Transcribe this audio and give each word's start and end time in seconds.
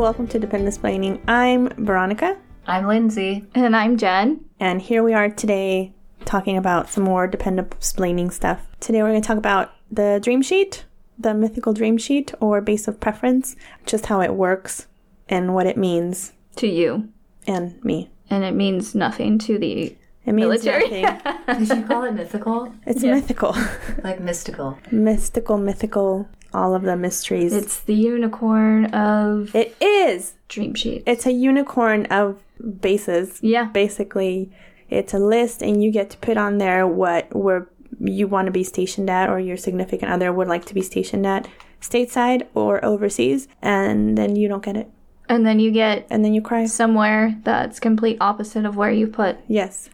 Hi, 0.00 0.04
welcome 0.04 0.26
to 0.28 0.38
Dependence 0.38 0.76
Explaining. 0.76 1.20
I'm 1.28 1.68
Veronica, 1.84 2.38
I'm 2.66 2.86
Lindsay. 2.86 3.44
And 3.54 3.76
I'm 3.76 3.98
Jen. 3.98 4.42
and 4.58 4.80
here 4.80 5.02
we 5.02 5.12
are 5.12 5.28
today 5.28 5.92
talking 6.24 6.56
about 6.56 6.88
some 6.88 7.04
more 7.04 7.26
dependent 7.26 7.74
explaining 7.74 8.30
stuff. 8.30 8.66
Today 8.80 9.02
we're 9.02 9.10
going 9.10 9.20
to 9.20 9.26
talk 9.26 9.36
about 9.36 9.72
the 9.90 10.18
dream 10.22 10.40
sheet, 10.40 10.86
the 11.18 11.34
mythical 11.34 11.74
dream 11.74 11.98
sheet, 11.98 12.32
or 12.40 12.62
base 12.62 12.88
of 12.88 12.98
preference, 12.98 13.56
just 13.84 14.06
how 14.06 14.22
it 14.22 14.32
works 14.34 14.86
and 15.28 15.52
what 15.54 15.66
it 15.66 15.76
means, 15.76 16.32
To 16.56 16.66
you. 16.66 17.10
and 17.46 17.84
me. 17.84 18.08
And 18.30 18.42
it 18.42 18.54
means 18.54 18.94
nothing 18.94 19.38
to 19.40 19.58
the. 19.58 19.96
It 20.24 20.32
means 20.32 20.48
Military. 20.64 21.02
nothing. 21.02 21.66
Did 21.66 21.68
you 21.78 21.86
call 21.86 22.04
it 22.04 22.12
mythical? 22.12 22.72
It's 22.86 23.02
mythical, 23.02 23.54
Like 24.02 24.20
mystical. 24.20 24.78
mystical, 24.90 25.58
mythical. 25.58 26.26
All 26.52 26.74
of 26.74 26.82
the 26.82 26.96
mysteries. 26.96 27.52
It's 27.52 27.80
the 27.80 27.94
unicorn 27.94 28.86
of 28.86 29.54
it 29.54 29.76
is. 29.80 30.34
Dream 30.48 30.74
Sheet. 30.74 31.02
It's 31.06 31.26
a 31.26 31.32
unicorn 31.32 32.06
of 32.06 32.42
bases. 32.80 33.38
Yeah. 33.42 33.64
basically 33.66 34.50
it's 34.88 35.14
a 35.14 35.18
list 35.18 35.62
and 35.62 35.82
you 35.82 35.90
get 35.92 36.10
to 36.10 36.18
put 36.18 36.36
on 36.36 36.58
there 36.58 36.86
what 36.86 37.34
where 37.34 37.68
you 38.00 38.26
want 38.26 38.46
to 38.46 38.52
be 38.52 38.64
stationed 38.64 39.08
at 39.08 39.28
or 39.28 39.38
your 39.38 39.56
significant 39.56 40.10
other 40.10 40.32
would 40.32 40.48
like 40.48 40.64
to 40.64 40.74
be 40.74 40.82
stationed 40.82 41.26
at 41.26 41.46
stateside 41.80 42.46
or 42.54 42.84
overseas 42.84 43.46
and 43.62 44.18
then 44.18 44.36
you 44.36 44.48
don't 44.48 44.64
get 44.64 44.76
it 44.76 44.90
And 45.28 45.46
then 45.46 45.60
you 45.60 45.70
get 45.70 46.06
and 46.10 46.24
then 46.24 46.34
you 46.34 46.42
cry 46.42 46.66
somewhere 46.66 47.36
that's 47.44 47.78
complete 47.80 48.16
opposite 48.20 48.64
of 48.64 48.76
where 48.76 48.90
you 48.90 49.06
put 49.06 49.36
yes 49.48 49.88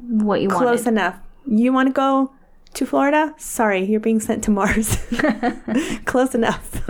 what 0.00 0.40
you 0.42 0.48
want. 0.48 0.60
close 0.60 0.84
wanted. 0.84 0.88
enough 1.00 1.16
you 1.46 1.72
want 1.72 1.88
to 1.88 1.92
go 1.92 2.30
to 2.76 2.86
florida 2.86 3.34
sorry 3.38 3.84
you're 3.84 4.00
being 4.00 4.20
sent 4.20 4.44
to 4.44 4.50
mars 4.50 4.96
close 6.04 6.34
enough 6.34 6.88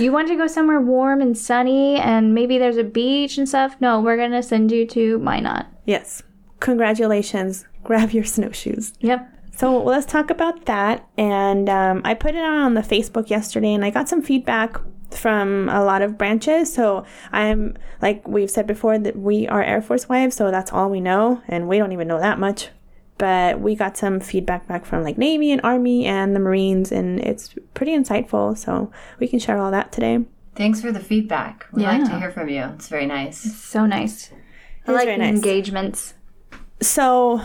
You 0.00 0.12
want 0.12 0.28
to 0.28 0.36
go 0.36 0.46
somewhere 0.46 0.80
warm 0.80 1.20
and 1.20 1.36
sunny 1.36 1.96
and 1.96 2.32
maybe 2.32 2.58
there's 2.58 2.76
a 2.76 2.84
beach 2.84 3.38
and 3.38 3.48
stuff? 3.48 3.74
No, 3.80 4.00
we're 4.00 4.16
going 4.16 4.30
to 4.30 4.42
send 4.42 4.70
you 4.70 4.86
to 4.86 5.18
Minot. 5.18 5.66
yes 5.84 6.22
congratulations 6.60 7.64
grab 7.82 8.10
your 8.12 8.24
snowshoes 8.24 8.92
Yep. 9.00 9.34
So 9.56 9.82
let's 9.82 10.06
talk 10.06 10.30
about 10.30 10.66
that. 10.66 11.08
And 11.18 11.68
um, 11.68 12.02
I 12.04 12.14
put 12.14 12.36
it 12.36 12.44
on 12.44 12.74
the 12.74 12.80
Facebook 12.80 13.28
yesterday, 13.28 13.74
and 13.74 13.84
I 13.84 13.90
got 13.90 14.08
some 14.08 14.22
feedback 14.22 14.76
from 15.10 15.68
a 15.68 15.82
lot 15.82 16.00
of 16.00 16.16
branches. 16.16 16.72
So 16.72 17.04
I'm 17.32 17.74
like 18.00 18.28
we've 18.28 18.50
said 18.52 18.68
before 18.68 18.98
that 19.00 19.16
we 19.16 19.48
are 19.48 19.60
Air 19.60 19.82
Force 19.82 20.08
wives, 20.08 20.36
so 20.36 20.52
that's 20.52 20.72
all 20.72 20.88
we 20.88 21.00
know, 21.00 21.42
and 21.48 21.66
we 21.68 21.76
don't 21.78 21.90
even 21.90 22.06
know 22.06 22.20
that 22.20 22.38
much. 22.38 22.68
But 23.18 23.60
we 23.60 23.74
got 23.74 23.96
some 23.96 24.20
feedback 24.20 24.66
back 24.68 24.84
from 24.86 25.02
like 25.02 25.18
Navy 25.18 25.50
and 25.50 25.60
Army 25.64 26.06
and 26.06 26.34
the 26.34 26.40
Marines, 26.40 26.92
and 26.92 27.18
it's 27.20 27.54
pretty 27.74 27.92
insightful. 27.96 28.56
So 28.56 28.90
we 29.18 29.26
can 29.28 29.38
share 29.38 29.58
all 29.58 29.70
that 29.72 29.90
today. 29.92 30.24
Thanks 30.54 30.80
for 30.80 30.90
the 30.92 31.00
feedback. 31.00 31.66
We 31.72 31.82
like 31.84 32.04
to 32.04 32.18
hear 32.18 32.30
from 32.32 32.48
you. 32.48 32.62
It's 32.74 32.88
very 32.88 33.06
nice. 33.06 33.44
It's 33.44 33.56
So 33.56 33.86
nice. 33.86 34.30
I 34.86 34.92
like 34.92 35.04
very 35.04 35.18
nice. 35.18 35.34
engagements. 35.34 36.14
So, 36.80 37.40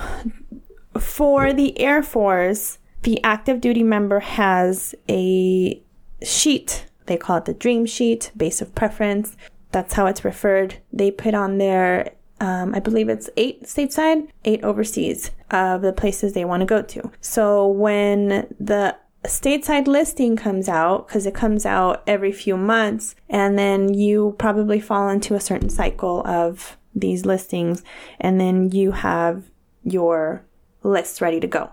for 1.00 1.54
the 1.54 1.80
Air 1.80 2.02
Force, 2.04 2.80
the 3.04 3.22
active 3.24 3.62
duty 3.62 3.84
member 3.84 4.20
has 4.20 4.96
a 5.10 5.82
sheet. 6.24 6.86
They 7.06 7.18
call 7.18 7.38
it 7.38 7.46
the 7.46 7.54
dream 7.54 7.86
sheet, 7.86 8.32
base 8.38 8.62
of 8.62 8.74
preference. 8.74 9.36
That's 9.72 9.94
how 9.94 10.06
it's 10.06 10.24
referred. 10.24 10.78
They 10.92 11.12
put 11.12 11.34
on 11.34 11.58
there, 11.58 12.14
um, 12.44 12.76
I 12.76 12.80
believe 12.80 13.08
it's 13.08 13.30
eight 13.38 13.64
stateside, 13.64 14.28
eight 14.44 14.62
overseas 14.66 15.32
of 15.50 15.82
the 15.82 15.94
places 15.94 16.34
they 16.34 16.44
want 16.44 16.60
to 16.60 16.66
go 16.66 16.82
to. 16.82 17.10
So, 17.22 17.66
when 17.66 18.54
the 18.60 18.98
stateside 19.24 19.88
listing 19.88 20.36
comes 20.36 20.68
out, 20.68 21.08
because 21.08 21.26
it 21.26 21.34
comes 21.34 21.66
out 21.66 22.04
every 22.06 22.34
few 22.34 22.58
months, 22.58 23.16
and 23.30 23.58
then 23.58 23.94
you 23.94 24.36
probably 24.38 24.82
fall 24.82 25.08
into 25.08 25.36
a 25.36 25.40
certain 25.40 25.70
cycle 25.70 26.22
of 26.28 26.78
these 26.94 27.26
listings, 27.26 27.82
and 28.20 28.42
then 28.42 28.72
you 28.72 28.92
have 28.92 29.50
your 29.86 30.44
list 30.84 31.22
ready 31.22 31.40
to 31.40 31.48
go. 31.48 31.72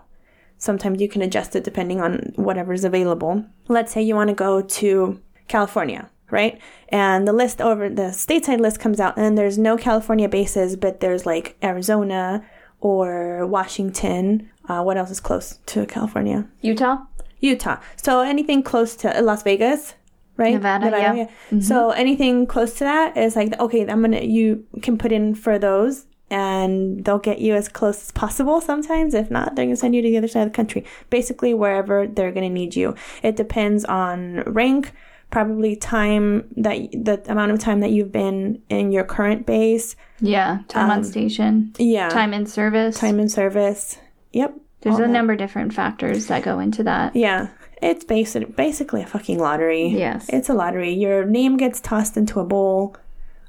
Sometimes 0.57 1.01
you 1.01 1.09
can 1.09 1.21
adjust 1.21 1.53
it 1.53 1.65
depending 1.65 1.99
on 1.99 2.31
whatever's 2.37 2.85
available. 2.85 3.43
Let's 3.67 3.91
say 3.91 4.01
you 4.01 4.15
want 4.15 4.29
to 4.29 4.35
go 4.35 4.61
to 4.61 5.21
California, 5.49 6.09
right? 6.31 6.59
And 6.89 7.27
the 7.27 7.33
list 7.33 7.61
over 7.61 7.89
the 7.89 8.09
stateside 8.13 8.59
list 8.59 8.79
comes 8.79 8.99
out, 8.99 9.17
and 9.17 9.37
there's 9.37 9.57
no 9.57 9.77
California 9.77 10.27
bases, 10.27 10.75
but 10.75 10.99
there's 10.99 11.25
like 11.25 11.57
Arizona 11.63 12.43
or 12.79 13.45
Washington. 13.45 14.49
Uh, 14.67 14.81
what 14.81 14.97
else 14.97 15.11
is 15.11 15.19
close 15.19 15.59
to 15.67 15.85
California? 15.85 16.47
Utah? 16.61 16.97
Utah. 17.39 17.77
So 17.95 18.21
anything 18.21 18.63
close 18.63 18.95
to 18.97 19.21
Las 19.21 19.43
Vegas, 19.43 19.95
right? 20.37 20.53
Nevada, 20.53 20.89
yeah. 21.51 21.59
So 21.59 21.89
anything 21.91 22.45
close 22.45 22.73
to 22.75 22.83
that 22.83 23.17
is 23.17 23.35
like 23.35 23.59
okay, 23.59 23.81
I'm 23.87 24.01
gonna 24.01 24.21
you 24.21 24.65
can 24.81 24.97
put 24.97 25.11
in 25.11 25.35
for 25.35 25.59
those 25.59 26.05
and 26.29 27.03
they'll 27.03 27.19
get 27.19 27.39
you 27.39 27.53
as 27.55 27.67
close 27.67 28.01
as 28.01 28.11
possible 28.11 28.61
sometimes. 28.61 29.13
If 29.13 29.29
not, 29.29 29.55
they're 29.55 29.65
gonna 29.65 29.75
send 29.75 29.95
you 29.95 30.01
to 30.01 30.07
the 30.07 30.17
other 30.17 30.27
side 30.27 30.43
of 30.43 30.53
the 30.53 30.55
country. 30.55 30.85
Basically 31.09 31.53
wherever 31.53 32.07
they're 32.07 32.31
gonna 32.31 32.49
need 32.49 32.75
you. 32.75 32.95
It 33.21 33.35
depends 33.35 33.83
on 33.85 34.41
rank, 34.45 34.93
probably 35.31 35.75
time 35.75 36.47
that 36.57 36.91
the 36.91 37.23
amount 37.31 37.51
of 37.51 37.59
time 37.59 37.79
that 37.79 37.91
you've 37.91 38.11
been 38.11 38.61
in 38.69 38.91
your 38.91 39.03
current 39.03 39.45
base. 39.45 39.95
Yeah. 40.19 40.59
Time 40.67 40.89
on 40.89 40.97
um, 40.99 41.03
station. 41.03 41.73
Yeah. 41.79 42.09
Time 42.09 42.33
in 42.33 42.45
service. 42.45 42.97
time 42.97 43.19
in 43.19 43.29
service. 43.29 43.97
Yep. 44.33 44.55
There's 44.81 44.99
a 44.99 45.03
that. 45.03 45.09
number 45.09 45.33
of 45.33 45.39
different 45.39 45.73
factors 45.73 46.27
that 46.27 46.43
go 46.43 46.59
into 46.59 46.83
that. 46.83 47.15
Yeah. 47.15 47.49
It's 47.81 48.03
basic, 48.03 48.55
basically 48.55 49.01
a 49.01 49.07
fucking 49.07 49.39
lottery. 49.39 49.87
Yes. 49.87 50.27
It's 50.29 50.49
a 50.49 50.53
lottery. 50.53 50.93
Your 50.93 51.25
name 51.25 51.57
gets 51.57 51.79
tossed 51.79 52.17
into 52.17 52.39
a 52.39 52.45
bowl 52.45 52.95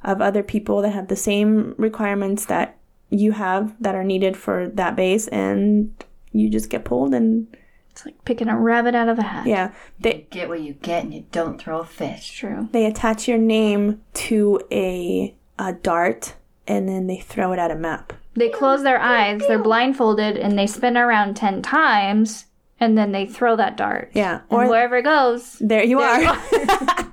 of 0.05 0.21
other 0.21 0.43
people 0.43 0.83
that 0.83 0.91
have 0.91 1.09
the 1.09 1.17
same 1.17 1.75
requirements 1.77 2.47
that 2.47 2.79
you 3.11 3.33
have 3.33 3.75
that 3.81 3.95
are 3.95 4.05
needed 4.05 4.37
for 4.37 4.69
that 4.69 4.97
base, 4.97 5.29
and 5.29 5.93
you 6.33 6.49
just 6.49 6.71
get 6.71 6.85
pulled. 6.85 7.13
And 7.13 7.47
It's 7.93 8.05
like 8.07 8.25
picking 8.25 8.49
a 8.49 8.59
rabbit 8.59 8.95
out 8.95 9.09
of 9.09 9.19
a 9.19 9.23
hat. 9.23 9.47
yeah, 9.47 9.73
they 10.01 10.27
Get 10.31 10.49
what 10.49 10.61
you 10.63 10.73
get 10.75 11.05
and 11.05 11.13
you 11.15 11.27
don't 11.31 11.61
throw 11.61 11.81
a 11.81 11.85
fish. 11.87 12.33
True. 12.33 12.69
they 12.73 12.87
attach 12.87 13.29
your 13.29 13.39
name 13.39 14.01
to 14.15 14.61
a 14.73 15.35
a 15.59 15.73
dart, 15.75 16.35
and 16.67 16.89
then 16.89 17.07
they 17.07 17.19
throw 17.19 17.53
it 17.53 17.59
at 17.59 17.71
a 17.71 17.75
map. 17.77 18.13
They 18.35 18.49
close 18.49 18.83
their 18.83 18.99
eyes, 18.99 19.43
they're 19.47 19.63
blindfolded, 19.63 20.39
and 20.39 20.59
they 20.59 20.67
spin 20.67 20.97
around 20.97 21.37
10 21.37 21.61
times, 21.61 22.47
and 22.81 22.97
then 22.97 23.13
they 23.13 23.27
throw 23.27 23.57
that 23.57 23.77
dart. 23.77 24.11
Yeah, 24.15 24.41
Or 24.49 24.65
or 24.65 24.69
wherever 24.71 24.97
it 24.97 25.03
goes. 25.05 25.59
there 25.61 25.85
you 25.85 26.01
are. 26.01 26.39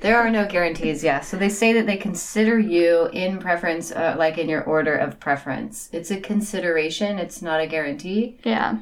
There 0.00 0.16
are 0.16 0.30
no 0.30 0.46
guarantees, 0.46 1.02
yeah. 1.04 1.20
So 1.20 1.36
they 1.36 1.48
say 1.50 1.72
that 1.74 1.86
they 1.86 1.96
consider 1.98 2.58
you 2.58 3.10
in 3.12 3.38
preference, 3.38 3.90
uh, 3.92 4.14
like 4.16 4.38
in 4.38 4.48
your 4.48 4.62
order 4.62 4.94
of 4.96 5.20
preference. 5.20 5.90
It's 5.92 6.10
a 6.10 6.18
consideration, 6.20 7.18
it's 7.18 7.42
not 7.42 7.60
a 7.60 7.66
guarantee. 7.66 8.38
Yeah. 8.44 8.78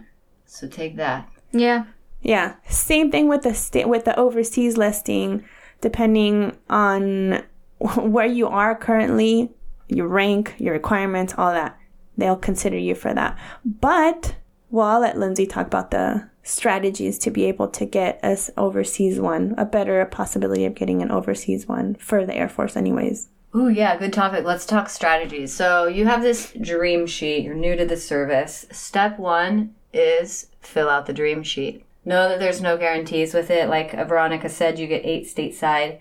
So 0.47 0.69
take 0.69 0.97
that. 0.97 1.29
Yeah. 1.53 1.85
Yeah, 2.23 2.55
same 2.69 3.11
thing 3.11 3.29
with 3.29 3.43
the 3.43 3.55
sta- 3.55 3.87
with 3.87 4.05
the 4.05 4.19
overseas 4.19 4.77
listing. 4.77 5.45
Depending 5.81 6.57
on 6.69 7.45
where 7.79 8.27
you 8.27 8.49
are 8.49 8.75
currently, 8.75 9.51
your 9.89 10.09
rank, 10.09 10.55
your 10.59 10.73
requirements, 10.73 11.35
all 11.37 11.53
that, 11.53 11.79
they'll 12.17 12.37
consider 12.37 12.79
you 12.79 12.95
for 12.95 13.15
that. 13.15 13.39
But 13.65 14.37
well, 14.71 14.87
I'll 14.87 15.01
let 15.01 15.19
Lindsay 15.19 15.47
talk 15.47 15.67
about 15.67 15.91
the 15.91 16.29
strategies 16.43 17.19
to 17.19 17.31
be 17.31 17.45
able 17.45 17.69
to 17.69 17.85
get 17.85 18.23
us 18.25 18.51
overseas 18.57 19.21
one, 19.21 19.55
a 19.59 19.65
better 19.65 20.05
possibility 20.07 20.65
of 20.65 20.75
getting 20.75 21.03
an 21.03 21.11
overseas 21.11 21.67
one 21.67 21.95
for 21.97 22.27
the 22.27 22.35
Air 22.35 22.49
Force, 22.49 22.77
anyways. 22.77 23.29
Ooh, 23.55 23.69
yeah, 23.69 23.97
good 23.97 24.13
topic. 24.13 24.45
Let's 24.45 24.67
talk 24.67 24.89
strategies. 24.89 25.53
So 25.55 25.87
you 25.87 26.07
have 26.07 26.23
this 26.23 26.53
dream 26.61 27.07
sheet. 27.07 27.45
You're 27.45 27.55
new 27.55 27.77
to 27.77 27.87
the 27.87 27.97
service. 27.97 28.67
Step 28.71 29.19
one 29.19 29.75
is 29.97 30.49
fill 30.61 30.89
out 30.89 31.07
the 31.07 31.13
dream 31.13 31.43
sheet. 31.43 31.85
Know 32.05 32.29
that 32.29 32.39
there's 32.39 32.61
no 32.61 32.77
guarantees 32.77 33.35
with 33.35 33.51
it. 33.51 33.69
Like 33.69 33.93
Veronica 33.93 34.49
said, 34.49 34.79
you 34.79 34.87
get 34.87 35.05
eight 35.05 35.25
stateside, 35.25 35.99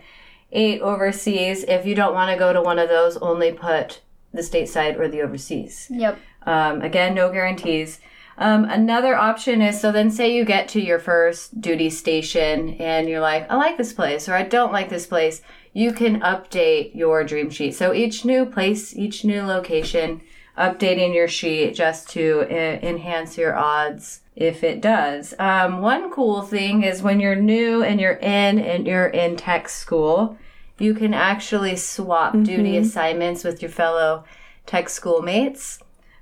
eight 0.52 0.82
overseas. 0.82 1.64
If 1.64 1.86
you 1.86 1.96
don't 1.96 2.14
want 2.14 2.32
to 2.32 2.38
go 2.38 2.54
to 2.54 2.62
one 2.62 2.78
of 2.78 2.90
those, 2.90 3.18
only 3.18 3.52
put 3.52 4.02
the 4.32 4.42
stateside 4.42 5.00
or 5.00 5.08
the 5.08 5.22
overseas. 5.22 5.88
Yep. 5.90 6.20
Um, 6.46 6.82
again, 6.82 7.16
no 7.16 7.32
guarantees. 7.32 8.00
Um, 8.38 8.66
another 8.66 9.16
option 9.16 9.62
is 9.62 9.80
so 9.80 9.92
then 9.92 10.12
say 10.12 10.36
you 10.36 10.44
get 10.44 10.68
to 10.70 10.82
your 10.82 11.00
first 11.00 11.62
duty 11.62 11.90
station 11.90 12.76
and 12.80 13.08
you're 13.08 13.22
like, 13.22 13.50
I 13.50 13.56
like 13.56 13.78
this 13.78 13.94
place 13.94 14.28
or 14.28 14.34
I 14.34 14.44
don't 14.44 14.74
like 14.74 14.90
this 14.90 15.08
place. 15.08 15.42
You 15.74 15.94
can 15.94 16.20
update 16.20 16.94
your 16.94 17.24
dream 17.24 17.50
sheet. 17.50 17.76
So 17.76 17.94
each 17.94 18.26
new 18.26 18.46
place, 18.46 18.96
each 18.96 19.24
new 19.24 19.42
location, 19.42 20.22
updating 20.58 21.14
your 21.14 21.28
sheet 21.28 21.76
just 21.76 22.10
to 22.10 22.44
e- 22.50 22.88
enhance 22.88 23.38
your 23.38 23.56
odds 23.56 24.22
if 24.36 24.64
it 24.64 24.82
does. 24.82 25.34
Um, 25.40 25.82
one 25.82 26.12
cool 26.12 26.42
thing 26.42 26.84
is 26.84 27.02
when 27.02 27.20
you're 27.20 27.36
new 27.36 27.84
and 27.84 28.00
you're 28.00 28.14
in 28.14 28.60
and 28.60 28.86
you're 28.86 29.08
in 29.08 29.36
tech 29.36 29.70
school, 29.70 30.38
you 30.78 30.94
can 30.94 31.14
actually 31.14 31.76
swap 31.76 32.34
duty 32.44 32.78
assignments 32.78 33.44
with 33.44 33.62
your 33.62 33.72
fellow 33.72 34.26
tech 34.66 34.90
schoolmates. 34.90 35.80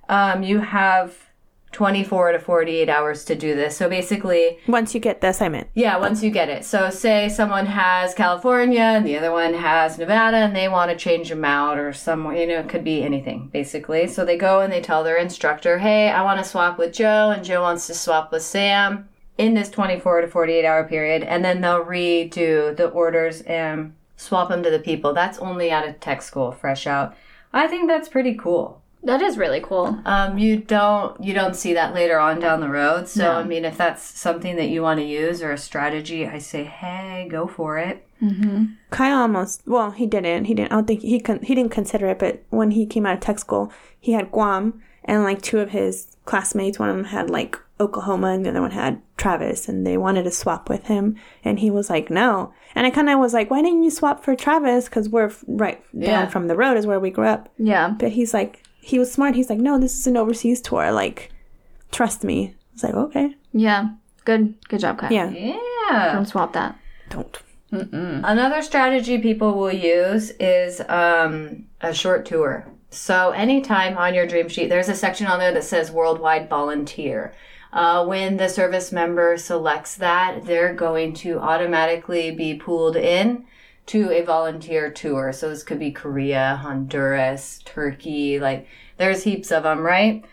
Um, 0.10 0.44
you 0.44 0.60
have 0.60 1.18
24 1.74 2.34
to 2.34 2.40
48 2.40 2.88
hours 2.90 3.26
to 3.26 3.36
do 3.36 3.56
this. 3.56 3.76
So 3.76 3.90
basically, 3.90 4.60
Once 4.68 4.94
you 4.94 5.00
get 5.02 5.22
the 5.22 5.28
assignment. 5.30 5.68
yeah, 5.74 5.98
once 5.98 6.24
you 6.24 6.30
get 6.30 6.50
it. 6.50 6.64
So 6.64 6.90
say 6.90 7.28
someone 7.30 7.66
has 7.66 8.14
California 8.14 8.80
and 8.82 9.06
the 9.06 9.18
other 9.18 9.32
one 9.32 9.54
has 9.56 9.98
Nevada 9.98 10.38
and 10.38 10.56
they 10.56 10.68
want 10.70 10.92
to 10.92 10.98
change 10.98 11.30
them 11.30 11.44
out 11.44 11.78
or 11.80 11.92
somewhere, 11.94 12.36
you 12.38 12.48
know, 12.48 12.60
it 12.60 12.70
could 12.70 12.84
be 12.84 13.04
anything 13.04 13.50
basically. 13.52 14.08
So 14.08 14.24
they 14.24 14.38
go 14.38 14.62
and 14.62 14.72
they 14.72 14.82
tell 14.82 15.04
their 15.04 15.18
instructor, 15.18 15.80
hey, 15.80 16.10
I 16.10 16.22
want 16.22 16.40
to 16.40 16.46
swap 16.50 16.78
with 16.78 16.94
Joe 16.94 17.32
and 17.32 17.44
Joe 17.44 17.62
wants 17.64 17.88
to 17.88 17.94
swap 17.94 18.32
with 18.32 18.44
Sam 18.44 19.10
in 19.38 19.56
this 19.56 19.70
24 19.72 20.22
to 20.22 20.28
48 20.28 20.64
hour 20.66 20.84
period. 20.88 21.24
And 21.24 21.44
then 21.44 21.62
they'll 21.62 21.84
redo 21.84 22.76
the 22.78 22.90
orders 22.90 23.42
and 23.42 23.96
swap 24.16 24.50
them 24.50 24.62
to 24.62 24.70
the 24.70 24.78
people. 24.80 25.14
That's 25.14 25.40
only 25.40 25.72
out 25.72 25.88
of 25.88 26.00
tech 26.00 26.22
school, 26.22 26.52
fresh 26.52 26.86
out. 26.86 27.16
I 27.52 27.68
think 27.68 27.88
that's 27.90 28.08
pretty 28.10 28.36
cool. 28.36 28.83
That 29.06 29.22
is 29.22 29.38
really 29.38 29.60
cool. 29.62 30.00
Um, 30.06 30.38
you 30.38 30.58
don't 30.58 31.22
you 31.24 31.34
don't 31.34 31.56
see 31.56 31.74
that 31.74 31.94
later 31.94 32.18
on 32.20 32.40
down 32.40 32.62
the 32.62 32.70
road. 32.70 33.08
So 33.10 33.24
No. 33.24 33.32
I 33.40 33.44
mean, 33.44 33.66
if 33.66 33.78
that's 33.78 34.02
something 34.02 34.56
that 34.56 34.70
you 34.70 34.82
want 34.82 35.00
to 35.00 35.06
use 35.06 35.42
or 35.44 35.52
a 35.52 35.58
strategy, 35.58 36.26
I 36.28 36.38
say, 36.40 36.64
hey, 36.64 37.28
go 37.30 37.46
for 37.48 37.78
it. 37.78 38.08
Kyle 38.90 39.20
almost 39.20 39.64
well, 39.68 39.92
he 39.92 40.06
didn't. 40.06 40.46
He 40.46 40.54
didn't. 40.54 40.72
I 40.72 40.76
don't 40.76 40.88
think 40.88 41.02
he 41.02 41.20
con- 41.20 41.42
he 41.44 41.54
didn't 41.56 41.72
consider 41.74 42.08
it. 42.08 42.20
But 42.20 42.44
when 42.50 42.72
he 42.72 42.86
came 42.86 43.06
out 43.06 43.16
of 43.16 43.20
tech 43.20 43.40
school, 43.40 43.72
he 44.00 44.14
had 44.14 44.32
Guam, 44.32 44.82
and 45.04 45.24
like 45.24 45.42
two 45.42 45.60
of 45.60 45.72
his 45.72 46.16
classmates, 46.26 46.80
one 46.80 46.90
of 46.90 46.96
them 46.96 47.06
had 47.06 47.30
like 47.30 47.60
Oklahoma, 47.82 48.28
and 48.30 48.46
the 48.46 48.52
other 48.52 48.62
one 48.62 48.72
had 48.72 49.02
Travis, 49.18 49.68
and 49.68 49.86
they 49.86 49.98
wanted 49.98 50.24
to 50.24 50.32
swap 50.32 50.70
with 50.70 50.86
him, 50.88 51.18
and 51.44 51.60
he 51.60 51.70
was 51.70 51.90
like, 51.90 52.10
no. 52.10 52.54
And 52.76 52.88
I 52.88 52.92
kind 52.92 53.10
of 53.10 53.20
was 53.20 53.34
like, 53.34 53.52
why 53.52 53.62
didn't 53.62 53.84
you 53.84 53.92
swap 53.92 54.24
for 54.24 54.36
Travis? 54.36 54.86
Because 54.86 55.10
we're 55.10 55.26
f- 55.26 55.44
right 55.48 55.84
Yeah. 55.92 56.22
down 56.22 56.30
from 56.30 56.48
the 56.48 56.56
road 56.56 56.78
is 56.78 56.88
where 56.88 57.00
we 57.02 57.10
grew 57.12 57.28
up. 57.28 57.50
Yeah. 57.58 57.90
But 58.00 58.14
he's 58.14 58.34
like, 58.34 58.64
he 58.84 59.00
was 59.00 59.12
smart. 59.12 59.36
He's 59.36 59.50
like, 59.50 59.60
no, 59.60 59.80
this 59.80 59.98
is 59.98 60.08
an 60.08 60.18
overseas 60.18 60.60
tour. 60.62 60.92
Like, 60.92 61.32
trust 61.92 62.24
me. 62.24 62.48
I 62.48 62.74
was 62.74 62.84
like, 62.84 62.94
okay, 62.96 63.36
Yeah. 63.54 63.90
Good. 64.26 64.56
Good 64.70 64.80
job, 64.80 65.00
Kyle. 65.00 65.12
yeah, 65.12 65.30
Yeah. 65.30 66.14
Don't 66.14 66.26
swap 66.28 66.54
that. 66.54 66.78
don't. 67.10 67.38
Another 67.72 68.62
strategy 68.62 69.18
people 69.18 69.54
will 69.56 69.72
use 69.74 70.30
is 70.40 70.80
um, 70.90 71.66
a 71.82 71.92
short 71.94 72.26
tour. 72.26 72.68
So 72.92 73.32
anytime 73.32 73.98
on 73.98 74.14
your 74.14 74.28
dream 74.28 74.48
sheet, 74.48 74.70
there's 74.70 74.90
a 74.90 74.96
section 74.96 75.26
on 75.26 75.40
there 75.40 75.52
that 75.54 75.64
says 75.64 75.90
worldwide 75.92 76.48
volunteer. 76.50 77.34
Uh, 77.72 78.06
when 78.06 78.38
the 78.38 78.48
service 78.48 78.92
member 78.92 79.36
selects 79.38 79.96
that, 79.96 80.46
they're 80.46 80.76
going 80.76 81.14
to 81.16 81.40
automatically 81.40 82.30
be 82.30 82.54
pulled 82.54 82.96
in 82.96 83.46
to 83.88 84.10
a 84.12 84.24
volunteer 84.24 84.90
tour. 84.92 85.34
So 85.34 85.50
this 85.50 85.64
could 85.64 85.80
be 85.80 85.92
Korea, 85.92 86.60
Honduras, 86.62 87.60
Turkey, 87.66 88.40
like 88.40 88.68
there's 88.98 89.24
heaps 89.24 89.52
of 89.52 89.64
them, 89.64 89.80
right? 89.80 90.24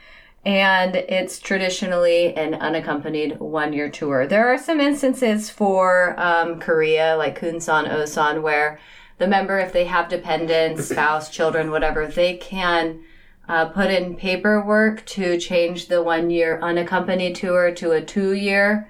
And 0.45 0.97
it's 0.97 1.39
traditionally 1.39 2.35
an 2.35 2.55
unaccompanied 2.55 3.39
one 3.41 3.73
year 3.73 3.91
tour. 3.91 4.27
There 4.27 4.49
are 4.49 4.57
some 4.57 4.81
instances 4.81 5.51
for 5.51 6.19
um, 6.19 6.61
Korea, 6.61 7.17
like 7.17 7.39
Kunsan, 7.39 7.91
Osan, 7.91 8.41
where 8.41 8.81
the 9.19 9.29
member, 9.29 9.59
if 9.59 9.73
they 9.73 9.85
have 9.85 10.09
dependents, 10.09 10.89
spouse, 10.89 11.29
children, 11.29 11.71
whatever, 11.71 12.07
they 12.07 12.39
can 12.39 13.03
uh, 13.49 13.67
put 13.67 13.91
in 13.91 14.17
paperwork 14.17 15.05
to 15.05 15.39
change 15.39 15.89
the 15.89 16.03
one 16.03 16.31
year 16.31 16.59
unaccompanied 16.63 17.35
tour 17.35 17.71
to 17.73 17.91
a 17.91 18.01
two 18.01 18.33
year 18.33 18.89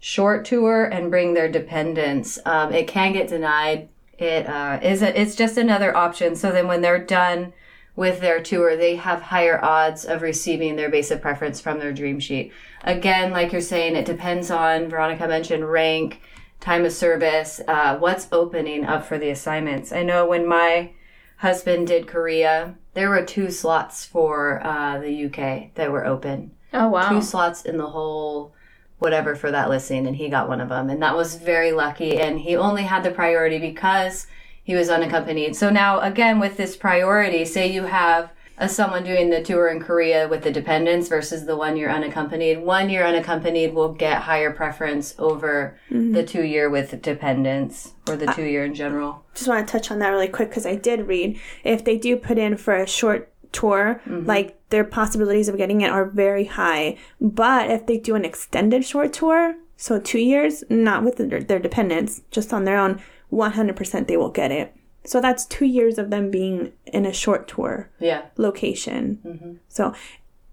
short 0.00 0.44
tour 0.44 0.84
and 0.84 1.10
bring 1.10 1.34
their 1.34 1.50
dependents. 1.50 2.38
Um, 2.44 2.72
it 2.72 2.88
can 2.88 3.12
get 3.12 3.28
denied. 3.28 3.88
It 4.18 4.48
uh, 4.48 4.80
is 4.82 5.02
a, 5.02 5.18
it's 5.20 5.36
just 5.36 5.56
another 5.56 5.96
option. 5.96 6.34
So 6.34 6.50
then 6.50 6.66
when 6.66 6.80
they're 6.80 7.04
done 7.04 7.52
with 7.94 8.20
their 8.20 8.42
tour, 8.42 8.76
they 8.76 8.96
have 8.96 9.22
higher 9.22 9.62
odds 9.64 10.04
of 10.04 10.22
receiving 10.22 10.76
their 10.76 10.88
base 10.88 11.10
of 11.10 11.20
preference 11.20 11.60
from 11.60 11.78
their 11.78 11.92
dream 11.92 12.20
sheet. 12.20 12.52
Again, 12.84 13.32
like 13.32 13.52
you're 13.52 13.60
saying, 13.60 13.96
it 13.96 14.06
depends 14.06 14.50
on 14.50 14.88
Veronica 14.88 15.26
mentioned 15.26 15.68
rank, 15.70 16.20
time 16.60 16.84
of 16.84 16.92
service, 16.92 17.60
uh, 17.68 17.96
what's 17.98 18.28
opening 18.32 18.84
up 18.84 19.04
for 19.04 19.18
the 19.18 19.30
assignments. 19.30 19.92
I 19.92 20.02
know 20.02 20.26
when 20.26 20.46
my 20.46 20.92
husband 21.38 21.86
did 21.86 22.08
Korea, 22.08 22.74
there 22.94 23.10
were 23.10 23.24
two 23.24 23.50
slots 23.50 24.04
for 24.04 24.64
uh, 24.64 24.98
the 24.98 25.26
UK 25.26 25.74
that 25.74 25.92
were 25.92 26.04
open 26.04 26.52
Oh 26.72 26.88
wow. 26.88 27.08
two 27.08 27.22
slots 27.22 27.62
in 27.62 27.78
the 27.78 27.86
whole 27.86 28.52
whatever 28.98 29.34
for 29.34 29.50
that 29.50 29.68
listing 29.68 30.06
and 30.06 30.16
he 30.16 30.28
got 30.28 30.48
one 30.48 30.60
of 30.60 30.68
them 30.68 30.90
and 30.90 31.02
that 31.02 31.16
was 31.16 31.36
very 31.36 31.72
lucky 31.72 32.18
and 32.18 32.40
he 32.40 32.56
only 32.56 32.82
had 32.82 33.02
the 33.02 33.10
priority 33.10 33.58
because 33.58 34.26
he 34.62 34.74
was 34.74 34.90
unaccompanied. 34.90 35.56
So 35.56 35.70
now 35.70 36.00
again 36.00 36.38
with 36.40 36.56
this 36.56 36.76
priority 36.76 37.44
say 37.44 37.70
you 37.70 37.84
have 37.84 38.30
a 38.60 38.68
someone 38.68 39.04
doing 39.04 39.30
the 39.30 39.42
tour 39.42 39.68
in 39.68 39.80
korea 39.80 40.28
with 40.28 40.42
the 40.42 40.50
dependents 40.50 41.08
versus 41.08 41.46
the 41.46 41.56
one 41.56 41.76
year 41.76 41.88
unaccompanied 41.88 42.58
one 42.58 42.90
year 42.90 43.04
unaccompanied 43.04 43.72
will 43.72 43.92
get 43.92 44.22
higher 44.22 44.52
preference 44.52 45.14
over 45.18 45.78
mm-hmm. 45.90 46.12
the 46.12 46.24
two 46.24 46.42
year 46.42 46.68
with 46.68 47.00
dependents 47.00 47.92
or 48.08 48.16
the 48.16 48.26
two 48.32 48.42
year 48.42 48.64
in 48.64 48.74
general. 48.74 49.24
just 49.34 49.48
want 49.48 49.66
to 49.66 49.70
touch 49.70 49.90
on 49.90 50.00
that 50.00 50.10
really 50.10 50.28
quick 50.28 50.48
because 50.48 50.66
I 50.66 50.74
did 50.74 51.06
read 51.06 51.38
if 51.62 51.84
they 51.84 51.96
do 51.96 52.16
put 52.16 52.36
in 52.36 52.56
for 52.56 52.74
a 52.74 52.86
short 52.86 53.32
tour, 53.52 54.00
mm-hmm. 54.06 54.26
like 54.26 54.58
their 54.70 54.84
possibilities 54.84 55.48
of 55.48 55.56
getting 55.56 55.80
it 55.80 55.90
are 55.90 56.04
very 56.04 56.44
high. 56.44 56.96
But 57.20 57.70
if 57.70 57.86
they 57.86 57.98
do 57.98 58.14
an 58.14 58.24
extended 58.24 58.84
short 58.84 59.12
tour, 59.12 59.56
so 59.76 60.00
two 60.00 60.18
years, 60.18 60.64
not 60.68 61.04
with 61.04 61.16
their, 61.16 61.40
their 61.40 61.58
dependents, 61.58 62.22
just 62.30 62.52
on 62.52 62.64
their 62.64 62.78
own, 62.78 63.00
100% 63.32 64.06
they 64.06 64.16
will 64.16 64.30
get 64.30 64.50
it. 64.50 64.74
So 65.04 65.20
that's 65.20 65.46
two 65.46 65.64
years 65.64 65.98
of 65.98 66.10
them 66.10 66.30
being 66.30 66.72
in 66.86 67.06
a 67.06 67.12
short 67.12 67.48
tour 67.48 67.88
yeah 67.98 68.26
location. 68.36 69.20
Mm-hmm. 69.24 69.52
So, 69.68 69.94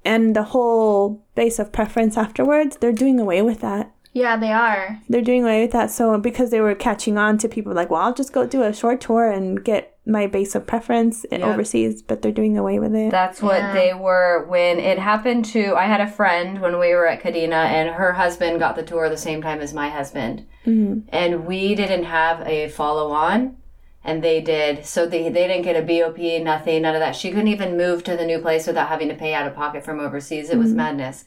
and 0.05 0.35
the 0.35 0.43
whole 0.43 1.23
base 1.33 1.59
of 1.59 1.73
preference 1.73 2.15
afterwards, 2.17 2.77
they're 2.77 2.93
doing 2.93 3.19
away 3.19 3.41
with 3.41 3.59
that 3.61 3.91
Yeah, 4.13 4.37
they 4.37 4.51
are. 4.53 5.01
they're 5.09 5.21
doing 5.21 5.43
away 5.43 5.63
with 5.63 5.71
that. 5.71 5.91
So 5.91 6.17
because 6.19 6.51
they 6.51 6.61
were 6.61 6.75
catching 6.75 7.17
on 7.17 7.37
to 7.39 7.49
people 7.49 7.73
like, 7.73 7.89
well, 7.89 8.01
I'll 8.01 8.13
just 8.13 8.31
go 8.31 8.45
do 8.45 8.63
a 8.63 8.73
short 8.73 9.01
tour 9.01 9.29
and 9.29 9.63
get 9.63 9.94
my 10.05 10.27
base 10.27 10.53
of 10.53 10.67
preference 10.67 11.23
in 11.25 11.41
Yeah. 11.41 11.47
overseas, 11.47 12.01
but 12.01 12.21
they're 12.21 12.31
doing 12.31 12.57
away 12.57 12.79
with 12.79 12.93
it. 12.93 13.11
That's 13.11 13.41
what 13.41 13.57
Yeah. 13.57 13.73
they 13.73 13.93
were 13.93 14.45
when 14.47 14.79
it 14.79 14.99
happened 14.99 15.45
to. 15.45 15.75
I 15.75 15.85
had 15.85 16.01
a 16.01 16.07
friend 16.07 16.61
when 16.61 16.79
we 16.79 16.93
were 16.93 17.07
at 17.07 17.23
Kadena, 17.23 17.65
and 17.65 17.89
her 17.89 18.13
husband 18.13 18.59
got 18.59 18.75
the 18.75 18.83
tour 18.83 19.09
the 19.09 19.17
same 19.17 19.41
time 19.41 19.61
as 19.61 19.73
my 19.73 19.89
husband, 19.89 20.45
mm-hmm. 20.65 20.99
and 21.09 21.45
we 21.47 21.73
didn't 21.73 22.03
have 22.03 22.41
a 22.45 22.69
follow 22.69 23.11
on, 23.11 23.57
and 24.03 24.23
they 24.23 24.41
did. 24.41 24.85
So 24.85 25.07
they 25.07 25.29
they 25.29 25.47
didn't 25.47 25.63
get 25.63 25.75
a 25.75 25.81
BOP, 25.81 26.39
nothing, 26.43 26.83
none 26.83 26.93
of 26.95 27.01
that. 27.01 27.15
She 27.15 27.31
couldn't 27.31 27.47
even 27.47 27.77
move 27.77 28.03
to 28.03 28.15
the 28.15 28.25
new 28.25 28.39
place 28.39 28.67
without 28.67 28.89
having 28.89 29.09
to 29.09 29.15
pay 29.15 29.33
out 29.33 29.47
of 29.47 29.55
pocket 29.55 29.83
from 29.83 29.99
overseas. 29.99 30.51
It 30.51 30.57
was 30.57 30.67
mm-hmm. 30.67 30.77
madness. 30.77 31.25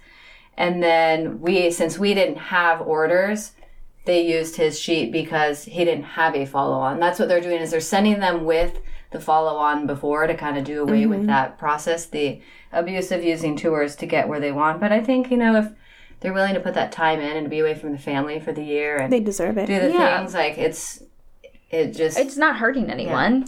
And 0.57 0.83
then 0.83 1.41
we, 1.41 1.71
since 1.71 1.99
we 1.99 2.15
didn't 2.15 2.39
have 2.39 2.81
orders, 2.81 3.53
they 4.09 4.27
used 4.27 4.57
his 4.57 4.81
sheet 4.81 5.13
because 5.13 5.65
he 5.65 5.85
didn't 5.85 6.05
have 6.05 6.35
a 6.35 6.47
follow 6.47 6.79
on. 6.79 6.99
That's 6.99 7.19
what 7.19 7.29
they're 7.29 7.43
doing 7.43 7.61
is 7.61 7.71
they're 7.71 7.81
sending 7.81 8.21
them 8.21 8.47
with 8.47 8.81
the 9.11 9.21
follow 9.21 9.57
on 9.59 9.87
before 9.87 10.27
to 10.27 10.35
kind 10.35 10.57
of 10.57 10.65
do 10.65 10.81
away 10.81 11.05
with 11.05 11.19
mm-hmm. 11.19 11.27
that 11.27 11.59
process, 11.59 12.07
the 12.07 12.41
abuse 12.73 13.13
of 13.13 13.23
using 13.23 13.55
tours 13.55 13.95
to 13.97 14.07
get 14.07 14.27
where 14.27 14.41
they 14.41 14.51
want. 14.51 14.81
But 14.81 14.93
I 14.93 15.03
think, 15.03 15.31
you 15.31 15.37
know, 15.37 15.57
if 15.57 15.69
they're 16.21 16.33
willing 16.33 16.55
to 16.55 16.61
put 16.61 16.73
that 16.73 16.91
time 16.91 17.21
in 17.21 17.37
and 17.37 17.51
be 17.51 17.59
away 17.59 17.75
from 17.75 17.93
the 17.93 17.99
family 17.99 18.41
for 18.41 18.51
the 18.51 18.65
year 18.65 18.97
and 18.97 19.13
They 19.13 19.21
deserve 19.21 19.59
it. 19.59 19.67
do 19.67 19.79
the 19.79 19.91
Yeah. 19.93 20.19
things 20.21 20.33
like 20.33 20.57
it's 20.57 21.03
it 21.71 21.93
just 21.93 22.19
It's 22.19 22.39
not 22.39 22.57
hurting 22.57 22.91
anyone. 22.91 23.47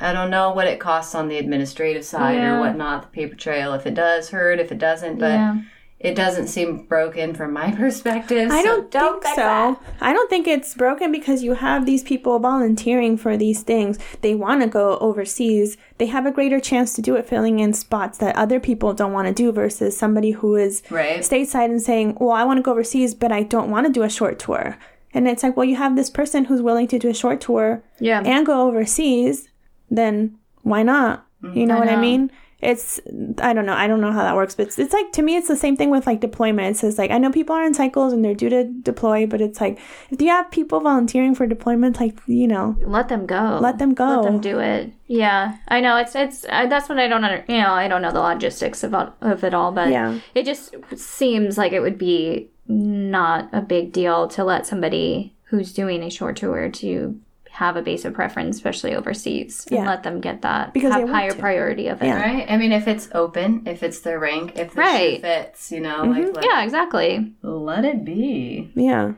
I 0.00 0.14
don't 0.14 0.30
know 0.30 0.52
what 0.52 0.66
it 0.66 0.80
costs 0.80 1.14
on 1.14 1.28
the 1.28 1.36
administrative 1.36 2.06
side 2.06 2.36
Yeah. 2.36 2.56
or 2.56 2.60
whatnot, 2.60 3.02
the 3.02 3.08
paper 3.08 3.36
trail, 3.36 3.74
if 3.74 3.86
it 3.86 3.92
does 3.92 4.30
hurt, 4.30 4.60
if 4.60 4.72
it 4.72 4.78
doesn't, 4.78 5.18
but 5.18 5.32
Yeah. 5.32 5.56
It 6.00 6.14
doesn't 6.14 6.46
seem 6.46 6.86
broken 6.86 7.34
from 7.34 7.52
my 7.52 7.70
perspective. 7.76 8.50
I 8.50 8.62
so 8.62 8.82
don't, 8.90 9.22
think 9.22 9.34
so. 9.36 9.78
I 10.00 10.12
don't 10.14 10.30
think 10.30 10.48
it's 10.48 10.74
broken 10.74 11.12
because 11.12 11.42
you 11.42 11.52
have 11.54 11.84
these 11.84 12.02
people 12.02 12.38
volunteering 12.38 13.18
for 13.18 13.36
these 13.36 13.62
things. 13.62 13.98
They 14.22 14.34
want 14.34 14.62
to 14.62 14.66
go 14.66 14.96
overseas. 14.98 15.76
They 15.98 16.06
have 16.06 16.24
a 16.24 16.30
greater 16.30 16.58
chance 16.58 16.94
to 16.94 17.02
do 17.02 17.16
it 17.16 17.28
filling 17.28 17.60
in 17.60 17.74
spots 17.74 18.16
that 18.18 18.34
other 18.36 18.58
people 18.58 18.94
don't 18.94 19.12
want 19.12 19.28
to 19.28 19.34
do 19.34 19.52
versus 19.52 19.94
somebody 19.96 20.30
who 20.30 20.56
is 20.56 20.82
Right. 20.90 21.20
stateside 21.20 21.66
and 21.66 21.82
saying, 21.82 22.16
"Well, 22.18 22.30
I 22.30 22.44
want 22.44 22.56
to 22.56 22.62
go 22.62 22.72
overseas, 22.72 23.14
but 23.14 23.30
I 23.30 23.42
don't 23.42 23.70
want 23.70 23.86
to 23.86 23.92
do 23.92 24.02
a 24.02 24.08
short 24.10 24.38
tour." 24.38 24.78
And 25.12 25.28
it's 25.28 25.42
like, 25.42 25.56
well, 25.56 25.64
you 25.66 25.76
have 25.76 25.96
this 25.96 26.08
person 26.08 26.44
who's 26.46 26.62
willing 26.62 26.86
to 26.88 26.98
do 26.98 27.08
a 27.08 27.14
short 27.14 27.40
tour 27.40 27.82
Yeah. 27.98 28.22
and 28.24 28.46
go 28.46 28.68
overseas, 28.68 29.48
then 29.90 30.36
why 30.62 30.82
not? 30.82 31.26
You 31.54 31.66
know 31.66 31.76
I 31.76 31.78
what 31.80 31.88
I 31.88 31.96
mean? 31.96 32.30
It's 32.60 33.00
I 33.38 33.52
don't 33.54 33.64
know. 33.64 33.72
I 33.74 33.86
don't 33.86 34.00
know 34.00 34.12
how 34.12 34.22
that 34.22 34.36
works, 34.36 34.54
but 34.54 34.66
it's, 34.66 34.78
it's 34.78 34.92
like 34.92 35.12
to 35.12 35.22
me 35.22 35.36
it's 35.36 35.48
the 35.48 35.56
same 35.56 35.76
thing 35.76 35.90
with 35.90 36.06
like 36.06 36.20
deployment. 36.20 36.76
It 36.76 36.78
says 36.78 36.98
like 36.98 37.10
I 37.10 37.18
know 37.18 37.30
people 37.30 37.56
are 37.56 37.64
in 37.64 37.72
cycles 37.74 38.12
and 38.12 38.22
they're 38.24 38.34
due 38.34 38.50
to 38.50 38.64
deploy, 38.64 39.26
but 39.26 39.40
it's 39.40 39.60
like 39.60 39.78
if 40.10 40.20
you 40.20 40.28
have 40.28 40.50
people 40.50 40.80
volunteering 40.80 41.34
for 41.34 41.46
deployment, 41.46 41.98
like 42.00 42.18
you 42.26 42.46
know, 42.46 42.76
Let 42.80 43.08
them 43.08 43.24
go. 43.26 43.58
Let 43.62 43.78
them 43.78 43.94
go. 43.94 44.20
Let 44.20 44.24
them 44.24 44.40
do 44.40 44.58
it. 44.58 44.92
Yeah, 45.06 45.56
I 45.68 45.80
know. 45.80 45.96
It's 45.96 46.14
it's 46.14 46.42
that's 46.42 46.88
what 46.88 46.98
I 46.98 47.08
don't 47.08 47.24
under. 47.24 47.44
You 47.48 47.62
know, 47.62 47.72
I 47.72 47.88
don't 47.88 48.02
know 48.02 48.12
the 48.12 48.20
logistics 48.20 48.84
about 48.84 49.16
of 49.22 49.42
it 49.42 49.54
all, 49.54 49.72
but 49.72 49.88
Yeah. 49.88 50.18
it 50.34 50.44
just 50.44 50.74
seems 50.96 51.56
like 51.56 51.72
it 51.72 51.80
would 51.80 51.98
be 51.98 52.50
not 52.68 53.48
a 53.52 53.60
big 53.60 53.92
deal 53.92 54.28
to 54.28 54.44
let 54.44 54.66
somebody 54.66 55.34
who's 55.44 55.72
doing 55.72 56.02
a 56.02 56.10
short 56.10 56.36
tour 56.36 56.68
to 56.70 57.18
have 57.60 57.76
a 57.76 57.82
base 57.82 58.06
of 58.06 58.14
preference, 58.14 58.56
especially 58.56 58.94
overseas, 58.96 59.66
and 59.70 59.80
Yeah. 59.80 59.86
let 59.86 60.02
them 60.02 60.18
get 60.20 60.40
that 60.42 60.72
Because 60.72 60.94
have 60.94 61.08
higher 61.10 61.30
to. 61.32 61.36
priority 61.38 61.88
of 61.88 62.00
it. 62.02 62.06
Yeah. 62.06 62.22
Right? 62.22 62.46
I 62.48 62.56
mean, 62.56 62.72
if 62.72 62.88
it's 62.88 63.08
open, 63.14 63.62
if 63.66 63.82
it's 63.82 64.00
their 64.00 64.18
rank, 64.18 64.52
if 64.58 64.72
the 64.72 64.80
Right. 64.80 65.14
shoe 65.16 65.20
fits, 65.20 65.70
you 65.70 65.80
know, 65.80 66.02
like 66.04 66.34
let, 66.34 66.44
Yeah, 66.44 66.62
exactly. 66.62 67.32
let 67.42 67.84
it 67.84 68.02
be. 68.02 68.70
Yeah. 68.74 69.12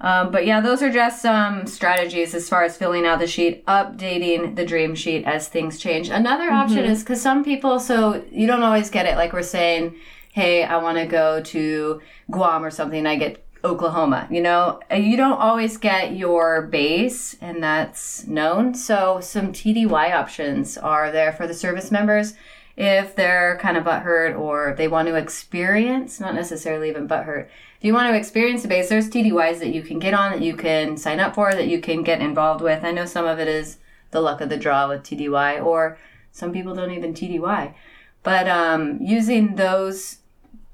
Um, 0.00 0.30
but 0.30 0.46
yeah, 0.46 0.60
those 0.60 0.80
are 0.80 0.92
just 0.92 1.20
some 1.20 1.66
strategies 1.66 2.32
as 2.36 2.48
far 2.48 2.62
as 2.62 2.76
filling 2.76 3.04
out 3.04 3.18
the 3.18 3.26
sheet, 3.26 3.66
updating 3.66 4.54
the 4.54 4.64
dream 4.64 4.94
sheet 4.94 5.24
as 5.26 5.48
things 5.48 5.76
change. 5.76 6.08
Another 6.08 6.52
option 6.52 6.84
is 6.84 7.00
because 7.02 7.20
some 7.20 7.42
people, 7.42 7.80
so 7.80 8.22
you 8.30 8.46
don't 8.46 8.62
always 8.62 8.90
get 8.90 9.06
it. 9.06 9.16
Like 9.16 9.32
we're 9.32 9.42
saying, 9.42 9.96
hey, 10.32 10.62
I 10.62 10.76
want 10.76 10.98
to 10.98 11.06
go 11.06 11.40
to 11.42 12.00
Guam 12.30 12.64
or 12.64 12.70
something. 12.70 13.06
I 13.08 13.16
get 13.16 13.44
Oklahoma. 13.64 14.28
You 14.30 14.40
know, 14.40 14.80
you 14.94 15.16
don't 15.16 15.38
always 15.38 15.76
get 15.76 16.16
your 16.16 16.62
base, 16.62 17.36
and 17.40 17.62
that's 17.62 18.26
known. 18.26 18.74
So 18.74 19.20
some 19.20 19.52
TDY 19.52 20.14
options 20.14 20.78
are 20.78 21.10
there 21.10 21.32
for 21.32 21.46
the 21.46 21.54
service 21.54 21.90
members 21.90 22.34
if 22.78 23.16
they're 23.16 23.58
kind 23.60 23.76
of 23.76 23.82
butthurt 23.82 24.38
or 24.38 24.72
they 24.78 24.86
want 24.86 25.08
to 25.08 25.16
experience, 25.16 26.20
not 26.20 26.32
necessarily 26.32 26.88
even 26.88 27.08
butthurt. 27.08 27.48
If 27.78 27.84
you 27.84 27.92
want 27.92 28.08
to 28.12 28.16
experience 28.16 28.62
the 28.62 28.68
base, 28.68 28.88
there's 28.88 29.10
TDYs 29.10 29.58
that 29.58 29.74
you 29.74 29.82
can 29.82 29.98
get 29.98 30.14
on, 30.14 30.30
that 30.30 30.42
you 30.42 30.54
can 30.54 30.96
sign 30.96 31.18
up 31.18 31.34
for, 31.34 31.52
that 31.52 31.66
you 31.66 31.80
can 31.80 32.04
get 32.04 32.20
involved 32.20 32.60
with. 32.60 32.84
I 32.84 32.92
know 32.92 33.04
some 33.04 33.26
of 33.26 33.40
it 33.40 33.48
is 33.48 33.78
the 34.12 34.20
luck 34.20 34.40
of 34.40 34.48
the 34.48 34.56
draw 34.56 34.88
with 34.88 35.02
TDY, 35.02 35.64
or 35.64 35.98
some 36.30 36.52
people 36.52 36.72
don't 36.72 36.92
even 36.92 37.14
TDY. 37.14 37.74
But 38.22 38.48
um, 38.48 38.98
using 39.00 39.56
those 39.56 40.18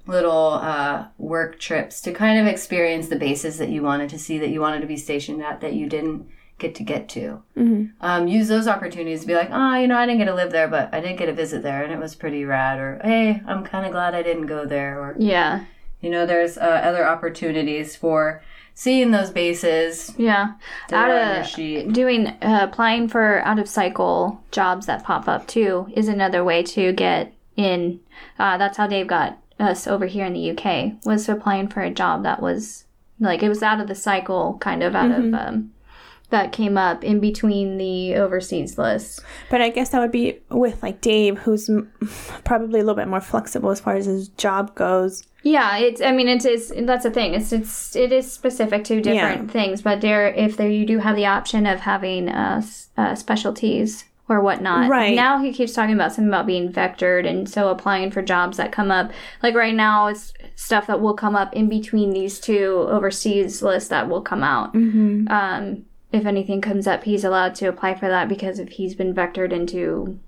little 0.07 0.55
uh, 0.55 1.07
work 1.19 1.59
trips 1.59 2.01
to 2.03 2.13
kind 2.13 2.39
of 2.41 2.47
experience 2.47 3.09
the 3.09 3.17
bases 3.17 3.59
that 3.59 3.71
you 3.71 3.83
wanted 3.83 4.11
to 4.11 4.19
see, 4.19 4.39
that 4.39 4.51
you 4.51 4.61
wanted 4.61 4.81
to 4.81 4.87
be 4.87 4.97
stationed 4.97 5.43
at, 5.43 5.61
that 5.61 5.75
you 5.75 5.89
didn't 5.89 6.29
get 6.59 6.75
to 6.77 6.83
get 6.83 7.09
to. 7.09 7.43
Um, 8.01 8.29
use 8.29 8.49
those 8.49 8.69
opportunities 8.69 9.23
to 9.23 9.27
be 9.27 9.35
like, 9.35 9.49
oh, 9.51 9.75
you 9.77 9.89
know, 9.89 9.97
I 9.97 10.07
didn't 10.07 10.19
get 10.19 10.27
to 10.27 10.35
live 10.35 10.53
there, 10.53 10.69
but 10.69 10.93
I 10.95 11.01
did 11.01 11.17
get 11.19 11.29
a 11.29 11.33
visit 11.33 11.63
there, 11.63 11.83
and 11.83 11.93
it 11.93 11.99
was 11.99 12.15
pretty 12.15 12.45
rad. 12.45 12.79
Or 12.79 13.01
hey, 13.03 13.43
I'm 13.47 13.65
kind 13.65 13.87
of 13.87 13.93
glad 13.93 14.15
I 14.15 14.23
didn't 14.23 14.47
go 14.47 14.65
there. 14.67 15.01
Or 15.01 15.17
Yeah. 15.19 15.65
you 16.01 16.11
know, 16.11 16.27
there's 16.27 16.57
uh, 16.59 16.61
other 16.85 17.07
opportunities 17.07 17.97
for 17.97 18.43
seeing 18.75 19.11
those 19.11 19.31
bases. 19.31 20.13
Yeah. 20.19 20.55
Out 20.93 21.11
are 21.11 21.19
on 21.19 21.29
your 21.35 21.41
of 21.41 21.47
sheet. 21.47 21.93
doing 21.93 22.27
uh, 22.27 22.67
applying 22.71 23.09
for 23.09 23.41
out 23.45 23.59
of 23.59 23.69
cycle 23.69 24.41
jobs 24.51 24.87
that 24.87 25.03
pop 25.05 25.29
up 25.29 25.47
too 25.47 25.89
is 25.95 26.09
another 26.09 26.45
way 26.45 26.63
to 26.65 26.93
get 26.93 27.33
in. 27.57 28.01
Uh, 28.39 28.57
that's 28.59 28.77
how 28.77 28.87
Dave 28.87 29.07
got 29.07 29.39
us 29.59 29.87
over 29.87 30.07
here 30.07 30.25
in 30.25 30.33
the 30.33 30.51
UK 30.51 31.05
was 31.05 31.29
applying 31.29 31.69
for 31.69 31.81
a 31.81 31.91
job 31.91 32.23
that 32.25 32.43
was 32.43 32.85
like 33.21 33.43
it 33.43 33.49
was 33.49 33.63
out 33.63 33.81
of 33.81 33.89
the 33.89 33.95
cycle, 33.95 34.59
kind 34.61 34.83
of 34.83 34.95
out 34.95 35.13
of 35.13 35.33
um, 35.35 35.73
that 36.31 36.53
came 36.53 36.77
up 36.77 37.05
in 37.05 37.21
between 37.21 37.79
the 37.79 38.17
overseas 38.17 38.77
list. 38.77 39.21
But 39.51 39.61
I 39.61 39.71
guess 39.71 39.91
that 39.91 40.01
would 40.01 40.11
be 40.11 40.41
with 40.51 40.83
like 40.83 41.01
Dave, 41.01 41.39
who's 41.39 41.71
probably 42.45 42.81
a 42.81 42.83
little 42.83 42.97
bit 42.97 43.09
more 43.09 43.21
flexible 43.21 43.71
as 43.71 43.81
far 43.81 43.95
as 43.95 44.07
his 44.07 44.29
job 44.29 44.75
goes. 44.75 45.25
Yeah, 45.43 45.77
it's. 45.77 46.01
I 46.01 46.11
mean, 46.13 46.29
it's, 46.29 46.45
it's 46.45 46.73
that's 46.75 47.05
the 47.05 47.11
thing. 47.11 47.35
It's 47.35 47.53
it's 47.53 47.95
it 47.95 48.13
is 48.13 48.31
specific 48.33 48.85
to 48.85 49.01
different 49.01 49.51
things, 49.51 49.83
but 49.83 50.01
there 50.01 50.29
if 50.29 50.57
there 50.57 50.71
you 50.71 50.87
do 50.87 50.99
have 50.99 51.17
the 51.17 51.27
option 51.27 51.67
of 51.67 51.81
having 51.81 52.29
uh, 52.29 52.63
uh 52.97 53.15
specialties 53.15 54.05
or 54.29 54.41
whatnot. 54.41 54.89
Right. 54.89 55.15
now, 55.15 55.39
he 55.43 55.53
keeps 55.53 55.73
talking 55.75 55.95
about 55.95 56.13
something 56.13 56.29
about 56.29 56.47
being 56.47 56.73
vectored, 56.73 57.29
and 57.29 57.49
so 57.49 57.69
applying 57.69 58.11
for 58.11 58.23
jobs 58.23 58.57
that 58.57 58.73
come 58.73 58.91
up. 58.91 59.11
Like 59.43 59.55
right 59.55 59.75
now, 59.75 60.07
it's 60.07 60.33
stuff 60.57 60.87
that 60.87 61.01
will 61.01 61.15
come 61.15 61.37
up 61.37 61.53
in 61.55 61.69
between 61.69 62.11
these 62.13 62.41
two 62.41 62.87
overseas 62.89 63.63
lists 63.63 63.91
that 63.91 64.09
will 64.09 64.23
come 64.23 64.43
out. 64.43 64.73
Mm-hmm. 64.75 65.29
Um, 65.29 65.85
if 66.13 66.25
anything 66.27 66.61
comes 66.61 66.87
up, 66.87 67.05
he's 67.05 67.25
allowed 67.25 67.55
to 67.57 67.67
apply 67.67 67.97
for 67.97 68.09
that 68.09 68.29
because 68.29 68.59
if 68.59 68.69
he's 68.71 68.95
been 68.95 69.13
vectored 69.15 69.53
into 69.53 70.19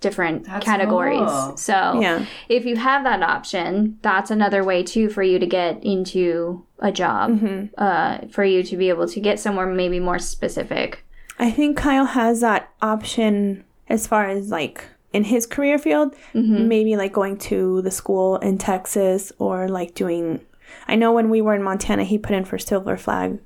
different 0.00 0.44
That's 0.44 0.64
categories. 0.66 1.20
cool. 1.20 1.56
So 1.56 1.98
Yeah. 2.00 2.26
if 2.50 2.66
you 2.66 2.76
have 2.76 3.04
that 3.04 3.22
option, 3.22 3.98
that's 4.02 4.30
another 4.30 4.62
way 4.62 4.82
too 4.82 5.08
for 5.08 5.22
you 5.22 5.38
to 5.38 5.46
get 5.46 5.82
into 5.82 6.66
a 6.80 6.92
job, 6.92 7.30
Mm-hmm. 7.30 7.66
uh, 7.78 8.18
for 8.30 8.44
you 8.44 8.62
to 8.64 8.76
be 8.76 8.90
able 8.90 9.08
to 9.08 9.20
get 9.20 9.40
somewhere 9.40 9.66
maybe 9.66 9.98
more 10.00 10.18
specific. 10.18 11.04
I 11.38 11.50
think 11.50 11.76
Kyle 11.76 12.06
has 12.06 12.40
that 12.40 12.70
option 12.80 13.64
as 13.88 14.06
far 14.06 14.28
as 14.28 14.50
like 14.50 14.84
in 15.12 15.24
his 15.24 15.46
career 15.46 15.78
field, 15.78 16.14
mm-hmm. 16.34 16.68
maybe 16.68 16.96
like 16.96 17.12
going 17.12 17.36
to 17.36 17.82
the 17.82 17.90
school 17.90 18.36
in 18.38 18.58
Texas 18.58 19.32
or 19.38 19.68
like 19.68 19.94
doing. 19.94 20.40
I 20.88 20.96
know 20.96 21.12
when 21.12 21.30
we 21.30 21.40
were 21.40 21.54
in 21.54 21.62
Montana, 21.62 22.04
he 22.04 22.18
put 22.18 22.34
in 22.34 22.44
for 22.44 22.58
Silver 22.58 22.96
Flag 22.96 23.38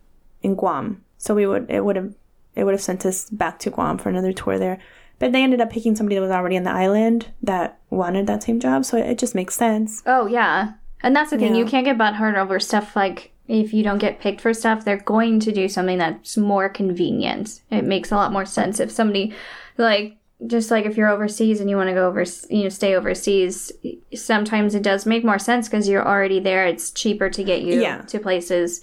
in 0.42 0.54
Guam, 0.54 1.04
so 1.18 1.34
we 1.34 1.46
would 1.46 1.70
it 1.70 1.84
would 1.84 1.96
have 1.96 2.14
it 2.54 2.64
would 2.64 2.74
have 2.74 2.82
sent 2.82 3.04
us 3.04 3.28
back 3.30 3.58
to 3.60 3.70
Guam 3.70 3.98
for 3.98 4.08
another 4.08 4.32
tour 4.32 4.58
there. 4.58 4.78
But 5.18 5.32
they 5.32 5.42
ended 5.42 5.60
up 5.62 5.70
picking 5.70 5.96
somebody 5.96 6.16
that 6.16 6.20
was 6.22 6.30
already 6.30 6.58
on 6.58 6.64
the 6.64 6.70
island 6.70 7.28
that 7.42 7.78
wanted 7.88 8.26
that 8.26 8.42
same 8.42 8.60
job, 8.60 8.84
so 8.84 8.98
it 8.98 9.18
just 9.18 9.34
makes 9.34 9.54
sense. 9.54 10.02
Oh 10.06 10.26
yeah, 10.26 10.74
and 11.02 11.16
that's 11.16 11.30
the 11.30 11.38
thing. 11.38 11.54
Yeah. 11.54 11.60
You 11.60 11.66
can't 11.66 11.84
get 11.84 11.98
butthurt 11.98 12.36
over 12.36 12.60
stuff 12.60 12.94
like 12.94 13.32
if 13.48 13.72
you 13.72 13.82
don't 13.82 13.98
get 13.98 14.20
picked 14.20 14.40
for 14.40 14.52
stuff, 14.54 14.84
they're 14.84 14.96
going 14.98 15.40
to 15.40 15.52
do 15.52 15.68
something 15.68 15.98
that's 15.98 16.36
more 16.36 16.68
convenient. 16.68 17.60
It 17.70 17.84
makes 17.84 18.10
a 18.12 18.16
lot 18.16 18.32
more 18.32 18.44
sense 18.46 18.80
if 18.80 18.90
somebody 18.90 19.34
like 19.78 20.16
just 20.46 20.70
like 20.70 20.84
if 20.84 20.96
you're 20.96 21.08
overseas 21.08 21.60
and 21.60 21.70
you 21.70 21.76
want 21.76 21.88
to 21.88 21.94
go 21.94 22.06
over 22.08 22.24
you 22.50 22.64
know 22.64 22.68
stay 22.68 22.94
overseas 22.94 23.72
sometimes 24.14 24.74
it 24.74 24.82
does 24.82 25.06
make 25.06 25.24
more 25.24 25.38
sense 25.38 25.66
because 25.66 25.88
you're 25.88 26.06
already 26.06 26.40
there 26.40 26.66
it's 26.66 26.90
cheaper 26.90 27.30
to 27.30 27.42
get 27.42 27.62
you 27.62 27.80
Yeah. 27.80 28.02
to 28.02 28.18
places 28.18 28.82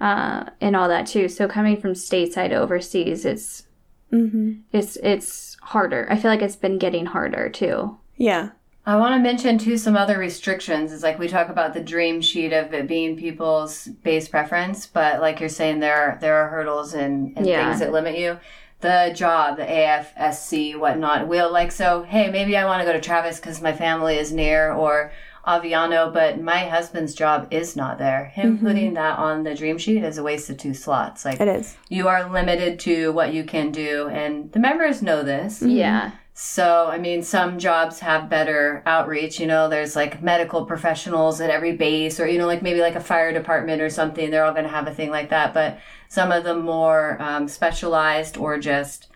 uh, 0.00 0.44
and 0.62 0.74
all 0.74 0.88
that 0.88 1.06
too 1.06 1.28
so 1.28 1.46
coming 1.46 1.78
from 1.78 1.92
stateside 1.92 2.52
overseas 2.52 3.24
it's 3.26 3.66
Mm-hmm. 4.12 4.60
it's 4.72 4.96
it's 5.02 5.56
harder 5.60 6.06
i 6.08 6.16
feel 6.16 6.30
like 6.30 6.40
it's 6.42 6.54
been 6.56 6.78
getting 6.78 7.04
harder 7.06 7.48
too 7.48 7.98
Yeah, 8.16 8.50
I 8.86 8.96
want 8.96 9.14
to 9.14 9.18
mention 9.18 9.56
too 9.56 9.78
some 9.78 9.96
other 9.96 10.18
restrictions. 10.18 10.92
It's 10.92 11.02
like 11.02 11.18
we 11.18 11.26
talk 11.26 11.48
about 11.48 11.72
the 11.72 11.80
dream 11.80 12.20
sheet 12.20 12.52
of 12.52 12.74
it 12.74 12.86
being 12.86 13.16
people's 13.16 13.86
base 13.86 14.28
preference, 14.28 14.86
but 14.86 15.20
like 15.20 15.40
you're 15.40 15.48
saying, 15.48 15.80
there 15.80 15.96
are, 15.96 16.18
there 16.20 16.36
are 16.36 16.48
hurdles 16.48 16.92
and, 16.92 17.36
and 17.36 17.46
Yeah. 17.46 17.66
things 17.66 17.80
that 17.80 17.92
limit 17.92 18.18
you. 18.18 18.38
The 18.80 19.12
job, 19.16 19.56
the 19.56 19.64
AFSC, 19.64 20.78
whatnot, 20.78 21.26
will 21.28 21.50
like 21.50 21.72
so. 21.72 22.02
Hey, 22.02 22.30
maybe 22.30 22.54
I 22.58 22.66
want 22.66 22.80
to 22.80 22.86
go 22.86 22.92
to 22.92 23.00
Travis 23.00 23.40
because 23.40 23.62
my 23.62 23.72
family 23.72 24.18
is 24.18 24.30
near, 24.30 24.72
or 24.72 25.10
Aviano, 25.46 26.12
but 26.12 26.38
my 26.38 26.66
husband's 26.66 27.14
job 27.14 27.48
is 27.50 27.76
not 27.76 27.96
there. 27.96 28.26
Him 28.26 28.56
mm-hmm. 28.56 28.66
putting 28.66 28.94
that 28.94 29.18
on 29.18 29.44
the 29.44 29.54
dream 29.54 29.78
sheet 29.78 30.04
is 30.04 30.18
a 30.18 30.22
waste 30.22 30.50
of 30.50 30.58
two 30.58 30.74
slots. 30.74 31.24
Like 31.24 31.40
it 31.40 31.48
is. 31.48 31.74
you 31.88 32.08
are 32.08 32.30
limited 32.30 32.78
to 32.80 33.12
what 33.12 33.32
you 33.32 33.44
can 33.44 33.72
do, 33.72 34.08
and 34.08 34.52
the 34.52 34.58
members 34.58 35.00
know 35.00 35.22
this. 35.22 35.60
Mm-hmm. 35.60 35.70
yeah 35.70 36.10
So, 36.36 36.88
I 36.88 36.98
mean, 36.98 37.22
some 37.22 37.60
jobs 37.60 38.00
have 38.00 38.28
better 38.28 38.82
outreach. 38.86 39.38
You 39.38 39.46
know, 39.46 39.68
there's 39.68 39.94
like 39.94 40.20
medical 40.20 40.66
professionals 40.66 41.40
at 41.40 41.48
every 41.48 41.76
base, 41.76 42.18
or, 42.18 42.26
you 42.26 42.38
know, 42.38 42.46
like 42.46 42.60
maybe 42.60 42.80
like 42.80 42.96
a 42.96 43.00
fire 43.00 43.32
department 43.32 43.80
or 43.80 43.88
something. 43.88 44.30
They're 44.30 44.44
all 44.44 44.52
going 44.52 44.64
to 44.64 44.70
have 44.70 44.88
a 44.88 44.94
thing 44.94 45.10
like 45.10 45.30
that. 45.30 45.54
But 45.54 45.78
some 46.08 46.32
of 46.32 46.42
the 46.42 46.56
more 46.56 47.22
um, 47.22 47.46
specialized 47.46 48.36
or 48.36 48.58
just 48.58 49.06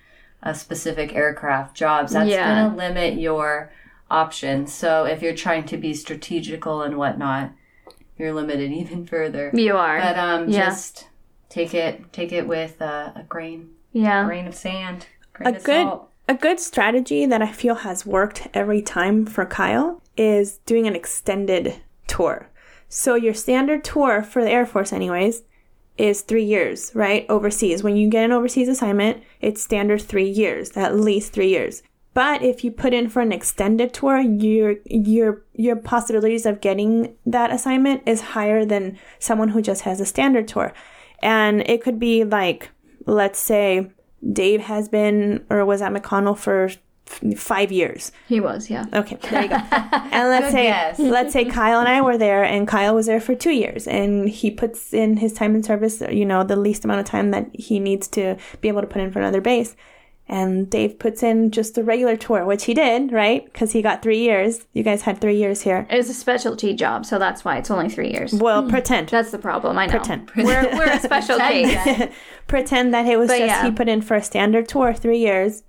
a 0.45 0.55
specific 0.55 1.13
aircraft 1.17 1.75
jobs, 1.77 2.13
that's 2.13 2.31
Yeah. 2.31 2.69
going 2.69 2.71
to 2.71 2.77
limit 2.77 3.19
your 3.19 3.73
options. 4.09 4.73
So, 4.73 5.05
if 5.05 5.21
you're 5.21 5.35
trying 5.35 5.65
to 5.65 5.77
be 5.77 5.95
strategical 5.95 6.83
and 6.83 6.97
whatnot, 6.97 7.51
you're 8.17 8.33
limited 8.33 8.71
even 8.83 9.05
further. 9.07 9.51
you 9.55 9.77
are 9.77 9.99
But 9.99 10.17
um, 10.17 10.49
Yeah. 10.49 10.67
just 10.71 11.09
take 11.49 11.75
it, 11.75 12.13
take 12.13 12.31
it 12.31 12.47
with 12.47 12.81
uh, 12.81 13.11
a 13.17 13.25
grain, 13.29 13.71
yeah 13.93 14.25
grain 14.25 14.47
of 14.47 14.55
sand, 14.55 15.07
grain 15.33 15.55
a 15.55 15.57
of 15.59 15.65
good 15.65 15.83
salt. 15.85 16.08
A 16.29 16.35
good 16.35 16.61
strategy 16.61 17.25
that 17.25 17.41
I 17.41 17.51
feel 17.51 17.77
has 17.77 18.05
worked 18.05 18.49
every 18.53 18.83
time 18.83 19.25
for 19.25 19.47
Kyle 19.47 20.03
is 20.17 20.59
doing 20.67 20.87
an 20.87 20.95
extended 20.95 21.77
tour. 22.07 22.51
So 22.89 23.15
your 23.15 23.35
standard 23.35 23.83
tour 23.83 24.23
for 24.23 24.45
the 24.45 24.51
Air 24.51 24.67
Force 24.67 24.93
anyways 24.93 25.43
is 25.97 26.21
3 26.21 26.45
years, 26.45 26.93
right? 26.95 27.27
Overseas. 27.29 27.83
When 27.83 27.97
you 27.97 28.09
get 28.11 28.25
an 28.25 28.33
overseas 28.33 28.69
assignment, 28.69 29.23
it's 29.41 29.63
standard 29.63 30.03
3 30.03 30.29
years, 30.29 30.77
at 30.77 30.95
least 30.95 31.33
3 31.33 31.49
years. 31.49 31.83
But 32.13 32.43
if 32.43 32.63
you 32.63 32.71
put 32.71 32.93
in 32.93 33.09
for 33.09 33.21
an 33.21 33.33
extended 33.33 33.95
tour, 33.95 34.19
your 34.19 34.77
your 34.87 35.45
your 35.55 35.77
possibilities 35.77 36.47
of 36.47 36.61
getting 36.61 37.15
that 37.27 37.53
assignment 37.53 38.03
is 38.07 38.33
higher 38.33 38.65
than 38.65 38.99
someone 39.19 39.51
who 39.51 39.63
just 39.63 39.83
has 39.83 40.01
a 40.01 40.07
standard 40.07 40.49
tour. 40.49 40.73
And 41.23 41.63
it 41.69 41.83
could 41.83 41.99
be 41.99 42.25
like 42.25 42.71
let's 43.07 43.39
say 43.39 43.91
Dave 44.33 44.61
has 44.63 44.89
been 44.89 45.45
or 45.51 45.65
was 45.65 45.81
at 45.83 45.93
McConnell 45.93 46.37
for 46.37 46.65
f- 46.65 47.39
five 47.39 47.73
years. 47.73 48.13
he 48.27 48.39
was 48.41 48.69
yeah 48.69 48.85
Okay, 48.93 49.17
there 49.31 49.43
you 49.43 49.49
go. 49.49 49.55
and 49.73 50.29
let's 50.29 50.51
say 50.53 50.65
guess. 50.65 50.99
let's 50.99 51.33
say 51.33 51.45
Kyle 51.45 51.79
and 51.81 51.89
I 51.89 52.01
were 52.03 52.19
there, 52.19 52.45
and 52.45 52.67
Kyle 52.69 52.95
was 52.95 53.07
there 53.07 53.21
for 53.21 53.35
two 53.35 53.53
years, 53.53 53.87
and 53.87 54.29
he 54.29 54.51
puts 54.51 54.93
in 54.93 55.17
his 55.19 55.33
time 55.33 55.55
in 55.55 55.63
service, 55.63 56.03
you 56.11 56.25
know, 56.27 56.45
the 56.45 56.57
least 56.57 56.85
amount 56.85 57.01
of 57.01 57.07
time 57.07 57.31
that 57.31 57.49
he 57.55 57.81
needs 57.81 58.09
to 58.09 58.37
be 58.61 58.69
able 58.69 58.81
to 58.83 58.87
put 58.87 59.01
in 59.03 59.11
for 59.11 59.21
another 59.21 59.41
base. 59.41 59.75
And 60.31 60.69
Dave 60.69 60.99
puts 60.99 61.23
in 61.23 61.51
just 61.51 61.75
the 61.75 61.83
regular 61.83 62.15
tour, 62.15 62.45
which 62.45 62.65
he 62.65 62.75
did, 62.75 63.13
right? 63.13 63.45
Because 63.47 63.73
he 63.73 63.81
got 63.81 64.03
three 64.03 64.19
years. 64.19 64.67
You 64.75 64.83
guys 64.83 65.03
had 65.03 65.23
three 65.23 65.37
years 65.37 65.63
here. 65.63 65.87
It's 65.89 66.11
a 66.11 66.15
specialty 66.15 66.75
job, 66.75 67.07
so 67.07 67.19
that's 67.19 67.47
why 67.47 67.57
it's 67.57 67.71
only 67.71 67.89
three 67.89 68.11
years. 68.11 68.35
Well, 68.35 68.63
hmm. 68.63 68.69
pretend. 68.69 69.09
That's 69.09 69.31
the 69.31 69.39
problem. 69.39 69.79
I 69.79 69.87
know. 69.87 69.93
Pretend. 69.93 70.31
We're, 70.37 70.77
we're 70.77 70.91
a 70.91 71.01
special 71.03 71.39
case. 71.39 72.13
pretend 72.47 72.93
that 72.93 73.07
it 73.07 73.19
was 73.19 73.29
But 73.29 73.39
just 73.39 73.49
yeah. 73.49 73.65
he 73.65 73.71
put 73.71 73.89
in 73.89 74.03
for 74.03 74.17
a 74.17 74.23
standard 74.23 74.69
tour 74.69 74.93
three 74.93 75.19
years 75.19 75.63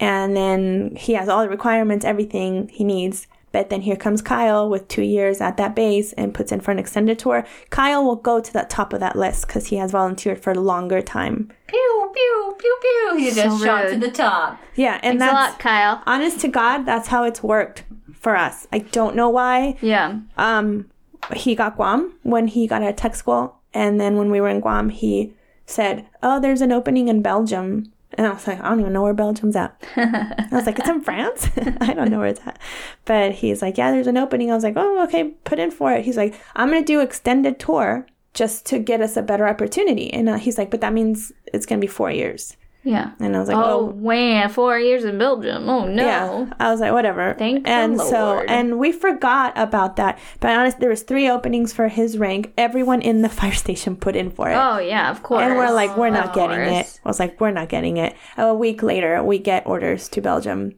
and 0.00 0.36
then 0.36 0.96
he 0.96 1.14
has 1.14 1.28
all 1.28 1.42
the 1.42 1.48
requirements 1.48 2.04
everything 2.04 2.68
he 2.68 2.84
needs 2.84 3.26
but 3.52 3.70
then 3.70 3.82
here 3.82 3.96
comes 3.96 4.20
kyle 4.22 4.68
with 4.68 4.88
two 4.88 5.02
years 5.02 5.40
at 5.40 5.56
that 5.56 5.76
base 5.76 6.12
and 6.14 6.34
puts 6.34 6.50
in 6.52 6.60
for 6.60 6.70
an 6.70 6.78
extended 6.78 7.18
tour 7.18 7.44
kyle 7.70 8.04
will 8.04 8.16
go 8.16 8.40
to 8.40 8.52
the 8.52 8.66
top 8.68 8.92
of 8.92 9.00
that 9.00 9.14
list 9.16 9.46
because 9.46 9.66
he 9.66 9.76
has 9.76 9.90
volunteered 9.92 10.40
for 10.42 10.50
a 10.52 10.58
longer 10.60 11.00
time 11.02 11.50
Pew 11.66 12.10
pew 12.14 12.54
pew 12.58 12.76
pew. 12.82 13.16
He 13.18 13.30
just 13.30 13.58
So 13.60 13.64
shot 13.64 13.88
to 13.88 13.96
the 13.98 14.10
top. 14.10 14.58
yeah 14.74 14.98
and 15.02 15.18
Thanks 15.18 15.22
a 15.22 15.26
that's 15.34 15.50
lot, 15.52 15.58
Kyle. 15.60 16.02
honest 16.06 16.40
to 16.40 16.48
god 16.48 16.84
that's 16.84 17.08
how 17.08 17.24
it's 17.24 17.42
worked 17.42 17.84
for 18.12 18.36
us 18.36 18.66
i 18.72 18.78
don't 18.78 19.16
know 19.16 19.28
why 19.28 19.76
Yeah. 19.80 20.18
um 20.36 20.86
he 21.34 21.54
got 21.54 21.76
guam 21.76 22.14
when 22.22 22.46
he 22.48 22.66
got 22.66 22.82
out 22.82 22.90
of 22.90 22.96
tech 22.96 23.14
school 23.14 23.56
and 23.74 24.00
then 24.00 24.16
when 24.16 24.30
we 24.30 24.40
were 24.40 24.48
in 24.48 24.60
guam 24.60 24.88
he 24.90 25.32
said 25.66 26.06
oh 26.22 26.40
there's 26.40 26.60
an 26.60 26.72
opening 26.72 27.08
in 27.08 27.22
belgium 27.22 27.90
and 28.14 28.26
i 28.26 28.32
was 28.32 28.46
like 28.46 28.60
i 28.60 28.68
don't 28.68 28.80
even 28.80 28.92
know 28.92 29.02
where 29.02 29.14
belgium's 29.14 29.56
at. 29.56 29.74
I 29.96 30.48
was 30.52 30.66
like 30.66 30.78
it's 30.78 30.88
in 30.88 31.00
france? 31.08 31.48
I 31.80 31.94
don't 31.94 32.10
know 32.10 32.18
where 32.18 32.28
it's 32.28 32.40
at. 32.46 32.58
But 33.04 33.32
he's 33.32 33.62
like 33.62 33.78
yeah 33.78 33.90
there's 33.90 34.06
an 34.06 34.16
opening. 34.16 34.50
I 34.50 34.54
was 34.54 34.64
like 34.64 34.74
oh 34.76 35.02
okay 35.04 35.24
put 35.44 35.58
in 35.58 35.70
for 35.70 35.92
it. 35.92 36.04
He's 36.04 36.16
like 36.16 36.40
i'm 36.54 36.68
gonna 36.68 36.84
do 36.84 37.00
extended 37.00 37.58
tour 37.58 38.06
just 38.34 38.64
to 38.66 38.78
get 38.78 39.00
us 39.00 39.16
a 39.16 39.22
better 39.22 39.46
opportunity. 39.46 40.12
And 40.12 40.28
uh, 40.28 40.38
he's 40.38 40.58
like 40.58 40.70
but 40.70 40.80
that 40.80 40.92
means 40.92 41.32
it's 41.52 41.66
gonna 41.66 41.80
be 41.80 41.86
four 41.86 42.10
years 42.10 42.56
Yeah. 42.84 43.12
and 43.20 43.36
i 43.36 43.38
was 43.38 43.48
like 43.48 43.56
Oh, 43.56 43.90
oh 43.90 43.92
man. 43.92 44.48
Four 44.48 44.78
years 44.78 45.04
in 45.04 45.16
Belgium. 45.18 45.68
Oh, 45.68 45.86
no. 45.86 46.02
yeah, 46.04 46.52
I 46.58 46.70
was 46.70 46.80
like, 46.80 46.92
whatever. 46.92 47.34
Thank 47.38 47.68
and 47.68 48.00
so, 48.00 48.40
and 48.40 48.78
we 48.78 48.90
forgot 48.90 49.52
about 49.56 49.96
that. 49.96 50.18
But 50.40 50.50
honest, 50.50 50.80
there 50.80 50.90
was 50.90 51.02
three 51.02 51.28
openings 51.28 51.72
for 51.72 51.86
his 51.88 52.18
rank. 52.18 52.52
Everyone 52.58 53.00
in 53.00 53.22
the 53.22 53.28
fire 53.38 53.52
station 53.52 53.94
put 53.96 54.16
in 54.16 54.30
for 54.30 54.50
it. 54.50 54.54
Oh, 54.56 54.78
yeah, 54.78 55.10
of 55.10 55.22
course. 55.22 55.42
and 55.44 55.56
we're 55.56 55.70
like, 55.70 55.96
we're 55.96 56.10
not 56.10 56.34
getting 56.34 56.58
it. 56.58 57.00
I 57.04 57.08
was 57.08 57.20
like, 57.20 57.40
we're 57.40 57.52
not 57.52 57.68
getting 57.68 57.98
it. 57.98 58.16
A 58.36 58.52
week 58.52 58.82
later, 58.82 59.22
we 59.22 59.38
get 59.38 59.66
orders 59.66 60.08
to 60.10 60.20
Belgium. 60.20 60.74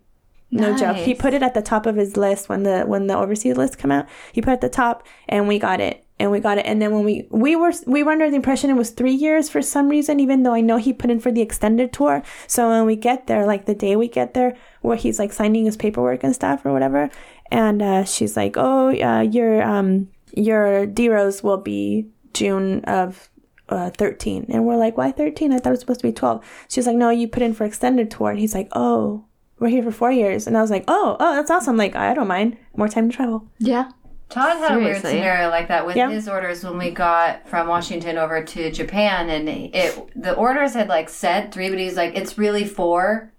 No 0.50 0.76
joke. 0.76 0.96
He 0.98 1.14
put 1.14 1.34
it 1.34 1.42
at 1.42 1.54
the 1.54 1.62
top 1.62 1.84
of 1.86 1.96
his 1.96 2.16
list 2.16 2.48
when 2.48 2.62
the 2.62 2.82
when 2.82 3.08
the 3.08 3.16
overseas 3.16 3.56
list 3.56 3.76
come 3.78 3.90
out. 3.90 4.06
He 4.32 4.40
put 4.40 4.50
it 4.50 4.52
at 4.54 4.60
the 4.60 4.68
top, 4.68 5.04
and 5.28 5.48
we 5.48 5.58
got 5.58 5.80
it, 5.80 6.03
and 6.18 6.30
we 6.30 6.40
got 6.40 6.58
it. 6.58 6.66
And 6.66 6.80
then 6.80 6.92
when 6.92 7.04
we 7.04 7.26
we 7.30 7.56
were 7.56 7.72
we 7.86 8.02
were 8.02 8.12
under 8.12 8.30
the 8.30 8.36
impression 8.36 8.70
it 8.70 8.74
was 8.74 8.90
three 8.90 9.12
years 9.12 9.48
for 9.48 9.62
some 9.62 9.88
reason, 9.88 10.20
even 10.20 10.42
though 10.42 10.54
I 10.54 10.60
know 10.60 10.76
he 10.76 10.92
put 10.92 11.10
in 11.10 11.20
for 11.20 11.32
the 11.32 11.42
extended 11.42 11.92
tour. 11.92 12.22
So 12.46 12.68
when 12.68 12.86
we 12.86 12.96
get 12.96 13.26
there, 13.26 13.46
like 13.46 13.66
the 13.66 13.74
day 13.74 13.96
we 13.96 14.08
get 14.08 14.34
there, 14.34 14.56
where 14.82 14.96
he's 14.96 15.18
like 15.18 15.32
signing 15.32 15.64
his 15.64 15.76
paperwork 15.76 16.22
and 16.22 16.34
stuff 16.34 16.64
or 16.64 16.72
whatever, 16.72 17.10
and 17.50 17.82
uh, 17.82 18.04
she's 18.04 18.36
like, 18.36 18.56
"Oh, 18.56 18.88
uh, 18.88 19.22
your 19.22 19.62
um 19.62 20.08
your 20.36 20.86
DEROS 20.86 21.42
will 21.42 21.58
be 21.58 22.08
June 22.32 22.84
of." 22.84 23.30
Uh, 23.66 23.88
13 23.88 24.44
and 24.50 24.66
we're 24.66 24.76
like 24.76 24.98
why 24.98 25.10
13 25.10 25.50
i 25.50 25.56
thought 25.56 25.68
it 25.68 25.70
was 25.70 25.80
supposed 25.80 26.00
to 26.00 26.06
be 26.06 26.12
12 26.12 26.44
she's 26.68 26.86
like 26.86 26.96
no 26.96 27.08
you 27.08 27.26
put 27.26 27.42
in 27.42 27.54
for 27.54 27.64
extended 27.64 28.10
tour 28.10 28.28
and 28.28 28.38
he's 28.38 28.54
like 28.54 28.68
oh 28.72 29.24
we're 29.58 29.68
here 29.68 29.82
for 29.82 29.90
four 29.90 30.12
years. 30.12 30.46
And 30.46 30.56
I 30.56 30.60
was 30.60 30.70
like, 30.70 30.84
oh, 30.88 31.16
oh, 31.18 31.34
that's 31.36 31.50
awesome. 31.50 31.76
Like, 31.76 31.96
I 31.96 32.14
don't 32.14 32.28
mind. 32.28 32.56
More 32.76 32.88
time 32.88 33.08
to 33.08 33.16
travel. 33.16 33.48
Yeah. 33.58 33.90
Todd 34.30 34.56
had 34.58 34.72
a 34.76 34.78
weird 34.78 35.00
scenario 35.00 35.48
like 35.48 35.68
that 35.68 35.86
with 35.86 35.96
Yeah. 35.96 36.10
his 36.10 36.28
orders 36.28 36.64
when 36.64 36.76
we 36.78 36.90
got 36.90 37.48
from 37.48 37.68
Washington 37.68 38.18
over 38.18 38.42
to 38.42 38.70
Japan, 38.70 39.28
and 39.30 39.48
it 39.48 40.10
the 40.20 40.34
orders 40.34 40.74
had 40.74 40.88
like 40.88 41.08
said 41.08 41.52
three, 41.52 41.68
but 41.70 41.78
he's 41.78 41.96
like, 41.96 42.16
it's 42.16 42.36
really 42.38 42.64
four. 42.64 43.30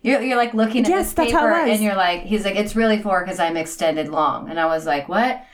You're, 0.00 0.22
you're 0.22 0.36
like 0.36 0.54
looking 0.54 0.84
at 0.84 0.90
Yes, 0.90 1.06
this 1.06 1.14
that's 1.14 1.32
how 1.32 1.46
it 1.46 1.50
paper, 1.50 1.70
and 1.70 1.82
you're 1.82 1.96
like, 1.96 2.22
he's 2.22 2.44
like, 2.44 2.54
it's 2.54 2.76
really 2.76 3.02
four 3.02 3.24
because 3.24 3.40
I'm 3.40 3.56
extended 3.56 4.08
long, 4.08 4.48
and 4.48 4.60
I 4.60 4.66
was 4.66 4.86
like, 4.86 5.08
what? 5.08 5.44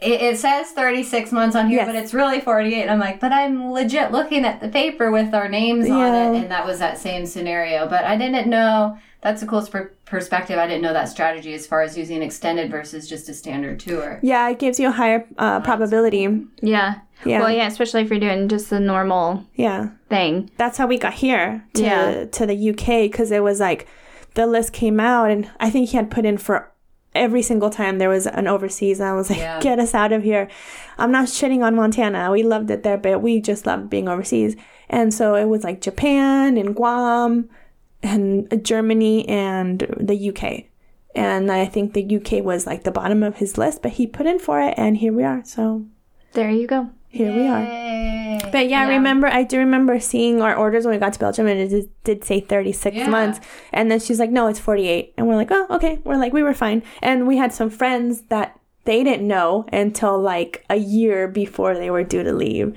It, 0.00 0.20
it 0.20 0.38
says 0.38 0.70
36 0.72 1.32
months 1.32 1.56
on 1.56 1.68
here, 1.68 1.78
Yes. 1.78 1.86
but 1.86 1.96
it's 1.96 2.14
really 2.14 2.40
48. 2.40 2.82
And 2.82 2.90
I'm 2.90 3.00
like, 3.00 3.18
but 3.18 3.32
I'm 3.32 3.72
legit 3.72 4.12
looking 4.12 4.44
at 4.44 4.60
the 4.60 4.68
paper 4.68 5.10
with 5.10 5.34
our 5.34 5.48
names 5.48 5.88
on 5.90 6.14
it, 6.36 6.42
and 6.42 6.50
that 6.52 6.66
was 6.66 6.78
that 6.80 6.98
same 6.98 7.24
scenario. 7.26 7.88
But 7.88 8.04
I 8.04 8.16
didn't 8.16 8.48
know. 8.48 8.98
That's 9.20 9.42
a 9.42 9.46
cool 9.46 9.66
per- 9.66 9.90
perspective. 10.04 10.58
I 10.58 10.66
didn't 10.66 10.82
know 10.82 10.92
that 10.92 11.08
strategy 11.08 11.52
as 11.54 11.66
far 11.66 11.82
as 11.82 11.98
using 11.98 12.22
extended 12.22 12.70
versus 12.70 13.08
just 13.08 13.28
a 13.28 13.34
standard 13.34 13.80
tour. 13.80 14.20
Yeah, 14.22 14.48
it 14.48 14.58
gives 14.60 14.78
you 14.78 14.88
a 14.88 14.92
higher 14.92 15.26
uh, 15.36 15.60
probability. 15.60 16.28
Yeah. 16.62 17.00
Yeah. 17.24 17.40
Well, 17.40 17.50
yeah, 17.50 17.66
especially 17.66 18.02
if 18.02 18.10
you're 18.10 18.20
doing 18.20 18.46
just 18.48 18.70
the 18.70 18.78
normal 18.78 19.44
Yeah. 19.56 19.88
thing. 20.08 20.50
That's 20.56 20.78
how 20.78 20.86
we 20.86 20.98
got 20.98 21.14
here 21.14 21.64
to, 21.74 21.82
Yeah. 21.82 22.24
to 22.26 22.46
the 22.46 22.54
UK 22.70 23.10
because 23.10 23.32
it 23.32 23.42
was 23.42 23.58
like 23.58 23.88
the 24.34 24.46
list 24.46 24.72
came 24.72 25.00
out 25.00 25.30
and 25.30 25.50
I 25.58 25.68
think 25.68 25.88
he 25.88 25.96
had 25.96 26.12
put 26.12 26.24
in 26.24 26.38
for 26.38 26.70
every 27.14 27.42
single 27.42 27.70
time 27.70 27.98
there 27.98 28.08
was 28.08 28.28
an 28.28 28.46
overseas 28.46 29.00
and 29.00 29.08
I 29.08 29.14
was 29.14 29.30
like, 29.30 29.40
Yeah. 29.40 29.58
get 29.60 29.80
us 29.80 29.94
out 29.94 30.12
of 30.12 30.22
here. 30.22 30.46
I'm 30.96 31.10
not 31.10 31.24
shitting 31.26 31.64
on 31.64 31.74
Montana. 31.74 32.30
We 32.30 32.44
loved 32.44 32.70
it 32.70 32.84
there, 32.84 32.96
but 32.98 33.20
we 33.20 33.40
just 33.40 33.66
loved 33.66 33.90
being 33.90 34.08
overseas. 34.08 34.54
And 34.88 35.12
so 35.12 35.34
it 35.34 35.46
was 35.46 35.64
like 35.64 35.80
Japan 35.80 36.56
and 36.56 36.76
Guam 36.76 37.48
and 38.02 38.64
Germany 38.64 39.28
and 39.28 39.80
the 39.98 40.30
UK. 40.30 40.64
And 41.14 41.50
I 41.50 41.66
think 41.66 41.94
the 41.94 42.16
UK 42.16 42.44
was 42.44 42.66
like 42.66 42.84
the 42.84 42.90
bottom 42.92 43.22
of 43.22 43.36
his 43.36 43.58
list, 43.58 43.82
but 43.82 43.92
he 43.92 44.06
put 44.06 44.26
in 44.26 44.38
for 44.38 44.60
it 44.60 44.74
and 44.76 44.96
here 44.98 45.12
we 45.12 45.24
are. 45.24 45.42
So 45.44 45.84
There 46.34 46.50
you 46.50 46.66
go. 46.66 46.90
here 47.08 47.34
we 47.34 47.46
are. 47.46 47.64
But 48.52 48.68
yeah, 48.68 48.82
I 48.82 48.88
Yeah. 48.88 48.96
remember 48.96 49.26
I 49.26 49.42
do 49.42 49.58
remember 49.58 49.98
seeing 49.98 50.40
our 50.40 50.54
orders 50.54 50.84
when 50.84 50.94
we 50.94 50.98
got 51.00 51.14
to 51.14 51.18
Belgium 51.18 51.46
and 51.48 51.58
it 51.58 51.68
did, 51.68 51.88
did 52.04 52.24
say 52.24 52.40
36 52.40 52.96
Yeah. 52.96 53.08
months. 53.10 53.40
And 53.72 53.90
then 53.90 53.98
she's 53.98 54.20
like, 54.20 54.30
no, 54.30 54.46
it's 54.46 54.60
48. 54.60 55.14
And 55.16 55.26
we're 55.26 55.34
like, 55.36 55.50
oh, 55.50 55.66
okay. 55.70 55.98
We're 56.04 56.18
like, 56.18 56.32
we 56.32 56.42
were 56.42 56.54
fine. 56.54 56.82
And 57.02 57.26
we 57.26 57.36
had 57.38 57.52
some 57.52 57.70
friends 57.70 58.22
that 58.28 58.58
they 58.84 59.02
didn't 59.02 59.26
know 59.26 59.66
until 59.72 60.20
like 60.20 60.64
a 60.70 60.76
year 60.76 61.26
before 61.26 61.74
they 61.74 61.90
were 61.90 62.04
due 62.04 62.22
to 62.22 62.32
leave. 62.32 62.76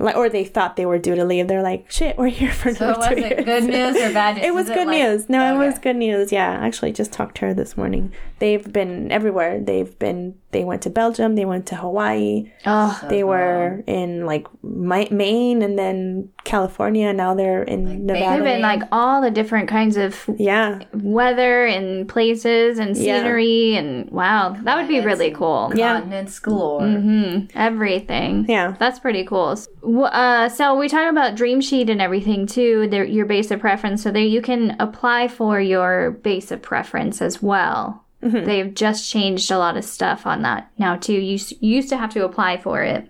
Like, 0.00 0.16
or 0.16 0.28
they 0.28 0.44
thought 0.44 0.76
they 0.76 0.86
were 0.86 0.98
due 0.98 1.14
to 1.16 1.24
leave. 1.24 1.48
They're 1.48 1.62
like, 1.62 1.90
shit, 1.90 2.16
we're 2.16 2.28
here 2.28 2.52
for 2.52 2.72
So 2.72 2.84
another 2.86 2.98
was 3.00 3.08
two 3.08 3.14
it 3.14 3.30
years. 3.30 3.44
good 3.44 3.64
news 3.64 3.96
or 3.96 4.12
bad 4.12 4.36
news? 4.36 4.44
It 4.46 4.54
was 4.54 4.68
Is 4.68 4.74
good 4.74 4.86
like- 4.86 4.96
news. 4.98 5.28
No, 5.28 5.54
it 5.54 5.66
was 5.66 5.78
good 5.78 5.96
news. 5.96 6.30
Yeah, 6.32 6.50
actually 6.50 6.92
just 6.92 7.12
talked 7.12 7.36
to 7.38 7.46
her 7.46 7.54
this 7.54 7.76
morning. 7.76 8.12
They've 8.38 8.72
been 8.72 9.10
everywhere. 9.10 9.60
They've 9.60 9.98
been. 9.98 10.36
They 10.50 10.64
went 10.64 10.80
to 10.82 10.90
Belgium. 10.90 11.34
They 11.34 11.44
went 11.44 11.66
to 11.66 11.76
Hawaii. 11.76 12.50
Oh, 12.64 12.98
They 13.10 13.22
were 13.22 13.82
in 13.86 14.24
like 14.24 14.46
Maine 14.62 15.60
and 15.62 15.78
then 15.78 16.30
California. 16.44 17.12
Now 17.12 17.34
they're 17.34 17.62
in 17.62 18.06
Nevada. 18.06 18.36
They've 18.36 18.44
been 18.44 18.62
like 18.62 18.82
all 18.90 19.20
the 19.20 19.30
different 19.30 19.68
kinds 19.68 19.98
of 19.98 20.24
yeah, 20.38 20.80
weather 20.94 21.66
and 21.66 22.08
places 22.08 22.78
and 22.78 22.96
Yeah. 22.96 23.18
scenery 23.18 23.76
and 23.76 24.10
wow, 24.10 24.56
that 24.62 24.76
would 24.76 24.88
be 24.88 25.00
really 25.00 25.30
cool. 25.32 25.70
Yeah. 25.74 25.94
Continents 26.00 26.38
galore. 26.38 26.80
hmm 26.80 27.40
Everything. 27.54 28.46
yeah. 28.48 28.74
That's 28.78 28.98
pretty 28.98 29.24
cool. 29.24 29.54
W- 29.82 30.02
Uh, 30.04 30.48
so 30.48 30.74
we 30.78 30.88
talk 30.88 31.10
about 31.10 31.34
Dream 31.36 31.60
Sheet 31.60 31.90
and 31.90 32.00
everything 32.00 32.46
too. 32.46 32.88
There, 32.88 33.04
your 33.04 33.26
base 33.26 33.50
of 33.50 33.60
preference. 33.60 34.02
So 34.02 34.10
there 34.10 34.22
you 34.22 34.40
can 34.40 34.76
apply 34.80 35.28
for 35.28 35.60
your 35.60 36.12
base 36.22 36.50
of 36.50 36.62
preference 36.62 37.20
as 37.20 37.42
well. 37.42 38.04
Mm-hmm. 38.22 38.46
They've 38.46 38.74
just 38.74 39.08
changed 39.08 39.50
a 39.50 39.58
lot 39.58 39.76
of 39.76 39.84
stuff 39.84 40.26
on 40.26 40.42
that 40.42 40.70
now 40.78 40.96
too. 40.96 41.14
You, 41.14 41.38
you 41.60 41.76
used 41.76 41.88
to 41.90 41.96
have 41.96 42.12
to 42.14 42.24
apply 42.24 42.56
for 42.58 42.82
it 42.82 43.08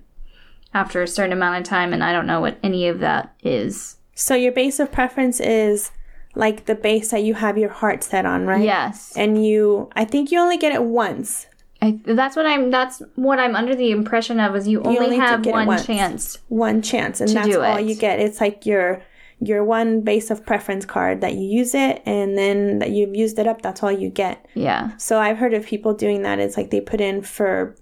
after 0.74 1.02
a 1.02 1.08
certain 1.08 1.32
amount 1.32 1.60
of 1.60 1.64
time, 1.64 1.92
and 1.92 2.04
I 2.04 2.12
don't 2.12 2.26
know 2.26 2.40
what 2.40 2.58
any 2.62 2.88
of 2.88 3.00
that 3.00 3.34
is. 3.42 3.96
So 4.14 4.34
your 4.34 4.52
base 4.52 4.80
of 4.80 4.92
preference 4.92 5.40
is 5.40 5.90
like 6.34 6.66
the 6.66 6.74
base 6.74 7.10
that 7.10 7.22
you 7.22 7.34
have 7.34 7.56
your 7.56 7.70
heart 7.70 8.04
set 8.04 8.26
on, 8.26 8.46
right? 8.46 8.62
Yes, 8.62 9.14
And 9.16 9.44
you, 9.44 9.90
I 9.94 10.04
think 10.04 10.30
you 10.30 10.38
only 10.38 10.58
get 10.58 10.72
it 10.72 10.82
once. 10.82 11.46
I, 11.80 12.00
that's 12.04 12.34
what 12.34 12.44
I'm. 12.44 12.70
That's 12.72 13.00
what 13.14 13.38
I'm 13.38 13.54
under 13.54 13.74
the 13.76 13.92
impression 13.92 14.40
of. 14.40 14.56
Is 14.56 14.66
you 14.66 14.82
only, 14.82 14.98
only 14.98 15.16
have 15.16 15.46
one 15.46 15.68
once. 15.68 15.86
chance. 15.86 16.38
one 16.48 16.82
chance 16.82 17.20
and 17.20 17.30
that's 17.30 17.54
all 17.54 17.78
you 17.78 17.94
get 17.94 18.18
it's 18.18 18.40
like 18.40 18.66
your 18.66 19.00
your 19.40 19.62
one 19.64 20.00
base 20.00 20.30
of 20.30 20.44
preference 20.44 20.84
card 20.84 21.20
that 21.20 21.34
you 21.34 21.42
use 21.42 21.74
it 21.74 22.02
and 22.04 22.36
then 22.36 22.78
that 22.80 22.90
you've 22.90 23.14
used 23.14 23.38
it 23.38 23.46
up 23.46 23.62
that's 23.62 23.82
all 23.82 23.92
you 23.92 24.10
get 24.10 24.44
Yeah, 24.54 24.96
so 24.96 25.18
i've 25.20 25.38
heard 25.38 25.54
of 25.54 25.64
people 25.66 25.94
doing 25.94 26.22
that 26.22 26.38
it's 26.40 26.56
like 26.56 26.70
they 26.70 26.80
put 26.80 27.00
in 27.00 27.22
for 27.22 27.76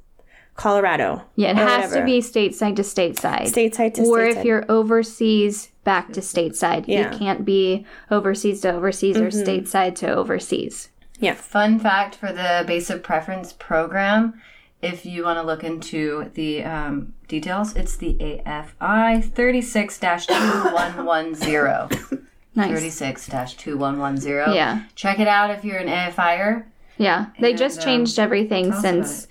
colorado 0.55 1.23
yeah. 1.35 1.51
It 1.51 1.59
or 1.59 1.66
has 1.66 1.92
to 1.92 2.05
be 2.05 2.21
stateside 2.21 2.77
to 2.77 2.83
stateside. 2.83 3.42
stateside 3.53 3.95
to 3.95 4.03
or 4.03 4.19
stateside. 4.21 4.37
if 4.37 4.45
you're 4.45 4.64
overseas 4.71 5.69
back 5.85 6.12
to 6.14 6.21
stateside 6.21 6.85
Yeah. 6.87 7.05
Mm-hmm. 7.05 7.12
you 7.12 7.19
can't 7.19 7.45
be 7.45 7.87
overseas 8.11 8.61
to 8.62 8.73
overseas 8.73 9.16
or 9.19 9.29
stateside 9.29 9.95
to 9.97 10.14
overseas 10.14 10.88
yeah 11.21 11.35
Fun 11.35 11.79
fact 11.79 12.14
for 12.16 12.33
the 12.33 12.64
base 12.66 12.90
of 12.90 13.03
preference 13.03 13.53
program, 13.55 14.40
if 14.83 15.07
you 15.07 15.25
want 15.25 15.39
to 15.39 15.43
look 15.43 15.65
into 15.65 16.31
the 16.35 16.62
um, 16.65 17.15
details, 17.29 17.75
it's 17.77 17.97
the 17.97 18.12
AFI 18.15 19.25
36 19.25 19.99
2110. 19.99 22.27
nice 22.55 22.73
36 22.73 23.27
2110. 23.27 24.55
Yeah. 24.55 24.85
Check 24.95 25.19
it 25.19 25.29
out 25.29 25.51
if 25.51 25.65
you're 25.65 25.79
an 25.79 25.89
AFIer. 25.89 26.67
yeah 26.99 27.27
they 27.41 27.53
just 27.53 27.81
um, 27.81 27.85
changed 27.85 28.19
everything 28.19 28.71
tell 28.71 28.79
us 28.79 28.85
about 28.85 29.07
since 29.07 29.29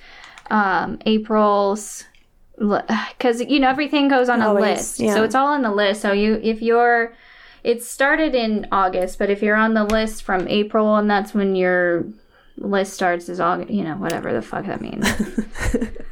um 0.52 1.00
april's 1.08 2.04
because 2.58 3.42
you 3.42 3.60
know 3.60 3.68
everything 3.68 4.08
goes 4.08 4.30
on 4.30 4.40
a 4.42 4.54
list 4.54 5.00
yeah. 5.00 5.16
so 5.16 5.24
it's 5.24 5.34
all 5.34 5.48
on 5.48 5.64
the 5.64 5.72
list 5.72 6.00
so 6.00 6.12
you 6.12 6.40
if 6.44 6.62
you're 6.62 7.16
it 7.66 7.84
started 7.84 8.36
in 8.36 8.68
August, 8.72 9.18
but 9.18 9.32
if 9.32 9.42
you're 9.42 9.56
on 9.56 9.74
the 9.74 9.84
list 9.84 10.22
from 10.22 10.48
April 10.48 10.98
and 10.98 11.10
that's 11.10 11.34
when 11.34 11.56
your 11.56 12.06
list 12.58 12.94
starts 12.94 13.30
is 13.30 13.40
all 13.40 13.62
you 13.64 13.84
know, 13.84 13.96
whatever 13.96 14.34
the 14.34 14.42
fuck 14.42 14.66
that 14.66 14.82
means. 14.82 15.08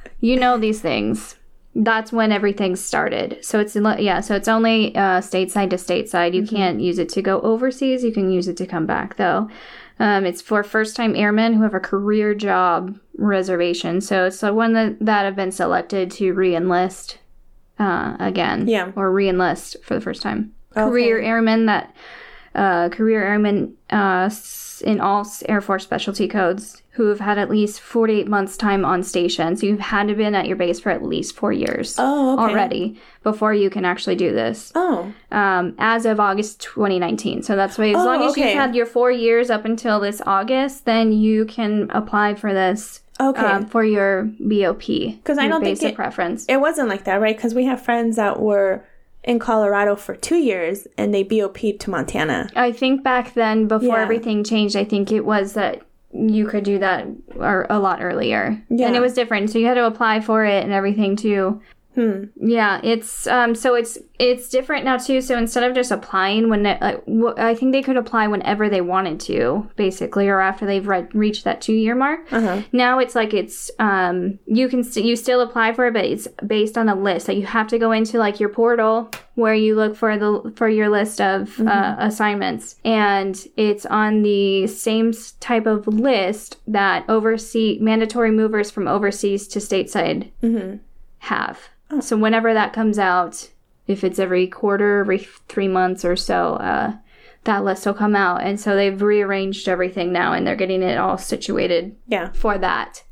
you 0.19 0.37
know 0.39 0.57
these 0.57 0.81
things. 0.81 1.35
That's 1.75 2.11
when 2.13 2.31
everything 2.31 2.75
started. 2.75 3.43
So 3.43 3.59
it's 3.59 3.75
yeah, 3.75 4.19
so 4.21 4.35
it's 4.35 4.47
only 4.47 4.95
uh, 4.95 5.21
stateside 5.21 5.71
to 5.71 5.77
stateside. 5.77 6.33
You 6.35 6.45
can't 6.45 6.79
use 6.79 6.99
it 6.99 7.09
to 7.09 7.21
go 7.21 7.41
overseas. 7.41 8.03
You 8.03 8.11
can 8.11 8.31
use 8.31 8.47
it 8.47 8.57
to 8.57 8.67
come 8.67 8.85
back 8.85 9.17
though. 9.17 9.49
Um, 9.99 10.25
it's 10.25 10.41
for 10.41 10.63
first-time 10.63 11.15
airmen 11.15 11.53
who 11.53 11.61
have 11.63 11.73
a 11.75 11.79
career 11.79 12.33
job 12.33 12.97
reservation. 13.17 14.01
So 14.01 14.25
it's 14.25 14.39
the 14.39 14.53
one 14.53 14.73
that, 14.73 14.97
that 14.99 15.23
have 15.23 15.35
been 15.35 15.51
selected 15.51 16.09
to 16.11 16.33
re-enlist 16.33 17.19
uh, 17.79 18.17
again, 18.19 18.67
Yeah. 18.67 18.91
or 18.95 19.11
re-enlist 19.11 19.77
for 19.83 19.93
the 19.93 20.01
first 20.01 20.21
time. 20.21 20.53
Career 20.73 21.19
airmen 21.19 21.67
that 21.67 21.95
uh, 22.55 22.89
career 22.89 23.23
airmen 23.23 23.75
uh, 23.91 24.29
in 24.83 24.99
all 25.01 25.25
Air 25.47 25.61
Force 25.61 25.83
specialty 25.83 26.27
codes 26.27 26.81
who 26.91 27.07
have 27.07 27.19
had 27.19 27.37
at 27.39 27.49
least 27.49 27.79
48 27.81 28.27
months 28.27 28.55
time 28.55 28.85
on 28.85 29.01
station. 29.01 29.55
So 29.57 29.65
you've 29.65 29.79
had 29.79 30.07
to 30.09 30.13
been 30.15 30.35
at 30.35 30.45
your 30.47 30.55
base 30.57 30.79
for 30.79 30.91
at 30.91 31.01
least 31.03 31.35
four 31.35 31.51
years 31.51 31.95
Oh, 31.97 32.33
okay. 32.33 32.43
already 32.53 32.99
before 33.23 33.53
you 33.53 33.69
can 33.71 33.83
actually 33.83 34.15
do 34.15 34.31
this 34.31 34.71
Oh, 34.75 35.11
um, 35.31 35.73
as 35.79 36.05
of 36.05 36.19
August 36.19 36.61
2019. 36.61 37.41
So 37.41 37.55
that's 37.55 37.77
why 37.79 37.89
as 37.89 37.95
Oh, 37.95 38.05
long 38.05 38.21
as 38.23 38.31
okay. 38.33 38.49
you've 38.49 38.59
had 38.59 38.75
your 38.75 38.85
four 38.85 39.09
years 39.11 39.49
up 39.49 39.65
until 39.65 39.99
this 39.99 40.21
August, 40.25 40.85
then 40.85 41.11
you 41.11 41.45
can 41.45 41.89
apply 41.91 42.35
for 42.35 42.53
this 42.53 43.01
okay. 43.19 43.41
um, 43.41 43.65
for 43.65 43.83
your 43.83 44.23
BOP 44.39 44.85
because 44.85 45.39
I 45.39 45.47
don't 45.47 45.63
think 45.63 45.81
it- 45.81 45.95
preference. 45.95 46.45
it 46.47 46.57
wasn't 46.57 46.89
like 46.89 47.05
that, 47.05 47.19
right? 47.21 47.35
Because 47.35 47.55
we 47.55 47.65
have 47.65 47.81
friends 47.81 48.17
that 48.17 48.39
were 48.39 48.85
in 49.23 49.39
Colorado 49.39 49.95
for 49.95 50.15
two 50.15 50.35
years 50.37 50.87
and 50.97 51.13
they 51.13 51.23
BOP'd 51.23 51.79
to 51.79 51.89
Montana. 51.89 52.49
I 52.55 52.71
think 52.71 53.03
back 53.03 53.33
then, 53.33 53.67
before 53.67 53.97
Yeah. 53.97 54.01
everything 54.03 54.43
changed, 54.43 54.75
I 54.75 54.83
think 54.83 55.11
it 55.11 55.25
was 55.25 55.53
that 55.53 55.81
you 56.11 56.45
could 56.45 56.63
do 56.63 56.77
that 56.77 57.07
or 57.37 57.65
a 57.69 57.79
lot 57.79 57.99
earlier, 58.01 58.61
Yeah. 58.69 58.87
and 58.87 58.95
it 58.95 58.99
was 59.01 59.13
different. 59.13 59.49
So 59.49 59.57
you 59.57 59.65
had 59.65 59.73
to 59.75 59.85
apply 59.87 60.19
for 60.19 60.45
it 60.45 60.63
and 60.63 60.71
everything 60.71 61.15
too. 61.15 61.59
Hmm. 61.95 62.23
Yeah, 62.35 62.79
it's 62.83 63.27
um 63.27 63.53
so 63.55 63.75
it's 63.75 63.97
it's 64.19 64.49
different 64.49 64.85
now 64.85 64.97
too. 64.97 65.21
So 65.21 65.37
instead 65.37 65.63
of 65.63 65.75
just 65.75 65.91
applying 65.91 66.49
when 66.49 66.63
they, 66.63 66.77
like, 66.79 67.03
wh- 67.05 67.37
I 67.39 67.55
think 67.55 67.71
they 67.71 67.81
could 67.83 67.97
apply 67.97 68.27
whenever 68.27 68.69
they 68.69 68.79
wanted 68.81 69.19
to, 69.21 69.69
basically, 69.75 70.29
or 70.29 70.39
after 70.39 70.65
they've 70.65 70.87
re- 70.87 71.07
reached 71.13 71.43
that 71.43 71.61
two 71.61 71.73
year 71.73 71.93
mark. 71.95 72.31
Uh-huh. 72.31 72.61
Now 72.71 72.99
it's 72.99 73.15
like 73.15 73.33
it's 73.33 73.69
um 73.79 74.39
you 74.45 74.69
can 74.69 74.83
st- 74.83 75.05
you 75.05 75.15
still 75.15 75.41
apply 75.41 75.73
for 75.73 75.85
it, 75.87 75.93
but 75.93 76.05
it's 76.05 76.27
based 76.47 76.77
on 76.77 76.89
a 76.89 76.95
list. 76.95 77.27
Like 77.27 77.37
you 77.37 77.45
have 77.45 77.67
to 77.67 77.77
go 77.79 77.91
into 77.91 78.17
like 78.17 78.39
your 78.39 78.49
portal 78.49 79.11
where 79.35 79.53
you 79.55 79.75
look 79.75 79.95
for 79.95 80.17
the 80.17 80.53
for 80.55 80.69
your 80.69 80.89
list 80.89 81.19
of 81.21 81.59
uh, 81.59 81.95
assignments, 81.99 82.75
and 82.85 83.45
it's 83.57 83.85
on 83.87 84.21
the 84.23 84.67
same 84.67 85.11
type 85.39 85.65
of 85.65 85.87
list 85.87 86.57
that 86.67 87.03
oversea 87.09 87.77
mandatory 87.79 88.31
movers 88.31 88.71
from 88.71 88.87
overseas 88.87 89.47
to 89.49 89.59
stateside 89.59 90.31
Mm-hmm. 90.41 90.77
have. 91.19 91.59
So 92.01 92.17
whenever 92.17 92.53
that 92.53 92.73
comes 92.73 92.97
out, 92.99 93.49
if 93.87 94.03
it's 94.03 94.19
every 94.19 94.47
quarter, 94.47 94.99
every 95.01 95.19
three 95.49 95.67
months 95.67 96.05
or 96.05 96.15
so, 96.15 96.53
uh, 96.55 96.93
that 97.43 97.63
list 97.65 97.85
will 97.85 97.93
come 97.93 98.15
out. 98.15 98.41
And 98.41 98.59
so 98.59 98.75
they've 98.75 98.99
rearranged 99.01 99.67
everything 99.67 100.11
now 100.13 100.33
and 100.33 100.47
they're 100.47 100.55
getting 100.55 100.81
it 100.81 100.97
all 100.97 101.17
situated 101.17 101.95
Yeah. 102.07 102.31
for 102.33 102.57
that. 102.57 103.03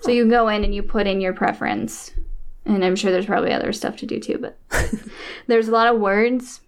So 0.00 0.10
you 0.10 0.28
go 0.28 0.48
in 0.48 0.64
and 0.64 0.74
you 0.74 0.82
put 0.82 1.06
in 1.06 1.20
your 1.20 1.32
preference. 1.32 2.12
And 2.64 2.84
I'm 2.84 2.96
sure 2.96 3.10
there's 3.10 3.26
probably 3.26 3.52
other 3.52 3.72
stuff 3.72 3.96
to 3.96 4.06
do 4.06 4.20
too, 4.20 4.38
but 4.38 4.56
there's 5.46 5.68
a 5.68 5.72
lot 5.72 5.92
of 5.92 6.00
words 6.00 6.60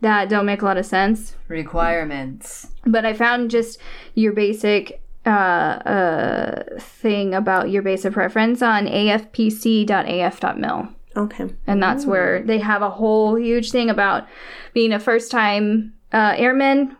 that 0.00 0.28
don't 0.28 0.46
make 0.46 0.62
a 0.62 0.64
lot 0.64 0.78
of 0.78 0.86
sense. 0.86 1.36
Requirements. 1.48 2.68
But 2.84 3.04
I 3.04 3.12
found 3.12 3.50
just 3.50 3.78
your 4.14 4.32
basic 4.32 5.02
uh, 5.26 5.28
uh, 5.28 6.62
thing 6.80 7.34
about 7.34 7.70
your 7.70 7.82
basic 7.82 8.12
preference 8.14 8.62
on 8.62 8.86
afpc.af.mil. 8.86 10.88
Okay. 11.18 11.48
And 11.66 11.82
that's 11.82 12.06
where 12.06 12.42
they 12.42 12.58
have 12.58 12.82
a 12.82 12.90
whole 12.90 13.34
huge 13.36 13.70
thing 13.70 13.90
about 13.90 14.26
being 14.72 14.92
a 14.92 15.00
first 15.00 15.30
time 15.30 15.92
uh, 16.12 16.34
airman, 16.36 16.96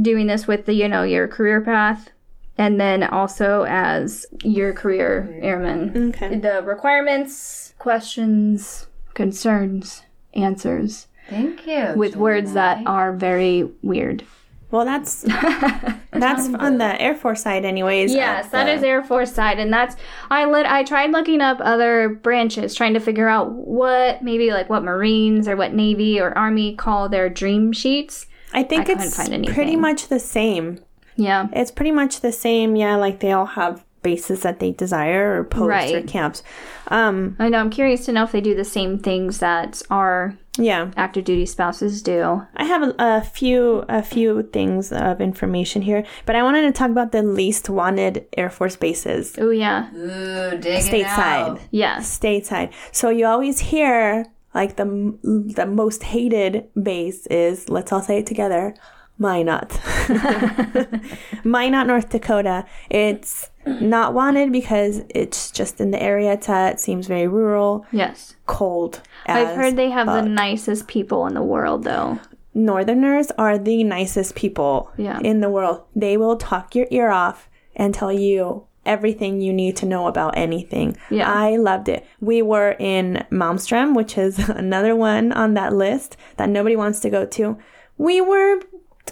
doing 0.00 0.26
this 0.26 0.46
with 0.46 0.66
the, 0.66 0.72
you 0.72 0.88
know, 0.88 1.02
your 1.02 1.28
career 1.28 1.60
path, 1.60 2.10
and 2.56 2.80
then 2.80 3.02
also 3.02 3.64
as 3.68 4.26
your 4.42 4.72
career 4.72 5.38
airman. 5.42 6.08
Okay. 6.14 6.38
The 6.38 6.62
requirements, 6.62 7.74
questions, 7.78 8.86
concerns, 9.14 10.02
answers 10.34 11.08
Thank 11.28 11.66
you. 11.66 11.92
with 11.94 12.16
words 12.16 12.54
that 12.54 12.86
are 12.86 13.12
very 13.12 13.70
weird. 13.82 14.24
Well, 14.72 14.84
that's 14.84 15.20
that's 16.10 16.52
on 16.54 16.78
the 16.78 17.00
Air 17.00 17.14
Force 17.14 17.42
side, 17.42 17.64
anyways. 17.64 18.12
Yes, 18.12 18.46
of 18.46 18.52
that 18.52 18.64
the- 18.64 18.72
is 18.72 18.82
Air 18.82 19.04
Force 19.04 19.32
side, 19.32 19.58
and 19.58 19.72
that's 19.72 19.94
I 20.30 20.46
lit. 20.46 20.66
I 20.66 20.82
tried 20.82 21.12
looking 21.12 21.40
up 21.40 21.58
other 21.60 22.08
branches, 22.08 22.74
trying 22.74 22.94
to 22.94 23.00
figure 23.00 23.28
out 23.28 23.52
what 23.52 24.22
maybe 24.22 24.50
like 24.50 24.68
what 24.70 24.82
Marines 24.82 25.46
or 25.46 25.56
what 25.56 25.74
Navy 25.74 26.18
or 26.18 26.36
Army 26.36 26.74
call 26.74 27.08
their 27.08 27.28
dream 27.28 27.72
sheets. 27.72 28.26
I 28.54 28.62
think 28.62 28.86
couldn't 28.86 29.04
it's 29.04 29.54
pretty 29.54 29.76
much 29.76 30.08
the 30.08 30.18
same. 30.18 30.80
Yeah, 31.16 31.48
It's 31.52 31.70
pretty 31.70 31.92
much 31.92 32.20
the 32.20 32.32
same. 32.32 32.74
Yeah, 32.74 32.96
like 32.96 33.20
they 33.20 33.32
all 33.32 33.44
have 33.46 33.84
bases 34.02 34.42
that 34.42 34.60
they 34.60 34.72
desire 34.72 35.38
or 35.40 35.44
posts 35.44 35.92
or 35.92 36.02
camps. 36.02 36.42
Um, 36.88 37.36
I 37.38 37.48
know. 37.48 37.58
I'm 37.58 37.70
curious 37.70 38.04
to 38.06 38.12
know 38.12 38.24
if 38.24 38.32
they 38.32 38.40
do 38.40 38.54
the 38.54 38.64
same 38.64 38.98
things 38.98 39.38
that 39.38 39.80
our 39.90 40.36
yeah, 40.58 40.90
active 40.96 41.24
duty 41.24 41.46
spouses 41.46 42.02
do. 42.02 42.42
I 42.56 42.64
have 42.64 42.82
a, 42.82 42.94
a 42.98 43.20
few 43.22 43.84
a 43.88 44.02
few 44.02 44.42
things 44.42 44.92
of 44.92 45.20
information 45.20 45.80
here, 45.82 46.04
but 46.26 46.36
I 46.36 46.42
wanted 46.42 46.62
to 46.62 46.72
talk 46.72 46.90
about 46.90 47.12
the 47.12 47.22
least 47.22 47.70
wanted 47.70 48.26
Air 48.36 48.50
Force 48.50 48.76
bases 48.76 49.34
Oh 49.38 49.50
yeah, 49.50 49.88
Ooh, 49.94 50.58
dig 50.58 50.82
stateside. 50.82 51.06
out. 51.18 51.60
yes, 51.70 52.18
stateside. 52.18 52.72
So 52.92 53.08
you 53.08 53.26
always 53.26 53.60
hear 53.60 54.26
like 54.54 54.76
the 54.76 54.84
the 55.22 55.64
most 55.64 56.02
hated 56.02 56.68
base 56.82 57.26
is 57.28 57.70
let's 57.70 57.90
all 57.90 58.02
say 58.02 58.18
it 58.18 58.26
together, 58.26 58.74
Minot. 59.18 59.78
Minot, 61.44 61.86
North 61.86 62.10
Dakota. 62.10 62.64
It's 62.90 63.50
not 63.66 64.14
wanted 64.14 64.52
because 64.52 65.02
it's 65.10 65.50
just 65.50 65.80
in 65.80 65.90
the 65.90 66.02
area. 66.02 66.32
It's 66.32 66.48
at, 66.48 66.74
it 66.74 66.80
seems 66.80 67.06
very 67.06 67.28
rural, 67.28 67.86
yes. 67.92 68.34
cold. 68.46 69.00
I've 69.26 69.54
heard 69.56 69.76
they 69.76 69.90
have 69.90 70.06
the 70.06 70.22
nicest 70.22 70.88
people 70.88 71.26
in 71.26 71.34
the 71.34 71.42
world, 71.42 71.84
though. 71.84 72.18
Northerners 72.54 73.30
are 73.38 73.56
the 73.58 73.82
nicest 73.84 74.34
people 74.34 74.90
Yeah. 74.96 75.20
in 75.20 75.40
the 75.40 75.48
world. 75.48 75.82
They 75.96 76.16
will 76.16 76.36
talk 76.36 76.74
your 76.74 76.86
ear 76.90 77.10
off 77.10 77.48
and 77.74 77.94
tell 77.94 78.12
you 78.12 78.66
everything 78.84 79.40
you 79.40 79.52
need 79.52 79.76
to 79.76 79.86
know 79.86 80.06
about 80.08 80.36
anything. 80.36 80.96
Yeah. 81.08 81.32
I 81.32 81.56
loved 81.56 81.88
it. 81.88 82.04
We 82.20 82.42
were 82.42 82.74
in 82.78 83.24
Malmstrom, 83.30 83.94
which 83.94 84.18
is 84.18 84.38
another 84.48 84.94
one 84.96 85.32
on 85.32 85.54
that 85.54 85.72
list 85.72 86.16
that 86.36 86.48
nobody 86.50 86.76
wants 86.76 87.00
to 87.00 87.10
go 87.10 87.24
to. 87.26 87.56
We 87.96 88.20
were 88.20 88.60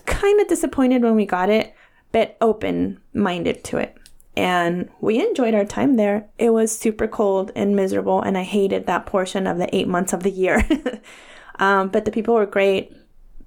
kind 0.06 0.40
of 0.40 0.48
disappointed 0.48 1.02
when 1.02 1.16
we 1.16 1.26
got 1.26 1.48
it, 1.50 1.74
but 2.12 2.36
open 2.40 3.00
minded 3.12 3.64
to 3.64 3.78
it. 3.78 3.96
And 4.36 4.88
we 5.00 5.20
enjoyed 5.20 5.54
our 5.54 5.64
time 5.64 5.96
there. 5.96 6.28
It 6.38 6.50
was 6.50 6.76
super 6.76 7.06
cold 7.08 7.50
and 7.56 7.74
miserable, 7.76 8.22
and 8.22 8.38
I 8.38 8.42
hated 8.44 8.86
that 8.86 9.06
portion 9.06 9.46
of 9.46 9.58
the 9.58 9.74
eight 9.74 9.88
months 9.88 10.12
of 10.12 10.22
the 10.22 10.30
year. 10.30 10.64
um, 11.58 11.88
but 11.88 12.04
the 12.04 12.10
people 12.12 12.34
were 12.34 12.46
great. 12.46 12.96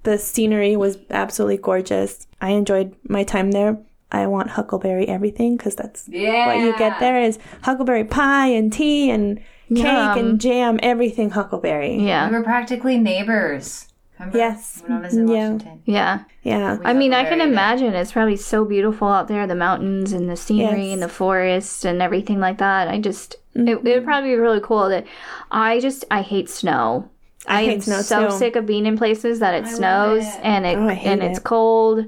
The 0.02 0.18
scenery 0.18 0.76
was 0.76 0.98
absolutely 1.10 1.56
gorgeous. 1.56 2.26
I 2.40 2.50
enjoyed 2.50 2.94
my 3.08 3.24
time 3.24 3.52
there. 3.52 3.78
I 4.12 4.26
want 4.26 4.50
huckleberry 4.50 5.08
everything 5.08 5.56
because 5.56 5.74
that's 5.74 6.06
Yeah. 6.08 6.46
what 6.46 6.58
you 6.58 6.76
get 6.78 7.00
there 7.00 7.20
is 7.20 7.38
huckleberry 7.62 8.04
pie 8.04 8.48
and 8.48 8.72
tea 8.72 9.10
and 9.10 9.38
cake 9.74 9.82
Yum. 9.84 10.18
and 10.18 10.40
jam, 10.40 10.78
everything 10.82 11.30
huckleberry. 11.30 11.96
Yeah, 11.96 12.28
We 12.30 12.36
were 12.36 12.44
practically 12.44 12.98
neighbors. 12.98 13.88
Remember? 14.18 14.38
Yes. 14.38 14.82
When 14.86 14.98
I 14.98 15.00
was 15.00 15.14
in 15.14 15.28
Yeah. 15.28 15.34
Washington. 15.50 15.82
yeah. 15.86 16.20
Yeah. 16.42 16.78
I 16.84 16.92
mean, 16.92 17.12
I 17.12 17.24
can 17.24 17.40
Huckleberry 17.40 17.46
Day. 17.48 17.52
imagine 17.52 17.94
it's 17.94 18.12
probably 18.12 18.36
so 18.36 18.64
beautiful 18.64 19.08
out 19.08 19.28
there, 19.28 19.46
the 19.46 19.54
mountains 19.54 20.12
and 20.12 20.28
the 20.30 20.36
scenery 20.36 20.84
Yes. 20.86 20.92
and 20.94 21.02
the 21.02 21.08
forest 21.08 21.84
and 21.84 22.00
everything 22.00 22.38
like 22.40 22.58
that. 22.58 22.88
I 22.88 23.00
just, 23.00 23.34
it, 23.54 23.58
Mm-hmm. 23.60 23.86
it 23.86 23.94
would 23.96 24.04
probably 24.04 24.30
be 24.30 24.36
really 24.36 24.60
cool. 24.60 24.88
That 24.88 25.04
I 25.50 25.80
just, 25.80 26.04
I 26.10 26.22
hate 26.22 26.48
snow. 26.48 27.10
I, 27.46 27.64
hate 27.64 27.74
am 27.74 27.80
snow, 27.82 28.00
so 28.02 28.28
too. 28.30 28.38
sick 28.38 28.56
of 28.56 28.64
being 28.66 28.86
in 28.86 28.96
places 28.96 29.40
that 29.40 29.52
it 29.54 29.64
love 29.64 29.72
snows 29.74 30.24
it. 30.24 30.40
and 30.42 30.64
it 30.64 30.78
Oh, 30.78 30.88
I 30.88 30.94
hate 30.94 31.10
and 31.12 31.22
it's 31.22 31.38
cold. 31.40 32.06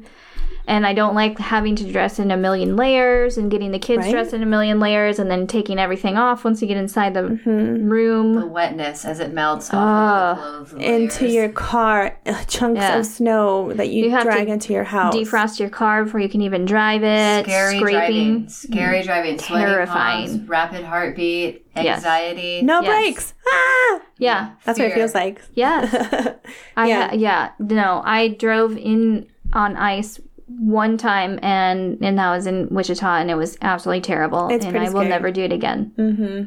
And 0.68 0.86
I 0.86 0.92
don't 0.94 1.14
like 1.14 1.38
having 1.38 1.76
to 1.76 1.90
dress 1.90 2.18
in 2.18 2.30
a 2.30 2.36
million 2.36 2.74
layers 2.76 3.38
and 3.38 3.50
getting 3.50 3.70
the 3.70 3.78
kids 3.78 4.00
Right. 4.04 4.10
dressed 4.10 4.34
in 4.34 4.42
a 4.42 4.46
million 4.46 4.80
layers 4.80 5.18
and 5.18 5.30
then 5.30 5.46
taking 5.46 5.78
everything 5.78 6.16
off 6.16 6.44
once 6.44 6.60
you 6.60 6.68
get 6.68 6.76
inside 6.76 7.14
the 7.14 7.20
Mm-hmm. 7.20 7.88
room. 7.88 8.34
The 8.34 8.46
wetness 8.46 9.04
as 9.04 9.20
it 9.20 9.32
melts 9.32 9.68
off 9.70 9.74
Ah. 9.74 10.58
of 10.58 10.70
the 10.70 10.76
clothes. 10.76 10.84
Into 10.84 11.28
your 11.28 11.48
car, 11.50 12.18
uh, 12.26 12.42
chunks 12.44 12.80
Yeah. 12.80 12.98
of 12.98 13.06
snow 13.06 13.72
that 13.74 13.88
you, 13.90 14.04
You 14.04 14.10
have 14.10 14.24
to 14.24 14.30
drag 14.30 14.48
into 14.48 14.72
your 14.72 14.84
house. 14.84 15.14
Defrost 15.14 15.60
your 15.60 15.68
car 15.70 16.04
before 16.04 16.20
you 16.20 16.28
can 16.28 16.42
even 16.42 16.64
drive 16.64 17.02
it. 17.04 17.44
Scary 17.46 17.78
scraping. 17.78 17.92
driving, 17.92 18.48
scary 18.48 19.02
driving, 19.02 19.38
sweaty 19.38 19.64
Terrifying. 19.66 20.26
palms, 20.28 20.48
rapid 20.48 20.84
heartbeat, 20.84 21.64
Yes. 21.76 21.96
anxiety. 21.98 22.62
no 22.62 22.80
Yes. 22.80 22.90
brakes. 22.90 23.34
Ah! 23.48 24.00
Yeah. 24.18 24.50
That's 24.64 24.78
what 24.78 24.88
it 24.88 24.94
feels 24.94 25.14
like. 25.14 25.40
Yes. 25.54 25.92
Yeah. 26.76 26.84
yeah. 26.86 27.12
yeah. 27.14 27.48
No, 27.58 28.02
I 28.04 28.28
drove 28.28 28.76
in 28.76 29.26
on 29.52 29.76
ice 29.76 30.20
one 30.48 30.96
time 30.96 31.38
and 31.42 31.98
and 32.02 32.18
that 32.18 32.30
was 32.30 32.46
in 32.46 32.68
Wichita 32.70 33.16
and 33.16 33.30
it 33.30 33.34
was 33.34 33.56
absolutely 33.62 34.00
terrible 34.02 34.48
It's 34.48 34.64
and 34.64 34.76
I 34.78 34.84
will 34.84 34.90
scary. 35.00 35.08
never 35.08 35.30
do 35.32 35.42
it 35.42 35.52
again. 35.52 35.92
Mm-hmm. 35.98 36.44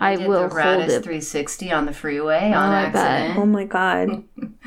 I, 0.00 0.16
did 0.16 0.26
will 0.28 0.48
the 0.48 0.48
hold 0.48 0.52
raddest 0.52 0.84
it. 0.98 1.02
360 1.02 1.72
on 1.72 1.86
the 1.86 1.92
freeway 1.92 2.52
on 2.52 2.70
I 2.72 2.90
bet. 2.90 2.96
accident. 2.96 3.38
Oh 3.38 3.46
my 3.46 3.64
god. 3.64 4.24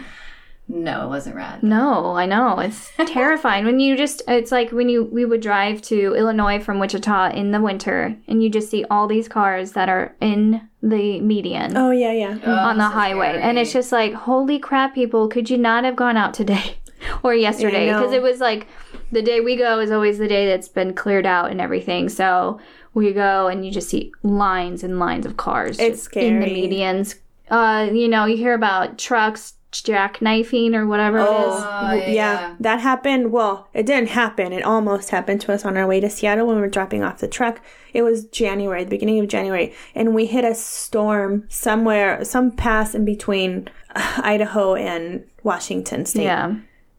No, 0.70 1.06
it 1.06 1.08
wasn't 1.08 1.38
rad. 1.38 1.64
No, 1.64 2.18
I 2.18 2.26
know. 2.26 2.60
It's 2.60 2.92
terrifying 3.06 3.64
when 3.64 3.80
you 3.80 3.96
just 3.96 4.22
it's 4.28 4.52
like 4.52 4.72
when 4.72 4.90
you 4.90 5.06
we 5.06 5.24
would 5.24 5.40
drive 5.40 5.82
to 5.84 6.14
Illinois 6.14 6.60
from 6.60 6.80
Wichita 6.80 7.30
in 7.32 7.52
the 7.52 7.62
winter 7.62 8.18
and 8.28 8.44
you 8.44 8.50
just 8.50 8.70
see 8.70 8.84
all 8.92 9.08
these 9.08 9.30
cars 9.30 9.72
that 9.72 9.88
are 9.88 10.14
in 10.20 10.68
the 10.84 11.22
median 11.22 11.78
Oh 11.78 11.92
yeah, 11.92 12.12
yeah. 12.12 12.38
Oh, 12.46 12.52
on 12.54 12.78
the 12.80 12.90
so 12.90 12.94
highway 12.96 13.30
scary. 13.30 13.44
and 13.44 13.58
it's 13.58 13.72
just 13.72 13.94
like 13.94 14.12
holy 14.14 14.60
crap 14.60 14.94
people 14.94 15.30
could 15.30 15.50
you 15.50 15.58
not 15.58 15.86
have 15.86 15.96
gone 15.96 16.18
out 16.18 16.34
today 16.34 16.76
or 17.24 17.34
yesterday 17.34 17.86
Yeah, 17.88 17.92
I 17.98 18.00
know. 18.00 18.02
because 18.02 18.14
it 18.16 18.22
was 18.22 18.40
like 18.40 18.68
the 19.12 19.22
day 19.22 19.40
we 19.42 19.56
go 19.56 19.80
is 19.80 19.92
always 19.92 20.18
the 20.18 20.28
day 20.28 20.46
that's 20.48 20.68
been 20.68 20.94
cleared 20.94 21.26
out 21.26 21.52
and 21.52 21.62
everything 21.62 22.10
so 22.10 22.60
we 22.94 23.14
go 23.14 23.48
and 23.48 23.66
you 23.66 23.72
just 23.72 23.90
see 23.90 24.12
lines 24.24 24.84
and 24.84 25.00
lines 25.00 25.26
of 25.26 25.38
cars 25.38 25.78
It's 25.80 26.04
just 26.06 26.18
in 26.18 26.40
the 26.40 26.48
medians 26.48 27.16
uh 27.50 27.88
you 27.92 28.08
know 28.08 28.26
you 28.26 28.36
hear 28.38 28.54
about 28.54 28.98
trucks 28.98 29.54
jackknifing 29.72 30.74
or 30.76 30.86
whatever 30.88 31.20
Oh, 31.20 31.60
W- 31.84 32.02
yeah, 32.02 32.08
yeah, 32.08 32.12
yeah. 32.14 32.56
that 32.62 32.80
happened. 32.80 33.32
Well, 33.32 33.68
it 33.74 33.86
didn't 33.86 34.10
happen. 34.10 34.54
It 34.54 34.64
almost 34.64 35.10
happened 35.10 35.42
to 35.42 35.54
us 35.54 35.66
on 35.66 35.76
our 35.78 35.86
way 35.86 36.00
to 36.00 36.10
Seattle 36.10 36.48
when 36.48 36.56
we 36.56 36.62
were 36.62 36.68
dropping 36.70 37.04
off 37.04 37.20
the 37.20 37.28
truck. 37.28 37.62
It 37.94 38.02
was 38.04 38.26
January, 38.26 38.84
the 38.86 38.90
beginning 38.90 39.20
of 39.20 39.28
January, 39.28 39.74
and 39.94 40.16
we 40.16 40.26
hit 40.26 40.46
a 40.46 40.56
storm 40.56 41.46
somewhere, 41.50 42.24
some 42.24 42.52
pass 42.52 42.96
in 42.96 43.06
between 43.06 43.70
uh, 43.96 44.22
Idaho 44.24 44.76
and 44.76 45.26
Washington 45.44 46.06
State. 46.06 46.24
yeah 46.24 46.56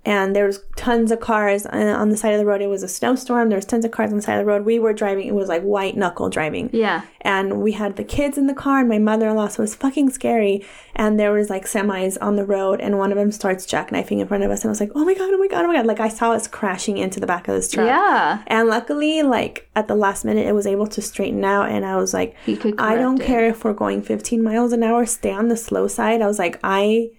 and 0.08 0.34
there 0.34 0.46
was 0.46 0.60
tons 0.74 1.12
of 1.12 1.20
cars 1.20 1.66
on 1.66 1.86
on 1.86 2.08
the 2.08 2.16
side 2.16 2.32
of 2.32 2.38
the 2.38 2.46
road. 2.46 2.62
It 2.62 2.68
was 2.68 2.82
a 2.82 2.88
snowstorm. 2.88 3.50
There 3.50 3.58
was 3.58 3.66
tons 3.66 3.84
of 3.84 3.90
cars 3.90 4.10
on 4.10 4.16
the 4.16 4.22
side 4.22 4.38
of 4.38 4.46
the 4.46 4.50
road. 4.50 4.64
We 4.64 4.78
were 4.78 4.94
driving. 4.94 5.28
It 5.28 5.34
was 5.34 5.50
like 5.50 5.60
white 5.62 5.98
knuckle 5.98 6.30
driving. 6.30 6.70
yeah 6.72 7.02
And 7.20 7.60
we 7.60 7.72
had 7.72 7.96
the 7.96 8.04
kids 8.04 8.38
in 8.38 8.46
the 8.46 8.54
car 8.54 8.80
and 8.80 8.88
my 8.88 8.98
mother-in-law, 8.98 9.48
so 9.48 9.60
it 9.60 9.64
was 9.68 9.74
fucking 9.74 10.08
scary. 10.08 10.64
And 10.96 11.20
there 11.20 11.30
was 11.30 11.50
like 11.50 11.66
semis 11.66 12.16
on 12.22 12.36
the 12.36 12.46
road 12.46 12.80
and 12.80 12.96
one 12.96 13.12
of 13.12 13.18
them 13.18 13.30
starts 13.30 13.66
jackknifing 13.66 14.18
in 14.20 14.26
front 14.26 14.44
of 14.44 14.50
us. 14.50 14.62
And 14.62 14.70
I 14.70 14.72
was 14.72 14.80
like, 14.80 14.92
oh 14.94 15.04
my 15.04 15.12
God, 15.12 15.30
oh 15.30 15.38
my 15.38 15.46
God, 15.46 15.64
oh 15.66 15.68
my 15.68 15.74
God. 15.74 15.84
Like 15.86 16.00
I 16.00 16.08
saw 16.08 16.32
us 16.32 16.48
crashing 16.48 16.96
into 16.96 17.20
the 17.20 17.26
back 17.26 17.46
of 17.46 17.54
this 17.54 17.70
truck. 17.70 17.86
yeah 17.86 18.42
And 18.46 18.66
luckily, 18.68 19.22
like 19.22 19.68
at 19.76 19.88
the 19.88 19.94
last 19.94 20.24
minute, 20.24 20.46
it 20.46 20.54
was 20.54 20.66
able 20.66 20.86
to 20.86 21.02
straighten 21.02 21.44
out. 21.44 21.68
And 21.68 21.84
I 21.84 21.96
was 21.96 22.14
like, 22.14 22.34
I 22.78 22.94
don't 22.94 23.20
it. 23.20 23.26
care 23.26 23.44
if 23.46 23.62
we're 23.62 23.74
going 23.74 24.00
15 24.00 24.42
miles 24.42 24.72
an 24.72 24.82
hour, 24.82 25.04
stay 25.04 25.32
on 25.32 25.48
the 25.48 25.56
slow 25.56 25.86
side. 25.86 26.22
I 26.22 26.26
was 26.26 26.38
like, 26.38 26.58
I 26.64 27.10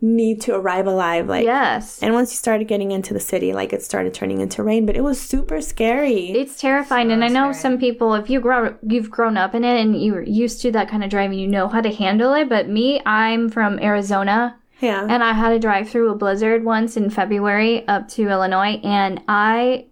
need 0.00 0.40
to 0.42 0.54
arrive 0.54 0.86
alive. 0.86 1.28
Like, 1.28 1.44
yes 1.44 2.02
and 2.02 2.14
once 2.14 2.32
you 2.32 2.36
started 2.36 2.68
getting 2.68 2.92
into 2.92 3.12
the 3.12 3.20
city, 3.20 3.52
like 3.52 3.72
it 3.72 3.82
started 3.82 4.14
turning 4.14 4.40
into 4.40 4.62
rain, 4.62 4.86
but 4.86 4.96
it 4.96 5.02
was 5.02 5.20
super 5.20 5.60
scary. 5.60 6.30
It's 6.30 6.60
terrifying, 6.60 7.10
and 7.10 7.24
I 7.24 7.28
know 7.28 7.52
scary. 7.52 7.54
some 7.54 7.78
people. 7.78 8.14
If 8.14 8.30
you 8.30 8.40
grow, 8.40 8.76
you've 8.86 9.10
grown 9.10 9.36
up 9.36 9.54
in 9.54 9.64
it, 9.64 9.80
and 9.80 10.00
you're 10.00 10.22
used 10.22 10.62
to 10.62 10.72
that 10.72 10.88
kind 10.88 11.02
of 11.02 11.10
driving, 11.10 11.38
you 11.38 11.48
know 11.48 11.68
how 11.68 11.80
to 11.80 11.92
handle 11.92 12.34
it. 12.34 12.48
But 12.48 12.68
me, 12.68 13.00
I'm 13.04 13.48
from 13.48 13.78
Arizona, 13.80 14.56
yeah. 14.80 15.06
and 15.08 15.22
I 15.22 15.32
had 15.32 15.50
to 15.50 15.58
drive 15.58 15.88
through 15.90 16.10
a 16.10 16.16
blizzard 16.16 16.64
once 16.64 16.96
in 16.96 17.10
February 17.10 17.86
up 17.88 18.08
to 18.10 18.28
Illinois, 18.28 18.80
and 18.84 19.20
I, 19.28 19.86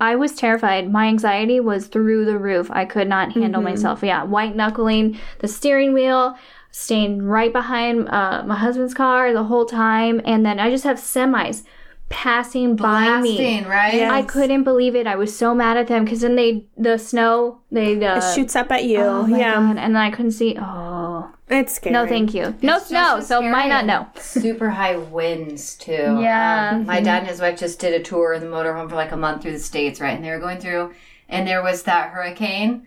I 0.00 0.16
was 0.16 0.34
terrified. 0.34 0.90
My 0.90 1.06
anxiety 1.06 1.60
was 1.60 1.86
through 1.86 2.24
the 2.24 2.38
roof. 2.38 2.70
I 2.70 2.84
could 2.84 3.08
not 3.08 3.32
handle 3.32 3.62
mm-hmm. 3.62 3.70
myself. 3.70 4.02
Yeah, 4.02 4.24
white 4.24 4.56
knuckling 4.56 5.18
the 5.38 5.48
steering 5.48 5.94
wheel. 5.94 6.36
Staying 6.78 7.22
right 7.22 7.52
behind 7.54 8.06
uh, 8.10 8.42
my 8.46 8.54
husband's 8.54 8.92
car 8.92 9.32
the 9.32 9.44
whole 9.44 9.64
time, 9.64 10.20
and 10.26 10.44
then 10.44 10.60
I 10.60 10.68
just 10.68 10.84
have 10.84 10.98
semis 10.98 11.62
passing 12.10 12.76
by 12.76 13.20
me. 13.22 13.34
Blasting, 13.36 13.64
right? 13.66 13.94
Yeah. 13.94 14.12
I 14.12 14.20
couldn't 14.22 14.62
believe 14.64 14.94
it. 14.94 15.06
I 15.06 15.16
was 15.16 15.34
so 15.34 15.54
mad 15.54 15.78
at 15.78 15.86
them 15.86 16.04
because 16.04 16.20
then 16.20 16.36
they 16.36 16.66
the 16.76 16.98
snow 16.98 17.60
they 17.72 18.04
uh, 18.04 18.18
it 18.18 18.34
shoots 18.34 18.54
up 18.54 18.70
at 18.70 18.84
you. 18.84 19.00
oh 19.00 19.26
my 19.26 19.38
yeah. 19.38 19.54
God, 19.54 19.78
and 19.78 19.94
then 19.94 19.96
I 19.96 20.10
couldn't 20.10 20.32
see. 20.32 20.54
Oh 20.60 21.32
It's 21.48 21.76
scary. 21.76 21.94
no, 21.94 22.06
thank 22.06 22.34
you. 22.34 22.54
no, 22.60 22.76
It's 22.76 22.90
no. 22.90 23.16
as 23.16 23.26
So 23.26 23.40
might 23.40 23.68
not 23.70 23.86
know. 23.86 24.06
Super 24.16 24.68
high 24.68 24.96
winds 24.98 25.76
too. 25.76 25.92
Yeah. 26.20 26.72
Um, 26.74 26.84
my 26.84 27.00
dad 27.00 27.20
and 27.20 27.28
his 27.28 27.40
wife 27.40 27.58
just 27.58 27.80
did 27.80 27.98
a 27.98 28.02
tour 28.04 28.34
of 28.34 28.42
the 28.42 28.48
motorhome 28.48 28.90
for 28.90 28.96
like 28.96 29.12
a 29.12 29.16
month 29.16 29.40
through 29.40 29.52
the 29.52 29.58
states, 29.58 29.98
right? 29.98 30.14
And 30.14 30.22
they 30.22 30.30
were 30.30 30.38
going 30.38 30.58
through, 30.58 30.92
and 31.28 31.48
there 31.48 31.62
was 31.62 31.84
that 31.84 32.10
hurricane 32.10 32.86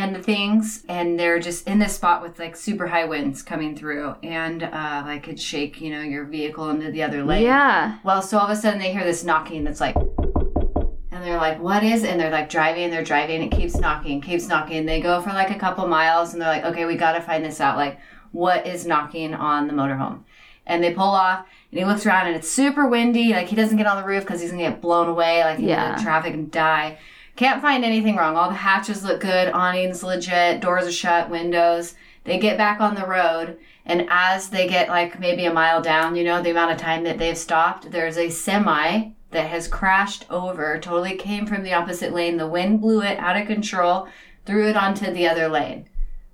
and 0.00 0.14
the 0.14 0.22
things, 0.22 0.84
and 0.88 1.18
they're 1.18 1.38
just 1.38 1.66
in 1.68 1.78
this 1.78 1.94
spot 1.94 2.22
with 2.22 2.38
like 2.38 2.56
super 2.56 2.86
high 2.86 3.04
winds 3.04 3.42
coming 3.42 3.76
through, 3.76 4.14
and 4.22 4.62
uh, 4.62 5.02
like 5.06 5.22
could 5.24 5.38
shake, 5.40 5.80
you 5.80 5.90
know, 5.90 6.00
your 6.00 6.24
vehicle 6.24 6.70
into 6.70 6.90
the 6.90 7.02
other 7.02 7.22
lane. 7.22 7.42
Yeah, 7.44 7.98
Well, 8.02 8.22
so 8.22 8.38
all 8.38 8.44
of 8.46 8.50
a 8.50 8.56
sudden 8.56 8.78
they 8.78 8.92
hear 8.92 9.04
this 9.04 9.24
knocking 9.24 9.64
that's 9.64 9.80
like, 9.80 9.94
and 9.96 11.24
they're 11.24 11.36
like, 11.36 11.60
what 11.60 11.82
is? 11.82 12.04
And 12.04 12.18
they're 12.20 12.30
like 12.30 12.48
driving, 12.48 12.84
and 12.84 12.92
they're 12.92 13.04
driving, 13.04 13.42
it 13.42 13.50
keeps 13.50 13.76
knocking, 13.78 14.20
keeps 14.20 14.48
knocking. 14.48 14.86
They 14.86 15.00
go 15.00 15.20
for 15.20 15.30
like 15.30 15.50
a 15.50 15.58
couple 15.58 15.86
miles, 15.86 16.32
and 16.32 16.40
they're 16.40 16.48
like, 16.48 16.64
okay, 16.64 16.84
we 16.86 16.96
got 16.96 17.12
to 17.12 17.20
find 17.20 17.44
this 17.44 17.60
out. 17.60 17.76
Like, 17.76 17.98
what 18.32 18.66
is 18.66 18.86
knocking 18.86 19.34
on 19.34 19.66
the 19.66 19.72
motorhome? 19.74 20.20
And 20.66 20.82
they 20.82 20.94
pull 20.94 21.04
off, 21.08 21.46
and 21.72 21.78
he 21.78 21.84
looks 21.84 22.06
around, 22.06 22.28
and 22.28 22.36
it's 22.36 22.48
super 22.50 22.88
windy. 22.88 23.32
Like, 23.32 23.48
he 23.48 23.56
doesn't 23.56 23.76
get 23.76 23.86
on 23.86 24.00
the 24.00 24.06
roof 24.06 24.22
because 24.24 24.40
he's 24.40 24.50
gonna 24.52 24.62
get 24.62 24.80
blown 24.80 25.08
away, 25.08 25.42
like, 25.44 25.58
Yeah. 25.58 25.96
traffic 26.00 26.32
and 26.34 26.50
die. 26.50 26.98
Can't 27.40 27.62
find 27.62 27.86
anything 27.86 28.16
wrong. 28.16 28.36
All 28.36 28.50
the 28.50 28.54
hatches 28.54 29.02
look 29.02 29.22
good, 29.22 29.48
awnings 29.48 30.02
legit, 30.02 30.60
doors 30.60 30.86
are 30.86 30.92
shut, 30.92 31.30
windows. 31.30 31.94
They 32.24 32.38
get 32.38 32.58
back 32.58 32.82
on 32.82 32.94
the 32.94 33.06
road, 33.06 33.56
and 33.86 34.06
as 34.10 34.50
they 34.50 34.68
get 34.68 34.90
like 34.90 35.18
maybe 35.18 35.46
a 35.46 35.54
mile 35.54 35.80
down, 35.80 36.16
you 36.16 36.22
know, 36.22 36.42
the 36.42 36.50
amount 36.50 36.72
of 36.72 36.76
time 36.76 37.02
that 37.04 37.16
they've 37.16 37.38
stopped, 37.38 37.92
there's 37.92 38.18
a 38.18 38.28
semi 38.28 39.12
that 39.30 39.46
has 39.46 39.68
crashed 39.68 40.26
over, 40.28 40.78
totally 40.78 41.16
came 41.16 41.46
from 41.46 41.62
the 41.62 41.72
opposite 41.72 42.12
lane. 42.12 42.36
The 42.36 42.46
wind 42.46 42.82
blew 42.82 43.00
it 43.00 43.18
out 43.18 43.40
of 43.40 43.46
control, 43.46 44.06
threw 44.44 44.68
it 44.68 44.76
onto 44.76 45.10
the 45.10 45.26
other 45.26 45.48
lane. 45.48 45.88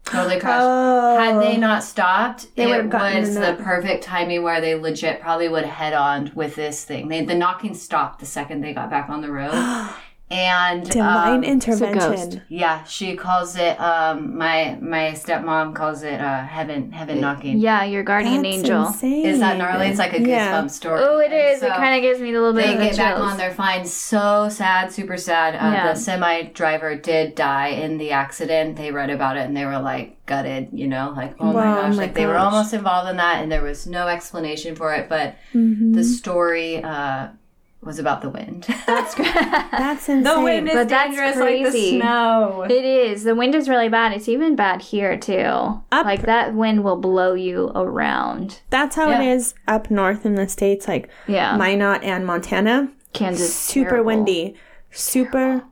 Totally 0.06 0.40
crashed. 0.40 0.64
Oh. 0.64 1.18
Had 1.20 1.40
they 1.40 1.54
oh. 1.54 1.60
not 1.60 1.84
stopped, 1.84 2.48
They 2.56 2.72
it 2.72 2.92
was 2.92 3.34
the 3.34 3.40
that. 3.42 3.58
perfect 3.60 4.02
timing 4.02 4.42
where 4.42 4.60
they 4.60 4.74
legit 4.74 5.20
probably 5.20 5.48
would 5.48 5.66
have 5.66 5.74
head 5.74 5.92
on 5.92 6.32
with 6.34 6.56
this 6.56 6.84
thing. 6.84 7.06
They, 7.06 7.24
the 7.24 7.36
knocking 7.36 7.74
stopped 7.74 8.18
the 8.18 8.26
second 8.26 8.62
they 8.62 8.74
got 8.74 8.90
back 8.90 9.08
on 9.08 9.20
the 9.20 9.30
road. 9.30 9.94
And 10.28 10.90
Divine 10.90 11.34
um, 11.38 11.44
intervention. 11.44 11.92
ghost. 11.98 12.40
yeah, 12.48 12.82
she 12.82 13.14
calls 13.14 13.54
it. 13.54 13.78
Um, 13.80 14.36
my 14.36 14.76
my 14.80 15.12
stepmom 15.12 15.72
calls 15.76 16.02
it 16.02 16.20
uh, 16.20 16.44
heaven 16.44 16.90
heaven 16.90 17.20
knocking. 17.20 17.58
yeah. 17.58 17.84
Your 17.84 18.02
guardian 18.02 18.42
That's 18.42 18.56
angel. 18.56 18.86
insane. 18.88 19.24
Is 19.24 19.38
that 19.38 19.56
gnarly? 19.56 19.86
It's 19.86 20.00
like 20.00 20.14
a 20.14 20.18
goosebump 20.18 20.26
Yeah. 20.26 20.66
story. 20.66 21.00
Oh, 21.00 21.18
it 21.20 21.32
is. 21.32 21.60
So 21.60 21.68
it 21.68 21.74
kind 21.76 21.94
of 21.94 22.02
gives 22.02 22.20
me 22.20 22.30
a 22.30 22.32
little 22.32 22.52
bit 22.52 22.66
They 22.66 22.72
of 22.72 22.78
the 22.80 22.86
get 22.86 22.96
back 22.96 23.18
on, 23.20 23.36
they're 23.36 23.54
fine. 23.54 23.84
So 23.84 24.48
sad, 24.50 24.90
super 24.90 25.16
sad. 25.16 25.54
Uh, 25.54 25.70
Yeah. 25.72 25.92
The 25.92 26.00
semi 26.00 26.42
driver 26.42 26.96
did 26.96 27.36
die 27.36 27.68
in 27.68 27.96
the 27.96 28.10
accident. 28.10 28.76
They 28.76 28.90
read 28.90 29.10
about 29.10 29.36
it 29.36 29.46
and 29.46 29.56
they 29.56 29.64
were 29.64 29.78
like 29.78 30.26
gutted, 30.26 30.70
you 30.72 30.88
know, 30.88 31.14
like 31.16 31.36
oh 31.38 31.52
my 31.52 31.62
gosh, 31.62 31.90
my 31.94 32.02
like 32.02 32.14
they 32.14 32.26
were 32.26 32.36
almost 32.36 32.74
involved 32.74 33.08
in 33.08 33.18
that, 33.18 33.44
and 33.44 33.52
there 33.52 33.62
was 33.62 33.86
no 33.86 34.08
explanation 34.08 34.74
for 34.74 34.92
it. 34.92 35.08
But 35.08 35.36
Mm-hmm. 35.54 35.92
the 35.92 36.02
story 36.02 36.82
uh, 36.82 37.28
was 37.86 37.98
about 37.98 38.20
the 38.20 38.28
wind. 38.28 38.64
That's 38.86 39.14
great. 39.14 39.32
That's 39.32 40.08
insane. 40.08 40.22
The 40.24 40.40
wind 40.40 40.68
is 40.68 40.74
but 40.74 40.88
that's 40.88 41.16
crazy. 41.16 41.98
snow. 42.00 42.66
It 42.68 42.84
is. 42.84 43.24
The 43.24 43.34
wind 43.34 43.54
is 43.54 43.68
really 43.68 43.88
bad. 43.88 44.12
It's 44.12 44.28
even 44.28 44.56
bad 44.56 44.82
here 44.82 45.16
too. 45.16 45.40
Up. 45.44 46.04
Like 46.04 46.22
that 46.22 46.54
wind 46.54 46.82
will 46.84 46.96
blow 46.96 47.34
you 47.34 47.70
around. 47.74 48.60
That's 48.70 48.96
how 48.96 49.08
Yeah. 49.10 49.22
it 49.22 49.28
is 49.36 49.54
up 49.68 49.90
north 49.90 50.26
in 50.26 50.34
the 50.34 50.48
states, 50.48 50.86
like 50.88 51.08
Yeah. 51.26 51.56
Minot 51.56 52.02
and 52.02 52.26
Montana. 52.26 52.88
Kansas. 53.12 53.54
super 53.54 53.90
terrible. 53.90 54.06
windy, 54.08 54.54
super, 54.90 55.62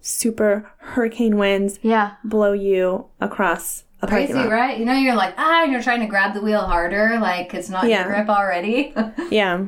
super 0.00 0.70
hurricane 0.78 1.36
winds 1.36 1.78
Yeah. 1.82 2.12
blow 2.24 2.52
you 2.52 3.06
across 3.20 3.84
a 4.00 4.06
Crazy, 4.06 4.32
parking 4.32 4.50
lot. 4.50 4.56
right? 4.56 4.78
You 4.78 4.84
know, 4.84 4.92
you're 4.94 5.14
like, 5.14 5.34
ah, 5.36 5.62
and 5.64 5.72
you're 5.72 5.82
trying 5.82 6.00
to 6.00 6.06
grab 6.06 6.34
the 6.34 6.40
wheel 6.40 6.60
harder, 6.60 7.18
like 7.20 7.52
it's 7.54 7.68
not 7.68 7.84
Yeah. 7.88 8.04
your 8.06 8.14
grip 8.14 8.28
already. 8.28 8.94
Yeah. 9.30 9.64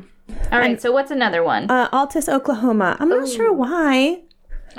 All 0.51 0.59
right. 0.59 0.81
So 0.81 0.91
what's 0.91 1.11
another 1.11 1.43
one? 1.43 1.69
Uh, 1.69 1.89
Altus, 1.89 2.31
Oklahoma. 2.31 2.97
I'm 2.99 3.09
not 3.09 3.27
sure 3.27 3.51
why. 3.53 4.21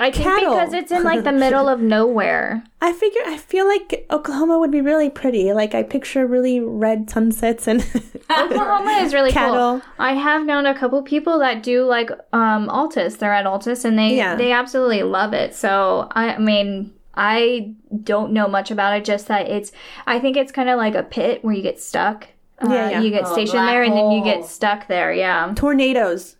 I 0.01 0.11
think 0.11 0.23
Cattle. 0.23 0.53
because 0.53 0.71
it's 0.73 0.91
in 0.93 1.03
like 1.03 1.25
the 1.25 1.31
middle 1.43 1.67
of 1.67 1.81
nowhere. 1.81 2.63
I 2.81 2.93
figure 2.93 3.21
I 3.25 3.35
feel 3.37 3.67
like 3.67 4.05
Oklahoma 4.09 4.57
would 4.57 4.71
be 4.71 4.79
really 4.79 5.09
pretty. 5.09 5.51
Like 5.51 5.75
I 5.75 5.83
picture 5.83 6.25
really 6.25 6.61
red 6.61 7.09
sunsets 7.09 7.67
and 7.67 7.81
Oklahoma 8.29 8.99
is 9.01 9.13
really 9.13 9.31
Cattle. 9.33 9.81
cool. 9.81 9.89
I 9.99 10.13
have 10.13 10.45
known 10.45 10.65
a 10.65 10.73
couple 10.77 11.01
people 11.01 11.39
that 11.39 11.63
do 11.63 11.83
like 11.83 12.11
um 12.31 12.69
Altus. 12.69 13.17
They're 13.17 13.33
at 13.33 13.45
Altus 13.45 13.83
and 13.83 13.99
they 13.99 14.15
Yeah. 14.15 14.35
they 14.35 14.53
absolutely 14.53 15.03
love 15.03 15.33
it. 15.33 15.53
So 15.53 16.07
I, 16.11 16.35
I 16.35 16.37
mean, 16.37 16.93
I 17.13 17.73
don't 18.01 18.31
know 18.31 18.47
much 18.47 18.71
about 18.71 18.95
it. 18.95 19.03
Just 19.03 19.27
that 19.27 19.49
it's. 19.49 19.73
I 20.07 20.19
think 20.19 20.37
it's 20.37 20.53
kind 20.53 20.69
of 20.69 20.77
like 20.77 20.95
a 20.95 21.03
pit 21.03 21.43
where 21.43 21.53
you 21.53 21.61
get 21.61 21.81
stuck. 21.81 22.27
Uh, 22.61 22.69
Yeah, 22.73 22.89
yeah. 22.91 23.01
You 23.01 23.09
get 23.11 23.23
Oh, 23.25 23.33
stationed 23.33 23.67
there 23.67 23.83
and 23.83 23.93
then 23.93 24.11
you 24.11 24.23
get 24.23 24.45
stuck 24.45 24.87
there. 24.87 25.11
Yeah. 25.13 25.53
tornadoes. 25.55 26.35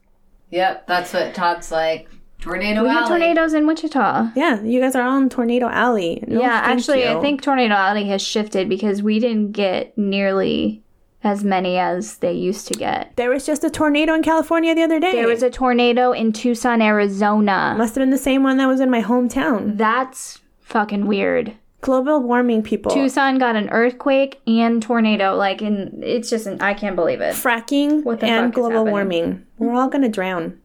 Yep, 0.52 0.88
that's 0.88 1.14
what 1.14 1.34
Todd's 1.36 1.72
like. 1.72 2.10
Tornado 2.42 2.84
We 2.84 2.90
have 2.90 3.08
tornadoes 3.08 3.54
in 3.54 3.68
Wichita. 3.68 4.30
Yeah, 4.36 4.62
you 4.62 4.80
guys 4.80 4.96
are 4.96 5.04
all 5.04 5.18
in 5.18 5.28
Tornado 5.30 5.68
Alley. 5.68 6.24
No, 6.26 6.40
yeah, 6.40 6.62
thank 6.66 6.80
actually, 6.80 7.06
I 7.08 7.20
think 7.20 7.42
Tornado 7.42 7.76
Alley 7.76 8.06
has 8.06 8.22
shifted 8.22 8.70
because 8.70 9.04
we 9.04 9.20
didn't 9.20 9.52
get 9.52 9.98
nearly 9.98 10.82
as 11.22 11.44
many 11.44 11.78
as 11.78 12.16
they 12.20 12.32
used 12.32 12.66
to 12.70 12.74
get. 12.76 13.12
there 13.18 13.30
was 13.30 13.46
just 13.46 13.66
a 13.66 13.70
tornado 13.70 14.14
in 14.14 14.24
California 14.24 14.74
the 14.74 14.84
other 14.84 15.02
day. 15.02 15.12
There 15.12 15.28
was 15.28 15.44
a 15.44 15.50
tornado 15.50 16.14
in 16.14 16.32
Tucson, 16.32 16.82
Arizona. 16.82 17.76
must 17.78 17.96
have 17.96 18.02
been 18.02 18.10
the 18.10 18.18
same 18.18 18.42
one 18.42 18.56
that 18.58 18.68
was 18.68 18.80
in 18.80 18.90
my 18.90 19.02
hometown. 19.04 19.76
That's 19.78 20.40
fucking 20.62 21.08
weird. 21.08 21.54
Global 21.82 22.20
warming, 22.22 22.62
people. 22.62 22.92
Tucson 22.92 23.38
got 23.38 23.56
an 23.56 23.70
earthquake 23.70 24.42
and 24.46 24.82
tornado. 24.84 25.36
Like, 25.36 25.62
and 25.62 26.04
it's 26.04 26.30
just, 26.30 26.46
an, 26.46 26.62
I 26.62 26.74
can't 26.74 26.96
believe 26.96 27.22
it. 27.22 27.36
fracking 27.36 28.04
What 28.04 28.20
the 28.20 28.26
and 28.28 28.48
fuck 28.48 28.56
global 28.56 28.86
happening? 28.86 28.92
warming. 28.92 29.46
We're 29.58 29.74
all 29.74 29.88
gonna 29.88 30.10
drown. 30.10 30.60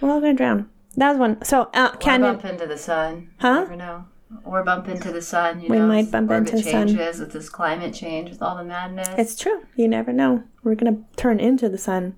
We're 0.00 0.10
all 0.12 0.20
gonna 0.20 0.34
drown. 0.34 0.70
That 0.96 1.10
was 1.10 1.18
one. 1.18 1.42
So, 1.44 1.70
uh, 1.74 1.90
Or 1.94 2.18
bump 2.18 2.44
into 2.44 2.66
the 2.66 2.78
sun. 2.78 3.30
Huh? 3.40 3.48
You 3.48 3.60
never 3.60 3.76
know. 3.76 4.04
Or 4.44 4.62
bump 4.62 4.88
into 4.88 5.10
the 5.12 5.22
sun. 5.22 5.60
You 5.60 5.68
We 5.68 5.78
know, 5.78 5.86
might 5.88 6.10
bump 6.12 6.30
into 6.30 6.56
the 6.56 6.62
sun. 6.62 6.86
changes 6.88 7.18
with 7.18 7.32
this 7.32 7.48
climate 7.48 7.92
change, 7.94 8.30
with 8.30 8.40
all 8.42 8.56
the 8.56 8.64
madness. 8.64 9.08
It's 9.18 9.36
true. 9.36 9.62
You 9.74 9.88
never 9.88 10.12
know. 10.12 10.44
We're 10.62 10.76
gonna 10.76 10.98
turn 11.16 11.40
into 11.40 11.68
the 11.68 11.78
sun. 11.78 12.14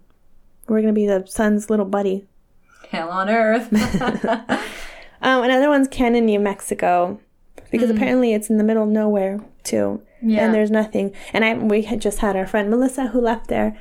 We're 0.69 0.81
gonna 0.83 0.93
be 0.93 1.07
the 1.07 1.25
sun's 1.27 1.71
little 1.71 1.87
buddy. 1.87 2.27
hell 2.91 3.09
on 3.09 3.31
earth. 3.31 3.69
Um, 5.23 5.43
another 5.43 5.71
one's 5.71 5.89
Cannon, 5.89 6.27
New 6.27 6.39
Mexico, 6.39 7.19
because 7.77 7.91
apparently 7.95 8.33
it's 8.35 8.51
in 8.51 8.59
the 8.59 8.65
middle 8.65 8.83
of 8.83 8.89
nowhere 8.89 9.41
too, 9.65 10.01
Yeah. 10.23 10.45
and 10.45 10.55
there's 10.55 10.71
nothing. 10.71 11.13
And 11.33 11.45
I 11.45 11.55
we 11.55 11.83
had 11.83 12.01
just 12.01 12.19
had 12.19 12.37
our 12.37 12.47
friend 12.47 12.71
Melissa 12.71 13.09
who 13.09 13.21
left 13.21 13.49
there, 13.49 13.77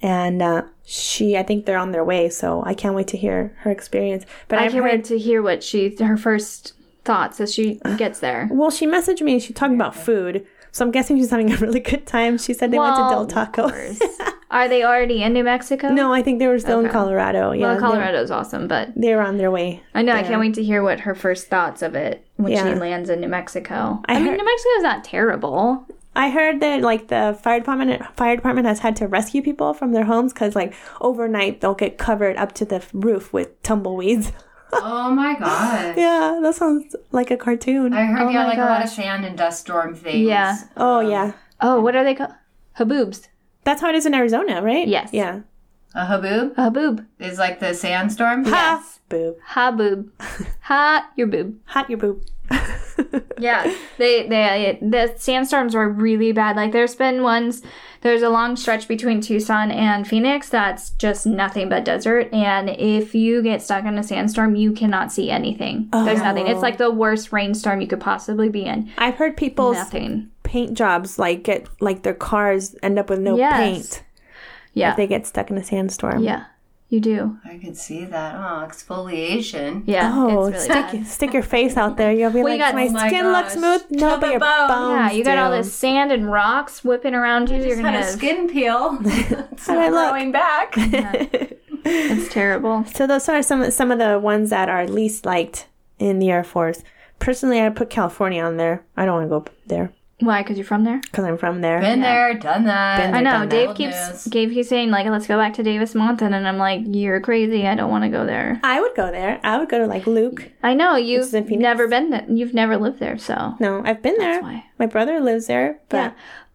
and 0.00 0.42
uh, 0.42 0.62
she 0.84 1.36
I 1.36 1.42
think 1.42 1.66
they're 1.66 1.78
on 1.78 1.92
their 1.92 2.04
way, 2.04 2.28
so 2.28 2.62
I 2.66 2.74
can't 2.74 2.94
wait 2.94 3.08
to 3.08 3.16
hear 3.16 3.54
her 3.60 3.70
experience. 3.70 4.24
But 4.48 4.58
I 4.58 4.64
I've 4.66 4.72
can't 4.72 4.84
heard. 4.84 4.92
wait 4.92 5.04
to 5.06 5.18
hear 5.18 5.42
what 5.42 5.62
she, 5.62 5.94
her 6.00 6.16
first 6.16 6.74
thoughts 7.04 7.40
as 7.40 7.52
she 7.54 7.80
gets 7.96 8.20
there. 8.20 8.48
Well, 8.50 8.70
she 8.70 8.86
messaged 8.86 9.20
me 9.22 9.32
and 9.34 9.42
she 9.42 9.52
talked 9.52 9.74
about 9.74 9.94
food, 9.94 10.46
so 10.70 10.84
I'm 10.84 10.90
guessing 10.90 11.16
she's 11.18 11.30
having 11.30 11.52
a 11.52 11.56
really 11.56 11.80
good 11.80 12.06
time. 12.06 12.38
She 12.38 12.54
said 12.54 12.70
they 12.70 12.78
went 12.78 12.94
to 12.96 13.00
Del 13.02 13.10
Well, 13.10 13.26
Taco. 13.26 13.70
of 14.52 14.58
course. 14.58 14.64
Are 14.64 14.68
they 14.68 14.82
already 14.84 15.22
in 15.22 15.32
New 15.32 15.44
Mexico? 15.44 15.88
no, 15.88 16.12
I 16.12 16.22
think 16.22 16.38
they 16.38 16.46
were 16.46 16.58
still 16.58 16.80
in 16.80 16.88
Colorado. 16.90 17.52
Yeah, 17.52 17.66
Well, 17.66 17.74
they- 17.74 17.80
Colorado's 17.80 18.30
awesome, 18.30 18.68
but 18.68 18.90
they're 18.96 19.22
on 19.22 19.36
their 19.38 19.50
way. 19.50 19.82
I 19.94 20.02
know 20.02 20.12
I 20.14 20.22
can't 20.22 20.40
wait 20.40 20.54
to 20.54 20.62
hear 20.62 20.82
what 20.82 21.00
her 21.00 21.14
first 21.14 21.48
thoughts 21.48 21.82
of 21.82 21.94
it 21.94 22.24
when 22.36 22.52
Yeah. 22.52 22.64
she 22.72 22.74
lands 22.78 23.10
in 23.10 23.20
New 23.20 23.28
Mexico. 23.28 24.00
I 24.08 24.14
I, 24.14 24.18
mean, 24.18 24.26
heard- 24.28 24.38
New 24.38 24.44
Mexico's 24.44 24.82
not 24.82 25.04
terrible. 25.04 25.86
I 26.14 26.28
heard 26.28 26.60
that 26.60 26.82
like 26.82 27.08
the 27.08 27.38
fire 27.42 27.58
department 27.60 28.02
fire 28.16 28.36
department 28.36 28.66
has 28.66 28.80
had 28.80 28.96
to 28.96 29.08
rescue 29.08 29.40
people 29.42 29.72
from 29.72 29.92
their 29.92 30.04
homes 30.04 30.34
because 30.34 30.54
like 30.54 30.74
overnight 31.00 31.62
they'll 31.62 31.72
get 31.74 31.96
covered 31.96 32.36
up 32.36 32.52
to 32.52 32.66
the 32.66 32.82
roof 32.92 33.32
with 33.32 33.62
tumbleweeds. 33.62 34.30
oh 34.74 35.10
my 35.10 35.34
god. 35.38 35.96
yeah, 35.96 36.38
that 36.42 36.54
sounds 36.54 36.94
like 37.12 37.30
a 37.30 37.36
cartoon. 37.38 37.94
I 37.94 38.04
heard 38.04 38.20
Oh 38.20 38.28
yeah, 38.28 38.42
my 38.42 38.48
like 38.48 38.58
a 38.58 38.60
lot 38.60 38.82
of 38.84 38.90
sand 38.90 39.24
and 39.24 39.38
dust 39.38 39.60
storm 39.62 39.94
things. 39.94 40.28
Yeah. 40.28 40.58
oh 40.76 41.00
um, 41.00 41.10
yeah, 41.10 41.32
Oh, 41.62 41.80
what 41.80 41.96
are 41.96 42.04
they 42.04 42.14
called? 42.14 42.32
Haboobs. 42.78 43.28
That's 43.64 43.80
how 43.80 43.88
it 43.88 43.94
is 43.94 44.06
in 44.06 44.14
Arizona, 44.14 44.62
right? 44.62 44.86
Yes. 44.86 45.10
Yeah. 45.12 45.40
A 45.94 46.06
haboob 46.06 46.52
A 46.56 46.70
haboob. 46.70 47.06
is 47.18 47.38
like 47.38 47.60
the 47.60 47.74
sandstorm. 47.74 48.44
Ha 48.46 48.82
boob. 49.08 49.36
Ha 49.44 49.70
boob. 49.70 50.10
ha 50.62 51.10
your 51.16 51.26
boob. 51.26 51.58
Hot 51.66 51.88
your 51.90 51.98
boob. 51.98 52.24
Yeah, 53.42 53.74
they 53.98 54.28
they 54.28 54.78
the 54.80 55.14
sandstorms 55.18 55.74
were 55.74 55.88
really 55.88 56.32
bad. 56.32 56.56
Like 56.56 56.72
there's 56.72 56.94
been 56.94 57.22
ones. 57.22 57.62
There's 58.00 58.22
a 58.22 58.28
long 58.28 58.56
stretch 58.56 58.88
between 58.88 59.20
Tucson 59.20 59.70
and 59.70 60.06
Phoenix 60.06 60.48
that's 60.48 60.90
just 60.90 61.26
nothing 61.26 61.68
but 61.68 61.84
desert. 61.84 62.32
And 62.32 62.70
if 62.70 63.14
you 63.14 63.42
get 63.42 63.62
stuck 63.62 63.84
in 63.84 63.96
a 63.98 64.02
sandstorm, 64.02 64.56
you 64.56 64.72
cannot 64.72 65.12
see 65.12 65.30
anything. 65.30 65.88
There's 65.92 66.20
oh. 66.20 66.24
nothing. 66.24 66.48
It's 66.48 66.62
like 66.62 66.78
the 66.78 66.90
worst 66.90 67.32
rainstorm 67.32 67.80
you 67.80 67.86
could 67.86 68.00
possibly 68.00 68.48
be 68.48 68.64
in. 68.64 68.90
I've 68.98 69.16
heard 69.16 69.36
people 69.36 69.72
Nothing. 69.72 70.30
Paint 70.52 70.72
jobs 70.82 71.18
like 71.18 71.42
get 71.50 71.60
like 71.80 72.02
their 72.02 72.14
cars 72.30 72.74
end 72.82 72.98
up 72.98 73.08
with 73.10 73.20
no 73.20 73.36
Yes. 73.36 73.56
paint 73.56 74.02
Yeah. 74.74 74.90
if 74.90 74.96
they 74.98 75.06
get 75.06 75.26
stuck 75.26 75.50
in 75.50 75.56
a 75.56 75.64
sandstorm. 75.64 76.22
yeah. 76.22 76.44
You 76.92 77.00
do. 77.00 77.38
I 77.52 77.56
can 77.56 77.74
see 77.74 78.04
that. 78.04 78.34
Oh, 78.34 78.66
exfoliation. 78.68 79.82
Yeah. 79.86 80.12
Oh, 80.14 80.48
it's 80.48 80.52
really 80.52 80.64
stick 80.68 80.92
bad. 81.00 81.06
stick 81.06 81.32
your 81.32 81.42
face 81.42 81.78
out 81.78 81.96
there. 81.96 82.12
You'll 82.12 82.30
be 82.38 82.42
Well, 82.42 82.52
you 82.52 82.58
like, 82.60 82.72
got- 82.72 82.74
my 82.74 82.86
Oh 82.88 82.92
my 82.92 83.08
skin 83.08 83.32
looks 83.32 83.52
smooth. 83.54 83.82
No, 84.02 84.18
but 84.18 84.30
your 84.30 84.40
bone. 84.40 84.68
bones. 84.68 84.90
Yeah, 84.92 85.10
you 85.16 85.24
got 85.24 85.38
all 85.38 85.50
this 85.50 85.72
sand 85.72 86.12
and 86.12 86.30
rocks 86.30 86.84
whipping 86.84 87.14
around 87.14 87.48
you. 87.48 87.56
You're 87.56 87.76
Just 87.76 87.80
had 87.80 87.94
gonna. 87.94 88.06
a 88.06 88.10
skin 88.18 88.46
peel. 88.46 88.98
it's 89.04 89.68
not 89.68 89.90
look? 89.90 90.10
growing 90.10 90.32
back. 90.32 90.74
It's 91.84 92.32
terrible. 92.32 92.84
So 92.94 93.06
those 93.06 93.28
are 93.28 93.42
some 93.42 93.70
some 93.70 93.90
of 93.90 93.98
the 93.98 94.18
ones 94.18 94.50
that 94.50 94.68
are 94.68 94.86
least 94.86 95.24
liked 95.26 95.66
in 95.98 96.18
the 96.20 96.30
Air 96.30 96.44
Force. 96.44 96.84
Personally, 97.18 97.60
I 97.60 97.70
put 97.70 97.90
California 97.90 98.42
on 98.44 98.56
there. 98.56 98.84
I 98.96 99.04
don't 99.04 99.14
want 99.16 99.26
to 99.26 99.50
go 99.50 99.56
there 99.66 99.92
Why? 100.24 100.42
Because 100.42 100.56
you're 100.56 100.64
from 100.66 100.84
there. 100.84 101.00
because 101.00 101.24
I'm 101.24 101.36
from 101.36 101.60
there. 101.60 101.80
Been 101.80 102.00
there, 102.00 102.34
done 102.34 102.64
that. 102.64 102.98
Been 102.98 103.14
I 103.14 103.20
know. 103.20 103.30
done 103.40 103.48
Dave 103.48 103.68
Old 103.68 103.76
keeps 103.76 103.96
news. 104.08 104.24
Dave 104.24 104.50
keeps 104.52 104.68
saying 104.68 104.90
like, 104.90 105.06
let's 105.06 105.26
go 105.26 105.36
back 105.36 105.54
to 105.54 105.62
Davis-Monthan, 105.62 106.32
and 106.32 106.46
I'm 106.46 106.58
like, 106.58 106.82
you're 106.86 107.20
crazy. 107.20 107.66
I 107.66 107.74
don't 107.74 107.90
want 107.90 108.04
to 108.04 108.10
go 108.10 108.24
there. 108.24 108.60
I 108.62 108.80
would 108.80 108.94
go 108.94 109.10
there. 109.10 109.40
I 109.42 109.58
would 109.58 109.68
go 109.68 109.78
to 109.78 109.86
like 109.86 110.06
Luke. 110.06 110.50
I 110.62 110.74
know 110.74 110.96
you've 110.96 111.34
in 111.34 111.44
Phoenix. 111.44 111.62
never 111.62 111.88
been 111.88 112.10
there. 112.10 112.24
You've 112.28 112.54
never 112.54 112.76
lived 112.76 112.98
there, 113.00 113.18
so 113.18 113.54
No, 113.60 113.82
I've 113.84 114.02
been 114.02 114.16
there. 114.18 114.40
why. 114.40 114.64
My 114.78 114.86
brother 114.86 115.20
lives 115.20 115.46
there, 115.46 115.78
but 115.88 115.96
yeah. 115.96 116.12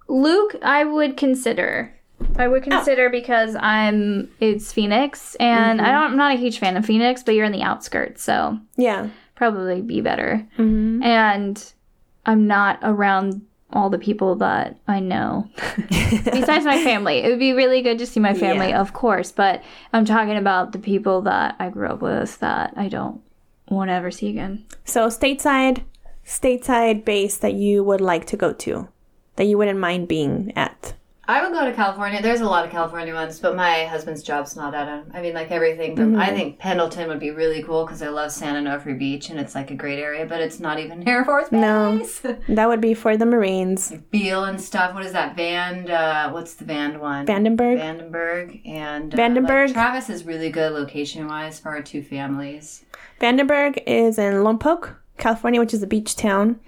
Luke, 0.07 0.55
I 0.61 0.83
would 0.85 1.17
consider. 1.17 1.93
I 2.37 2.47
would 2.47 2.63
consider 2.63 3.09
because 3.09 3.55
I'm 3.59 4.31
it's 4.39 4.71
Phoenix, 4.73 5.35
and 5.35 5.81
I 5.81 5.91
don't. 5.91 6.11
I'm 6.11 6.17
not 6.17 6.33
a 6.33 6.37
huge 6.39 6.57
fan 6.59 6.77
of 6.77 6.85
Phoenix, 6.85 7.21
but 7.21 7.35
you're 7.35 7.45
in 7.45 7.51
the 7.51 7.61
outskirts, 7.61 8.23
so 8.23 8.57
yeah. 8.75 9.09
probably 9.35 9.81
be 9.81 10.01
better. 10.01 10.47
hmm 10.55 11.03
And 11.03 11.63
I'm 12.25 12.47
not 12.47 12.79
around 12.81 13.41
all 13.77 13.89
the 13.91 13.99
people 13.99 14.35
that 14.37 14.75
I 14.87 14.99
know. 14.99 15.47
Besides 15.89 16.65
my 16.65 16.83
family, 16.83 17.19
it 17.19 17.29
would 17.29 17.37
be 17.39 17.53
really 17.53 17.81
good 17.83 17.99
to 17.99 18.07
see 18.07 18.19
my 18.19 18.33
family, 18.33 18.69
Yeah. 18.69 18.81
of 18.81 18.91
course. 18.93 19.31
But 19.31 19.61
I'm 19.93 20.03
talking 20.03 20.35
about 20.35 20.71
the 20.71 20.79
people 20.79 21.21
that 21.21 21.55
I 21.59 21.69
grew 21.69 21.87
up 21.87 22.01
with 22.01 22.39
that 22.39 22.73
I 22.75 22.87
don't 22.89 23.21
want 23.69 23.89
to 23.89 23.93
ever 23.93 24.09
see 24.09 24.29
again. 24.29 24.65
So 24.83 25.07
stateside, 25.09 25.83
stateside 26.25 27.05
base 27.05 27.37
that 27.37 27.53
you 27.53 27.83
would 27.83 28.01
like 28.01 28.25
to 28.27 28.37
go 28.37 28.51
to, 28.53 28.87
that 29.35 29.45
you 29.45 29.57
wouldn't 29.59 29.79
mind 29.79 30.07
being 30.07 30.51
at. 30.55 30.93
I 31.29 31.43
would 31.43 31.51
go 31.51 31.65
to 31.65 31.73
California. 31.73 32.21
There's 32.21 32.39
a 32.39 32.45
lot 32.45 32.63
of 32.63 32.71
California 32.71 33.13
ones, 33.13 33.39
but 33.39 33.55
my 33.55 33.83
husband's 33.83 34.23
job's 34.23 34.55
not 34.55 34.73
at 34.73 34.87
him. 34.87 35.11
I 35.13 35.21
mean, 35.21 35.33
like 35.33 35.51
everything 35.51 35.95
from. 35.95 36.15
I 36.15 36.29
think 36.29 36.57
Pendleton 36.57 37.09
would 37.09 37.19
be 37.19 37.31
really 37.31 37.61
cool 37.63 37.85
because 37.85 38.01
I 38.01 38.07
love 38.07 38.31
San 38.31 38.63
Onofre 38.63 38.97
Beach 38.97 39.29
and 39.29 39.37
it's 39.37 39.53
like 39.53 39.69
a 39.69 39.75
great 39.75 39.99
area, 39.99 40.25
but 40.25 40.39
it's 40.39 40.59
not 40.61 40.79
even 40.79 41.07
Air 41.07 41.25
Force 41.25 41.51
No. 41.51 42.07
That 42.47 42.69
would 42.69 42.79
be 42.79 42.93
for 42.93 43.17
the 43.17 43.25
Marines. 43.25 43.91
Beale 44.09 44.45
and 44.45 44.59
stuff. 44.59 44.93
What 44.93 45.05
is 45.05 45.11
that? 45.11 45.35
Vand. 45.35 45.89
Uh, 45.89 46.31
what's 46.31 46.53
the 46.53 46.63
Vand 46.65 46.99
one? 47.01 47.25
Vandenberg. 47.25 47.77
Vandenberg 47.77 48.61
and 48.65 49.13
uh, 49.13 49.17
Vandenberg. 49.17 49.67
like, 49.67 49.73
Travis 49.73 50.09
is 50.09 50.23
really 50.25 50.49
good 50.49 50.71
location 50.71 51.27
wise 51.27 51.59
for 51.59 51.69
our 51.69 51.81
two 51.81 52.01
families. 52.01 52.85
Vandenberg 53.19 53.83
is 53.85 54.17
in 54.17 54.35
Lompoc, 54.35 54.95
California, 55.17 55.59
which 55.59 55.73
is 55.73 55.83
a 55.83 55.87
beach 55.87 56.15
town. 56.15 56.59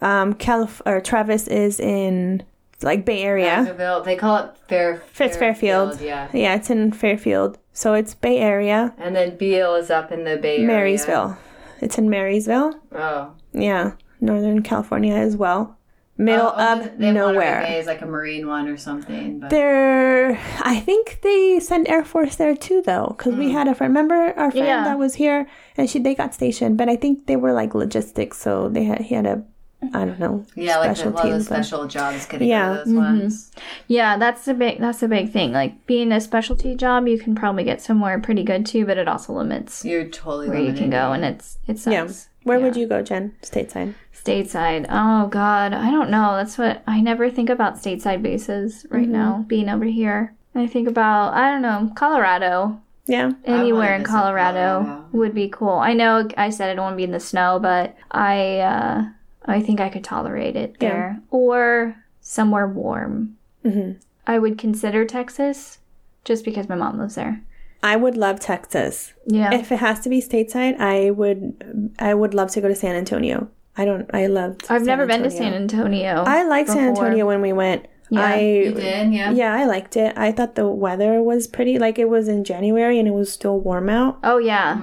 Um, 0.00 0.34
Calif- 0.34 0.82
or 0.86 1.00
Travis 1.00 1.48
is 1.48 1.80
in 1.80 2.44
like 2.82 3.04
Bay 3.04 3.22
Area. 3.22 3.56
Vanderbilt. 3.56 4.04
They 4.04 4.16
call 4.16 4.36
it 4.38 4.56
Fair. 4.68 5.02
Fitz 5.12 5.36
Fairfield. 5.36 6.00
Yeah. 6.00 6.28
Yeah, 6.32 6.54
it's 6.56 6.70
in 6.70 6.92
Fairfield. 6.92 7.58
So 7.72 7.94
it's 7.94 8.14
Bay 8.14 8.38
Area, 8.38 8.94
And 8.98 9.14
then 9.14 9.36
Beale 9.36 9.74
is 9.74 9.90
up 9.90 10.10
in 10.10 10.24
the 10.24 10.36
Bay 10.36 10.56
Area. 10.56 10.66
Marysville. 10.66 11.38
It's 11.80 11.98
in 11.98 12.08
Marysville. 12.08 12.80
Oh. 12.94 13.32
Yeah, 13.52 13.92
Northern 14.20 14.62
California 14.62 15.14
as 15.14 15.36
well. 15.36 15.76
Middle 16.18 16.46
Oh, 16.46 16.54
oh, 16.56 16.72
of 16.72 16.78
Monterey 16.98 17.12
nowhere. 17.12 17.60
Bay 17.60 17.78
is 17.78 17.86
like 17.86 18.00
a 18.00 18.06
marine 18.06 18.46
one 18.46 18.68
or 18.68 18.78
something. 18.78 19.40
But 19.40 19.50
There, 19.50 20.38
I 20.62 20.80
think 20.80 21.18
they 21.22 21.60
send 21.60 21.88
Air 21.88 22.04
Force 22.04 22.36
there 22.36 22.56
too, 22.56 22.80
though, 22.80 23.14
because 23.16 23.34
we 23.34 23.48
hmm. 23.48 23.52
had 23.52 23.68
a 23.68 23.74
friend. 23.74 23.90
Remember 23.94 24.32
our 24.38 24.50
friend 24.50 24.66
Yeah. 24.66 24.84
that 24.84 24.98
was 24.98 25.16
here, 25.16 25.46
and 25.76 25.90
she 25.90 25.98
they 25.98 26.14
got 26.14 26.32
stationed, 26.32 26.78
but 26.78 26.88
I 26.88 26.96
think 26.96 27.26
they 27.26 27.36
were 27.36 27.52
like 27.52 27.74
logistics, 27.74 28.38
so 28.38 28.70
they 28.70 28.84
had 28.84 29.02
he 29.02 29.14
had 29.14 29.24
to 29.24 29.42
I 29.94 30.04
don't 30.04 30.18
know. 30.18 30.44
Yeah, 30.54 30.78
like 30.78 30.96
the, 30.96 31.08
a 31.08 31.10
lot 31.10 31.24
of 31.26 31.30
the 31.32 31.38
but- 31.38 31.44
special 31.44 31.86
jobs 31.86 32.26
getting 32.26 32.48
Yeah. 32.48 32.70
yeah. 32.72 32.76
those 32.84 32.94
ones. 32.94 33.52
Yeah, 33.88 34.16
that's 34.18 34.46
a 34.48 34.54
big 34.54 34.80
that's 34.80 35.02
a 35.02 35.08
big 35.08 35.30
thing. 35.32 35.52
Like 35.52 35.86
being 35.86 36.12
a 36.12 36.20
specialty 36.20 36.74
job, 36.74 37.06
you 37.08 37.18
can 37.18 37.34
probably 37.34 37.64
get 37.64 37.80
somewhere 37.80 38.18
pretty 38.20 38.42
good 38.42 38.66
too, 38.66 38.86
but 38.86 38.98
it 38.98 39.08
also 39.08 39.32
limits 39.32 39.84
You're 39.84 40.06
totally 40.06 40.48
where 40.48 40.58
you 40.60 40.72
can 40.72 40.90
go, 40.90 41.12
and 41.12 41.24
it's 41.24 41.58
it 41.66 41.78
sucks. 41.78 41.92
Yeah. 41.94 42.08
Where 42.44 42.60
would 42.60 42.76
you 42.76 42.86
go, 42.86 43.02
Jen? 43.02 43.34
Stateside. 43.42 43.94
Stateside. 44.14 44.86
Oh 44.88 45.26
God, 45.28 45.72
I 45.72 45.90
don't 45.90 46.10
know. 46.10 46.36
That's 46.36 46.56
what 46.58 46.82
I 46.86 47.00
never 47.00 47.30
think 47.30 47.48
about 47.50 47.74
stateside 47.76 48.22
bases 48.22 48.84
Mm-hmm. 48.84 48.94
right 48.94 49.08
now. 49.08 49.44
Being 49.48 49.68
over 49.68 49.84
here, 49.84 50.34
I 50.54 50.66
think 50.66 50.88
about 50.88 51.34
I 51.34 51.50
don't 51.50 51.62
know 51.62 51.92
Colorado. 51.96 52.80
Yeah. 53.08 53.32
Anywhere 53.44 53.94
in 53.94 54.02
Colorado, 54.02 54.82
Colorado. 54.84 55.04
would 55.12 55.32
be 55.32 55.48
cool. 55.48 55.74
I 55.78 55.92
know 55.92 56.28
I 56.36 56.50
said 56.50 56.70
I 56.70 56.74
don't 56.74 56.82
want 56.86 56.94
to 56.94 56.96
be 56.96 57.04
in 57.04 57.12
the 57.12 57.20
snow, 57.20 57.60
but 57.62 57.94
I 58.10 58.58
uh, 58.58 59.04
I 59.46 59.60
think 59.62 59.80
I 59.80 59.88
could 59.88 60.04
tolerate 60.04 60.56
it 60.56 60.76
Yeah. 60.80 60.88
there 60.88 61.20
or 61.30 61.96
somewhere 62.20 62.66
warm. 62.66 63.36
hmm 63.64 63.92
I 64.26 64.38
would 64.40 64.58
consider 64.58 65.04
Texas, 65.04 65.78
just 66.24 66.44
because 66.44 66.68
my 66.68 66.74
mom 66.74 66.98
lives 66.98 67.14
there. 67.14 67.42
I 67.82 67.94
would 67.94 68.16
love 68.16 68.40
Texas. 68.40 69.12
Yeah. 69.26 69.54
If 69.54 69.70
it 69.70 69.76
has 69.78 70.00
to 70.00 70.08
be 70.08 70.20
stateside, 70.20 70.80
I 70.80 71.10
would. 71.10 71.92
I 72.00 72.12
would 72.14 72.34
love 72.34 72.50
to 72.52 72.60
go 72.60 72.66
to 72.66 72.74
San 72.74 72.96
Antonio. 72.96 73.48
I 73.76 73.84
don't. 73.84 74.10
I 74.12 74.26
loved. 74.26 74.62
I've 74.68 74.80
San 74.80 74.86
never 74.86 75.06
been 75.06 75.22
to 75.22 75.30
San 75.30 75.54
Antonio. 75.54 76.24
I 76.26 76.42
liked 76.42 76.70
San. 76.70 76.88
Antonio 76.88 77.24
when 77.26 77.40
we 77.40 77.52
went. 77.52 77.86
Yeah. 78.10 78.20
I 78.24 78.40
You 78.40 78.72
did, 78.72 79.12
yeah. 79.12 79.30
Yeah, 79.32 79.54
I 79.54 79.64
liked 79.66 79.96
it. 79.96 80.16
I 80.16 80.32
thought 80.32 80.54
the 80.56 80.68
weather 80.68 81.22
was 81.22 81.46
pretty. 81.46 81.78
Like 81.78 81.98
it 81.98 82.08
was 82.08 82.26
in 82.26 82.42
January 82.42 82.98
and 82.98 83.06
it 83.06 83.14
was 83.14 83.30
still 83.32 83.60
warm 83.60 83.88
out. 83.88 84.18
Oh 84.24 84.38
yeah. 84.38 84.80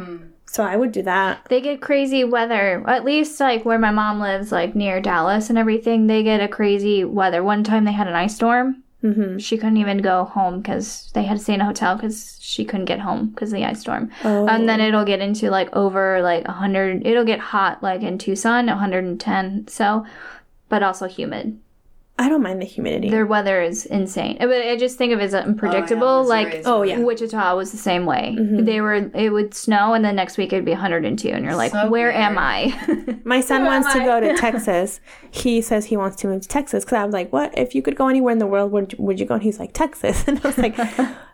So 0.54 0.64
I 0.64 0.78
would 0.78 0.92
do 0.92 1.02
that. 1.02 1.46
They 1.50 1.62
get 1.62 1.82
crazy 1.82 2.24
weather. 2.24 2.84
At 2.88 3.04
least 3.04 3.40
like 3.40 3.66
where 3.66 3.80
my 3.80 3.90
mom 3.90 4.20
lives, 4.20 4.52
like 4.52 4.76
near 4.76 5.02
Dallas 5.02 5.50
and 5.50 5.58
everything, 5.58 6.06
they 6.06 6.22
get 6.22 6.42
a 6.42 6.48
crazy 6.48 7.04
weather. 7.04 7.44
One 7.44 7.64
time 7.64 7.86
they 7.86 7.92
had 7.92 8.08
an 8.08 8.14
ice 8.14 8.36
storm. 8.36 8.84
hmm 9.02 9.40
She 9.40 9.58
couldn't 9.58 9.78
even 9.78 9.98
go 9.98 10.26
home 10.26 10.62
because 10.62 11.10
they 11.16 11.24
had 11.24 11.38
to 11.40 11.44
stay 11.44 11.56
in 11.56 11.62
a 11.62 11.66
hotel 11.66 11.96
because 11.96 12.38
she 12.40 12.66
couldn't 12.66 12.86
get 12.86 13.00
home 13.00 13.30
because 13.30 13.52
of 13.52 13.58
the 13.58 13.66
ice 13.66 13.80
storm. 13.80 14.12
Oh. 14.24 14.46
And 14.48 14.70
then 14.70 14.80
it'll 14.80 15.06
get 15.06 15.22
into 15.22 15.50
like 15.50 15.76
over 15.76 16.22
like 16.22 16.48
100. 16.48 17.08
It'll 17.08 17.26
get 17.26 17.40
hot 17.40 17.82
like 17.82 18.04
in 18.04 18.20
Tucson, 18.20 18.68
110. 18.68 19.68
So, 19.68 20.06
but 20.70 20.84
also 20.84 21.08
humid. 21.08 21.58
I 22.20 22.30
don't 22.30 22.44
mind 22.44 22.62
the 22.62 22.66
humidity. 22.66 23.10
Their 23.10 23.26
weather 23.26 23.60
is 23.62 23.88
insane. 23.88 24.38
But 24.40 24.52
I 24.52 24.78
just 24.78 25.00
think 25.00 25.14
of 25.14 25.20
it 25.20 25.24
as 25.24 25.34
unpredictable. 25.34 26.24
like 26.24 26.48
Missouri's 26.48 26.68
Oh, 26.68 26.84
yeah. 26.84 27.00
Wichita 27.00 27.56
was 27.56 27.72
the 27.72 27.78
same 27.78 28.06
way. 28.06 28.36
Mm-hmm. 28.38 28.66
They 28.66 28.82
were 28.82 28.94
it 29.16 29.32
would 29.32 29.56
snow 29.56 29.94
and 29.96 30.06
then 30.06 30.16
next 30.16 30.38
week 30.38 30.54
it'd 30.54 30.64
be 30.64 30.72
102 30.72 31.30
and 31.30 31.44
you're 31.44 31.56
like, 31.56 31.72
So 31.72 31.90
"Where 31.90 32.10
weird. 32.10 32.16
am 32.16 32.38
I?" 32.38 33.18
My 33.24 33.42
son 33.42 33.62
Who 33.62 33.68
wants 33.68 33.92
to 33.94 34.00
go 34.00 34.20
to 34.20 34.36
Texas. 34.38 35.00
He 35.32 35.60
says 35.62 35.86
he 35.86 35.98
wants 35.98 36.16
to 36.18 36.28
move 36.28 36.44
to 36.44 36.48
Texas 36.48 36.86
because 36.86 36.98
I 36.98 37.04
was 37.06 37.14
like, 37.14 37.34
"What? 37.34 37.58
If 37.58 37.74
you 37.74 37.82
could 37.82 37.96
go 37.96 38.08
anywhere 38.08 38.32
in 38.32 38.38
the 38.38 38.48
world, 38.48 38.72
would 38.72 38.96
would 39.00 39.20
you 39.20 39.26
go?" 39.26 39.34
And 39.34 39.44
he's 39.44 39.60
like, 39.60 39.74
"Texas." 39.74 40.24
And 40.28 40.40
I 40.44 40.48
was 40.48 40.58
like, 40.60 40.78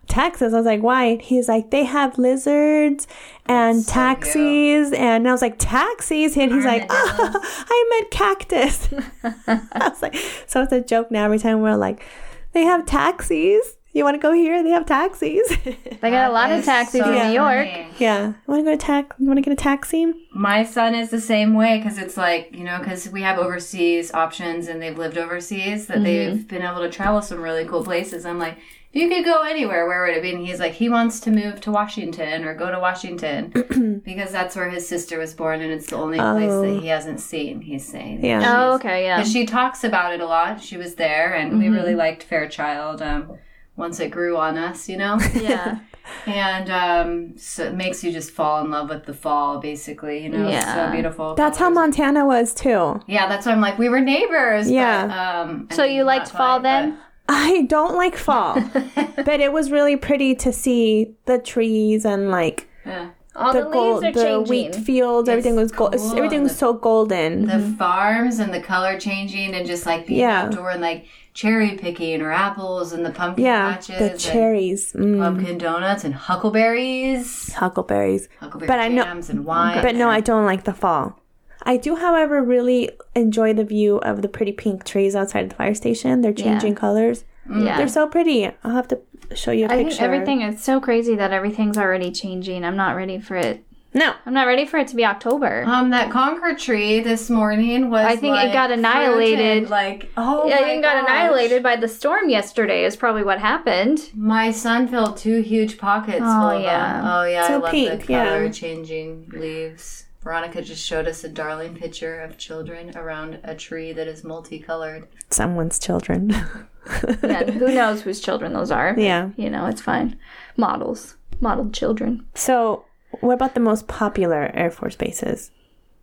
"Texas." 0.10 0.54
I 0.54 0.58
was 0.58 0.66
like, 0.66 0.82
"Why?" 0.82 1.06
And 1.06 1.22
he's 1.22 1.48
like, 1.48 1.72
"They 1.72 1.86
have 1.86 2.18
lizards 2.18 3.08
and 3.46 3.82
so 3.82 3.92
taxis." 3.94 4.92
And 4.92 5.28
I 5.28 5.32
was 5.32 5.42
like, 5.42 5.56
"Taxis?" 5.58 6.36
And 6.36 6.52
he's 6.52 6.66
like, 6.66 6.86
oh, 6.90 7.66
"I 7.70 7.88
meant 7.90 8.12
cactus." 8.12 8.90
I 9.48 9.90
was 9.90 10.02
like, 10.02 10.16
"So 10.48 10.62
it's 10.64 10.74
a 10.74 10.82
joke 10.82 11.12
now. 11.12 11.26
Every 11.26 11.40
time 11.40 11.62
we're 11.62 11.78
like, 11.78 12.06
they 12.52 12.64
have 12.64 12.86
taxis." 12.86 13.78
You 13.92 14.04
want 14.04 14.16
to 14.16 14.22
go 14.22 14.32
here? 14.34 14.62
They 14.62 14.70
have 14.70 14.86
taxis. 14.86 15.50
they 15.64 16.10
got 16.12 16.30
a 16.30 16.34
lot 16.34 16.52
of 16.52 16.64
taxis 16.64 17.02
so 17.02 17.12
in 17.12 17.28
New 17.28 17.34
York. 17.34 17.68
funny. 17.68 17.88
yeah. 17.98 18.34
Want 18.46 18.60
to 18.60 18.64
go 18.64 18.72
to 18.72 18.78
tax? 18.78 19.16
You 19.18 19.26
want 19.26 19.38
to 19.38 19.42
get 19.42 19.52
a 19.52 19.56
taxi? 19.56 20.14
My 20.32 20.64
son 20.64 20.94
is 20.94 21.10
the 21.10 21.20
same 21.20 21.56
way 21.56 21.78
because 21.78 21.98
it's 21.98 22.16
like, 22.16 22.56
you 22.56 22.64
know, 22.64 22.78
because 22.78 23.10
we 23.10 23.24
have 23.24 23.40
overseas 23.40 24.14
options 24.14 24.68
and 24.68 24.80
they've 24.80 24.98
lived 24.98 25.18
overseas 25.18 25.88
that 25.88 25.98
mm-hmm. 25.98 26.04
they've 26.04 26.48
been 26.48 26.62
able 26.62 26.82
to 26.82 26.90
travel 26.90 27.24
some 27.24 27.42
really 27.42 27.66
cool 27.66 27.84
places. 27.84 28.28
I'm 28.28 28.38
like, 28.38 28.60
if 28.92 29.02
you 29.02 29.08
could 29.10 29.24
go 29.26 29.44
anywhere, 29.44 29.88
where 29.88 30.04
would 30.06 30.16
it 30.18 30.22
be? 30.24 30.32
And 30.34 30.46
he's 30.46 30.60
like, 30.60 30.74
he 30.74 30.90
wants 30.90 31.20
to 31.22 31.32
move 31.32 31.62
to 31.62 31.72
Washington 31.72 32.44
or 32.44 32.56
go 32.56 32.72
to 32.72 32.80
Washington 32.80 34.02
because 34.06 34.32
that's 34.32 34.56
where 34.56 34.70
his 34.70 34.88
sister 34.88 35.20
was 35.20 35.34
born 35.34 35.62
and 35.62 35.72
it's 35.72 35.88
the 35.88 35.96
only 35.96 36.18
place 36.18 36.50
Oh. 36.52 36.62
that 36.64 36.82
he 36.82 36.88
hasn't 36.88 37.20
seen, 37.20 37.62
he's 37.62 37.88
saying. 37.88 38.26
Yeah. 38.26 38.42
Oh, 38.46 38.74
okay, 38.76 39.04
yeah. 39.04 39.18
Because 39.18 39.32
she 39.32 39.46
talks 39.46 39.84
about 39.84 40.14
it 40.14 40.22
a 40.22 40.26
lot. 40.26 40.62
She 40.62 40.78
was 40.78 40.96
there 40.96 41.34
and 41.36 41.60
we 41.60 41.70
really 41.70 41.94
liked 41.96 42.24
Fairchild 42.24 43.02
um, 43.02 43.38
once 43.76 44.00
it 44.00 44.10
grew 44.10 44.38
on 44.38 44.58
us, 44.58 44.90
you 44.90 44.98
know? 44.98 45.20
Yeah. 45.36 45.80
and 46.26 46.70
um, 46.72 47.38
so 47.38 47.66
it 47.66 47.76
makes 47.76 48.04
you 48.04 48.12
just 48.12 48.32
fall 48.32 48.64
in 48.66 48.72
love 48.72 48.90
with 48.90 49.06
the 49.06 49.14
fall, 49.14 49.60
basically, 49.60 50.24
you 50.24 50.30
know? 50.30 50.50
Yeah. 50.50 50.88
so 50.88 50.92
beautiful. 50.92 51.36
That's 51.36 51.60
how 51.60 51.70
Montana 51.70 52.26
was 52.26 52.52
too. 52.56 53.00
Yeah, 53.06 53.28
that's 53.28 53.46
why 53.46 53.52
I'm 53.52 53.62
like, 53.62 53.78
we 53.78 53.90
were 53.90 54.00
neighbors. 54.02 54.72
Yeah. 54.72 55.06
But, 55.06 55.14
um, 55.52 55.68
So 55.72 55.84
you 55.84 56.04
liked 56.06 56.30
fall 56.30 56.60
quite, 56.60 56.64
then? 56.64 56.98
I 57.32 57.62
don't 57.70 57.96
like 57.96 58.16
fall, 58.18 58.56
but 59.16 59.40
it 59.40 59.54
was 59.54 59.70
really 59.72 59.96
pretty 59.96 60.34
to 60.36 60.52
see 60.52 61.14
the 61.26 61.38
trees 61.38 62.06
and 62.06 62.32
like 62.32 62.68
yeah. 62.86 63.10
All 63.36 63.54
the 63.54 63.64
the, 63.64 63.70
gold, 63.70 64.04
leaves 64.04 64.18
are 64.18 64.20
the 64.20 64.26
changing. 64.26 64.50
wheat 64.50 64.76
fields. 64.76 65.30
Everything 65.30 65.56
was 65.56 65.72
gold. 65.72 65.94
cool. 65.96 66.18
Everything 66.18 66.44
was 66.44 66.58
so 66.58 66.74
golden. 66.74 67.46
The 67.46 67.60
farms 67.78 68.40
and 68.40 68.54
the 68.54 68.60
color 68.60 69.00
changing 69.00 69.54
and 69.54 69.66
just 69.66 69.86
like 69.86 70.08
being 70.08 70.22
Yeah. 70.22 70.42
outdoor 70.46 70.72
and 70.72 70.82
like 70.82 71.06
cherry 71.34 71.78
picking 71.78 72.22
or 72.22 72.32
apples 72.32 72.92
and 72.92 73.06
the 73.06 73.12
pumpkin 73.12 73.46
yeah, 73.46 73.74
patches 73.76 73.98
the 74.00 74.12
and 74.12 74.20
cherries, 74.20 74.92
mm, 74.94 75.20
pumpkin 75.20 75.58
donuts 75.58 76.04
and 76.04 76.16
huckleberries, 76.16 77.54
huckleberries. 77.54 78.28
huckleberry 78.40 78.68
But 78.68 78.80
I 78.80 78.88
know- 78.90 79.04
jams 79.04 79.30
and 79.30 79.46
wine. 79.46 79.82
But 79.82 79.96
no, 79.96 80.10
I 80.10 80.20
don't 80.20 80.46
like 80.46 80.64
the 80.66 80.74
fall. 80.74 81.18
I 81.64 81.78
do, 81.78 81.96
however, 81.98 82.42
really 82.44 82.90
enjoy 83.16 83.54
the 83.54 83.64
view 83.64 83.98
of 83.98 84.22
the 84.22 84.30
pretty 84.30 84.52
pink 84.52 84.84
trees 84.86 85.16
outside 85.16 85.44
of 85.44 85.50
the 85.50 85.56
fire 85.56 85.74
station. 85.76 86.22
They're 86.22 86.34
changing 86.34 86.76
colors. 86.76 87.26
yeah. 87.50 87.78
They're 87.78 87.88
so 87.88 88.08
pretty. 88.08 88.46
I'll 88.64 88.72
have 88.72 88.88
to 88.90 89.00
show 89.36 89.52
you 89.52 89.66
a 89.66 89.70
I 89.70 89.84
picture. 89.84 89.90
think 89.90 90.02
everything 90.02 90.42
is 90.42 90.64
so 90.64 90.80
crazy 90.80 91.16
that 91.16 91.32
everything's 91.32 91.78
already 91.78 92.12
changing. 92.12 92.64
I'm 92.64 92.76
not 92.78 92.96
ready 92.96 93.20
for 93.20 93.36
it. 93.36 93.64
No, 93.92 94.14
I'm 94.28 94.36
not 94.36 94.46
ready 94.46 94.68
for 94.68 94.78
it 94.78 94.88
to 94.90 94.96
be 94.96 95.04
October. 95.04 95.64
Um, 95.66 95.90
that 95.90 96.12
Concord 96.12 96.60
tree 96.60 97.00
this 97.00 97.28
morning 97.28 97.90
was. 97.90 98.06
I 98.06 98.16
think 98.18 98.38
it 98.38 98.54
got 98.54 98.70
annihilated. 98.70 99.40
fruited, 99.68 99.70
Like, 99.72 100.12
oh 100.16 100.48
yeah, 100.48 100.60
my 100.60 100.70
it 100.74 100.82
got 100.84 100.98
annihilated 101.04 101.64
by 101.64 101.76
the 101.76 101.88
storm 101.88 102.30
yesterday. 102.30 102.86
Is 102.86 102.96
probably 102.96 103.24
what 103.24 103.40
happened. 103.40 104.12
My 104.14 104.52
son 104.52 104.88
filled 104.88 105.18
two 105.18 105.42
huge 105.42 105.80
pockets 105.80 106.22
Oh, 106.22 106.40
full 106.40 106.50
of 106.58 106.62
yeah. 106.62 106.94
them. 107.02 107.06
Oh 107.08 107.24
yeah, 107.26 107.48
So 107.48 107.54
I 107.54 107.58
love 107.58 107.72
pink, 107.72 108.02
the 108.02 108.08
color 108.14 108.46
yeah. 108.46 108.52
changing 108.52 109.32
leaves. 109.34 110.06
Veronica 110.30 110.62
just 110.62 110.86
showed 110.86 111.08
us 111.08 111.24
a 111.24 111.28
darling 111.28 111.76
picture 111.76 112.22
of 112.22 112.38
children 112.38 112.96
around 112.96 113.40
a 113.44 113.56
tree 113.56 113.92
that 113.94 114.08
is 114.08 114.24
multicolored. 114.24 115.08
someone's 115.32 115.80
children. 115.80 116.30
Yeah, 116.30 117.50
who 117.50 117.74
knows 117.74 118.04
whose 118.04 118.22
children 118.22 118.54
those 118.54 118.70
are? 118.70 118.94
yeah. 118.96 119.32
You 119.38 119.50
know, 119.50 119.66
it's 119.66 119.82
fine. 119.82 120.20
Models, 120.56 121.16
modeled 121.42 121.74
children. 121.74 122.28
So, 122.36 122.86
what 123.22 123.34
about 123.34 123.56
the 123.56 123.60
most 123.60 123.88
popular 123.88 124.52
Air 124.54 124.70
Force 124.70 124.96
bases? 124.96 125.50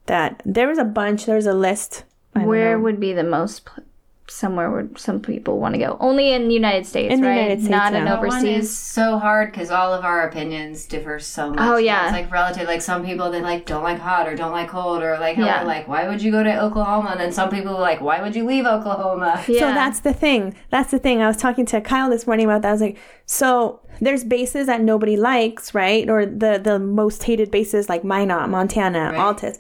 That 0.07 0.43
there 0.45 0.67
was 0.67 0.79
a 0.79 0.85
bunch. 0.85 1.27
There's 1.27 1.47
a 1.47 1.55
list. 1.55 2.03
Where 2.33 2.77
know. 2.77 2.83
would 2.83 2.99
be 2.99 3.13
the 3.13 3.23
most 3.23 3.65
somewhere 4.29 4.71
where 4.71 4.89
some 4.97 5.21
people 5.21 5.59
want 5.59 5.75
to 5.75 5.79
go? 5.79 5.97
Only 6.01 6.33
in 6.33 6.49
the 6.49 6.55
United 6.55 6.87
States, 6.87 7.13
In 7.15 7.21
the 7.21 7.29
right? 7.29 7.35
United 7.37 7.59
States, 7.61 7.71
Not 7.71 7.95
in 7.95 8.05
yeah. 8.05 8.15
That 8.17 8.19
one 8.21 8.29
overseas. 8.29 8.65
is 8.65 8.77
so 8.77 9.19
hard 9.19 9.51
because 9.53 9.71
all 9.71 9.93
of 9.95 10.05
our 10.05 10.27
opinions 10.29 10.85
differ 10.87 11.19
so 11.19 11.51
much. 11.51 11.59
Oh, 11.61 11.77
yeah. 11.77 12.05
it's 12.07 12.13
like 12.13 12.31
relative. 12.31 12.67
Like 12.67 12.83
some 12.83 13.05
people 13.05 13.31
they 13.31 13.41
like 13.41 13.67
don't 13.67 13.83
like 13.83 13.99
hot 13.99 14.27
or 14.29 14.35
don't 14.35 14.53
like 14.53 14.69
cold 14.69 15.03
or 15.03 15.19
like 15.19 15.37
Yeah. 15.37 15.63
like 15.63 15.87
why 15.89 16.09
would 16.09 16.21
you 16.23 16.31
go 16.33 16.43
to 16.43 16.63
Oklahoma? 16.63 17.11
And 17.13 17.21
then 17.21 17.33
some 17.33 17.51
people 17.51 17.77
are 17.77 17.81
like 17.81 18.01
why 18.01 18.21
would 18.23 18.35
you 18.37 18.45
leave 18.47 18.67
Oklahoma? 18.67 19.43
Yeah. 19.49 19.61
So 19.61 19.67
that's 19.75 20.01
the 20.01 20.13
thing. 20.13 20.55
That's 20.71 20.91
the 20.91 20.99
thing. 20.99 21.21
I 21.23 21.27
was 21.29 21.37
talking 21.37 21.67
to 21.67 21.81
Kyle 21.81 22.11
this 22.11 22.27
morning 22.27 22.47
about 22.47 22.63
that. 22.63 22.69
I 22.69 22.73
was 22.73 22.81
like, 22.81 22.99
so 23.27 23.81
there's 24.01 24.25
bases 24.25 24.67
that 24.67 24.83
nobody 24.83 25.17
likes, 25.17 25.73
right? 25.75 26.09
Or 26.11 26.27
the 26.27 26.61
the 26.63 26.79
most 26.79 27.23
hated 27.23 27.51
bases 27.51 27.89
like 27.89 28.05
Minot, 28.05 28.49
Montana, 28.51 29.13
Right. 29.13 29.19
Altus. 29.19 29.59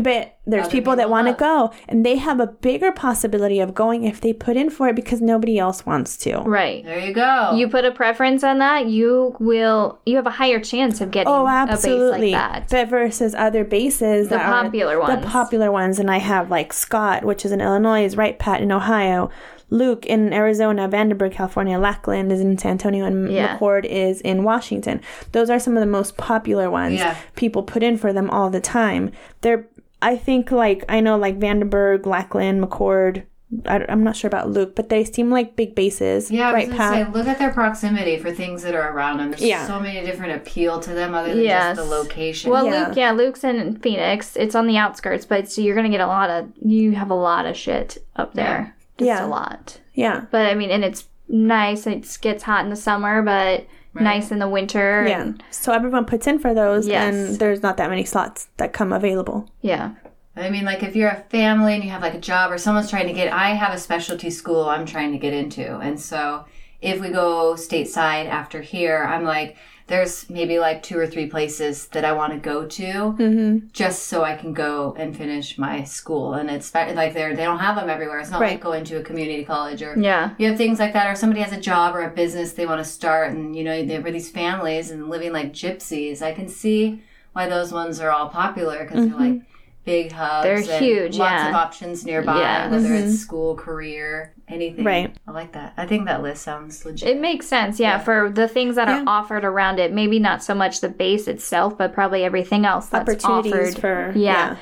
But 0.00 0.36
there's 0.46 0.66
Other 0.66 0.70
people 0.72 0.94
that 0.96 1.10
want 1.10 1.26
to 1.26 1.32
go, 1.32 1.72
and 1.88 2.06
they 2.06 2.16
have 2.16 2.38
a 2.38 2.46
bigger 2.46 2.92
possibility 2.92 3.58
of 3.58 3.74
going 3.74 4.04
if 4.04 4.20
they 4.20 4.32
put 4.32 4.56
in 4.56 4.70
for 4.70 4.88
it 4.88 4.94
because 4.94 5.20
nobody 5.20 5.58
else 5.58 5.84
wants 5.84 6.16
to. 6.18 6.38
right. 6.42 6.84
There 6.84 6.98
you 7.00 7.12
go. 7.12 7.52
You 7.56 7.68
put 7.68 7.84
a 7.84 7.90
preference 7.90 8.44
on 8.44 8.58
that, 8.58 8.86
you 8.86 9.34
will. 9.40 9.98
You 10.06 10.14
have 10.16 10.26
a 10.26 10.30
higher 10.30 10.60
chance 10.60 11.00
of 11.00 11.10
getting 11.10 11.32
Oh, 11.32 11.42
a 11.44 11.66
base 11.66 11.72
absolutely. 11.72 12.30
like 12.32 12.40
that. 12.40 12.68
But 12.70 12.88
versus 12.88 13.34
other 13.34 13.64
bases, 13.64 14.28
The 14.28 14.36
that 14.36 14.46
are 14.46 14.62
popular 14.62 15.00
ones. 15.00 15.20
the 15.20 15.26
popular 15.28 15.72
ones, 15.72 15.98
and 15.98 16.08
I 16.10 16.18
have 16.18 16.50
like 16.50 16.72
Scott, 16.72 17.24
which 17.24 17.44
is 17.44 17.50
in 17.50 17.60
Illinois, 17.60 18.04
is 18.04 18.16
Wright-Patt 18.16 18.60
in 18.62 18.70
Ohio, 18.70 19.30
Luke 19.70 20.04
in 20.06 20.32
Arizona, 20.32 20.88
Vandenberg, 20.88 21.32
California, 21.32 21.78
Lackland 21.78 22.32
is 22.32 22.40
in 22.40 22.58
San 22.58 22.72
Antonio, 22.72 23.04
and 23.04 23.30
Yeah. 23.30 23.56
McChord 23.56 23.84
is 23.84 24.20
in 24.20 24.42
Washington. 24.44 25.00
Those 25.32 25.48
are 25.50 25.58
some 25.60 25.76
of 25.76 25.80
the 25.80 25.86
most 25.86 26.16
popular 26.16 26.70
ones. 26.70 26.98
Yeah. 26.98 27.14
People 27.36 27.62
put 27.62 27.82
in 27.82 27.96
for 27.96 28.12
them 28.12 28.28
all 28.30 28.50
the 28.50 28.60
time. 28.60 29.12
They're, 29.42 29.66
I 30.02 30.16
think, 30.16 30.50
like 30.50 30.84
I 30.88 31.00
know, 31.00 31.16
like 31.18 31.38
Vandenberg, 31.38 32.06
Lackland, 32.06 32.62
McChord. 32.62 33.24
I, 33.66 33.84
am 33.88 34.04
not 34.04 34.14
sure 34.14 34.28
about 34.28 34.48
Luke, 34.48 34.76
but 34.76 34.90
they 34.90 35.02
seem 35.04 35.28
like 35.28 35.56
big 35.56 35.74
bases. 35.74 36.30
Yeah, 36.30 36.50
I 36.50 36.52
was 36.52 36.54
right 36.68 36.70
gonna 36.78 37.04
say, 37.06 37.10
look 37.10 37.26
at 37.26 37.40
their 37.40 37.50
proximity 37.52 38.16
for 38.16 38.30
things 38.30 38.62
that 38.62 38.76
are 38.76 38.92
around 38.92 39.18
them. 39.18 39.30
There's 39.30 39.42
Yeah. 39.42 39.66
so 39.66 39.80
many 39.80 40.06
different 40.06 40.36
appeal 40.36 40.78
to 40.78 40.90
them 40.90 41.16
other 41.16 41.34
than 41.34 41.42
Yes. 41.42 41.76
just 41.76 41.88
the 41.88 41.96
location. 41.96 42.52
Well, 42.52 42.64
Yeah. 42.66 42.86
Luke, 42.86 42.96
yeah, 42.96 43.10
Luke's 43.10 43.42
in 43.42 43.74
Phoenix. 43.80 44.36
It's 44.36 44.54
on 44.54 44.68
the 44.68 44.76
outskirts, 44.76 45.26
but 45.26 45.50
so 45.50 45.62
you're 45.62 45.74
gonna 45.74 45.88
get 45.88 46.00
a 46.00 46.06
lot 46.06 46.30
of. 46.30 46.46
You 46.64 46.92
have 46.92 47.10
a 47.10 47.14
lot 47.14 47.44
of 47.44 47.56
shit 47.56 47.98
up 48.14 48.34
there. 48.34 48.76
Just 48.98 49.06
Yeah. 49.08 49.26
a 49.26 49.28
lot. 49.28 49.80
yeah, 49.94 50.22
But 50.30 50.46
I 50.46 50.54
mean, 50.54 50.70
and 50.70 50.84
it's 50.84 51.08
nice. 51.28 51.88
It 51.88 52.18
gets 52.20 52.44
hot 52.44 52.62
in 52.62 52.70
the 52.70 52.76
summer, 52.76 53.20
but 53.20 53.66
nice 53.94 54.30
in 54.30 54.38
the 54.38 54.48
winter. 54.48 55.04
yeah. 55.08 55.20
and- 55.22 55.42
So 55.50 55.72
everyone 55.72 56.04
puts 56.04 56.26
in 56.26 56.38
for 56.38 56.54
those, 56.54 56.86
Yes. 56.86 57.14
and 57.14 57.38
there's 57.38 57.62
not 57.62 57.76
that 57.78 57.90
many 57.90 58.04
slots 58.04 58.48
that 58.58 58.72
come 58.72 58.92
available. 58.92 59.48
yeah. 59.60 59.90
I 60.36 60.48
mean, 60.48 60.64
like 60.64 60.82
if 60.84 60.94
you're 60.96 61.10
a 61.10 61.24
family 61.28 61.74
and 61.74 61.82
you 61.84 61.90
have 61.90 62.02
like 62.02 62.14
a 62.14 62.20
job 62.20 62.52
or 62.52 62.56
someone's 62.56 62.88
trying 62.88 63.08
to 63.08 63.12
get, 63.12 63.32
I 63.32 63.50
have 63.50 63.74
a 63.74 63.78
specialty 63.78 64.30
school 64.30 64.62
I'm 64.68 64.86
trying 64.86 65.10
to 65.12 65.18
get 65.18 65.34
into. 65.34 65.78
And 65.80 66.00
so 66.00 66.44
if 66.80 67.00
we 67.00 67.10
go 67.10 67.54
stateside 67.58 68.26
after 68.26 68.62
here, 68.62 69.04
I'm 69.04 69.24
like, 69.24 69.56
there's 69.90 70.30
maybe 70.30 70.58
like 70.60 70.82
two 70.82 70.96
or 70.98 71.06
three 71.06 71.26
places 71.26 71.86
that 71.88 72.04
I 72.04 72.12
want 72.12 72.32
to 72.32 72.38
go 72.38 72.64
to 72.64 72.82
Mm-hmm. 72.82 73.66
just 73.72 74.04
so 74.04 74.22
I 74.22 74.34
can 74.36 74.52
go 74.54 74.94
and 74.96 75.16
finish 75.16 75.58
my 75.58 75.82
school. 75.84 76.34
And 76.34 76.48
it's 76.48 76.72
like 76.74 77.12
they're, 77.12 77.34
they 77.34 77.42
don't 77.44 77.58
have 77.58 77.76
them 77.76 77.90
everywhere. 77.90 78.20
It's 78.20 78.30
not 78.30 78.40
Right. 78.40 78.52
like 78.52 78.60
going 78.60 78.84
to 78.84 78.96
a 78.98 79.02
community 79.02 79.44
college 79.44 79.82
or 79.82 79.94
Yeah. 79.98 80.30
you 80.38 80.46
have 80.48 80.56
things 80.56 80.78
like 80.78 80.92
that, 80.92 81.06
or 81.08 81.14
somebody 81.16 81.40
has 81.42 81.52
a 81.52 81.60
job 81.60 81.94
or 81.96 82.02
a 82.02 82.10
business 82.10 82.52
they 82.52 82.66
want 82.66 82.80
to 82.82 82.90
start, 82.90 83.32
and 83.32 83.54
you 83.56 83.64
know 83.64 83.84
there 83.84 84.00
were 84.00 84.12
these 84.12 84.30
families 84.30 84.90
and 84.92 85.10
living 85.10 85.32
like 85.32 85.52
gypsies. 85.52 86.22
I 86.22 86.32
can 86.32 86.48
see 86.48 87.02
why 87.32 87.48
those 87.48 87.72
ones 87.72 88.00
are 88.00 88.10
all 88.10 88.28
popular 88.28 88.78
because 88.84 89.06
they're 89.08 89.18
like 89.18 89.40
big 89.84 90.12
hubs. 90.12 90.44
They're 90.44 90.56
and 90.76 90.84
huge, 90.84 91.16
Lots 91.18 91.30
yeah. 91.32 91.48
of 91.48 91.54
options 91.54 92.04
nearby, 92.04 92.68
whether 92.70 92.94
it's 92.94 93.18
school, 93.18 93.54
career, 93.56 94.34
anything. 94.50 94.84
Right. 94.84 95.14
I 95.26 95.30
like 95.30 95.52
that. 95.52 95.72
I 95.76 95.86
think 95.86 96.06
that 96.06 96.22
list 96.22 96.42
sounds 96.42 96.84
legit. 96.84 97.08
It 97.08 97.20
makes 97.20 97.46
sense, 97.46 97.78
yeah, 97.80 97.98
for 97.98 98.30
the 98.30 98.48
things 98.48 98.76
that 98.76 98.88
Yeah. 98.88 99.00
are 99.00 99.04
offered 99.06 99.44
around 99.44 99.78
it. 99.78 99.92
Maybe 99.92 100.18
not 100.18 100.42
so 100.42 100.54
much 100.54 100.80
the 100.80 100.88
base 100.88 101.28
itself, 101.28 101.76
but 101.78 101.92
probably 101.92 102.24
everything 102.24 102.64
else 102.66 102.86
that's 102.86 103.08
Opportunities 103.08 103.74
offered. 103.76 103.80
for 103.80 104.12
yeah. 104.18 104.56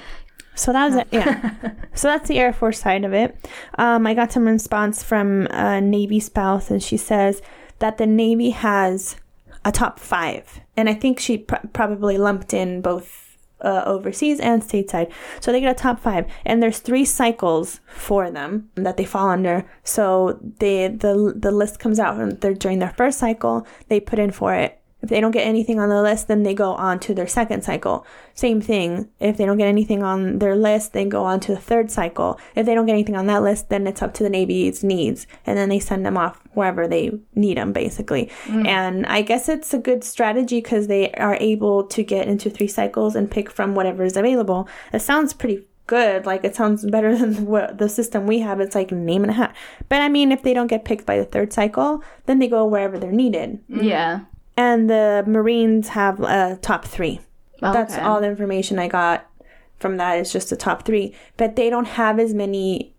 So 0.55 0.73
that 0.73 0.87
was 0.87 0.97
it. 0.97 1.09
Yeah. 1.13 1.51
so 1.95 2.09
that's 2.09 2.29
the 2.29 2.39
Air 2.39 2.53
Force 2.53 2.81
side 2.81 3.05
of 3.05 3.13
it. 3.13 3.37
Um, 3.79 4.07
I 4.07 4.15
got 4.15 4.33
some 4.33 4.45
response 4.47 5.03
from 5.03 5.47
a 5.51 5.81
Navy 5.81 6.19
spouse, 6.21 6.71
and 6.71 6.83
she 6.83 6.97
says 6.97 7.41
that 7.79 7.99
the 7.99 8.07
Navy 8.07 8.51
has 8.51 9.17
a 9.65 9.71
top 9.71 10.01
five, 10.01 10.61
and 10.77 10.89
I 10.89 10.95
think 10.95 11.21
she 11.21 11.39
pr- 11.39 11.67
probably 11.73 12.19
lumped 12.19 12.53
in 12.55 12.81
both 12.81 13.28
uh, 13.61 13.83
overseas 13.87 14.41
and 14.41 14.63
stateside. 14.63 15.13
So 15.41 15.53
they 15.53 15.61
get 15.61 15.71
a 15.71 15.79
top 15.79 16.01
five, 16.01 16.27
and 16.45 16.63
there's 16.63 16.79
three 16.79 17.05
cycles 17.05 17.81
for 17.87 18.31
them 18.31 18.71
that 18.75 18.97
they 18.97 19.05
fall 19.05 19.29
under. 19.29 19.69
So 19.85 20.39
they 20.59 20.89
the 20.89 21.33
the 21.37 21.51
list 21.51 21.79
comes 21.79 21.99
out 21.99 22.41
during 22.41 22.79
their 22.79 22.95
first 22.97 23.19
cycle. 23.19 23.67
They 23.89 24.01
put 24.01 24.19
in 24.19 24.31
for 24.31 24.55
it. 24.55 24.78
If 25.01 25.11
they 25.11 25.21
don't 25.21 25.31
get 25.31 25.47
anything 25.47 25.79
on 25.79 25.89
the 25.89 26.03
list, 26.03 26.27
then 26.27 26.43
they 26.43 26.55
go 26.55 26.73
on 26.73 26.99
to 27.01 27.15
their 27.15 27.27
second 27.29 27.63
cycle. 27.63 28.05
Same 28.35 28.61
thing. 28.61 29.09
If 29.21 29.37
they 29.37 29.47
don't 29.47 29.59
get 29.59 29.69
anything 29.69 30.03
on 30.03 30.41
their 30.41 30.57
list, 30.57 30.93
they 30.93 31.05
go 31.05 31.25
on 31.25 31.39
to 31.41 31.55
the 31.55 31.61
third 31.61 31.91
cycle. 31.91 32.41
If 32.57 32.67
they 32.67 32.75
don't 32.75 32.87
get 32.87 32.95
anything 32.95 33.17
on 33.17 33.27
that 33.27 33.43
list, 33.43 33.69
then 33.69 33.87
it's 33.87 34.03
up 34.03 34.13
to 34.15 34.25
the 34.25 34.31
Navy's 34.31 34.83
needs. 34.83 35.29
And 35.47 35.57
then 35.57 35.69
they 35.69 35.79
send 35.79 36.05
them 36.05 36.17
off 36.17 36.43
wherever 36.55 36.89
they 36.89 37.13
need 37.37 37.59
them, 37.59 37.73
basically. 37.73 38.31
Mm. 38.47 38.67
And 38.67 39.07
I 39.07 39.23
guess 39.23 39.49
it's 39.49 39.73
a 39.73 39.79
good 39.79 40.03
strategy 40.03 40.61
because 40.61 40.89
they 40.89 41.13
are 41.13 41.37
able 41.41 41.85
to 41.85 42.03
get 42.03 42.27
into 42.27 42.51
three 42.51 42.67
cycles 42.67 43.15
and 43.15 43.31
pick 43.31 43.51
from 43.51 43.77
whatever 43.77 44.03
is 44.03 44.17
available. 44.17 44.69
It 44.93 45.01
sounds 45.01 45.33
pretty 45.33 45.65
good. 45.87 46.27
Like 46.27 46.45
it 46.45 46.57
sounds 46.57 46.85
better 46.91 47.17
than 47.17 47.47
what 47.47 47.79
the 47.79 47.89
system 47.89 48.27
we 48.27 48.39
have. 48.41 48.61
It's 48.61 48.75
like 48.75 48.93
name 48.93 49.23
and 49.23 49.31
a 49.31 49.35
hat. 49.35 49.57
But 49.89 50.03
I 50.03 50.09
mean, 50.09 50.33
if 50.33 50.43
they 50.43 50.55
don't 50.55 50.69
get 50.69 50.85
picked 50.85 51.07
by 51.07 51.19
the 51.19 51.25
third 51.25 51.53
cycle, 51.53 52.03
then 52.27 52.41
they 52.41 52.49
go 52.49 52.65
wherever 52.65 52.99
they're 52.99 53.11
needed. 53.11 53.61
Yeah. 53.69 54.21
And 54.59 54.91
the 54.91 55.23
Marines 55.25 55.91
have 55.91 56.19
a 56.19 56.59
top 56.61 56.85
three. 56.85 57.21
Oh, 57.63 57.73
That's 57.73 57.97
all 57.97 58.21
the 58.21 58.27
information 58.27 58.81
I 58.81 58.89
got 58.89 59.31
from 59.79 59.99
that. 59.99 60.19
It's 60.19 60.33
just 60.33 60.51
the 60.51 60.57
top 60.57 60.85
three. 60.85 61.15
But 61.37 61.55
they 61.55 61.71
don't 61.71 61.87
have 61.87 62.19
as 62.19 62.35
many 62.35 62.93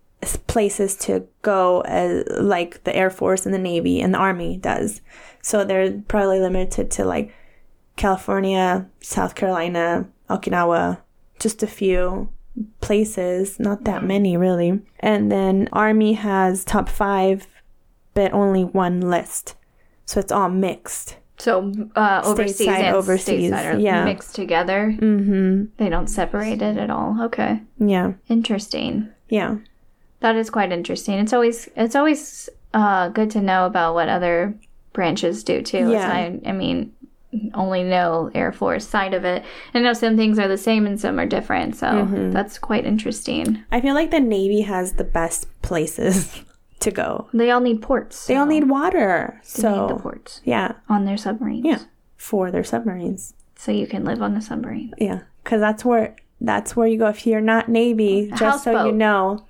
places 0.47 0.95
to 0.95 1.28
go 1.41 1.82
as 1.82 2.24
like 2.30 2.86
the 2.86 2.95
Air 2.95 3.10
Force 3.10 3.45
and 3.45 3.53
the 3.53 3.60
Navy 3.60 3.99
and 3.99 4.14
the 4.14 4.18
Army 4.18 4.55
does. 4.55 5.01
So 5.41 5.66
they're 5.66 6.01
probably 6.07 6.39
limited 6.39 6.91
to 6.91 7.03
like 7.03 7.36
California, 7.97 8.88
South 9.01 9.36
Carolina, 9.36 10.07
Okinawa, 10.30 11.01
just 11.39 11.62
a 11.62 11.68
few 11.68 12.30
places, 12.80 13.60
not 13.60 13.84
that 13.84 14.05
many 14.05 14.38
really. 14.38 14.80
And 15.01 15.30
then 15.30 15.68
Army 15.74 16.14
has 16.14 16.64
top 16.64 16.88
five, 16.88 17.47
but 18.14 18.32
only 18.32 18.64
one 18.64 19.01
list. 19.01 19.55
So 20.05 20.22
it's 20.22 20.32
all 20.32 20.47
mixed. 20.47 21.18
So 21.40 21.72
uh, 21.96 22.22
overseas 22.26 22.68
Stateside, 22.68 22.80
and 22.80 22.96
overseas, 22.96 23.52
stateside 23.52 23.74
are 23.76 23.80
yeah. 23.80 24.04
mixed 24.04 24.36
together. 24.36 24.94
Mm-hmm. 25.00 25.66
They 25.78 25.90
don't 25.90 26.08
separate 26.08 26.62
it 26.62 26.78
at 26.78 26.90
all. 26.90 27.18
Okay. 27.24 27.62
Yeah. 27.80 28.14
Interesting. 28.28 29.08
Yeah. 29.30 29.58
That 30.20 30.36
is 30.36 30.50
quite 30.50 30.72
interesting. 30.74 31.18
It's 31.18 31.32
always 31.34 31.70
it's 31.78 31.96
always 31.96 32.50
uh, 32.74 33.08
good 33.10 33.32
to 33.32 33.42
know 33.42 33.66
about 33.66 33.94
what 33.94 34.10
other 34.10 34.54
branches 34.92 35.44
do 35.46 35.62
too. 35.62 35.90
Yeah. 35.90 36.12
I, 36.12 36.40
I 36.46 36.52
mean, 36.52 36.94
only 37.54 37.84
know 37.84 38.30
Air 38.36 38.52
Force 38.52 38.86
side 38.86 39.14
of 39.14 39.24
it. 39.24 39.44
I 39.74 39.80
know 39.80 39.94
some 39.94 40.18
things 40.18 40.40
are 40.40 40.48
the 40.50 40.58
same 40.58 40.86
and 40.86 41.00
some 41.00 41.20
are 41.20 41.26
different. 41.26 41.78
So 41.78 41.88
Mm-hmm. 41.88 42.32
that's 42.32 42.58
quite 42.60 42.86
interesting. 42.86 43.64
I 43.72 43.80
feel 43.80 43.94
like 43.96 44.12
the 44.12 44.20
Navy 44.20 44.62
has 44.62 44.94
the 44.94 45.04
best 45.06 45.48
places 45.62 46.42
to 46.82 46.92
go. 46.92 47.28
They 47.34 47.52
all 47.52 47.60
need 47.60 47.82
ports. 47.82 48.26
They 48.28 48.36
all 48.36 48.46
need 48.46 48.70
water. 48.70 49.42
They 49.56 49.64
need 49.70 49.76
the 49.76 49.88
So, 49.90 50.00
ports 50.02 50.42
yeah. 50.44 50.74
on 50.88 51.06
their 51.06 51.18
submarines. 51.18 51.66
Yeah. 51.66 51.80
For 52.18 52.52
their 52.52 52.64
submarines. 52.64 53.34
So 53.56 53.72
you 53.72 53.88
can 53.88 54.04
live 54.06 54.22
on 54.22 54.34
the 54.34 54.42
submarine. 54.42 54.94
Yeah. 54.98 55.22
Because 55.44 55.60
that's 55.62 55.84
where. 55.86 56.16
That's 56.42 56.74
where 56.74 56.88
you 56.88 56.98
go 56.98 57.08
if 57.08 57.28
you're 57.28 57.42
not 57.42 57.68
Navy. 57.68 58.32
Just 58.34 58.64
so 58.64 58.86
you 58.86 58.94
know, 58.94 59.46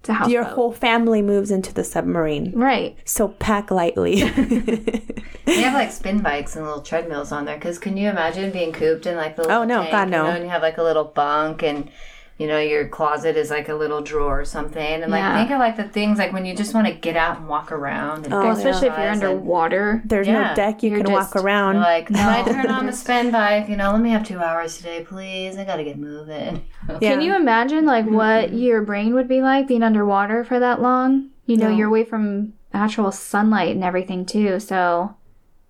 It's 0.00 0.10
a 0.10 0.12
houseboat. 0.12 0.32
your 0.32 0.44
whole 0.44 0.72
family 0.72 1.22
moves 1.22 1.50
into 1.50 1.72
the 1.72 1.84
submarine. 1.84 2.52
right. 2.54 2.98
So 3.06 3.28
pack 3.28 3.70
lightly. 3.70 4.22
They 5.46 5.60
have 5.60 5.74
like 5.74 5.92
spin 5.92 6.20
bikes 6.20 6.56
and 6.56 6.64
little 6.64 6.80
treadmills 6.82 7.30
on 7.30 7.44
there. 7.44 7.56
Because 7.56 7.78
can 7.78 7.96
you 7.98 8.08
imagine 8.08 8.50
being 8.50 8.72
cooped 8.72 9.04
in 9.06 9.16
like 9.16 9.36
the 9.36 9.42
oh, 9.42 9.46
little 9.46 9.62
Oh, 9.62 9.64
no, 9.64 9.78
tank, 9.80 9.90
God, 9.92 10.08
no. 10.08 10.22
You 10.22 10.28
know, 10.30 10.34
and 10.36 10.44
you 10.44 10.50
have 10.50 10.62
like 10.62 10.78
a 10.78 10.82
little 10.82 11.04
bunk 11.04 11.62
and 11.62 11.90
you 12.38 12.46
know 12.48 12.58
your 12.58 12.88
closet 12.88 13.36
is 13.36 13.48
like 13.50 13.68
a 13.68 13.74
little 13.74 14.00
drawer 14.00 14.40
or 14.40 14.44
something. 14.44 15.02
And 15.02 15.10
like 15.12 15.20
Yeah. 15.20 15.36
think 15.38 15.50
of 15.52 15.58
like 15.60 15.76
the 15.76 15.84
things 15.84 16.18
like 16.18 16.32
when 16.32 16.44
you 16.44 16.54
just 16.54 16.74
want 16.74 16.86
to 16.88 16.92
get 16.92 17.16
out 17.16 17.38
and 17.38 17.48
walk 17.48 17.70
around. 17.70 18.24
And 18.24 18.34
Oh, 18.34 18.50
Especially 18.50 18.88
if 18.88 18.94
you're 18.94 19.02
exercise 19.08 19.22
and- 19.22 19.24
underwater. 19.38 20.02
There's 20.04 20.26
Yeah, 20.26 20.48
no 20.50 20.54
deck 20.54 20.82
you 20.82 20.90
you're 20.90 21.04
can 21.04 21.12
walk 21.12 21.36
around. 21.36 21.78
Like, 21.80 22.06
can 22.08 22.16
I 22.16 22.42
No. 22.42 22.52
turn 22.52 22.66
on 22.66 22.86
the 22.86 22.92
spin 23.04 23.30
bike? 23.30 23.68
You 23.68 23.76
know, 23.76 23.92
let 23.92 24.00
me 24.00 24.10
have 24.10 24.24
two 24.26 24.38
hours 24.40 24.76
today, 24.78 25.04
please. 25.08 25.56
I 25.56 25.64
gotta 25.64 25.84
get 25.84 25.96
moving. 25.98 26.62
yeah. 27.00 27.10
Can 27.12 27.20
you 27.20 27.36
imagine 27.36 27.84
like 27.86 28.06
what 28.06 28.52
your 28.52 28.82
brain 28.82 29.14
would 29.14 29.28
be 29.28 29.40
like 29.40 29.68
being 29.68 29.82
underwater 29.84 30.42
for 30.44 30.58
that 30.58 30.82
long? 30.82 31.28
You 31.46 31.56
know, 31.56 31.68
No. 31.68 31.76
you're 31.76 31.88
away 31.88 32.04
from 32.04 32.54
actual 32.72 33.12
sunlight 33.12 33.74
and 33.76 33.84
everything 33.84 34.24
too. 34.26 34.58
So, 34.58 35.14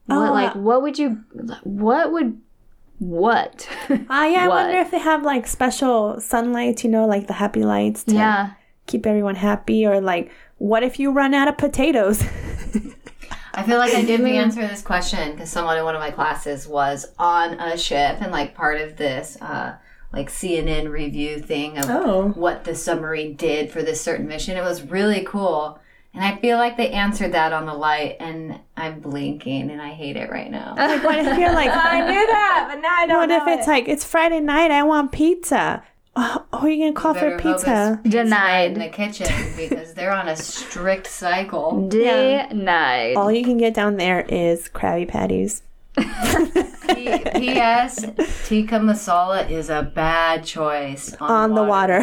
what 0.07 0.29
Oh, 0.31 0.33
like 0.33 0.57
uh, 0.57 0.59
what 0.61 0.81
would 0.83 0.99
you? 0.99 1.19
What 1.65 2.13
would 2.13 2.39
what? 2.99 3.69
Ah, 4.09 4.27
yeah, 4.27 4.45
I 4.45 4.49
wonder 4.57 4.79
if 4.79 4.91
they 4.91 4.99
have 4.99 5.23
like 5.25 5.47
special 5.47 6.21
sunlight, 6.21 6.85
you 6.85 6.91
know, 6.91 7.07
like 7.07 7.27
the 7.27 7.33
happy 7.35 7.63
lights 7.65 8.05
to 8.05 8.15
yeah, 8.15 8.53
keep 8.87 9.07
everyone 9.07 9.35
happy, 9.35 9.87
or 9.87 10.01
like, 10.01 10.31
what 10.59 10.83
if 10.83 10.99
you 10.99 11.11
run 11.13 11.35
out 11.35 11.49
of 11.49 11.59
potatoes? 11.59 12.23
I 13.57 13.63
feel 13.63 13.79
like 13.79 13.95
I 13.95 14.05
did 14.05 14.21
the 14.25 14.37
answer 14.37 14.61
to 14.63 14.67
this 14.67 14.83
question 14.83 15.33
because 15.33 15.51
someone 15.51 15.77
in 15.79 15.85
one 15.85 15.95
of 15.95 16.01
my 16.01 16.11
classes 16.11 16.67
was 16.67 17.07
on 17.19 17.55
a 17.61 17.77
ship 17.79 18.19
and 18.21 18.33
like 18.33 18.55
part 18.55 18.81
of 18.81 18.97
this 18.97 19.37
uh, 19.41 19.77
like 20.13 20.29
CNN 20.31 20.91
review 20.91 21.39
thing 21.41 21.79
of 21.79 21.85
Oh. 21.89 22.29
what 22.35 22.65
the 22.65 22.75
submarine 22.75 23.37
did 23.37 23.71
for 23.71 23.83
this 23.83 24.01
certain 24.01 24.27
mission. 24.27 24.57
It 24.57 24.63
was 24.63 24.83
really 24.83 25.23
cool. 25.25 25.79
And 26.15 26.23
I 26.25 26.37
feel 26.37 26.59
like 26.59 26.77
they 26.77 26.91
answered 26.91 27.33
that 27.33 27.53
on 27.53 27.67
the 27.67 27.75
light 27.75 28.17
and 28.21 28.61
I'm 28.77 29.01
blinking 29.01 29.71
and 29.71 29.83
I 29.83 29.89
hate 29.91 30.17
it 30.17 30.31
right 30.31 30.49
now. 30.51 30.75
like, 30.77 31.03
what 31.03 31.19
if 31.19 31.37
you're 31.39 31.53
like, 31.53 31.71
I 31.75 32.01
knew 32.09 32.27
that, 32.27 32.67
but 32.71 32.81
now 32.81 32.95
I 32.97 33.07
don't 33.07 33.17
what 33.19 33.29
know 33.31 33.43
if 33.53 33.59
it's 33.59 33.67
it. 33.67 33.71
like, 33.71 33.89
it's 33.89 34.05
Friday 34.05 34.39
night, 34.41 34.71
I 34.71 34.85
want 34.85 35.11
pizza? 35.11 35.83
Oh, 36.17 36.45
who 36.53 36.67
are 36.67 36.71
you 36.71 36.85
gonna 36.85 36.93
call 36.93 37.15
Better 37.15 37.37
for 37.37 37.43
pizza? 37.43 38.01
pizza 38.05 38.23
Denied. 38.23 38.73
in 38.75 38.79
the 38.79 38.89
kitchen 38.89 39.27
because 39.57 39.95
they're 39.95 40.13
on 40.13 40.29
a 40.29 40.37
strict 40.37 41.09
cycle. 41.09 41.89
denied. 41.89 43.17
All 43.17 43.33
you 43.33 43.43
can 43.43 43.57
get 43.59 43.75
down 43.75 43.97
there 43.97 44.21
is 44.21 44.69
Krabby 44.69 45.09
Patties. 45.09 45.63
P- 45.97 47.19
P.S. 47.35 48.05
Tikka 48.47 48.77
masala 48.79 49.51
is 49.51 49.71
a 49.71 49.83
bad 49.83 50.45
choice 50.45 51.15
on, 51.15 51.31
on 51.31 51.55
the 51.55 51.65
water. 51.65 52.03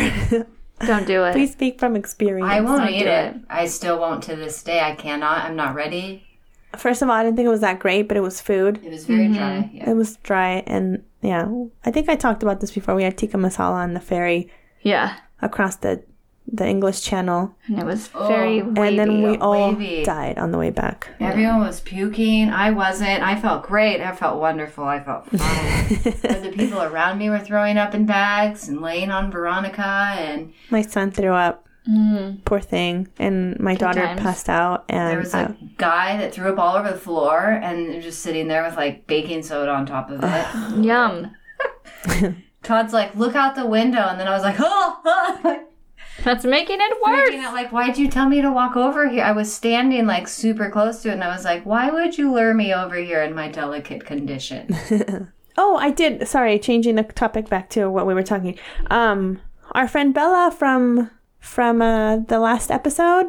Don't 0.85 1.05
do 1.07 1.23
it. 1.25 1.33
Please 1.33 1.51
speak 1.51 1.79
from 1.79 1.95
experience. 1.95 2.49
I 2.49 2.61
won't 2.61 2.79
Don't 2.83 2.89
eat 2.93 3.01
it. 3.07 3.35
it. 3.35 3.41
I 3.49 3.65
still 3.67 3.99
won't 3.99 4.23
to 4.23 4.35
this 4.35 4.61
day. 4.63 4.79
I 4.81 4.95
cannot. 4.95 5.45
I'm 5.45 5.55
not 5.55 5.75
ready. 5.75 6.23
First 6.77 7.01
of 7.01 7.09
all, 7.09 7.15
I 7.15 7.23
didn't 7.23 7.35
think 7.35 7.47
it 7.47 7.49
was 7.49 7.61
that 7.61 7.79
great, 7.79 8.07
but 8.07 8.15
it 8.17 8.21
was 8.21 8.39
food. 8.39 8.79
It 8.83 8.91
was 8.91 9.05
very 9.05 9.25
Mm-hmm. 9.25 9.33
dry. 9.33 9.69
Yeah. 9.73 9.89
It 9.91 9.93
was 9.95 10.15
dry, 10.17 10.63
and 10.65 11.03
yeah, 11.21 11.47
I 11.85 11.91
think 11.91 12.07
I 12.09 12.15
talked 12.15 12.43
about 12.43 12.61
this 12.61 12.71
before. 12.71 12.95
We 12.95 13.03
had 13.03 13.17
tikka 13.17 13.37
masala 13.37 13.73
on 13.83 13.93
the 13.93 13.99
ferry 13.99 14.49
yeah, 14.81 15.17
across 15.41 15.75
the 15.75 16.01
the 16.47 16.67
English 16.67 17.01
Channel, 17.01 17.55
And 17.67 17.79
it 17.79 17.85
was 17.85 18.07
very 18.09 18.61
wavy. 18.61 18.87
and 18.89 18.99
then 18.99 19.23
we 19.23 19.37
all 19.37 19.73
wavy. 19.73 20.03
died 20.03 20.37
on 20.37 20.51
the 20.51 20.57
way 20.57 20.69
back. 20.69 21.07
Everyone 21.19 21.59
was 21.61 21.79
puking. 21.81 22.49
I 22.49 22.71
wasn't. 22.71 23.23
I 23.23 23.39
felt 23.39 23.63
great. 23.63 24.01
I 24.01 24.13
felt 24.15 24.39
wonderful. 24.39 24.83
I 24.83 24.99
felt 24.99 25.27
fine. 25.29 26.01
but 26.21 26.43
the 26.43 26.51
people 26.53 26.81
around 26.81 27.19
me 27.19 27.29
were 27.29 27.39
throwing 27.39 27.77
up 27.77 27.93
in 27.95 28.05
bags 28.05 28.67
and 28.67 28.81
laying 28.81 29.11
on 29.11 29.31
Veronica 29.31 30.13
and 30.17 30.51
My 30.69 30.81
son 30.81 31.11
threw 31.11 31.31
up. 31.33 31.67
Mm. 31.89 32.45
Poor 32.45 32.59
thing, 32.59 33.07
and 33.17 33.59
my 33.59 33.73
daughter 33.73 34.01
times. 34.05 34.21
passed 34.21 34.49
out, 34.49 34.85
and 34.87 34.99
there 34.99 35.09
and 35.13 35.19
was 35.19 35.33
I- 35.33 35.41
a 35.41 35.45
uh, 35.45 35.53
guy 35.77 36.17
that 36.17 36.31
threw 36.31 36.51
up 36.53 36.59
all 36.59 36.75
over 36.75 36.91
the 36.91 36.97
floor 36.97 37.39
and 37.49 38.03
just 38.03 38.19
sitting 38.19 38.47
there 38.47 38.63
with 38.63 38.75
like 38.77 39.07
baking 39.07 39.41
soda 39.41 39.71
on 39.71 39.87
top 39.87 40.11
of 40.11 40.19
it. 40.23 40.83
Yum. 40.85 41.31
Todd's 42.63 42.93
like, 42.93 43.15
look 43.15 43.35
out 43.35 43.55
the 43.55 43.65
window. 43.65 44.07
And 44.07 44.19
then 44.19 44.27
I 44.27 44.31
was 44.31 44.43
like, 44.43 44.57
oh, 44.59 44.99
oh, 45.03 45.41
oh 45.43 45.63
That's 46.23 46.45
making 46.45 46.79
it 46.81 46.93
freaking 47.01 47.37
worse. 47.37 47.45
out. 47.45 47.53
Like, 47.53 47.71
why'd 47.71 47.97
you 47.97 48.07
tell 48.09 48.27
me 48.29 48.41
to 48.41 48.51
walk 48.51 48.75
over 48.75 49.07
here? 49.09 49.23
I 49.23 49.31
was 49.31 49.53
standing 49.53 50.05
like 50.05 50.27
super 50.27 50.69
close 50.69 51.01
to 51.03 51.09
it. 51.09 51.13
And 51.13 51.23
I 51.23 51.33
was 51.33 51.43
like, 51.45 51.65
why 51.65 51.89
would 51.89 52.17
you 52.17 52.31
lure 52.33 52.53
me 52.53 52.73
over 52.73 52.95
here 52.95 53.21
in 53.23 53.33
my 53.33 53.47
delicate 53.49 54.05
condition? 54.05 54.75
Oh, 55.57 55.75
I 55.75 55.91
did. 55.91 56.25
Sorry, 56.29 56.57
changing 56.57 56.95
the 56.95 57.03
topic 57.03 57.49
back 57.49 57.69
to 57.71 57.89
what 57.89 58.07
we 58.07 58.13
were 58.13 58.23
talking. 58.23 58.57
Um, 58.89 59.41
our 59.73 59.85
friend 59.85 60.13
Bella 60.13 60.49
from 60.57 61.11
from 61.41 61.81
uh, 61.81 62.17
the 62.17 62.39
last 62.39 62.71
episode, 62.71 63.25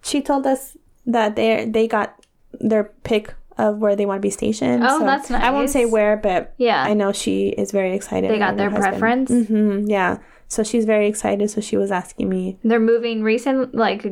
she 0.00 0.22
told 0.22 0.46
us 0.46 0.76
that 1.04 1.34
they 1.34 1.64
they 1.68 1.88
got 1.88 2.14
their 2.60 2.84
pick 3.02 3.34
of 3.58 3.78
where 3.78 3.96
they 3.96 4.06
want 4.06 4.18
to 4.18 4.22
be 4.22 4.30
stationed. 4.30 4.84
Oh, 4.86 5.00
that's 5.04 5.30
nice. 5.30 5.42
I 5.42 5.50
won't 5.50 5.68
say 5.68 5.84
where, 5.84 6.16
but 6.16 6.54
Yeah. 6.58 6.80
I 6.80 6.94
know 6.94 7.12
she 7.12 7.48
is 7.48 7.72
very 7.72 7.92
excited. 7.94 8.30
They 8.30 8.38
got 8.38 8.56
their 8.56 8.70
preference. 8.70 9.30
hmm 9.30 9.84
yeah, 9.88 10.18
so 10.48 10.62
she's 10.62 10.84
very 10.84 11.06
excited. 11.06 11.50
So 11.50 11.60
she 11.60 11.76
was 11.76 11.90
asking 11.90 12.28
me. 12.28 12.58
They're 12.64 12.80
moving 12.80 13.22
recent, 13.22 13.74
like 13.74 14.06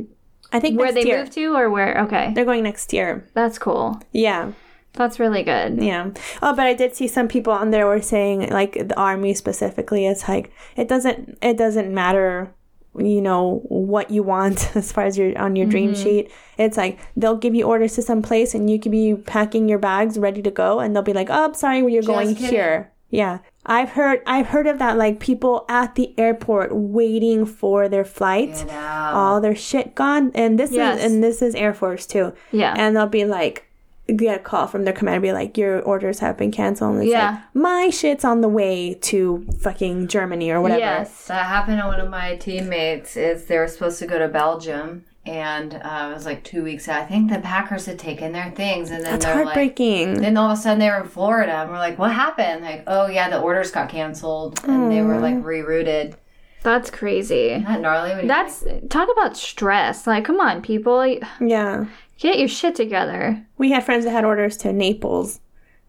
I 0.52 0.60
think 0.60 0.78
where 0.78 0.92
they 0.92 1.04
year. 1.04 1.18
moved 1.18 1.32
to, 1.32 1.56
or 1.56 1.70
where? 1.70 1.98
Okay, 2.02 2.32
They're 2.34 2.44
going 2.44 2.62
next 2.62 2.92
year. 2.92 3.26
that's 3.34 3.58
cool. 3.58 4.00
Yeah. 4.12 4.52
That's 4.94 5.18
really 5.18 5.42
good. 5.42 5.82
Yeah. 5.82 6.10
Oh, 6.42 6.54
but 6.54 6.66
I 6.66 6.74
did 6.74 6.94
see 6.94 7.08
some 7.08 7.26
people 7.26 7.52
on 7.52 7.70
there 7.70 7.86
were 7.86 8.02
saying 8.02 8.50
like 8.50 8.74
the 8.74 8.98
army 8.98 9.32
specifically. 9.32 10.06
It's 10.06 10.28
like 10.28 10.52
it 10.76 10.86
doesn't 10.86 11.38
it 11.40 11.56
doesn't 11.56 11.94
matter, 11.94 12.52
you 12.98 13.22
know, 13.22 13.62
what 13.68 14.10
you 14.10 14.22
want 14.22 14.76
as 14.76 14.92
far 14.92 15.04
as 15.04 15.16
your 15.16 15.38
on 15.38 15.56
your 15.56 15.66
dream 15.66 15.94
mm-hmm. 15.94 16.02
sheet. 16.02 16.30
It's 16.58 16.76
like 16.76 16.98
they'll 17.16 17.38
give 17.38 17.54
you 17.54 17.64
orders 17.64 17.94
to 17.94 18.02
some 18.02 18.20
place 18.20 18.54
and 18.54 18.68
you 18.68 18.78
could 18.78 18.92
be 18.92 19.14
packing 19.14 19.66
your 19.66 19.78
bags 19.78 20.18
ready 20.18 20.42
to 20.42 20.50
go, 20.50 20.80
and 20.80 20.94
they'll 20.94 21.02
be 21.02 21.14
like, 21.14 21.28
"Oh, 21.30 21.54
sorry, 21.54 21.78
you're 21.90 22.02
going 22.02 22.34
kidding. 22.34 22.50
here." 22.50 22.91
Yeah. 23.12 23.38
I've 23.64 23.90
heard 23.90 24.22
I've 24.26 24.46
heard 24.48 24.66
of 24.66 24.80
that 24.80 24.96
like 24.98 25.20
people 25.20 25.64
at 25.68 25.94
the 25.94 26.12
airport 26.18 26.74
waiting 26.74 27.46
for 27.46 27.88
their 27.88 28.04
flight. 28.04 28.64
All 28.72 29.40
their 29.40 29.54
shit 29.54 29.94
gone, 29.94 30.32
and 30.34 30.58
this 30.58 30.72
Yes. 30.72 30.98
is 30.98 31.12
and 31.12 31.22
this 31.22 31.40
is 31.42 31.54
Air 31.54 31.72
Force 31.74 32.06
too 32.06 32.32
Yeah. 32.50 32.74
and 32.76 32.96
they'll 32.96 33.06
be 33.06 33.24
like 33.24 33.68
get 34.16 34.36
a 34.40 34.42
call 34.42 34.66
from 34.66 34.84
their 34.84 34.92
commander 34.92 35.20
be 35.20 35.32
like 35.32 35.56
your 35.56 35.80
orders 35.82 36.18
have 36.18 36.36
been 36.36 36.50
canceled 36.50 36.96
and 36.96 37.04
Yeah. 37.06 37.30
like 37.30 37.38
my 37.54 37.88
shit's 37.90 38.24
on 38.24 38.40
the 38.40 38.48
way 38.48 38.94
to 38.94 39.46
fucking 39.60 40.08
germany 40.08 40.50
or 40.50 40.60
whatever 40.60 40.80
yes. 40.80 41.26
That 41.28 41.46
happened 41.46 41.80
to 41.80 41.86
one 41.86 42.00
of 42.00 42.10
my 42.10 42.34
teammates. 42.36 43.16
Is 43.16 43.44
they 43.44 43.58
were 43.58 43.68
supposed 43.68 44.00
to 44.00 44.06
go 44.06 44.18
to 44.18 44.26
Belgium, 44.26 45.04
and 45.24 45.74
uh, 45.74 46.08
it 46.10 46.14
was 46.14 46.26
like 46.26 46.42
two 46.44 46.62
weeks 46.64 46.88
out. 46.88 47.02
I 47.02 47.04
think 47.06 47.30
the 47.30 47.38
Packers 47.38 47.86
had 47.86 47.98
taken 47.98 48.32
their 48.32 48.50
things, 48.50 48.90
and 48.90 49.04
then 49.04 49.12
that's 49.12 49.24
they're 49.24 49.36
like, 49.36 49.44
heartbreaking 49.44 50.14
then 50.20 50.36
all 50.36 50.50
of 50.50 50.58
a 50.58 50.60
sudden 50.60 50.78
they 50.80 50.88
were 50.90 51.00
in 51.00 51.08
Florida, 51.08 51.52
and 51.62 51.70
we're 51.70 51.78
like, 51.78 51.98
"What 51.98 52.12
happened?" 52.12 52.62
Like, 52.64 52.84
"Oh 52.86 53.06
yeah, 53.06 53.30
the 53.30 53.40
orders 53.40 53.70
got 53.70 53.88
canceled, 53.88 54.60
and 54.64 54.90
they 54.90 55.02
were 55.02 55.18
like 55.20 55.36
rerouted." 55.36 56.14
That's 56.62 56.90
crazy. 56.90 57.48
Isn't 57.48 57.64
that 57.64 57.80
gnarly? 57.80 58.10
When 58.10 58.20
you 58.22 58.28
That's 58.28 58.64
talk 58.88 59.08
about 59.12 59.36
stress. 59.36 60.06
Like, 60.06 60.24
come 60.24 60.40
on, 60.40 60.62
people, 60.62 61.04
yeah 61.40 61.86
get 62.18 62.38
your 62.38 62.46
shit 62.46 62.76
together. 62.76 63.44
we 63.58 63.72
had 63.72 63.84
friends 63.84 64.04
that 64.04 64.12
had 64.12 64.24
orders 64.24 64.56
to 64.56 64.72
naples 64.72 65.40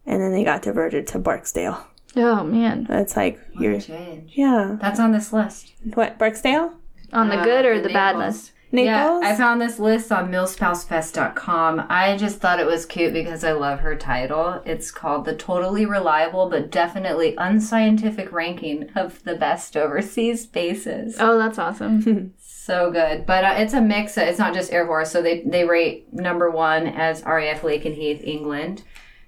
and 0.04 0.20
then 0.20 0.32
they 0.32 0.42
got 0.42 0.62
diverted 0.62 1.06
to 1.06 1.16
barksdale 1.18 1.86
Oh 2.16 2.42
man, 2.42 2.86
it's 2.90 3.16
like 3.16 3.40
you're 3.58 3.80
change. 3.80 4.32
yeah 4.34 4.76
That's 4.80 4.98
on 4.98 5.12
this 5.12 5.32
list. 5.32 5.72
what 5.94 6.18
barksdale 6.18 6.74
on 7.12 7.28
the 7.28 7.38
Uh, 7.38 7.44
good 7.44 7.64
or 7.66 7.76
the 7.80 7.86
the, 7.86 7.94
bad 7.94 8.16
list? 8.16 8.50
Naples 8.72 9.22
Yeah, 9.22 9.30
I 9.32 9.36
found 9.36 9.60
this 9.60 9.78
list 9.78 10.10
on 10.10 10.30
milspousefest.com. 10.32 11.86
I 11.88 12.16
just 12.16 12.38
thought 12.40 12.60
it 12.60 12.66
was 12.66 12.86
cute 12.86 13.12
because 13.12 13.44
I 13.44 13.52
love 13.52 13.80
her 13.80 13.94
title. 13.94 14.60
It's 14.64 14.90
called 14.90 15.24
the 15.24 15.34
totally 15.36 15.86
reliable 15.86 16.48
but 16.50 16.70
definitely 16.70 17.34
unscientific 17.38 18.32
ranking 18.32 18.90
of 18.96 19.22
the 19.24 19.36
best 19.36 19.76
overseas 19.76 20.46
bases. 20.46 21.16
Oh, 21.18 21.38
that's 21.38 21.58
awesome. 21.58 22.34
So 22.64 22.90
good, 22.90 23.26
but 23.26 23.44
uh, 23.44 23.54
it's 23.58 23.74
a 23.74 23.80
mix. 23.82 24.16
It's 24.16 24.38
not 24.38 24.54
just 24.54 24.72
Air 24.72 24.86
Force. 24.86 25.10
So 25.10 25.20
they 25.20 25.42
they 25.42 25.66
rate 25.66 26.10
number 26.14 26.50
one 26.50 26.86
as 26.86 27.22
RAF 27.22 27.60
Lakenheath, 27.60 28.26
England, 28.26 28.82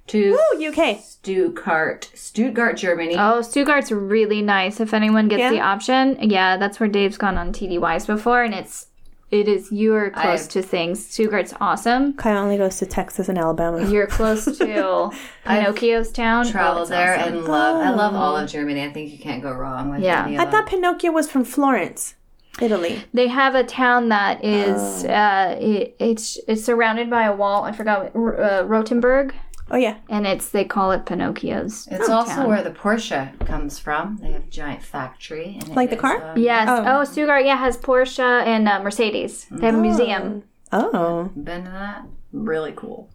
two 0.07 0.39
Ooh, 0.55 0.69
uk 0.69 0.99
Stuttgart, 1.03 2.11
Stuttgart, 2.15 2.79
Germany. 2.79 3.15
oh, 3.15 3.43
Stuttgart's 3.43 3.93
really 3.93 4.41
nice. 4.41 4.81
If 4.81 4.95
anyone 4.95 5.29
gets 5.29 5.41
Yeah? 5.41 5.51
the 5.51 5.61
option, 5.61 6.17
yeah, 6.31 6.57
that's 6.57 6.81
where 6.81 6.89
Dave's 6.89 7.19
gone 7.19 7.37
on 7.37 7.53
TDYs 7.53 8.07
before, 8.07 8.43
and 8.43 8.55
it's 8.55 8.87
it 9.31 9.49
is 9.49 9.73
you're 9.73 10.11
close 10.11 10.43
I've- 10.45 10.53
to 10.53 10.63
things. 10.63 11.05
Stuttgart's 11.07 11.53
awesome. 11.61 12.13
kyle 12.15 12.43
only 12.43 12.57
goes 12.57 12.77
to 12.79 12.87
texas 12.87 13.29
and 13.29 13.37
alabama 13.39 13.89
You're 13.91 14.07
close 14.07 14.45
to 14.45 15.11
Pinocchio's 15.45 16.13
town. 16.13 16.47
Travel 16.47 16.83
Oh, 16.83 16.87
there 16.87 17.19
awesome. 17.19 17.35
and 17.39 17.45
love. 17.45 17.77
I 17.85 17.91
love 17.91 18.15
all 18.15 18.37
of 18.37 18.49
Germany. 18.49 18.83
I 18.85 18.93
think 18.93 19.13
you 19.13 19.19
can't 19.19 19.43
go 19.43 19.53
wrong 19.53 19.91
with 19.91 20.01
Yeah. 20.01 20.27
any 20.27 20.37
of 20.37 20.43
i 20.47 20.51
thought 20.51 20.67
pinocchio 20.67 21.11
was 21.13 21.29
from 21.31 21.45
florence 21.45 22.15
italy 22.61 23.05
They 23.13 23.29
have 23.29 23.55
a 23.55 23.65
town 23.65 24.09
that 24.11 24.43
is 24.45 25.05
uh, 25.05 25.57
it, 25.61 25.95
it's 25.99 26.39
it's 26.49 26.65
surrounded 26.65 27.11
by 27.11 27.25
a 27.25 27.35
wall. 27.35 27.65
I 27.65 27.73
forgot 27.73 28.15
what- 28.15 28.39
uh, 28.41 28.65
Rothenburg, 28.67 29.35
oh 29.71 29.77
yeah 29.77 29.97
and 30.09 30.27
it's 30.27 30.49
they 30.51 30.65
call 30.65 30.93
it 30.93 31.05
Pinocchio's. 31.07 31.89
It's 31.91 32.09
also 32.09 32.31
town. 32.37 32.49
where 32.49 32.63
the 32.63 32.71
Porsche 32.71 33.39
comes 33.47 33.79
from. 33.79 34.19
They 34.23 34.33
have 34.33 34.45
a 34.45 34.51
giant 34.51 34.83
factory. 34.83 35.59
And 35.61 35.75
Like 35.77 35.91
the 35.91 35.97
is, 35.97 36.01
car? 36.03 36.31
um, 36.33 36.39
Yes. 36.39 36.69
Oh. 36.71 36.85
Oh, 36.87 37.05
Stuttgart. 37.05 37.45
Yeah, 37.45 37.57
has 37.57 37.77
Porsche 37.77 38.21
and 38.47 38.69
uh, 38.69 38.83
Mercedes. 38.83 39.47
They 39.51 39.67
have 39.67 39.75
a 39.75 39.79
museum. 39.81 40.45
oh 40.73 41.31
Been 41.37 41.65
to 41.65 41.71
that? 41.71 42.03
Really 42.33 42.73
cool. 42.77 43.09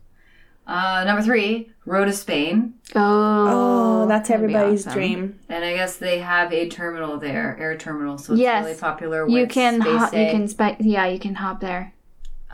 Uh, 0.68 1.04
number 1.06 1.22
three, 1.24 1.70
Rota 1.86 2.14
Spain. 2.14 2.76
Oh. 2.96 4.04
oh 4.04 4.08
that's 4.08 4.30
everybody's 4.30 4.86
awesome. 4.86 4.94
dream 5.00 5.40
And 5.50 5.66
I 5.66 5.74
guess 5.74 5.98
they 5.98 6.20
have 6.20 6.54
a 6.54 6.70
terminal 6.70 7.18
there, 7.18 7.58
air 7.60 7.76
terminal. 7.78 8.18
So 8.18 8.34
it's 8.34 8.42
Yes. 8.42 8.64
really 8.66 8.78
popular 8.78 9.26
with 9.26 9.34
You 9.34 9.48
can 9.48 9.82
Space 9.82 9.98
hop, 10.00 10.14
you 10.14 10.26
can 10.28 10.48
spe- 10.48 10.80
yeah 10.82 11.08
you 11.08 11.20
can 11.20 11.36
hop 11.36 11.60
there. 11.62 11.94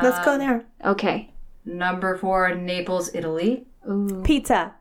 let's 0.01 0.17
Um, 0.19 0.25
go 0.25 0.37
there 0.37 0.63
Okay. 0.85 1.31
Number 1.65 2.17
four, 2.17 2.55
Naples, 2.55 3.13
Italy. 3.13 3.66
Ooh. 3.87 4.21
pizza 4.23 4.73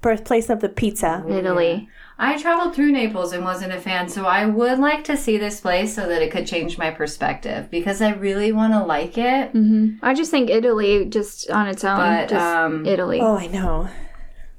birthplace 0.00 0.50
of 0.50 0.60
the 0.60 0.68
pizza 0.68 1.24
Italy. 1.28 1.88
I 2.18 2.36
traveled 2.40 2.74
through 2.74 2.90
Naples 2.92 3.32
and 3.32 3.44
wasn't 3.44 3.72
a 3.72 3.80
fan, 3.80 4.08
so 4.08 4.24
I 4.26 4.46
would 4.46 4.78
like 4.78 5.04
to 5.04 5.16
see 5.16 5.38
this 5.38 5.60
place 5.60 5.94
so 5.94 6.08
that 6.08 6.22
it 6.22 6.30
could 6.30 6.46
change 6.46 6.76
my 6.76 6.90
perspective 6.90 7.70
because 7.70 8.02
I 8.02 8.10
really 8.12 8.52
want 8.52 8.72
to 8.74 8.82
like 8.84 9.16
it. 9.16 9.50
hmm 9.52 9.96
I 10.02 10.12
just 10.14 10.30
think 10.30 10.50
Italy, 10.50 11.04
just 11.06 11.48
on 11.50 11.68
its 11.68 11.84
own, 11.84 11.98
But, 11.98 12.28
just 12.28 12.44
um, 12.44 12.84
Italy. 12.86 13.20
oh 13.20 13.36
i 13.36 13.46
know 13.46 13.88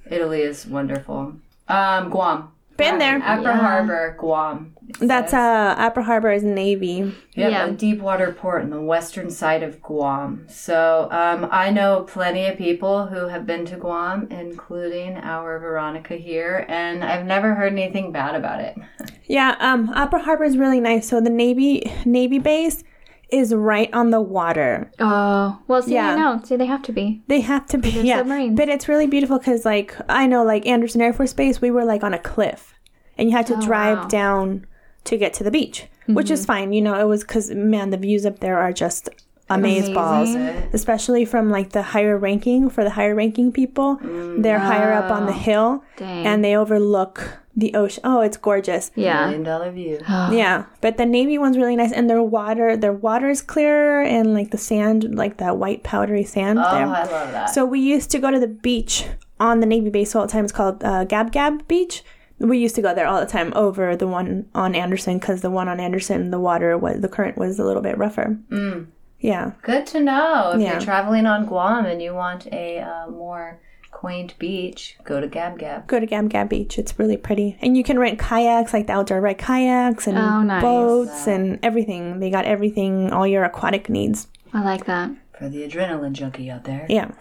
Italy 0.10 0.41
is 0.41 0.66
wonderful. 0.66 1.36
Um, 1.68 2.10
Guam. 2.10 2.50
Been 2.78 2.98
there. 2.98 3.22
Upper 3.24 3.41
Yeah. 3.44 3.58
Harbor, 3.58 4.16
Guam. 4.20 4.72
It 4.90 5.08
That's 5.08 5.32
says. 5.32 5.40
uh 5.40 5.76
Apra 5.92 6.04
Harbor 6.04 6.32
is 6.32 6.44
Navy. 6.44 7.14
Yep, 7.36 7.52
Yeah. 7.52 7.66
a 7.68 7.72
deep 7.72 8.00
water 8.00 8.32
port 8.32 8.64
in 8.64 8.70
the 8.70 8.82
western 8.82 9.30
side 9.30 9.64
of 9.64 9.82
Guam. 9.82 10.46
So 10.50 11.08
um, 11.12 11.48
I 11.52 11.70
know 11.72 12.04
plenty 12.08 12.46
of 12.48 12.58
people 12.58 13.08
who 13.08 13.28
have 13.28 13.46
been 13.46 13.66
to 13.68 13.76
Guam, 13.78 14.28
including 14.30 15.18
our 15.18 15.58
Veronica 15.60 16.16
here, 16.16 16.66
and 16.70 17.04
I've 17.04 17.26
never 17.26 17.56
heard 17.56 17.72
anything 17.74 18.12
bad 18.12 18.36
about 18.36 18.60
it. 18.62 18.76
Yeah, 19.26 19.56
um 19.62 19.88
Apra 19.94 20.22
Harbor 20.22 20.44
is 20.44 20.58
really 20.58 20.82
nice. 20.82 21.08
So 21.08 21.22
the 21.22 21.30
Navy 21.30 21.90
Navy 22.06 22.40
base 22.40 22.84
is 23.30 23.54
right 23.56 23.92
on 23.94 24.12
the 24.12 24.20
water. 24.22 24.92
oh, 25.00 25.60
well, 25.68 25.82
see, 25.82 25.94
Yeah. 25.94 26.12
I 26.14 26.16
know. 26.20 26.42
See, 26.44 26.56
they 26.58 26.66
have 26.68 26.82
to 26.84 26.92
be. 26.92 27.24
They 27.28 27.40
have 27.40 27.66
to 27.68 27.78
be 27.78 27.90
yeah, 27.90 28.18
submarines. 28.18 28.58
but 28.58 28.68
it's 28.70 28.88
really 28.90 29.08
beautiful 29.08 29.40
because 29.40 29.64
like 29.66 29.96
I 30.10 30.28
know 30.28 30.44
like 30.44 30.66
Andersen 30.68 31.02
Air 31.02 31.14
Force 31.14 31.34
Base, 31.34 31.62
we 31.62 31.72
were 31.72 31.86
like 31.86 32.04
on 32.04 32.14
a 32.14 32.20
cliff, 32.20 32.74
and 33.18 33.30
you 33.30 33.36
had 33.36 33.48
to 33.48 33.56
drive 33.62 33.98
wow. 34.00 34.08
Down 34.08 34.66
to 35.06 35.18
get 35.18 35.34
to 35.36 35.43
the 35.43 35.51
beach, 35.51 35.86
which 36.08 36.32
is 36.32 36.45
fine. 36.45 36.74
You 36.74 36.82
know, 36.82 36.99
it 36.99 37.06
was 37.08 37.24
because 37.24 37.51
man, 37.51 37.89
the 37.89 37.97
views 37.97 38.26
up 38.26 38.39
there 38.39 38.58
are 38.60 38.72
just 38.74 39.10
amaze 39.49 39.89
balls, 39.89 40.34
especially 40.74 41.26
from 41.26 41.49
like 41.49 41.72
the 41.72 41.82
higher 41.82 42.18
ranking 42.18 42.70
for 42.70 42.84
the 42.84 42.89
higher 42.91 43.14
ranking 43.16 43.51
people. 43.51 43.99
They're 44.38 44.60
higher 44.60 44.93
up 44.93 45.12
on 45.12 45.26
the 45.26 45.34
hill, 45.34 45.84
Dang. 45.97 46.26
and 46.26 46.43
they 46.43 46.56
overlook 46.56 47.39
the 47.56 47.76
ocean. 47.76 48.01
Oh, 48.04 48.22
it's 48.22 48.36
gorgeous. 48.38 48.89
yeah. 48.95 49.26
Million 49.26 49.43
dollar 49.43 49.72
view. 49.72 49.99
Yeah, 50.08 50.66
but 50.82 50.97
the 50.97 51.06
navy 51.06 51.38
one's 51.38 51.58
really 51.58 51.76
nice, 51.76 51.91
and 51.91 52.10
their 52.10 52.24
water, 52.24 52.76
their 52.76 52.93
water 52.93 53.30
is 53.30 53.41
clearer, 53.41 54.01
and 54.01 54.34
like 54.34 54.49
the 54.51 54.58
sand, 54.58 55.14
like 55.16 55.38
that 55.38 55.58
white 55.58 55.84
powdery 55.84 56.24
sand 56.24 56.58
Oh, 56.60 56.72
there. 56.72 56.86
I 56.88 57.04
love 57.04 57.10
that. 57.32 57.49
So 57.51 57.64
we 57.66 57.80
used 57.80 58.10
to 58.12 58.20
go 58.20 58.32
to 58.32 58.39
the 58.39 58.47
beach 58.47 59.06
on 59.39 59.60
the 59.60 59.66
navy 59.68 59.89
base 59.91 60.16
all 60.16 60.26
the 60.26 60.32
time. 60.32 60.45
It's 60.45 60.54
called 60.54 60.84
uh, 60.84 61.04
Gab 61.04 61.32
Gab 61.32 61.68
Beach 61.68 62.01
We 62.40 62.58
used 62.58 62.76
to 62.76 62.82
go 62.82 62.94
there 62.94 63.08
all 63.08 63.20
the 63.20 63.26
time 63.26 63.54
over 63.56 63.96
the 63.96 64.08
one 64.08 64.48
on 64.54 64.76
Andersen 64.76 65.18
because 65.20 65.42
the 65.42 65.50
one 65.52 65.68
on 65.70 65.80
Andersen, 65.80 66.32
the 66.32 66.40
water 66.40 66.78
was 66.78 67.00
the 67.02 67.08
current 67.08 67.38
was 67.38 67.60
a 67.60 67.64
little 67.64 67.82
bit 67.82 67.98
rougher. 67.98 68.38
Mm. 68.50 68.88
Yeah, 69.20 69.52
Good 69.62 69.86
to 69.88 70.02
know. 70.02 70.52
If 70.56 70.62
Yeah. 70.62 70.72
you're 70.74 70.82
traveling 70.82 71.26
on 71.26 71.46
Guam 71.46 71.86
and 71.86 72.02
you 72.02 72.14
want 72.14 72.46
a 72.52 72.80
uh, 72.80 73.10
more 73.10 73.60
quaint 73.92 74.38
beach, 74.38 74.98
go 75.06 75.22
to 75.22 75.28
Gab 75.28 75.58
Gab. 75.58 75.88
go 75.88 75.98
to 75.98 76.06
Gam 76.06 76.28
Gam 76.28 76.48
Beach. 76.50 76.78
It's 76.78 77.00
really 77.00 77.16
pretty, 77.16 77.58
and 77.62 77.78
you 77.78 77.84
can 77.86 77.98
rent 77.98 78.20
kayaks, 78.20 78.74
like 78.74 78.88
the 78.88 78.94
outdoor 78.94 79.22
ride 79.22 79.38
kayaks 79.38 80.08
and 80.08 80.18
Oh, 80.18 80.42
nice. 80.44 80.62
boats 80.62 81.26
and 81.28 81.58
everything. 81.64 82.20
They 82.20 82.30
got 82.30 82.44
everything, 82.44 83.14
all 83.14 83.26
your 83.26 83.46
aquatic 83.46 83.88
needs. 83.90 84.28
I 84.54 84.62
like 84.62 84.84
that. 84.86 85.12
For 85.40 85.48
the 85.48 85.66
adrenaline 85.66 86.12
junkie 86.12 86.52
out 86.52 86.66
there. 86.66 86.86
Yeah. 86.90 87.12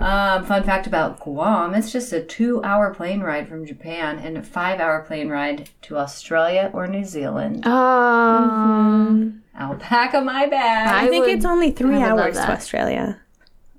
Um, 0.00 0.44
fun 0.44 0.64
fact 0.64 0.86
about 0.86 1.20
Guam: 1.20 1.74
it's 1.74 1.92
just 1.92 2.12
a 2.12 2.20
two-hour 2.22 2.94
plane 2.94 3.20
ride 3.20 3.48
from 3.48 3.64
Japan 3.64 4.18
and 4.18 4.36
a 4.36 4.42
five-hour 4.42 5.02
plane 5.02 5.28
ride 5.28 5.70
to 5.82 5.96
Australia 5.96 6.70
or 6.74 6.86
New 6.86 7.04
Zealand. 7.04 7.62
Oh, 7.64 9.32
I'll 9.56 9.76
pack 9.76 10.14
a 10.14 10.20
my 10.20 10.46
bag. 10.46 10.88
I, 10.88 11.08
think 11.08 11.26
would- 11.26 11.34
it's 11.34 11.44
only 11.44 11.70
three 11.70 11.94
I 11.96 12.12
would 12.12 12.16
love 12.16 12.26
hours 12.26 12.36
to. 12.36 12.50
Australia. 12.50 13.20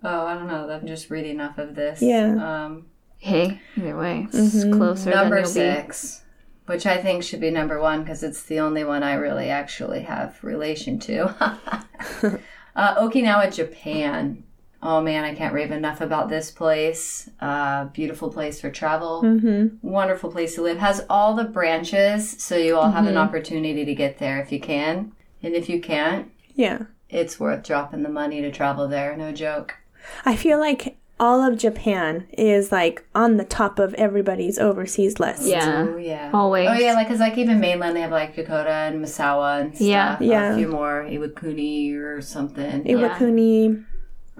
oh, 0.03 0.26
I 0.26 0.36
don't 0.36 0.47
know. 0.47 0.70
I'm 0.70 0.88
just 0.88 1.09
reading 1.09 1.32
enough 1.32 1.57
of 1.57 1.76
this. 1.76 2.01
Yeah. 2.01 2.66
Um, 2.66 2.86
hey, 3.18 3.59
either 3.78 3.97
way, 3.97 4.28
it's 4.32 4.63
closer 4.63 5.09
number 5.09 5.36
than 5.41 5.43
you'll 5.43 5.53
be. 5.74 5.82
six, 5.82 6.24
which 6.66 6.86
I 6.86 6.97
think 6.97 7.24
should 7.24 7.41
be 7.41 7.51
number 7.51 7.80
one 7.82 8.03
because 8.03 8.24
it's 8.24 8.43
the 8.43 8.59
only 8.61 8.84
one 8.86 9.03
I 9.03 9.16
really 9.16 9.49
actually 9.49 10.03
have 10.03 10.39
relation 10.41 10.97
to. 10.99 11.26
uh, 12.76 12.95
Okinawa, 13.03 13.53
Japan. 13.53 14.43
Oh 14.88 15.01
man, 15.01 15.23
I 15.23 15.33
can't 15.33 15.53
rave 15.53 15.71
enough 15.71 15.99
about 15.99 16.29
this 16.29 16.51
place. 16.51 17.27
Uh, 17.41 17.86
beautiful 17.86 18.29
place 18.31 18.61
for 18.61 18.69
travel. 18.69 19.23
Mm-hmm. 19.23 19.77
Wonderful 19.88 20.31
place 20.31 20.53
to 20.55 20.61
live. 20.61 20.77
Has 20.77 21.03
all 21.09 21.33
the 21.36 21.43
branches, 21.45 22.29
so 22.41 22.55
you 22.55 22.75
all 22.77 22.91
have 22.91 23.07
an 23.07 23.17
opportunity 23.17 23.83
to 23.83 23.95
get 23.95 24.19
there 24.19 24.39
if 24.39 24.51
you 24.51 24.59
can. 24.59 25.11
And 25.41 25.55
if 25.55 25.69
you 25.69 25.81
can't, 25.81 26.29
Yeah. 26.53 26.83
it's 27.09 27.39
worth 27.39 27.63
dropping 27.63 28.03
the 28.03 28.09
money 28.09 28.41
to 28.41 28.51
travel 28.51 28.88
there. 28.88 29.17
No 29.17 29.31
joke. 29.31 29.75
I 30.23 30.36
feel 30.36 30.59
like 30.59 30.97
all 31.19 31.41
of 31.43 31.57
Japan 31.57 32.27
is 32.38 32.71
like 32.71 33.03
on 33.15 33.38
the 33.38 33.45
top 33.45 33.79
of 33.79 33.93
everybody's 33.95 34.59
overseas 34.59 35.19
list. 35.19 35.43
Yeah, 35.47 35.88
Oh 35.89 35.97
yeah. 35.97 36.29
always. 36.33 36.67
Oh 36.69 36.73
yeah, 36.73 36.93
like 36.93 37.07
because 37.07 37.19
like 37.21 37.38
even 37.39 37.59
mainland 37.59 37.95
they 37.95 38.01
have 38.01 38.11
like 38.11 38.36
Yokota 38.36 38.89
and 38.89 39.03
Misawa 39.03 39.61
and 39.61 39.75
stuff. 39.75 39.88
Yeah. 39.88 40.17
Yeah. 40.19 40.53
A 40.53 40.57
few 40.57 40.67
more 40.67 41.07
Iwakuni 41.09 41.95
or 41.95 42.21
something. 42.21 42.83
Iwakuni. 42.83 43.86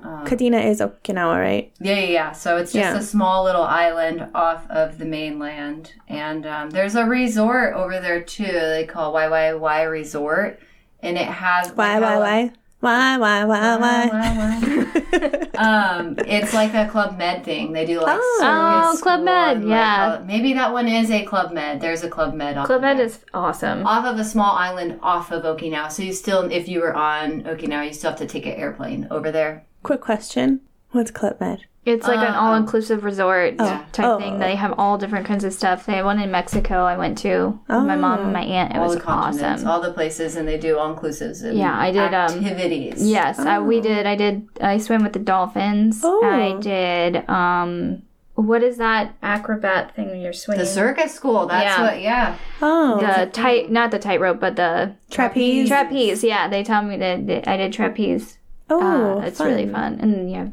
Um, 0.06 0.26
Kadena 0.26 0.64
is 0.66 0.82
Okinawa, 0.82 1.40
right? 1.40 1.72
Yeah, 1.80 1.96
yeah, 1.96 2.06
yeah. 2.10 2.32
So 2.32 2.58
it's 2.58 2.72
just 2.72 2.94
Yeah. 2.94 2.98
a 2.98 3.02
small 3.02 3.44
little 3.44 3.64
island 3.64 4.28
off 4.36 4.70
of 4.70 4.98
the 5.00 5.06
mainland, 5.06 5.94
and 6.08 6.46
um, 6.46 6.70
there's 6.70 6.96
a 6.96 7.06
resort 7.06 7.74
over 7.74 8.00
there 8.00 8.22
too. 8.22 8.44
They 8.46 8.86
call 8.88 9.14
YYY 9.14 9.90
Resort, 9.90 10.60
and 11.02 11.18
it 11.18 11.28
has 11.28 11.72
Why, 11.72 12.00
why, 12.00 12.18
why? 12.20 12.52
Why, 12.82 13.18
why, 13.18 13.46
why, 13.46 13.78
why? 13.78 15.48
um, 15.58 16.16
it's 16.28 16.54
like 16.54 16.74
a 16.76 16.88
Club 16.88 17.18
Med 17.18 17.44
thing. 17.44 17.72
They 17.72 17.86
do 17.86 18.00
like 18.00 18.18
Oh. 18.20 18.92
Oh, 18.96 18.98
Club 19.02 19.22
Med, 19.22 19.58
and, 19.58 19.66
like, 19.66 19.76
yeah. 19.76 20.22
maybe 20.26 20.54
that 20.54 20.72
one 20.72 20.88
is 20.88 21.10
a 21.10 21.24
Club 21.26 21.52
Med. 21.52 21.82
There's 21.82 22.04
a 22.04 22.10
Club 22.10 22.34
Med. 22.36 22.58
Off 22.58 22.68
Club 22.68 22.82
Med 22.82 22.98
there. 22.98 23.06
is 23.06 23.20
awesome. 23.34 23.88
off 23.88 24.06
of 24.06 24.20
a 24.20 24.24
small 24.24 24.56
island 24.56 25.00
off 25.02 25.32
of 25.32 25.44
Okinawa. 25.44 25.92
So 25.92 26.04
you 26.04 26.14
still, 26.14 26.44
if 26.52 26.68
you 26.68 26.82
were 26.82 26.94
on 26.94 27.44
Okinawa, 27.44 27.88
you 27.88 27.94
still 27.94 28.12
have 28.12 28.20
to 28.20 28.28
take 28.28 28.46
an 28.46 28.54
airplane 28.54 29.08
over 29.10 29.32
there. 29.32 29.64
Quick 29.86 30.02
question. 30.02 30.62
What's 30.92 31.12
Club 31.12 31.38
Med? 31.40 31.60
It's 31.86 32.08
like 32.08 32.18
an 32.18 32.34
Uh, 32.34 32.40
all-inclusive 32.40 33.04
resort 33.04 33.60
type 33.60 33.86
Oh. 34.00 34.18
thing. 34.18 34.40
They 34.40 34.56
have 34.56 34.74
all 34.80 34.98
different 34.98 35.28
kinds 35.28 35.44
of 35.44 35.54
stuff. 35.54 35.86
They 35.86 35.94
have 35.98 36.06
one 36.06 36.20
in 36.20 36.32
Mexico. 36.32 36.86
I 36.86 36.98
went 36.98 37.20
to 37.20 37.60
with 37.70 37.84
my 37.86 37.96
mom 37.96 38.22
and 38.22 38.34
my 38.34 38.42
aunt. 38.42 38.72
It 38.74 38.78
all 38.80 38.86
was 38.88 38.96
the 38.96 39.02
continents, 39.02 39.62
awesome. 39.62 39.68
all 39.70 39.82
the 39.82 39.92
places, 39.94 40.36
and 40.36 40.48
they 40.48 40.58
do 40.58 40.80
all 40.80 40.92
inclusives 40.96 41.44
and 41.44 41.56
Yeah, 41.56 41.78
I 41.78 41.92
did, 41.92 42.16
um, 42.16 42.32
activities. 42.44 43.08
Yes, 43.08 43.38
I, 43.38 43.60
we 43.60 43.80
did. 43.82 44.08
I 44.08 44.16
did. 44.16 44.48
I 44.60 44.80
swam 44.80 45.04
with 45.04 45.14
the 45.14 45.20
dolphins. 45.20 46.02
Oh. 46.04 46.26
I 46.26 46.60
did. 46.60 47.30
Um, 47.30 48.02
what 48.34 48.64
is 48.64 48.78
that 48.78 49.14
acrobat 49.22 49.96
thing 49.96 50.08
when 50.10 50.22
you're 50.22 50.34
swinging? 50.34 50.62
the 50.62 50.66
circus 50.66 51.14
school. 51.14 51.46
That's 51.46 51.64
Yeah. 51.78 51.82
what. 51.84 52.02
Yeah, 52.02 52.36
Oh, 52.64 52.98
the 53.00 53.28
tight, 53.28 53.70
not 53.72 53.92
the 53.92 54.00
tightrope, 54.00 54.40
but 54.40 54.56
the 54.56 54.94
trapeze. 55.12 55.68
trapeze. 55.70 56.24
Yeah, 56.24 56.48
they 56.48 56.64
tell 56.64 56.82
me 56.82 56.98
that 56.98 57.28
that 57.28 57.48
I 57.48 57.58
did 57.58 57.74
trapeze. 57.74 58.40
Oh, 58.70 59.20
uh, 59.20 59.22
it's 59.26 59.40
really 59.40 59.66
fun. 59.66 59.98
fun, 59.98 60.00
and 60.02 60.14
then 60.14 60.30
you 60.30 60.36
have 60.36 60.52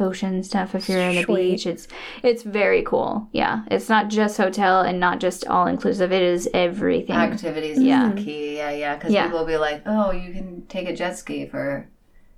ocean 0.00 0.42
stuff 0.42 0.74
if 0.74 0.88
you're 0.88 0.98
in 0.98 1.14
the 1.14 1.22
Sweet. 1.22 1.50
beach. 1.52 1.66
It's 1.66 1.86
it's 2.22 2.42
very 2.42 2.82
cool. 2.82 3.28
Yeah, 3.32 3.62
it's 3.70 3.88
not 3.88 4.08
just 4.08 4.36
hotel 4.36 4.80
and 4.80 4.98
not 4.98 5.20
just 5.20 5.46
all 5.46 5.66
inclusive. 5.66 6.12
It 6.12 6.22
is 6.22 6.48
everything. 6.52 7.14
activities 7.16 7.80
Yeah. 7.80 8.08
is 8.10 8.14
the 8.16 8.24
key. 8.24 8.56
Yeah, 8.56 8.70
yeah. 8.70 8.94
Because 8.96 9.12
Yeah. 9.12 9.24
people 9.24 9.40
will 9.40 9.46
be 9.46 9.56
like, 9.56 9.82
"Oh, 9.86 10.10
you 10.10 10.32
can 10.32 10.64
take 10.68 10.88
a 10.88 10.94
jet 10.96 11.16
ski 11.18 11.46
for 11.46 11.88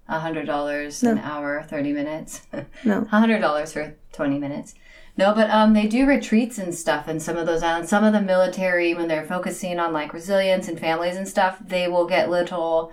a 0.09 0.19
hundred 0.21 0.47
dollars 0.47 1.03
an 1.03 1.19
hour, 1.19 1.65
thirty 1.69 1.93
minutes." 1.93 2.43
No. 2.85 3.03
a 3.03 3.07
hundred 3.07 3.41
dollars 3.41 3.73
for 3.73 3.95
twenty 4.13 4.39
minutes. 4.39 4.75
No, 5.19 5.33
but 5.35 5.49
um, 5.49 5.73
they 5.73 5.87
do 5.87 6.07
retreats 6.07 6.59
and 6.59 6.75
stuff 6.75 7.09
in 7.09 7.21
some 7.21 7.39
of 7.39 7.47
those 7.47 7.63
islands. 7.63 7.89
Some 7.89 8.05
of 8.05 8.13
the 8.13 8.21
military, 8.21 8.93
when 8.93 9.09
they're 9.09 9.25
focusing 9.25 9.79
on 9.81 9.95
like 9.95 10.13
resilience 10.13 10.69
and 10.69 10.79
families 10.79 11.17
and 11.17 11.27
stuff, 11.27 11.57
they 11.67 11.89
will 11.89 12.05
get 12.07 12.29
little 12.29 12.93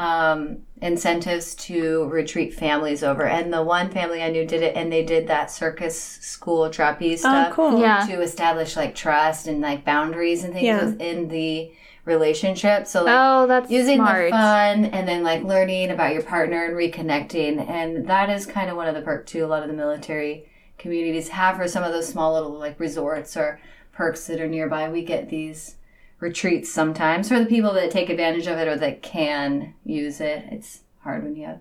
um, 0.00 0.58
incentives 0.80 1.54
to 1.56 2.04
retreat 2.08 2.54
families 2.54 3.02
over. 3.02 3.24
And 3.26 3.52
the 3.52 3.62
one 3.62 3.90
family 3.90 4.22
I 4.22 4.30
knew 4.30 4.46
did 4.46 4.62
it, 4.62 4.74
and 4.74 4.90
they 4.90 5.04
did 5.04 5.26
that 5.28 5.50
circus 5.50 6.00
school 6.00 6.70
trapeze 6.70 7.20
Oh, 7.24 7.28
stuff 7.28 7.52
cool. 7.52 7.80
Yeah. 7.80 8.06
to 8.06 8.22
establish 8.22 8.76
like 8.76 8.94
trust 8.94 9.46
and 9.46 9.60
like 9.60 9.84
boundaries 9.84 10.42
and 10.42 10.54
things 10.54 10.64
Yeah. 10.64 10.84
within 10.86 11.28
the 11.28 11.72
relationship. 12.06 12.86
So 12.86 13.04
like 13.04 13.14
Oh, 13.16 13.46
that's 13.46 13.70
using 13.70 13.98
smart. 13.98 14.26
the 14.26 14.30
fun 14.30 14.84
and 14.86 15.06
then 15.06 15.22
like 15.22 15.42
learning 15.42 15.90
about 15.90 16.14
your 16.14 16.22
partner 16.22 16.64
and 16.64 16.74
reconnecting 16.74 17.68
and 17.68 18.06
that 18.08 18.30
is 18.30 18.46
kind 18.46 18.70
of 18.70 18.76
one 18.76 18.88
of 18.88 18.94
the 18.94 19.02
perks 19.02 19.30
too 19.30 19.44
a 19.44 19.46
lot 19.46 19.62
of 19.62 19.68
the 19.68 19.74
military 19.76 20.46
communities 20.78 21.28
have 21.28 21.56
for 21.56 21.68
some 21.68 21.84
of 21.84 21.92
those 21.92 22.08
small 22.08 22.32
little 22.32 22.58
like 22.58 22.80
resorts 22.80 23.36
or 23.36 23.60
perks 23.92 24.26
that 24.26 24.40
are 24.40 24.48
nearby 24.48 24.88
we 24.88 25.02
get 25.04 25.28
these 25.28 25.76
retreats 26.20 26.70
sometimes 26.70 27.28
for 27.28 27.38
the 27.38 27.46
people 27.46 27.72
that 27.74 27.90
take 27.90 28.08
advantage 28.10 28.46
of 28.46 28.58
it 28.58 28.68
or 28.68 28.76
that 28.76 29.02
can 29.02 29.74
use 29.84 30.20
it 30.20 30.44
it's 30.50 30.80
hard 31.02 31.24
when 31.24 31.34
you 31.34 31.46
have 31.46 31.58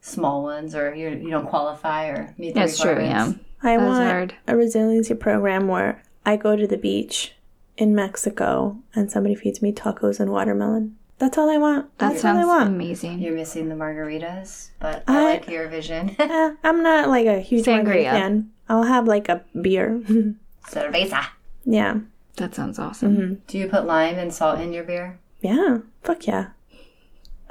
small 0.00 0.42
ones 0.42 0.74
or 0.74 0.94
you, 0.94 1.10
you 1.10 1.30
don't 1.30 1.46
qualify 1.48 2.06
or 2.08 2.34
meet 2.38 2.54
the 2.54 2.60
That's 2.60 2.80
true. 2.80 2.98
Yeah. 3.00 3.32
I 3.62 3.76
That's 3.76 3.86
want 3.86 4.04
hard. 4.10 4.34
a 4.46 4.56
resiliency 4.56 5.14
program 5.14 5.66
where 5.68 6.02
I 6.24 6.36
go 6.36 6.56
to 6.56 6.66
the 6.66 6.78
beach 6.78 7.34
in 7.76 7.94
Mexico 7.94 8.78
and 8.94 9.10
somebody 9.10 9.34
feeds 9.34 9.60
me 9.60 9.72
tacos 9.72 10.20
and 10.20 10.30
watermelon. 10.30 10.96
That's 11.18 11.36
all 11.36 11.50
I 11.50 11.58
want. 11.58 11.86
that 11.98 12.10
That's 12.12 12.24
all 12.24 12.30
I 12.30 12.34
sounds 12.42 12.46
want. 12.46 12.68
amazing. 12.68 13.18
you're 13.18 13.34
missing 13.34 13.68
the 13.68 13.74
margaritas 13.74 14.68
but 14.78 15.02
i, 15.08 15.18
I- 15.18 15.24
like 15.24 15.48
your 15.48 15.68
vision 15.68 16.14
Eh, 16.18 16.54
I'm 16.62 16.82
not 16.82 17.08
like 17.08 17.26
a 17.26 17.40
huge 17.40 17.66
margarita 17.66 18.08
Sangria. 18.08 18.10
fan. 18.12 18.50
I'll 18.68 18.84
have 18.84 19.06
like 19.08 19.28
a 19.28 19.44
beer. 19.60 20.00
cerveza 20.68 21.26
yeah. 21.64 21.96
That 22.38 22.54
sounds 22.54 22.78
awesome. 22.78 23.42
do 23.46 23.58
you 23.58 23.68
put 23.68 23.86
lime 23.86 24.16
and 24.18 24.32
salt 24.32 24.60
in 24.60 24.72
your 24.72 24.84
beer 24.84 25.18
Yeah. 25.40 25.78
Fuck 26.02 26.26
yeah. 26.26 26.48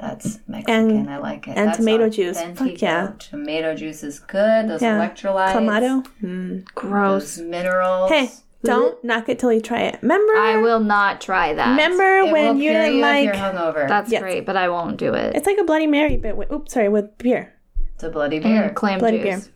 That's 0.00 0.38
Mexican. 0.46 0.90
And- 0.90 1.10
I 1.10 1.16
like 1.18 1.48
it. 1.48 1.56
and 1.56 1.68
That's 1.68 1.78
tomato 1.78 2.08
juice. 2.08 2.40
Fuck 2.54 2.80
yeah. 2.80 3.12
Tomato 3.18 3.74
juice 3.74 4.02
is 4.04 4.20
good. 4.20 4.68
Those 4.68 4.80
Yeah. 4.82 4.98
electrolytes. 4.98 5.52
Clamato. 5.54 6.06
Mm. 6.22 6.64
Gross. 6.74 7.36
Those 7.36 7.44
minerals. 7.46 8.10
Hey, 8.10 8.30
don't 8.62 9.02
knock 9.04 9.28
it 9.28 9.38
till 9.40 9.52
you 9.52 9.60
try 9.60 9.80
it. 9.82 9.98
Remember? 10.02 10.32
I 10.36 10.58
will 10.62 10.78
not 10.80 11.20
try 11.20 11.52
that. 11.54 11.70
Remember 11.70 12.18
It 12.28 12.32
when 12.32 12.48
will 12.56 12.62
you 12.62 12.70
cure 12.70 12.82
didn't 12.82 12.96
you 12.96 13.02
like? 13.02 13.28
if 13.28 13.34
you're 13.34 13.44
hungover. 13.44 13.88
That's 13.88 14.10
Yes. 14.12 14.22
great, 14.22 14.46
but 14.46 14.56
I 14.56 14.68
won't 14.68 14.98
do 14.98 15.14
it. 15.14 15.34
It's 15.34 15.46
like 15.46 15.58
a 15.58 15.64
Bloody 15.64 15.88
Mary, 15.88 16.16
but 16.16 16.36
with, 16.36 16.52
oops, 16.52 16.74
sorry, 16.74 16.88
with 16.88 17.18
beer. 17.18 17.54
it's 17.94 18.04
a 18.04 18.10
bloody 18.10 18.38
beer. 18.38 18.62
And 18.64 18.76
clam 18.76 19.00
Bloody 19.00 19.18
juice. 19.18 19.46
beer. 19.46 19.54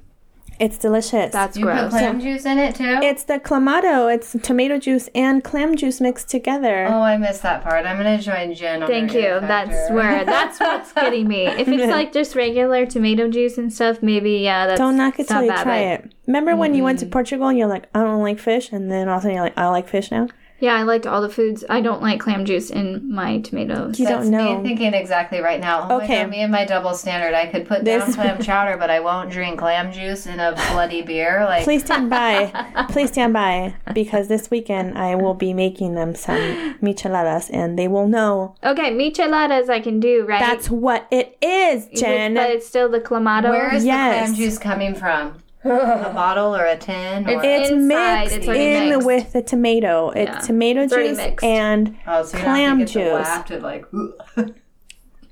It's 0.58 0.78
delicious. 0.78 1.32
That's 1.32 1.56
you 1.56 1.64
put 1.64 1.72
gross. 1.72 1.90
clam 1.90 2.20
juice 2.20 2.44
in 2.44 2.58
it 2.58 2.74
too? 2.74 3.00
It's 3.02 3.24
the 3.24 3.38
clamato. 3.38 4.12
It's 4.12 4.36
tomato 4.42 4.78
juice 4.78 5.08
and 5.14 5.42
clam 5.42 5.76
juice 5.76 6.00
mixed 6.00 6.28
together. 6.28 6.86
oh, 6.86 7.02
I 7.02 7.16
missed 7.16 7.42
that 7.42 7.62
part. 7.62 7.84
I'm 7.86 7.96
gonna 7.96 8.20
join 8.20 8.54
Jen. 8.54 8.82
On 8.82 8.88
Thank 8.88 9.14
you. 9.14 9.40
That's 9.40 9.90
where 9.90 10.24
that's 10.36 10.60
what's 10.60 10.92
getting 10.92 11.28
me. 11.28 11.46
If 11.46 11.68
it's 11.68 11.90
like 11.90 12.12
just 12.20 12.34
regular 12.34 12.86
tomato 12.86 13.28
juice 13.28 13.58
and 13.58 13.72
stuff, 13.72 14.02
maybe 14.02 14.38
yeah, 14.38 14.66
that's 14.66 14.78
Don't 14.78 14.96
knock 14.96 15.18
it 15.18 15.22
it's 15.22 15.30
till 15.30 15.42
you 15.42 15.48
bad, 15.48 15.62
try 15.62 15.96
but- 15.96 16.04
it. 16.04 16.12
Remember 16.26 16.54
when 16.54 16.74
you 16.74 16.84
went 16.84 17.00
to 17.00 17.04
mm-hmm. 17.04 17.12
Portugal 17.12 17.48
and 17.48 17.58
you're 17.58 17.66
like, 17.66 17.88
I 17.94 18.02
don't 18.02 18.22
like 18.22 18.38
fish, 18.38 18.70
and 18.70 18.90
then 18.90 19.08
all 19.08 19.16
of 19.16 19.20
a 19.20 19.22
sudden 19.22 19.34
you're 19.34 19.44
like, 19.44 19.58
I 19.58 19.68
like 19.68 19.88
fish 19.88 20.10
now. 20.10 20.28
Yeah, 20.62 20.74
I 20.76 20.84
liked 20.84 21.08
all 21.08 21.20
the 21.20 21.28
foods. 21.28 21.64
I 21.68 21.80
don't 21.80 22.00
like 22.00 22.20
clam 22.20 22.44
juice 22.44 22.70
in 22.70 23.12
my 23.12 23.40
tomatoes. 23.40 23.98
You 23.98 24.06
That's 24.06 24.22
don't 24.22 24.30
know. 24.30 24.58
me 24.60 24.68
thinking 24.68 24.94
exactly 24.94 25.40
right 25.40 25.58
now. 25.60 25.88
Oh 25.90 25.96
Okay. 25.96 26.18
my 26.18 26.22
God, 26.22 26.30
me 26.30 26.38
and 26.42 26.52
my 26.52 26.64
double 26.64 26.94
standard. 26.94 27.34
I 27.34 27.46
could 27.46 27.66
put 27.66 27.84
This- 27.84 28.04
down 28.04 28.12
clam 28.14 28.42
chowder, 28.46 28.76
but 28.76 28.88
I 28.88 29.00
won't 29.00 29.28
drink 29.32 29.58
clam 29.58 29.90
juice 29.90 30.24
in 30.26 30.38
a 30.38 30.52
bloody 30.70 31.02
beer. 31.02 31.44
Like 31.46 31.64
Please 31.64 31.84
stand 31.84 32.08
by. 32.10 32.46
Please 32.90 33.08
stand 33.08 33.32
by 33.32 33.74
because 33.92 34.28
this 34.28 34.52
weekend 34.52 34.96
I 34.96 35.16
will 35.16 35.34
be 35.34 35.52
making 35.52 35.96
them 35.96 36.14
some 36.14 36.78
micheladas, 36.80 37.50
and 37.52 37.76
they 37.76 37.88
will 37.88 38.06
know 38.06 38.54
Okay, 38.62 38.92
micheladas 38.92 39.68
I 39.68 39.80
can 39.80 39.98
do, 39.98 40.24
right? 40.26 40.38
that's 40.38 40.70
what 40.70 41.08
it 41.10 41.36
is, 41.42 41.88
Jen. 42.00 42.34
But 42.34 42.50
it's 42.50 42.68
still 42.68 42.88
the 42.88 43.00
clamato. 43.00 43.50
where 43.50 43.74
is 43.74 43.84
Yes. 43.84 44.14
the 44.14 44.24
clam 44.26 44.34
juice 44.36 44.58
coming 44.58 44.94
from? 44.94 45.41
A 45.64 45.68
bottle 46.14 46.54
or 46.56 46.64
a 46.64 46.76
tin? 46.76 47.28
Or, 47.28 47.40
It's 47.42 47.70
Inside, 47.70 48.20
mixed 48.24 48.36
it's 48.36 48.46
in 48.48 48.88
mixed. 48.90 49.06
with 49.06 49.32
the 49.32 49.42
tomato. 49.42 50.10
It's 50.10 50.30
Yeah. 50.30 50.38
tomato 50.38 50.82
It's 50.82 50.92
already 50.92 51.08
juice 51.10 51.18
mixed. 51.18 51.44
and 51.44 51.96
oh, 52.06 52.22
so 52.24 52.36
you 52.36 52.42
clam 52.44 52.78
don't 52.78 52.78
have 52.80 52.88
to 52.88 52.98
get 52.98 53.12
the 53.48 53.54
juice. 53.54 54.36
to 54.36 54.46
like. 54.46 54.54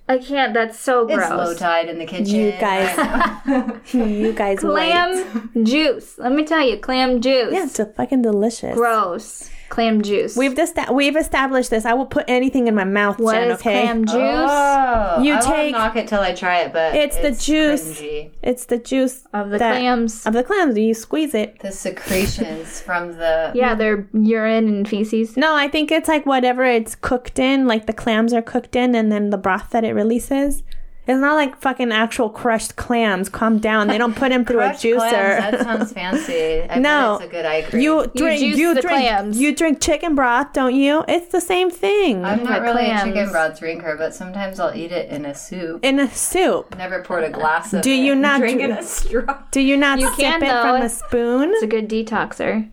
I 0.09 0.18
can't. 0.18 0.53
That's 0.55 0.76
so 0.78 1.07
It's 1.09 1.31
low 1.31 1.55
tide 1.55 1.89
in 1.89 1.99
the 1.99 2.07
kitchen. 2.07 2.26
You 2.35 2.51
guys- 2.53 3.95
you 3.95 4.33
guys 4.33 4.59
wait. 4.62 4.91
Clam 4.91 5.64
juice. 5.64 6.18
Let 6.18 6.33
me 6.33 6.45
tell 6.45 6.66
you, 6.66 6.78
clam 6.78 7.20
juice. 7.20 7.53
Yeah, 7.53 7.64
it's 7.64 7.78
a 7.78 7.87
fucking 7.87 8.22
delicious. 8.22 8.74
Gross. 8.76 9.51
Clam 9.71 10.03
juice. 10.03 10.37
We've 10.37 10.55
just 10.55 10.77
we've 10.93 11.16
established 11.16 11.71
this. 11.71 11.85
I 11.87 11.95
will 11.95 12.05
put 12.05 12.25
anything 12.29 12.66
in 12.66 12.75
my 12.75 12.85
mouth, 12.85 13.18
What 13.18 13.35
Jen. 13.35 13.51
is 13.53 13.61
Okay. 13.61 13.83
clam 13.85 14.01
oh. 14.03 14.05
juice? 14.05 14.51
Oh, 14.51 15.23
You 15.23 15.35
I 15.37 15.41
take- 15.41 15.49
won't 15.49 15.73
knock 15.73 15.97
it 15.97 16.09
till 16.09 16.21
I 16.21 16.35
try 16.35 16.61
it, 16.62 16.73
but 16.73 16.95
It's 16.95 17.16
the 17.16 17.31
juice. 17.31 18.01
cringy. 18.01 18.31
It's 18.43 18.64
the 18.66 18.79
juice 18.79 19.25
Of 19.33 19.51
the 19.51 19.59
that- 19.59 19.77
clams. 19.79 20.27
Of 20.27 20.33
the 20.35 20.43
clams. 20.45 20.77
You 20.77 20.93
squeeze 20.93 21.35
it. 21.35 21.59
The 21.61 21.71
secretions 21.73 22.81
from 22.87 23.12
the 23.16 23.53
Yeah, 23.55 23.75
they're 23.75 24.07
urine 24.12 24.68
and 24.68 24.89
feces. 24.89 25.37
No, 25.37 25.55
I 25.55 25.68
think 25.68 25.91
it's 25.93 26.09
like 26.09 26.27
whatever 26.27 26.64
it's 26.64 26.95
cooked 26.97 27.39
in, 27.39 27.66
like 27.66 27.87
the 27.87 27.93
clams 27.93 28.33
are 28.35 28.43
cooked 28.43 28.75
in, 28.77 28.95
and 28.95 29.11
then 29.12 29.31
the 29.31 29.39
broth 29.39 29.71
that 29.71 29.85
it 29.85 29.95
releases. 29.95 30.62
It's 31.11 31.18
not 31.20 31.34
like 31.34 31.56
fucking 31.61 31.90
actual 31.90 32.30
crushed 32.30 32.76
clams. 32.76 33.28
Calm 33.28 33.58
down. 33.58 33.88
They 33.88 33.98
don't 33.98 34.14
put 34.14 34.28
them 34.28 34.44
through 34.44 34.61
a 34.61 34.70
juicer. 34.70 34.96
clams. 34.98 35.50
That 35.52 35.61
sounds 35.62 35.92
fancy. 35.92 36.62
I 36.70 36.78
No. 36.78 37.18
bet 37.18 37.26
it's 37.26 37.30
a 37.32 37.36
good 37.36 37.46
eye 37.46 37.62
cream. 37.62 37.82
You 37.82 38.06
drink. 38.14 38.40
juice 38.40 38.56
You, 38.58 38.72
drink. 38.74 38.86
clams. 38.86 39.40
You 39.40 39.54
drink 39.56 39.80
chicken 39.80 40.14
broth, 40.14 40.52
don't 40.52 40.74
you? 40.74 41.04
It's 41.08 41.32
the 41.32 41.40
same 41.40 41.68
thing. 41.70 42.24
I'm 42.24 42.44
not 42.44 42.56
the 42.56 42.61
really 42.62 42.84
clams. 42.84 43.02
a 43.02 43.06
chicken 43.06 43.30
broth 43.32 43.58
drinker, 43.58 43.96
but 43.96 44.14
sometimes 44.14 44.61
I'll 44.61 44.74
eat 44.76 44.92
it 44.92 45.11
in 45.11 45.24
a 45.24 45.34
soup. 45.34 45.84
in 45.84 45.98
a 45.98 46.08
soup. 46.11 46.76
Never 46.78 47.02
poured 47.02 47.24
a 47.24 47.30
glass 47.30 47.72
of 47.74 47.82
Do 47.82 47.90
it. 47.92 47.96
you 47.96 48.14
not 48.14 48.40
drink 48.40 48.58
dr- 48.61 48.70
in 48.70 48.76
a 48.78 48.82
straw? 48.82 49.42
Do 49.50 49.61
you 49.61 49.76
not 49.76 49.98
You 49.98 50.08
sip 50.11 50.18
can, 50.18 50.42
it 50.42 50.46
though. 50.48 50.62
from 50.62 50.82
a 50.82 50.88
spoon? 50.88 51.50
It's 51.54 51.62
a 51.64 51.66
good 51.66 51.88
detoxer. 51.88 52.68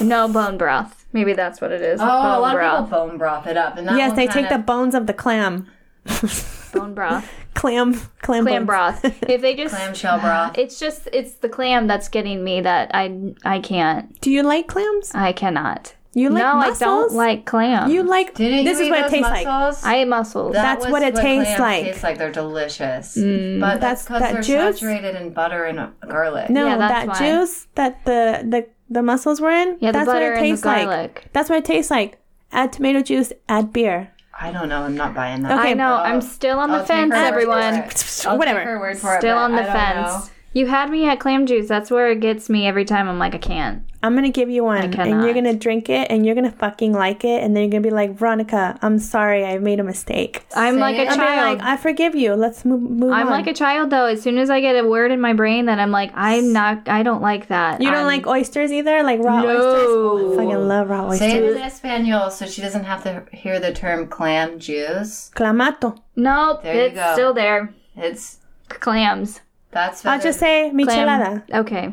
No 0.00 0.26
bone 0.28 0.56
broth. 0.56 1.04
Maybe 1.12 1.34
that's 1.34 1.60
what 1.60 1.72
it 1.72 1.82
is. 1.82 2.00
Oh, 2.00 2.06
bone 2.06 2.26
a 2.34 2.38
lot 2.40 2.54
broth. 2.54 2.78
of 2.78 2.84
people 2.86 3.06
bone 3.08 3.18
broth 3.18 3.46
it 3.46 3.56
up, 3.58 3.76
and 3.76 3.86
that 3.88 3.98
Yes, 3.98 4.16
they 4.16 4.26
kind 4.26 4.46
take 4.46 4.56
the 4.56 4.62
bones 4.62 4.94
of 4.94 5.06
the 5.06 5.12
clam. 5.12 5.66
Bone 6.72 6.94
broth. 6.94 7.28
Clam. 7.54 7.94
Clam. 8.22 8.44
Clam 8.46 8.66
broth. 8.66 9.04
If 9.28 9.40
they 9.40 9.54
just 9.54 9.74
clamshell 9.76 10.20
broth. 10.20 10.56
It's 10.58 10.78
just 10.80 11.08
it's 11.12 11.34
the 11.34 11.48
clam 11.48 11.86
that's 11.86 12.08
getting 12.08 12.42
me 12.42 12.60
that 12.62 12.90
I 12.94 13.34
I 13.44 13.60
can't. 13.60 14.18
Do 14.20 14.30
you 14.30 14.42
like 14.42 14.66
clams? 14.68 15.10
I 15.14 15.32
cannot. 15.32 15.94
You 16.14 16.28
like 16.28 16.42
no, 16.42 16.56
mussels? 16.56 16.82
I 16.82 16.84
don't 16.84 17.12
like 17.14 17.46
clams. 17.46 17.90
You 17.92 18.02
like. 18.02 18.34
Didn't 18.34 18.64
this 18.66 18.78
you 18.78 18.82
is 18.84 18.88
eat 18.88 18.90
what 18.90 18.98
it 18.98 19.02
those 19.04 19.10
tastes 19.12 19.30
like. 19.30 19.46
mussels? 19.46 19.84
I 19.84 20.02
eat 20.02 20.04
mussels. 20.08 20.52
That 20.52 20.78
That's 20.80 20.90
what 20.92 21.02
it 21.02 21.14
tastes 21.14 21.54
clams 21.56 21.60
like. 21.60 21.84
Taste 21.84 22.02
like 22.02 22.18
they're 22.18 22.30
delicious, 22.32 23.16
mm. 23.16 23.60
but 23.60 23.80
that's 23.80 24.04
That's- 24.04 24.06
because 24.06 24.20
that 24.20 24.32
they're 24.34 24.70
juice? 24.72 24.80
saturated 24.80 25.14
in 25.16 25.30
butter 25.32 25.64
and 25.64 25.90
garlic. 26.06 26.50
No, 26.50 26.66
Yeah, 26.66 26.76
that's 26.76 27.06
that 27.06 27.08
why. 27.08 27.18
juice 27.18 27.66
that 27.76 28.04
the 28.04 28.44
the 28.46 28.66
the 28.90 29.02
mussels 29.02 29.40
were 29.40 29.50
in. 29.50 29.78
yeah, 29.80 29.90
the 29.90 30.00
that's 30.00 30.06
butter 30.06 30.20
what 30.20 30.22
it 30.22 30.36
and 30.36 30.44
the 30.44 30.50
tastes 30.50 30.64
like. 30.66 30.84
garlic. 30.86 31.28
That's 31.32 31.48
what 31.48 31.58
it 31.60 31.64
tastes 31.64 31.90
like. 31.90 32.18
Add 32.50 32.72
tomato 32.74 33.00
juice. 33.00 33.32
Add 33.48 33.72
beer. 33.72 34.12
I 34.42 34.50
don't 34.50 34.68
know. 34.68 34.82
I'm 34.82 34.96
not 34.96 35.14
buying 35.14 35.42
that. 35.42 35.58
Okay, 35.58 35.70
I 35.70 35.74
know. 35.74 35.94
I'm 35.94 36.20
still 36.20 36.58
on 36.58 36.70
the 36.70 36.78
I'll 36.78 36.80
take 36.80 36.88
fence, 36.88 37.12
her 37.14 37.18
word 37.18 37.22
for 37.22 37.32
everyone. 37.60 37.74
it. 37.74 38.22
I'll 38.26 38.38
Whatever. 38.38 38.60
Her 38.60 38.80
word 38.80 38.98
for 38.98 39.14
it, 39.14 39.20
Still 39.20 39.36
but 39.36 39.42
on 39.42 39.52
the 39.52 39.62
I 39.62 39.64
don't 39.66 39.72
fence. 39.72 40.26
know. 40.26 40.31
You 40.54 40.66
had 40.66 40.90
me 40.90 41.08
at 41.08 41.18
clam 41.18 41.46
juice. 41.46 41.66
That's 41.68 41.90
where 41.90 42.10
it 42.10 42.20
gets 42.20 42.50
me 42.50 42.66
every 42.66 42.84
time. 42.84 43.08
I'm 43.08 43.18
like, 43.18 43.34
I 43.34 43.38
can't. 43.38 43.84
I'm 44.04 44.16
gonna 44.16 44.30
give 44.30 44.50
you 44.50 44.64
one, 44.64 44.92
and 44.98 45.22
you're 45.22 45.32
gonna 45.32 45.54
drink 45.54 45.88
it, 45.88 46.10
and 46.10 46.26
you're 46.26 46.34
gonna 46.34 46.50
fucking 46.50 46.92
like 46.92 47.24
it, 47.24 47.40
and 47.42 47.54
then 47.54 47.62
you're 47.62 47.70
gonna 47.70 47.82
be 47.82 47.90
like, 47.90 48.14
Veronica, 48.18 48.76
I'm 48.82 48.98
sorry, 48.98 49.44
I 49.44 49.58
made 49.58 49.78
a 49.78 49.84
mistake. 49.84 50.44
I'm 50.56 50.74
Say 50.74 50.80
like 50.80 50.96
a 50.98 51.02
it. 51.02 51.08
I'll 51.10 51.16
child. 51.16 51.58
like, 51.60 51.66
I 51.66 51.76
forgive 51.76 52.16
you. 52.16 52.34
Let's 52.34 52.64
move, 52.64 52.82
move 52.82 53.12
I'm 53.12 53.28
on. 53.28 53.32
like 53.32 53.46
a 53.46 53.54
child 53.54 53.90
though. 53.90 54.06
As 54.06 54.20
soon 54.20 54.38
as 54.38 54.50
I 54.50 54.60
get 54.60 54.74
a 54.74 54.86
word 54.88 55.12
in 55.12 55.20
my 55.20 55.34
brain 55.34 55.66
that 55.66 55.78
I'm 55.78 55.92
like, 55.92 56.10
I'm 56.14 56.52
not. 56.52 56.88
I 56.88 57.04
don't 57.04 57.22
like 57.22 57.46
that. 57.46 57.80
you 57.80 57.86
don't 57.86 57.98
I'm- 57.98 58.06
like 58.06 58.26
oysters 58.26 58.72
either, 58.72 59.04
like 59.04 59.20
raw 59.20 59.40
No. 59.40 59.48
oysters. 59.48 59.86
Oh, 59.88 60.32
I 60.32 60.36
fucking 60.36 60.68
love 60.68 60.90
raw 60.90 61.06
oysters. 61.06 61.18
Say 61.20 61.36
it 61.38 61.42
oysters. 61.44 61.56
in 61.56 61.62
Espanol 61.62 62.30
so 62.32 62.46
she 62.46 62.60
doesn't 62.60 62.84
have 62.84 63.04
to 63.04 63.24
hear 63.32 63.60
the 63.60 63.72
term 63.72 64.08
clam 64.08 64.58
juice. 64.58 65.30
Clamato. 65.36 65.96
Nope, 66.16 66.64
There 66.64 66.74
you 66.74 66.80
it's 66.86 66.94
go. 66.96 67.12
still 67.12 67.34
there. 67.34 67.72
It's 67.96 68.38
Clams. 68.68 69.40
That's. 69.72 70.06
I'll 70.06 70.20
just 70.20 70.38
say 70.38 70.70
Clam. 70.70 70.86
michelada. 70.86 71.50
Okay, 71.52 71.92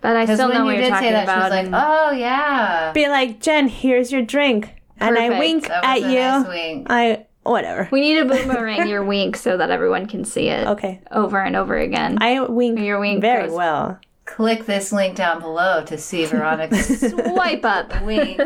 but 0.00 0.16
I 0.16 0.24
still 0.24 0.48
know 0.48 0.60
you 0.60 0.64
what 0.64 0.72
you're 0.74 0.82
did 0.84 0.88
talking 0.90 1.08
say 1.08 1.12
that, 1.12 1.20
she 1.20 1.30
about. 1.32 1.50
was 1.50 1.70
like, 1.70 1.82
"Oh 1.84 2.10
yeah." 2.12 2.92
Be 2.92 3.08
like, 3.08 3.40
Jen, 3.40 3.68
here's 3.68 4.10
your 4.10 4.22
drink, 4.22 4.74
and 4.98 5.16
I 5.16 5.38
wink 5.38 5.68
That 5.68 5.84
at 5.84 5.96
a 5.98 6.00
you. 6.00 6.18
nice 6.18 6.46
wink. 6.48 6.86
I 6.90 7.26
whatever. 7.42 7.88
we 7.92 8.00
need 8.00 8.14
to 8.18 8.24
boomerang 8.46 8.88
your 8.88 9.04
wink 9.04 9.36
so 9.36 9.56
that 9.56 9.70
everyone 9.70 10.06
can 10.06 10.24
see 10.24 10.48
it 10.48 10.66
Okay, 10.66 11.00
over 11.12 11.40
and 11.40 11.54
over 11.56 11.76
again. 11.78 12.18
I 12.20 12.40
wink 12.40 12.78
Your 12.80 12.98
wink 13.00 13.20
very 13.20 13.46
goes- 13.48 13.56
well. 13.56 13.98
Click 14.26 14.64
this 14.64 14.92
link 14.92 15.16
down 15.16 15.40
below 15.40 15.82
to 15.86 15.98
see 15.98 16.24
Veronica's 16.24 17.00
Swipe 17.10 17.64
up. 17.64 18.00
wink. 18.04 18.40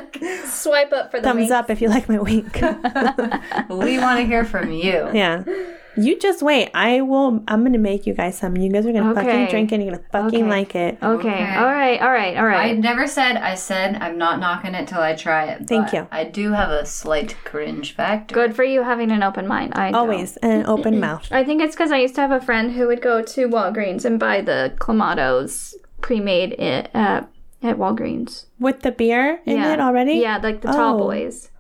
Swipe 0.47 0.91
up 0.95 1.11
for 1.11 1.21
the 1.21 1.25
Thumbs 1.29 1.41
wink. 1.41 1.53
up 1.53 1.69
if 1.69 1.83
you 1.83 1.89
like 1.89 2.09
my 2.09 2.19
wink. 2.19 2.55
We 3.69 3.99
want 3.99 4.19
to 4.21 4.25
hear 4.25 4.45
from 4.47 4.73
you. 4.73 5.11
yeah. 5.13 5.43
You 5.97 6.19
just 6.19 6.43
wait. 6.43 6.71
I 6.75 7.01
will. 7.03 7.43
I'm 7.47 7.65
gonna 7.65 7.79
make 7.79 8.07
you 8.07 8.15
guys 8.15 8.37
some. 8.39 8.57
You 8.57 8.71
guys 8.73 8.85
are 8.87 8.93
gonna 8.93 9.15
fucking 9.15 9.47
drink 9.49 9.71
it. 9.71 9.77
and 9.77 9.85
You're 9.85 9.95
gonna 9.97 10.05
fucking 10.11 10.43
Okay. 10.43 10.49
like 10.51 10.75
it. 10.75 10.99
Okay. 11.03 11.29
Okay. 11.29 11.55
All 11.57 11.65
right. 11.67 12.01
All 12.01 12.11
right. 12.13 12.37
All 12.37 12.45
I 12.47 12.73
never 12.73 13.07
said. 13.07 13.37
I 13.37 13.55
said 13.55 13.97
I'm 14.03 14.19
not 14.19 14.41
knocking 14.41 14.75
it 14.75 14.89
till 14.89 15.01
I 15.01 15.15
try 15.15 15.45
it. 15.47 15.69
Thank 15.69 15.93
you. 15.93 16.07
I 16.11 16.25
do 16.25 16.53
have 16.53 16.71
a 16.71 16.85
slight 16.85 17.37
cringe 17.45 17.95
factor. 17.95 18.35
Good 18.35 18.57
for 18.57 18.65
you 18.65 18.83
having 18.83 19.11
an 19.11 19.23
open 19.23 19.47
mind. 19.47 19.75
I 19.75 19.91
don't. 19.93 19.95
Always 20.01 20.37
an 20.39 20.67
open 20.67 20.99
mouth. 21.07 21.29
I 21.31 21.45
think 21.45 21.63
it's 21.63 21.75
because 21.77 21.93
I 21.93 21.99
used 21.99 22.15
to 22.17 22.21
have 22.23 22.33
a 22.33 22.41
friend 22.41 22.73
who 22.73 22.87
would 22.89 23.01
go 23.03 23.23
to 23.23 23.49
Walgreens 23.49 24.05
and 24.05 24.19
buy 24.19 24.41
the 24.41 24.75
clamatos 24.79 25.75
pre-made 26.01 26.57
i- 26.59 26.89
uh, 26.95 27.25
at 27.63 27.77
Walgreens. 27.79 28.47
With 28.59 28.81
the 28.81 28.91
beer 28.93 29.41
in 29.47 29.59
yeah. 29.59 29.73
it 29.75 29.81
already? 29.81 30.15
Yeah, 30.15 30.39
like 30.43 30.61
the 30.61 30.69
tall 30.73 30.97
Oh. 30.97 30.99
boys. 30.99 31.51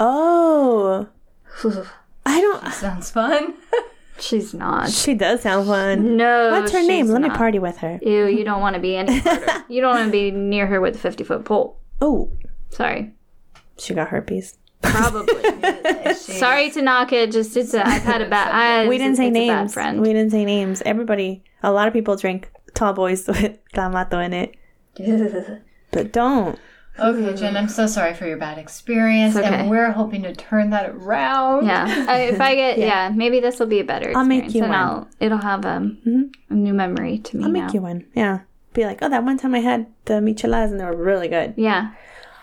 Oh. 0.00 1.08
I 2.28 2.40
don't. 2.40 2.72
Sounds 2.74 3.10
fun. 3.10 3.54
She's 4.20 4.52
not. 4.52 4.90
She 4.90 5.14
does 5.14 5.42
sound 5.42 5.66
fun. 5.68 6.16
No. 6.16 6.50
What's 6.50 6.72
her 6.72 6.82
name? 6.82 7.06
she's 7.06 7.12
Let 7.12 7.22
me 7.22 7.28
not. 7.28 7.36
party 7.38 7.58
with 7.60 7.78
her. 7.78 8.00
Ew, 8.02 8.26
you 8.26 8.42
don't 8.44 8.60
want 8.60 8.74
to 8.74 8.80
be 8.80 8.96
any 8.96 9.20
further. 9.20 9.64
you 9.68 9.80
don't 9.80 9.94
want 9.94 10.06
to 10.06 10.10
be 10.10 10.32
near 10.32 10.66
her 10.66 10.80
with 10.80 10.96
a 10.96 10.98
50 10.98 11.22
foot 11.24 11.44
pole. 11.44 11.78
Oh, 12.00 12.30
Sorry. 12.70 13.14
she 13.78 13.94
got 13.94 14.08
herpes. 14.08 14.58
Probably. 14.82 16.14
Sorry 16.14 16.70
to 16.72 16.82
knock 16.82 17.12
it. 17.12 17.30
Just 17.30 17.56
it's 17.56 17.74
a, 17.74 17.86
I've 17.86 18.02
had 18.02 18.20
a 18.20 18.28
bad. 18.28 18.52
I, 18.52 18.88
We 18.88 18.98
didn't 18.98 19.16
say 19.16 19.28
it's 19.28 19.36
a 19.36 19.46
bad 19.48 19.60
names. 19.60 19.74
friend. 19.74 20.00
We 20.00 20.08
didn't 20.12 20.30
say 20.30 20.44
names. 20.44 20.82
Everybody, 20.84 21.44
a 21.62 21.70
lot 21.72 21.86
of 21.86 21.92
people 21.94 22.16
drink 22.16 22.50
tall 22.74 22.92
boys 22.94 23.26
with 23.28 23.56
clamato 23.72 24.24
in 24.24 24.32
it, 24.32 25.62
but 25.92 26.12
don't. 26.12 26.58
Okay, 26.98 27.34
Jen, 27.34 27.56
I'm 27.56 27.68
so 27.68 27.86
sorry 27.86 28.14
for 28.14 28.26
your 28.26 28.36
bad 28.38 28.58
experience, 28.58 29.36
okay. 29.36 29.46
and 29.46 29.70
we're 29.70 29.92
hoping 29.92 30.22
to 30.24 30.34
turn 30.34 30.70
that 30.70 30.90
around. 30.90 31.66
Yeah, 31.66 31.84
I, 32.08 32.20
if 32.22 32.40
I 32.40 32.54
get 32.54 32.78
yeah. 32.78 33.10
maybe 33.14 33.40
this 33.40 33.58
will 33.60 33.66
be 33.66 33.80
a 33.80 33.84
better. 33.84 34.12
I'll 34.16 34.24
make 34.24 34.54
you 34.54 34.62
and 34.64 34.70
one. 34.72 34.78
I'll 34.80 35.08
it'll 35.20 35.38
have 35.38 35.64
um, 35.64 36.30
a 36.50 36.54
new 36.54 36.72
memory 36.74 37.18
to 37.18 37.36
me 37.36 37.44
I'll 37.44 37.50
now. 37.50 37.64
make 37.66 37.74
you 37.74 37.80
one. 37.82 38.06
Yeah. 38.14 38.40
Be 38.74 38.84
like, 38.84 38.98
oh, 39.02 39.08
that 39.08 39.24
one 39.24 39.38
time 39.38 39.54
I 39.54 39.60
had 39.60 39.86
the 40.04 40.14
micheladas 40.14 40.70
and 40.70 40.78
they 40.80 40.84
were 40.84 40.94
really 40.96 41.28
good. 41.28 41.54
Yeah. 41.56 41.92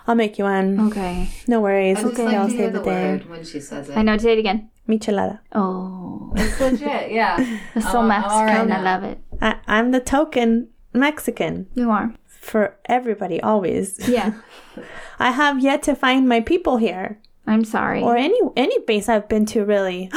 I'll 0.07 0.15
make 0.15 0.37
you 0.37 0.43
one. 0.45 0.79
Okay. 0.91 1.29
No 1.47 1.61
worries. 1.61 1.97
I 1.97 2.01
just 2.01 2.13
Okay, 2.13 2.25
like 2.25 2.35
I'll 2.35 2.47
to 2.47 2.51
hear 2.53 2.65
save 2.65 2.73
the 2.73 2.79
the 2.79 2.85
day. 2.85 3.11
word 3.11 3.29
when 3.29 3.43
she 3.43 3.59
says 3.59 3.89
it. 3.89 3.97
I 3.97 4.01
know. 4.01 4.17
Say 4.17 4.33
it 4.33 4.39
again. 4.39 4.69
Michelada. 4.87 5.39
Oh, 5.53 6.31
It's 6.35 6.59
legit, 6.59 7.11
yeah. 7.11 7.37
it's 7.75 7.91
so 7.91 7.99
I'm 7.99 8.07
Mexican. 8.09 8.31
all 8.37 8.45
right 8.45 8.69
I 8.71 8.81
love 8.81 9.03
it. 9.03 9.19
I, 9.41 9.55
I'm 9.67 9.91
the 9.91 9.99
token 9.99 10.69
Mexican 10.93 11.67
You 11.73 11.89
are. 11.91 12.13
For 12.45 12.75
everybody, 12.85 13.41
always. 13.41 14.07
Yeah. 14.07 14.33
I 15.19 15.31
have 15.31 15.59
yet 15.63 15.83
to 15.83 15.95
find 15.95 16.27
my 16.29 16.41
people 16.41 16.77
here. 16.77 17.19
I'm 17.47 17.63
sorry. 17.63 18.01
Or 18.01 18.15
any 18.17 18.39
any 18.55 18.79
base 18.87 19.07
I've 19.09 19.29
been 19.29 19.45
to, 19.47 19.63
really. 19.65 20.09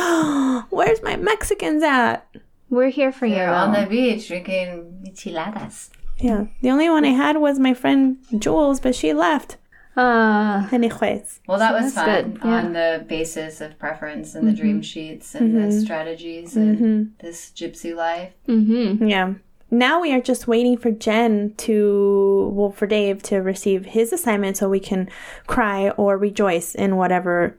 Where's 0.70 1.02
my 1.02 1.16
Mexicans 1.16 1.82
at? 1.82 2.26
We're 2.70 2.90
here 2.90 3.12
for 3.12 3.26
you. 3.26 3.34
They're 3.36 3.52
on 3.52 3.72
the 3.72 3.86
beach 3.86 4.28
drinking 4.28 5.02
micheladas. 5.06 5.90
Yeah. 6.18 6.46
The 6.62 6.70
only 6.70 6.88
one 6.90 7.04
I 7.04 7.10
had 7.24 7.36
was 7.38 7.58
my 7.58 7.74
friend 7.74 8.18
Jules, 8.38 8.80
but 8.80 8.94
she 8.94 9.12
left. 9.12 9.56
uh, 9.96 10.68
Anyways. 10.72 11.40
Well, 11.46 11.58
that 11.58 11.72
So 11.78 11.84
was 11.84 11.94
fun 11.94 12.38
yeah. 12.44 12.50
on 12.50 12.72
the 12.72 13.04
basis 13.08 13.60
of 13.60 13.78
preference 13.78 14.34
and 14.34 14.46
the 14.48 14.52
dream 14.52 14.80
sheets 14.82 15.34
and 15.34 15.56
the 15.56 15.70
strategies 15.80 16.56
and 16.56 17.12
this 17.20 17.50
gypsy 17.54 17.94
life. 17.94 18.32
mm-hmm. 18.48 19.06
Yeah. 19.06 19.34
Now 19.70 20.00
we 20.00 20.12
are 20.12 20.20
just 20.20 20.48
waiting 20.48 20.76
for 20.78 20.90
Jen 20.90 21.54
to, 21.58 22.50
well, 22.54 22.70
for 22.70 22.86
Dave 22.86 23.22
to 23.24 23.38
receive 23.38 23.84
his 23.86 24.12
assignment 24.12 24.56
so 24.56 24.68
we 24.68 24.80
can 24.80 25.08
cry 25.46 25.90
or 25.90 26.16
rejoice 26.16 26.74
in 26.74 26.96
whatever, 26.96 27.58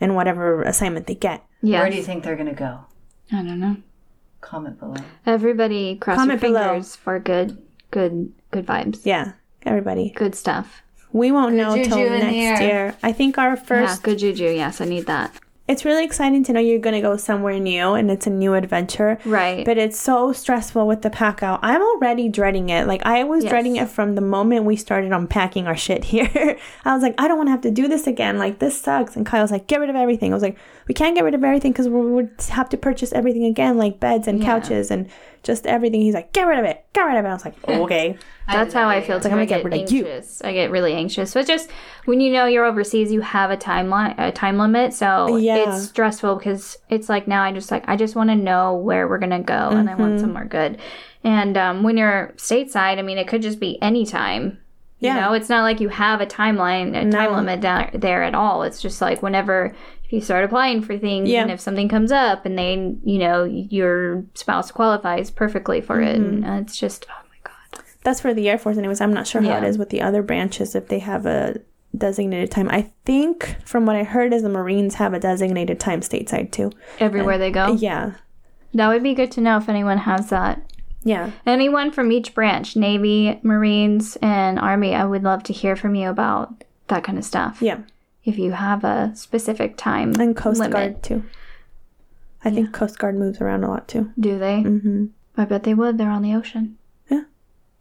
in 0.00 0.14
whatever 0.14 0.62
assignment 0.62 1.06
they 1.06 1.16
get. 1.16 1.44
Yes. 1.60 1.80
Where 1.82 1.90
do 1.90 1.96
you 1.96 2.04
think 2.04 2.22
they're 2.22 2.36
going 2.36 2.48
to 2.48 2.54
go? 2.54 2.80
I 3.32 3.42
don't 3.42 3.58
know. 3.58 3.76
Comment 4.40 4.78
below. 4.78 5.02
Everybody 5.26 5.96
cross 5.96 6.16
Comment 6.16 6.40
your 6.40 6.50
below. 6.50 6.68
fingers 6.74 6.94
for 6.94 7.18
good, 7.18 7.60
good, 7.90 8.32
good 8.52 8.64
vibes. 8.64 9.00
Yeah. 9.04 9.32
Everybody. 9.66 10.10
Good 10.10 10.36
stuff. 10.36 10.82
We 11.12 11.32
won't 11.32 11.56
know 11.56 11.74
juju 11.74 11.88
till 11.90 12.10
next 12.10 12.62
year. 12.62 12.94
I 13.02 13.12
think 13.12 13.38
our 13.38 13.56
first. 13.56 13.70
Yeah, 13.70 13.86
first 13.86 14.02
good 14.04 14.18
juju. 14.18 14.44
Yes, 14.44 14.80
I 14.80 14.84
need 14.84 15.06
that. 15.06 15.34
It's 15.68 15.84
really 15.84 16.04
exciting 16.04 16.42
to 16.44 16.52
know 16.52 16.60
you're 16.60 16.78
going 16.78 16.94
to 16.94 17.00
go 17.02 17.16
somewhere 17.18 17.58
new 17.60 17.92
and 17.94 18.10
it's 18.10 18.26
a 18.26 18.30
new 18.30 18.54
adventure. 18.54 19.18
Right. 19.24 19.64
But 19.64 19.76
it's 19.78 20.00
so 20.00 20.32
stressful 20.32 20.86
with 20.86 21.02
the 21.02 21.10
pack 21.10 21.42
out. 21.42 21.60
I'm 21.62 21.82
already 21.82 22.28
dreading 22.30 22.70
it. 22.70 22.86
Like 22.86 23.04
I 23.04 23.24
was 23.24 23.44
Yes. 23.44 23.50
dreading 23.50 23.76
it 23.76 23.88
from 23.88 24.14
the 24.14 24.20
moment 24.22 24.64
we 24.64 24.76
started 24.76 25.12
unpacking 25.12 25.66
our 25.66 25.76
shit 25.76 26.04
here. 26.04 26.56
I 26.84 26.94
was 26.94 27.02
like, 27.02 27.14
I 27.18 27.28
don't 27.28 27.36
want 27.36 27.48
to 27.48 27.52
have 27.52 27.60
to 27.60 27.70
do 27.70 27.86
this 27.86 28.06
again. 28.06 28.38
Like 28.38 28.58
this 28.58 28.80
sucks. 28.80 29.14
And 29.14 29.26
Kyle's 29.26 29.50
like, 29.50 29.66
get 29.66 29.78
rid 29.80 29.90
of 29.90 29.96
everything. 29.96 30.32
I 30.32 30.34
was 30.34 30.42
like, 30.42 30.56
we 30.88 30.94
can't 30.94 31.14
get 31.14 31.24
rid 31.24 31.34
of 31.34 31.44
everything 31.44 31.72
because 31.72 31.88
we 31.88 32.00
would 32.00 32.30
have 32.48 32.68
to 32.70 32.76
purchase 32.78 33.12
everything 33.12 33.44
again, 33.44 33.76
like 33.76 34.00
beds 34.00 34.26
and 34.26 34.40
Yeah. 34.40 34.46
couches 34.46 34.90
and 34.90 35.06
just 35.42 35.66
everything. 35.66 36.00
He's 36.00 36.14
like, 36.14 36.32
get 36.32 36.46
rid 36.46 36.58
of 36.58 36.64
it. 36.64 36.84
Get 36.92 37.02
rid 37.02 37.16
of 37.18 37.24
it. 37.24 37.28
I 37.28 37.32
was 37.32 37.44
like, 37.44 37.56
okay. 37.68 38.16
That's 38.50 38.72
how 38.72 38.88
I 38.88 39.02
feel. 39.02 39.16
It's 39.16 39.24
like, 39.24 39.32
I'm 39.32 39.36
gonna 39.38 39.46
get 39.46 39.56
get 39.62 39.64
rid 39.72 39.82
of 39.84 39.92
you. 39.92 40.06
anxious. 40.06 40.40
I 40.42 40.52
get 40.54 40.70
really 40.70 40.94
anxious. 40.94 41.30
So 41.30 41.40
it's 41.40 41.48
just 41.48 41.70
when 42.06 42.20
you 42.20 42.32
know 42.32 42.46
you're 42.46 42.64
overseas, 42.64 43.12
you 43.12 43.20
have 43.20 43.50
a 43.50 43.56
timeline, 43.58 44.14
a 44.18 44.32
time 44.32 44.56
limit. 44.56 44.94
So 44.94 45.36
Yeah. 45.36 45.56
it's 45.76 45.88
stressful 45.88 46.36
because 46.36 46.78
it's 46.88 47.08
like 47.10 47.28
now 47.28 47.42
I 47.42 47.52
just 47.52 47.70
like 47.70 47.84
I 47.88 47.96
just 47.96 48.16
want 48.16 48.30
to 48.30 48.36
know 48.36 48.74
where 48.74 49.06
we're 49.06 49.18
gonna 49.18 49.42
go, 49.42 49.70
and 49.70 49.88
I 49.88 49.92
Mm-hmm. 49.92 50.00
want 50.00 50.20
somewhere 50.20 50.44
good. 50.46 50.78
And 51.24 51.56
um, 51.58 51.82
when 51.82 51.96
you're 51.98 52.32
stateside, 52.36 52.98
I 52.98 53.02
mean, 53.02 53.18
it 53.18 53.28
could 53.28 53.42
just 53.42 53.60
be 53.60 53.80
any 53.82 54.06
time. 54.06 54.58
You 55.00 55.08
Yeah. 55.10 55.20
know, 55.20 55.32
it's 55.34 55.48
not 55.50 55.62
like 55.62 55.78
you 55.80 55.90
have 55.90 56.20
a 56.22 56.26
timeline, 56.26 56.88
a 56.90 57.10
time 57.10 57.30
No. 57.32 57.36
limit 57.36 57.60
down 57.60 57.90
there 57.92 58.22
at 58.22 58.34
all. 58.34 58.62
It's 58.62 58.80
just 58.80 59.00
like 59.02 59.22
whenever 59.22 59.66
if 59.66 59.97
you 60.12 60.20
start 60.20 60.44
applying 60.44 60.82
for 60.82 60.96
things, 60.98 61.28
Yeah. 61.28 61.42
and 61.42 61.50
if 61.50 61.60
something 61.60 61.88
comes 61.88 62.10
up, 62.12 62.46
and 62.46 62.58
they, 62.58 62.94
you 63.04 63.18
know, 63.18 63.44
your 63.44 64.24
spouse 64.34 64.70
qualifies 64.70 65.30
perfectly 65.30 65.80
for 65.80 66.00
it, 66.00 66.16
Mm-hmm. 66.20 66.44
and 66.44 66.46
uh, 66.46 66.62
it's 66.62 66.76
just 66.76 67.06
oh 67.10 67.22
my 67.28 67.36
god. 67.44 67.82
That's 68.02 68.20
for 68.20 68.32
the 68.32 68.48
Air 68.48 68.58
Force, 68.58 68.78
anyways. 68.78 69.00
I'm 69.00 69.12
not 69.12 69.26
sure 69.26 69.42
how 69.42 69.48
Yeah. 69.48 69.58
it 69.58 69.68
is 69.68 69.78
with 69.78 69.90
the 69.90 70.00
other 70.02 70.22
branches 70.22 70.74
if 70.74 70.88
they 70.88 70.98
have 71.00 71.26
a 71.26 71.56
designated 71.96 72.50
time. 72.50 72.68
I 72.70 72.90
think 73.04 73.56
from 73.64 73.86
what 73.86 73.96
I 73.96 74.04
heard 74.04 74.32
is 74.32 74.42
the 74.42 74.48
Marines 74.48 74.94
have 74.96 75.14
a 75.14 75.18
designated 75.18 75.80
time 75.80 76.00
stateside 76.00 76.52
too. 76.52 76.70
Everywhere 77.00 77.38
they 77.38 77.50
go. 77.50 77.72
Yeah. 77.72 78.12
That 78.74 78.88
would 78.88 79.02
be 79.02 79.14
good 79.14 79.32
to 79.32 79.40
know 79.40 79.56
if 79.56 79.68
anyone 79.68 79.98
has 79.98 80.28
that. 80.28 80.60
Yeah. 81.02 81.30
Anyone 81.46 81.90
from 81.90 82.12
each 82.12 82.34
branch, 82.34 82.76
Navy, 82.76 83.40
Marines, 83.42 84.16
and 84.20 84.58
Army, 84.58 84.94
I 84.94 85.04
would 85.06 85.22
love 85.22 85.42
to 85.44 85.52
hear 85.54 85.74
from 85.76 85.94
you 85.94 86.08
about 86.10 86.64
that 86.88 87.04
kind 87.04 87.16
of 87.18 87.24
stuff. 87.24 87.62
Yeah. 87.62 87.78
If 88.28 88.38
you 88.38 88.52
have 88.52 88.84
a 88.84 89.12
specific 89.14 89.76
time 89.78 90.12
And 90.20 90.36
Coast 90.36 90.60
limit. 90.60 90.72
Guard 90.72 91.02
too. 91.02 91.24
I 92.44 92.50
think 92.50 92.72
Coast 92.72 92.98
Guard 92.98 93.16
moves 93.16 93.40
around 93.40 93.64
a 93.64 93.68
lot 93.70 93.88
too. 93.88 94.12
Do 94.20 94.38
they? 94.38 94.56
Mm-hmm. 94.62 95.06
I 95.38 95.44
bet 95.46 95.62
they 95.62 95.72
would. 95.74 95.96
They're 95.96 96.10
on 96.10 96.22
the 96.22 96.34
ocean. 96.34 96.76
Yeah. 97.10 97.22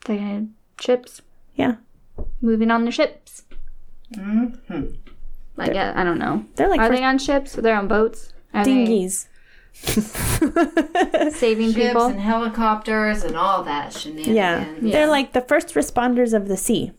They 0.05 0.17
had 0.17 0.49
ships. 0.79 1.21
Yeah. 1.55 1.75
Moving 2.41 2.71
on 2.71 2.83
their 2.83 2.91
ships. 2.93 3.43
Mm-hmm. 4.15 4.85
Like, 5.57 5.73
yeah, 5.73 5.91
I 5.95 6.03
don't 6.05 6.17
know. 6.19 6.45
They're 6.55 6.69
like 6.69 6.79
Are 6.79 6.87
first 6.87 6.99
they 6.99 7.05
on 7.05 7.17
ships? 7.17 7.53
They're 7.53 7.75
on 7.75 7.87
boats? 7.89 8.31
Are 8.53 8.63
dinghies. 8.63 9.27
they 9.83 11.29
saving 11.31 11.73
Ships 11.73 11.87
people? 11.87 12.05
and 12.05 12.19
helicopters 12.21 13.23
and 13.23 13.35
all 13.35 13.63
that 13.63 13.91
shenanigans. 13.93 14.35
yeah. 14.35 14.65
They're 14.81 15.07
like 15.07 15.33
the 15.33 15.41
first 15.41 15.73
responders 15.75 16.33
of 16.33 16.47
the 16.47 16.57
sea. 16.57 16.93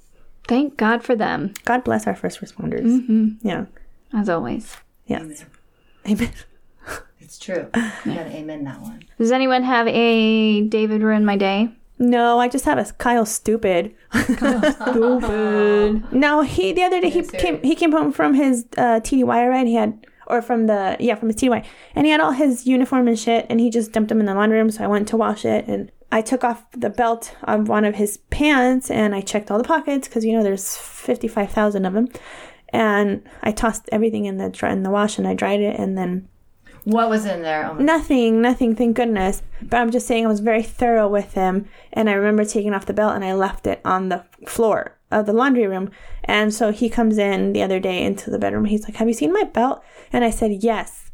Thank 0.48 0.76
God 0.76 1.04
for 1.04 1.14
them, 1.14 1.52
God 1.64 1.84
bless 1.84 2.06
our 2.06 2.16
first 2.16 2.40
responders. 2.40 2.82
Mm-hmm. 2.86 3.46
Yeah. 3.46 3.66
as 4.12 4.28
always. 4.28 4.76
Yes. 5.06 5.44
Amen. 6.08 6.32
It's 7.20 7.38
true. 7.38 7.68
You 8.06 8.14
gotta 8.14 8.34
amen 8.34 8.64
that 8.64 8.80
one. 8.80 9.02
Does 9.18 9.32
anyone 9.32 9.62
have 9.62 9.86
a 9.86 10.62
David 10.62 11.02
ruin 11.02 11.26
my 11.26 11.36
day? 11.36 11.68
No, 11.98 12.38
I 12.40 12.48
just 12.48 12.64
have 12.64 12.78
a 12.78 12.84
Kyle 12.94 13.26
stupid. 13.26 13.94
Stupid. 14.14 16.12
No, 16.12 16.40
he 16.42 16.72
the 16.72 16.82
other 16.84 17.00
day 17.02 17.10
he 17.10 17.22
serious. 17.22 17.42
came 17.42 17.62
he 17.62 17.74
came 17.74 17.92
home 17.92 18.12
from 18.12 18.32
his 18.34 18.64
uh, 18.78 19.00
TDY 19.00 19.48
ride. 19.50 19.66
He 19.66 19.74
had 19.74 20.06
or 20.26 20.40
from 20.40 20.68
the 20.68 20.96
yeah 21.00 21.16
from 21.16 21.28
his 21.28 21.36
TDY, 21.36 21.64
and 21.94 22.06
he 22.06 22.12
had 22.12 22.20
all 22.20 22.32
his 22.32 22.66
uniform 22.66 23.08
and 23.08 23.18
shit, 23.18 23.44
and 23.50 23.60
he 23.60 23.68
just 23.68 23.92
dumped 23.92 24.08
them 24.08 24.20
in 24.20 24.26
the 24.26 24.34
laundry 24.34 24.58
room. 24.58 24.70
So 24.70 24.84
I 24.84 24.86
went 24.86 25.08
to 25.08 25.16
wash 25.16 25.44
it, 25.44 25.66
and 25.66 25.90
I 26.10 26.22
took 26.22 26.42
off 26.44 26.64
the 26.72 26.90
belt 26.90 27.36
of 27.42 27.68
one 27.68 27.84
of 27.84 27.96
his 27.96 28.16
pants, 28.30 28.90
and 28.90 29.14
I 29.14 29.20
checked 29.20 29.50
all 29.50 29.58
the 29.58 29.64
pockets 29.64 30.08
because 30.08 30.24
you 30.24 30.32
know 30.32 30.42
there's 30.42 30.76
fifty 30.76 31.28
five 31.28 31.50
thousand 31.50 31.84
of 31.84 31.92
them, 31.92 32.08
and 32.70 33.22
I 33.42 33.52
tossed 33.52 33.88
everything 33.92 34.24
in 34.24 34.38
the 34.38 34.66
in 34.66 34.82
the 34.82 34.90
wash, 34.90 35.18
and 35.18 35.28
I 35.28 35.34
dried 35.34 35.60
it, 35.60 35.78
and 35.78 35.98
then 35.98 36.28
What 36.84 37.10
was 37.10 37.26
in 37.26 37.42
there? 37.42 37.66
Oh 37.70 37.74
Nothing, 37.74 38.40
nothing, 38.40 38.74
thank 38.74 38.96
goodness. 38.96 39.42
But 39.60 39.78
I'm 39.78 39.90
just 39.90 40.06
saying 40.06 40.24
I 40.24 40.28
was 40.28 40.40
very 40.40 40.62
thorough 40.62 41.08
with 41.08 41.34
him. 41.34 41.68
And 41.92 42.08
I 42.08 42.14
remember 42.14 42.44
taking 42.44 42.72
off 42.72 42.86
the 42.86 42.94
belt 42.94 43.14
and 43.14 43.24
I 43.24 43.34
left 43.34 43.66
it 43.66 43.80
on 43.84 44.08
the 44.08 44.24
floor 44.46 44.96
of 45.10 45.26
the 45.26 45.34
laundry 45.34 45.66
room. 45.66 45.90
And 46.24 46.54
so 46.54 46.72
he 46.72 46.88
comes 46.88 47.18
in 47.18 47.52
the 47.52 47.62
other 47.62 47.78
day 47.80 48.02
into 48.02 48.30
the 48.30 48.38
bedroom. 48.38 48.64
He's 48.64 48.84
like, 48.84 48.96
Have 48.96 49.08
you 49.08 49.14
seen 49.14 49.32
my 49.34 49.44
belt? 49.44 49.82
And 50.12 50.24
I 50.24 50.30
said, 50.30 50.62
Yes. 50.62 51.07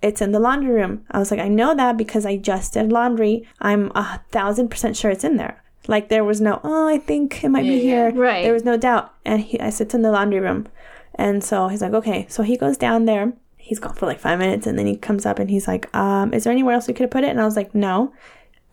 It's 0.00 0.20
in 0.22 0.32
the 0.32 0.38
laundry 0.40 0.72
room. 0.72 1.04
I 1.10 1.18
was 1.18 1.30
like, 1.30 1.40
I 1.40 1.48
know 1.48 1.74
that 1.74 1.96
because 1.96 2.24
I 2.24 2.36
just 2.36 2.74
did 2.74 2.92
laundry. 2.92 3.46
I'm 3.60 3.90
a 3.94 4.20
thousand 4.30 4.68
percent 4.68 4.96
sure 4.96 5.10
it's 5.10 5.24
in 5.24 5.36
there. 5.36 5.62
Like 5.88 6.08
there 6.08 6.24
was 6.24 6.40
no, 6.40 6.60
oh, 6.62 6.86
I 6.88 6.98
think 6.98 7.42
it 7.42 7.48
might 7.48 7.62
be 7.62 7.68
Yeah, 7.70 7.74
yeah. 7.74 7.80
here. 7.80 8.10
Right. 8.12 8.42
There 8.44 8.52
was 8.52 8.64
no 8.64 8.76
doubt. 8.76 9.12
And 9.24 9.40
he, 9.42 9.58
I 9.58 9.70
said, 9.70 9.86
it's 9.86 9.94
in 9.94 10.02
the 10.02 10.10
laundry 10.12 10.38
room. 10.40 10.68
And 11.14 11.42
so 11.42 11.68
he's 11.68 11.82
like, 11.82 11.94
okay. 11.94 12.26
So 12.28 12.42
he 12.42 12.56
goes 12.56 12.76
down 12.76 13.06
there. 13.06 13.32
He's 13.56 13.78
gone 13.80 13.94
for 13.94 14.06
like 14.06 14.20
five 14.20 14.38
minutes 14.38 14.66
and 14.66 14.78
then 14.78 14.86
he 14.86 14.96
comes 14.96 15.26
up 15.26 15.38
and 15.38 15.50
he's 15.50 15.66
like, 15.66 15.94
um, 15.96 16.32
is 16.32 16.44
there 16.44 16.52
anywhere 16.52 16.74
else 16.74 16.86
we 16.86 16.94
could 16.94 17.04
have 17.04 17.10
put 17.10 17.24
it? 17.24 17.30
And 17.30 17.40
I 17.40 17.44
was 17.44 17.56
like, 17.56 17.74
no, 17.74 18.12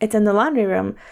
it's 0.00 0.14
in 0.14 0.24
the 0.24 0.32
laundry 0.32 0.64
room. 0.66 0.96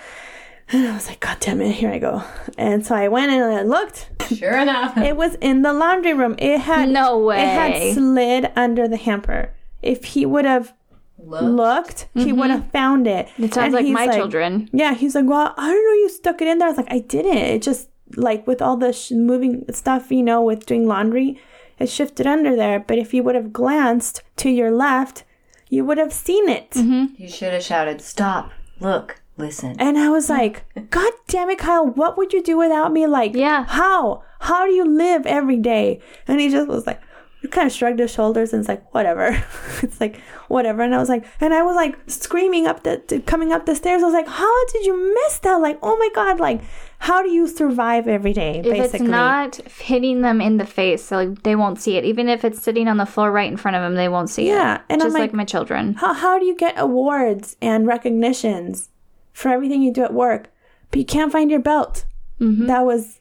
And 0.72 0.86
I 0.88 0.94
was 0.94 1.08
like, 1.08 1.20
God 1.20 1.36
damn 1.40 1.60
it, 1.60 1.72
here 1.72 1.90
I 1.90 1.98
go. 1.98 2.22
And 2.56 2.86
so 2.86 2.94
I 2.94 3.08
went 3.08 3.30
and 3.30 3.44
I 3.44 3.60
looked. 3.64 4.08
Sure 4.34 4.56
enough. 4.58 4.96
It 4.96 5.14
was 5.14 5.34
in 5.42 5.60
the 5.60 5.74
laundry 5.74 6.14
room. 6.14 6.36
It 6.38 6.58
had 6.60 6.88
No 6.88 7.18
way. 7.18 7.36
It 7.42 7.48
had 7.48 7.92
slid 7.94 8.50
under 8.56 8.88
the 8.88 8.96
hamper. 8.96 9.50
If 9.84 10.04
he 10.04 10.26
would 10.26 10.44
have 10.44 10.72
Look. 11.18 11.42
looked, 11.42 12.08
he 12.14 12.32
would 12.32 12.50
have 12.50 12.70
found 12.72 13.06
it. 13.06 13.26
Mm-hmm. 13.28 13.44
It 13.44 13.54
sounds 13.54 13.66
And 13.66 13.74
like 13.74 13.84
he's 13.84 13.94
my 13.94 14.08
children. 14.08 14.68
Yeah, 14.72 14.94
he's 14.94 15.14
like, 15.14 15.26
well, 15.26 15.54
I 15.56 15.70
don't 15.70 15.84
know, 15.84 15.92
you 16.02 16.08
stuck 16.08 16.40
it 16.42 16.48
in 16.48 16.58
there. 16.58 16.68
I 16.68 16.70
was 16.70 16.76
like, 16.78 16.92
I 16.92 16.98
didn't. 16.98 17.36
It 17.36 17.62
just 17.62 17.88
like 18.16 18.46
with 18.46 18.60
all 18.60 18.76
the 18.76 18.92
sh- 18.92 19.12
moving 19.12 19.64
stuff, 19.72 20.10
you 20.10 20.22
know, 20.22 20.42
with 20.42 20.66
doing 20.66 20.86
laundry, 20.86 21.40
it 21.78 21.88
shifted 21.88 22.26
under 22.26 22.54
there. 22.56 22.78
But 22.80 22.98
if 22.98 23.14
you 23.14 23.22
would 23.22 23.34
have 23.34 23.52
glanced 23.52 24.22
to 24.36 24.50
your 24.50 24.70
left, 24.70 25.24
you 25.68 25.84
would 25.84 25.98
have 25.98 26.12
seen 26.12 26.48
it. 26.48 26.70
Mm-hmm. 26.72 27.14
You 27.22 27.28
should 27.28 27.52
have 27.52 27.62
shouted, 27.64 28.00
"Stop! 28.00 28.52
Look! 28.80 29.20
Listen!" 29.36 29.74
And 29.80 29.98
I 29.98 30.08
was 30.10 30.28
like, 30.30 30.64
God 30.90 31.12
damn 31.26 31.50
it, 31.50 31.58
Kyle, 31.58 31.86
what 31.86 32.16
would 32.16 32.32
you 32.32 32.42
do 32.42 32.56
without 32.58 32.92
me? 32.92 33.06
Like, 33.06 33.34
Yeah. 33.34 33.64
how? 33.64 34.22
How 34.40 34.66
do 34.66 34.72
you 34.72 34.84
live 34.84 35.26
every 35.26 35.56
day? 35.56 36.00
And 36.28 36.38
he 36.40 36.48
just 36.50 36.68
was 36.68 36.86
like, 36.86 37.00
kind 37.48 37.66
of 37.66 37.72
shrugged 37.72 37.98
his 37.98 38.10
shoulders 38.12 38.52
and 38.52 38.60
it's 38.60 38.68
like, 38.68 38.92
whatever. 38.94 39.44
it's 39.82 40.00
like, 40.00 40.20
whatever. 40.48 40.82
And 40.82 40.94
I 40.94 40.98
was 40.98 41.08
like, 41.08 41.24
and 41.40 41.52
I 41.54 41.62
was 41.62 41.76
like 41.76 41.96
screaming 42.06 42.66
up 42.66 42.82
the, 42.82 43.22
coming 43.26 43.52
up 43.52 43.66
the 43.66 43.74
stairs. 43.74 44.02
I 44.02 44.06
was 44.06 44.14
like, 44.14 44.28
how 44.28 44.66
did 44.68 44.86
you 44.86 45.14
miss 45.14 45.38
that? 45.40 45.56
Like, 45.56 45.78
oh 45.82 45.96
my 45.96 46.08
God, 46.14 46.40
like, 46.40 46.60
how 46.98 47.22
do 47.22 47.28
you 47.30 47.46
survive 47.46 48.08
every 48.08 48.32
day, 48.32 48.58
If 48.60 48.64
basically? 48.64 49.00
it's 49.06 49.10
not 49.10 49.56
hitting 49.72 50.22
them 50.22 50.40
in 50.40 50.56
the 50.56 50.64
face, 50.64 51.04
so 51.04 51.16
like, 51.16 51.42
they 51.42 51.54
won't 51.54 51.78
see 51.80 51.96
it. 51.96 52.04
Even 52.04 52.28
if 52.28 52.44
it's 52.44 52.62
sitting 52.62 52.88
on 52.88 52.96
the 52.96 53.04
floor 53.06 53.30
right 53.30 53.50
in 53.50 53.56
front 53.58 53.76
of 53.76 53.82
them, 53.82 53.94
they 53.94 54.08
won't 54.08 54.30
see 54.30 54.48
it. 54.48 54.54
Yeah, 54.54 54.80
and 54.88 55.02
just 55.02 55.12
like, 55.12 55.20
like- 55.22 55.34
my 55.34 55.44
children. 55.44 55.94
how, 55.94 56.14
how 56.14 56.38
do 56.38 56.46
you 56.46 56.56
get 56.56 56.74
awards 56.78 57.56
and 57.60 57.86
recognitions 57.86 58.88
for 59.32 59.50
everything 59.50 59.82
you 59.82 59.92
do 59.92 60.02
at 60.02 60.14
work, 60.14 60.50
but 60.90 60.98
you 60.98 61.04
can't 61.04 61.32
find 61.32 61.50
your 61.50 61.60
belt 61.60 62.04
Mm-hmm. 62.40 62.66
that 62.66 62.84
was 62.84 63.20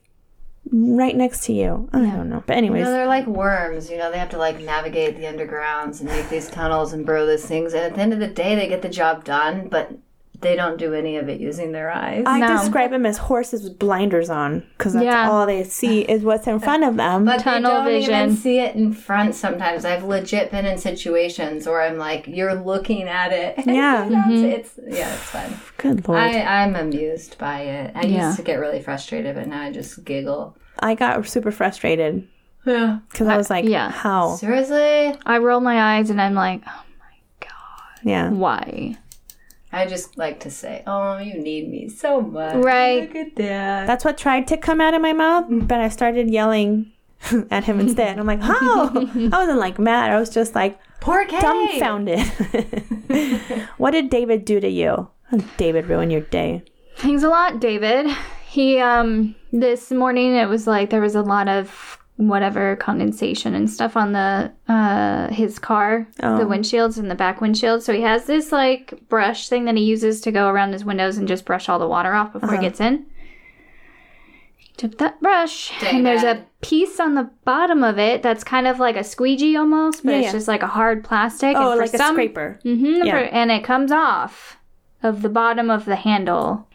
right 0.74 1.16
next 1.16 1.44
to 1.46 1.54
you? 1.54 1.88
I 1.94 2.00
don't 2.00 2.30
know. 2.30 2.44
But 2.48 2.54
You 2.56 2.58
anyways, 2.58 2.84
know, 2.86 2.92
they're 2.92 3.08
like 3.08 3.28
worms. 3.28 3.90
You 3.90 3.98
know, 3.98 4.12
they 4.12 4.18
have 4.18 4.30
to 4.32 4.38
like 4.38 4.60
navigate 4.60 5.16
the 5.18 5.24
undergrounds 5.24 6.00
and 6.02 6.10
make 6.10 6.30
these 6.30 6.50
tunnels 6.50 6.94
and 6.94 7.06
burrow 7.06 7.26
these 7.26 7.46
things. 7.46 7.74
And 7.74 7.84
at 7.84 7.96
the 7.96 8.02
end 8.02 8.14
of 8.14 8.20
the 8.20 8.28
day, 8.28 8.56
they 8.56 8.68
get 8.68 8.82
the 8.82 8.90
job 8.90 9.24
done, 9.24 9.68
but 9.70 9.92
they 10.42 10.58
don't 10.58 10.78
do 10.78 10.94
any 10.94 11.16
of 11.16 11.30
it 11.30 11.40
using 11.40 11.72
their 11.72 11.90
eyes. 11.90 12.24
I 12.26 12.40
No. 12.40 12.48
describe 12.58 12.92
them 12.92 13.06
as 13.06 13.18
horses 13.18 13.64
with 13.64 13.80
blinders 13.80 14.30
on 14.30 14.64
because 14.78 14.92
that's 14.92 15.06
Yeah. 15.06 15.30
all 15.30 15.46
they 15.46 15.64
see 15.64 16.02
is 16.02 16.24
what's 16.24 16.48
in 16.48 16.60
front 16.60 16.84
of 16.84 16.98
them. 16.98 17.24
But 17.24 17.40
Tunnel 17.40 17.72
they 17.72 17.78
don't 17.78 17.86
vision. 18.02 18.14
even 18.14 18.36
see 18.36 18.60
it 18.60 18.76
in 18.76 18.92
front 18.92 19.36
sometimes. 19.36 19.86
I've 19.86 20.04
legit 20.04 20.52
been 20.52 20.66
in 20.66 20.78
situations 20.80 21.66
where 21.66 21.82
I'm 21.82 21.98
like, 21.98 22.28
you're 22.28 22.56
looking 22.56 23.04
at 23.04 23.32
it. 23.32 23.66
Yeah. 23.66 24.04
you 24.04 24.10
don't 24.12 24.24
mm-hmm. 24.24 24.46
It's, 24.46 24.78
yeah, 24.86 25.14
it's 25.14 25.24
fun. 25.24 25.54
Good 25.78 26.06
lord. 26.10 26.20
I, 26.20 26.42
I'm 26.64 26.76
amused 26.76 27.38
by 27.38 27.62
it. 27.62 27.92
I 27.96 28.02
Yeah. 28.02 28.26
used 28.26 28.38
to 28.38 28.44
get 28.44 28.56
really 28.60 28.82
frustrated, 28.82 29.36
but 29.36 29.48
now 29.48 29.62
I 29.62 29.72
just 29.72 30.04
giggle. 30.04 30.58
I 30.84 30.96
got 30.96 31.26
super 31.28 31.52
frustrated 31.52 32.28
Yeah. 32.66 33.00
because 33.10 33.28
I 33.28 33.38
was 33.38 33.50
like, 33.50 33.66
yeah. 33.66 33.90
how? 33.90 34.36
Seriously? 34.36 35.16
I 35.26 35.38
roll 35.38 35.62
my 35.62 35.96
eyes 35.98 36.10
and 36.10 36.22
I'm 36.22 36.34
like, 36.34 36.62
oh, 36.68 36.84
my 37.00 37.48
God. 37.48 38.00
Yeah. 38.04 38.30
why? 38.30 38.98
I 39.72 39.88
just 39.88 40.18
like 40.18 40.42
to 40.42 40.52
say, 40.52 40.84
oh, 40.86 41.18
you 41.18 41.36
need 41.40 41.70
me 41.70 41.90
so 41.90 42.22
much. 42.22 42.56
Right. 42.58 43.02
Look 43.08 43.16
at 43.16 43.36
that. 43.38 43.88
That's 43.88 44.06
what 44.06 44.18
tried 44.18 44.48
to 44.50 44.58
come 44.58 44.80
out 44.80 44.94
of 44.94 45.02
my 45.02 45.14
mouth, 45.14 45.50
mm. 45.50 45.68
but 45.68 45.80
I 45.82 45.90
started 45.90 46.30
yelling 46.30 46.92
at 47.50 47.64
him 47.64 47.80
instead. 47.80 48.20
I'm 48.20 48.28
like, 48.28 48.42
how? 48.42 48.90
I 48.96 49.30
wasn't 49.32 49.60
like 49.60 49.80
mad. 49.80 50.12
I 50.12 50.20
was 50.20 50.30
just 50.30 50.54
like 50.54 50.80
Poor 51.00 51.26
Kay. 51.26 51.40
dumbfounded. 51.40 52.20
what 53.78 53.92
did 53.92 54.10
David 54.10 54.46
do 54.46 54.60
to 54.60 54.70
you? 54.70 55.10
Did 55.32 55.58
David 55.58 55.88
ruin 55.88 56.12
your 56.12 56.22
day? 56.22 56.64
Thanks 56.98 57.24
a 57.24 57.30
lot, 57.30 57.60
David. 57.60 58.16
He 58.54 58.80
um 58.80 59.34
this 59.52 59.90
morning 59.92 60.36
it 60.36 60.48
was 60.48 60.68
like 60.68 60.90
there 60.92 61.02
was 61.02 61.16
a 61.16 61.22
lot 61.24 61.48
of 61.48 61.98
whatever 62.18 62.76
condensation 62.76 63.56
and 63.56 63.68
stuff 63.68 63.98
on 63.98 64.12
the 64.14 64.52
uh 64.70 65.30
his 65.34 65.58
car, 65.58 66.08
the 66.18 66.28
Oh. 66.28 66.46
windshields 66.46 67.00
and 67.00 67.10
the 67.10 67.16
back 67.16 67.42
windshield. 67.42 67.82
So 67.82 67.92
he 67.94 68.02
has 68.02 68.26
this 68.26 68.52
like 68.52 68.94
brush 69.10 69.50
thing 69.50 69.66
that 69.66 69.76
he 69.76 69.84
uses 69.84 70.22
to 70.22 70.32
go 70.32 70.50
around 70.50 70.74
his 70.74 70.86
windows 70.86 71.18
and 71.18 71.28
just 71.28 71.46
brush 71.46 71.68
all 71.68 71.80
the 71.80 71.88
water 71.88 72.14
off 72.14 72.32
before 72.34 72.50
Uh-huh. 72.50 72.62
he 72.62 72.68
gets 72.68 72.80
in. 72.80 73.08
He 74.58 74.72
took 74.78 75.00
that 75.00 75.20
brush 75.20 75.72
and 75.92 76.06
there's 76.06 76.24
a 76.24 76.46
piece 76.62 77.00
on 77.00 77.16
the 77.16 77.32
bottom 77.46 77.84
of 77.84 77.98
it 77.98 78.22
that's 78.22 78.44
kind 78.44 78.68
of 78.68 78.80
like 78.80 78.96
a 78.98 79.04
squeegee 79.04 79.56
almost, 79.58 80.04
but 80.06 80.12
Yeah, 80.12 80.18
it's 80.20 80.26
yeah. 80.28 80.32
just 80.34 80.48
like 80.48 80.62
a 80.64 80.68
hard 80.68 81.04
plastic. 81.04 81.56
Oh, 81.58 81.72
and 81.72 81.80
for 81.80 81.86
like 81.86 81.94
a 81.96 81.98
some- 81.98 82.14
scraper. 82.16 82.60
Mm-hmm. 82.64 83.06
Yeah. 83.08 83.18
And 83.18 83.52
it 83.52 83.64
comes 83.64 83.92
off 83.92 84.58
of 85.02 85.24
the 85.24 85.30
bottom 85.30 85.72
of 85.72 85.86
the 85.86 85.96
handle. 85.96 86.68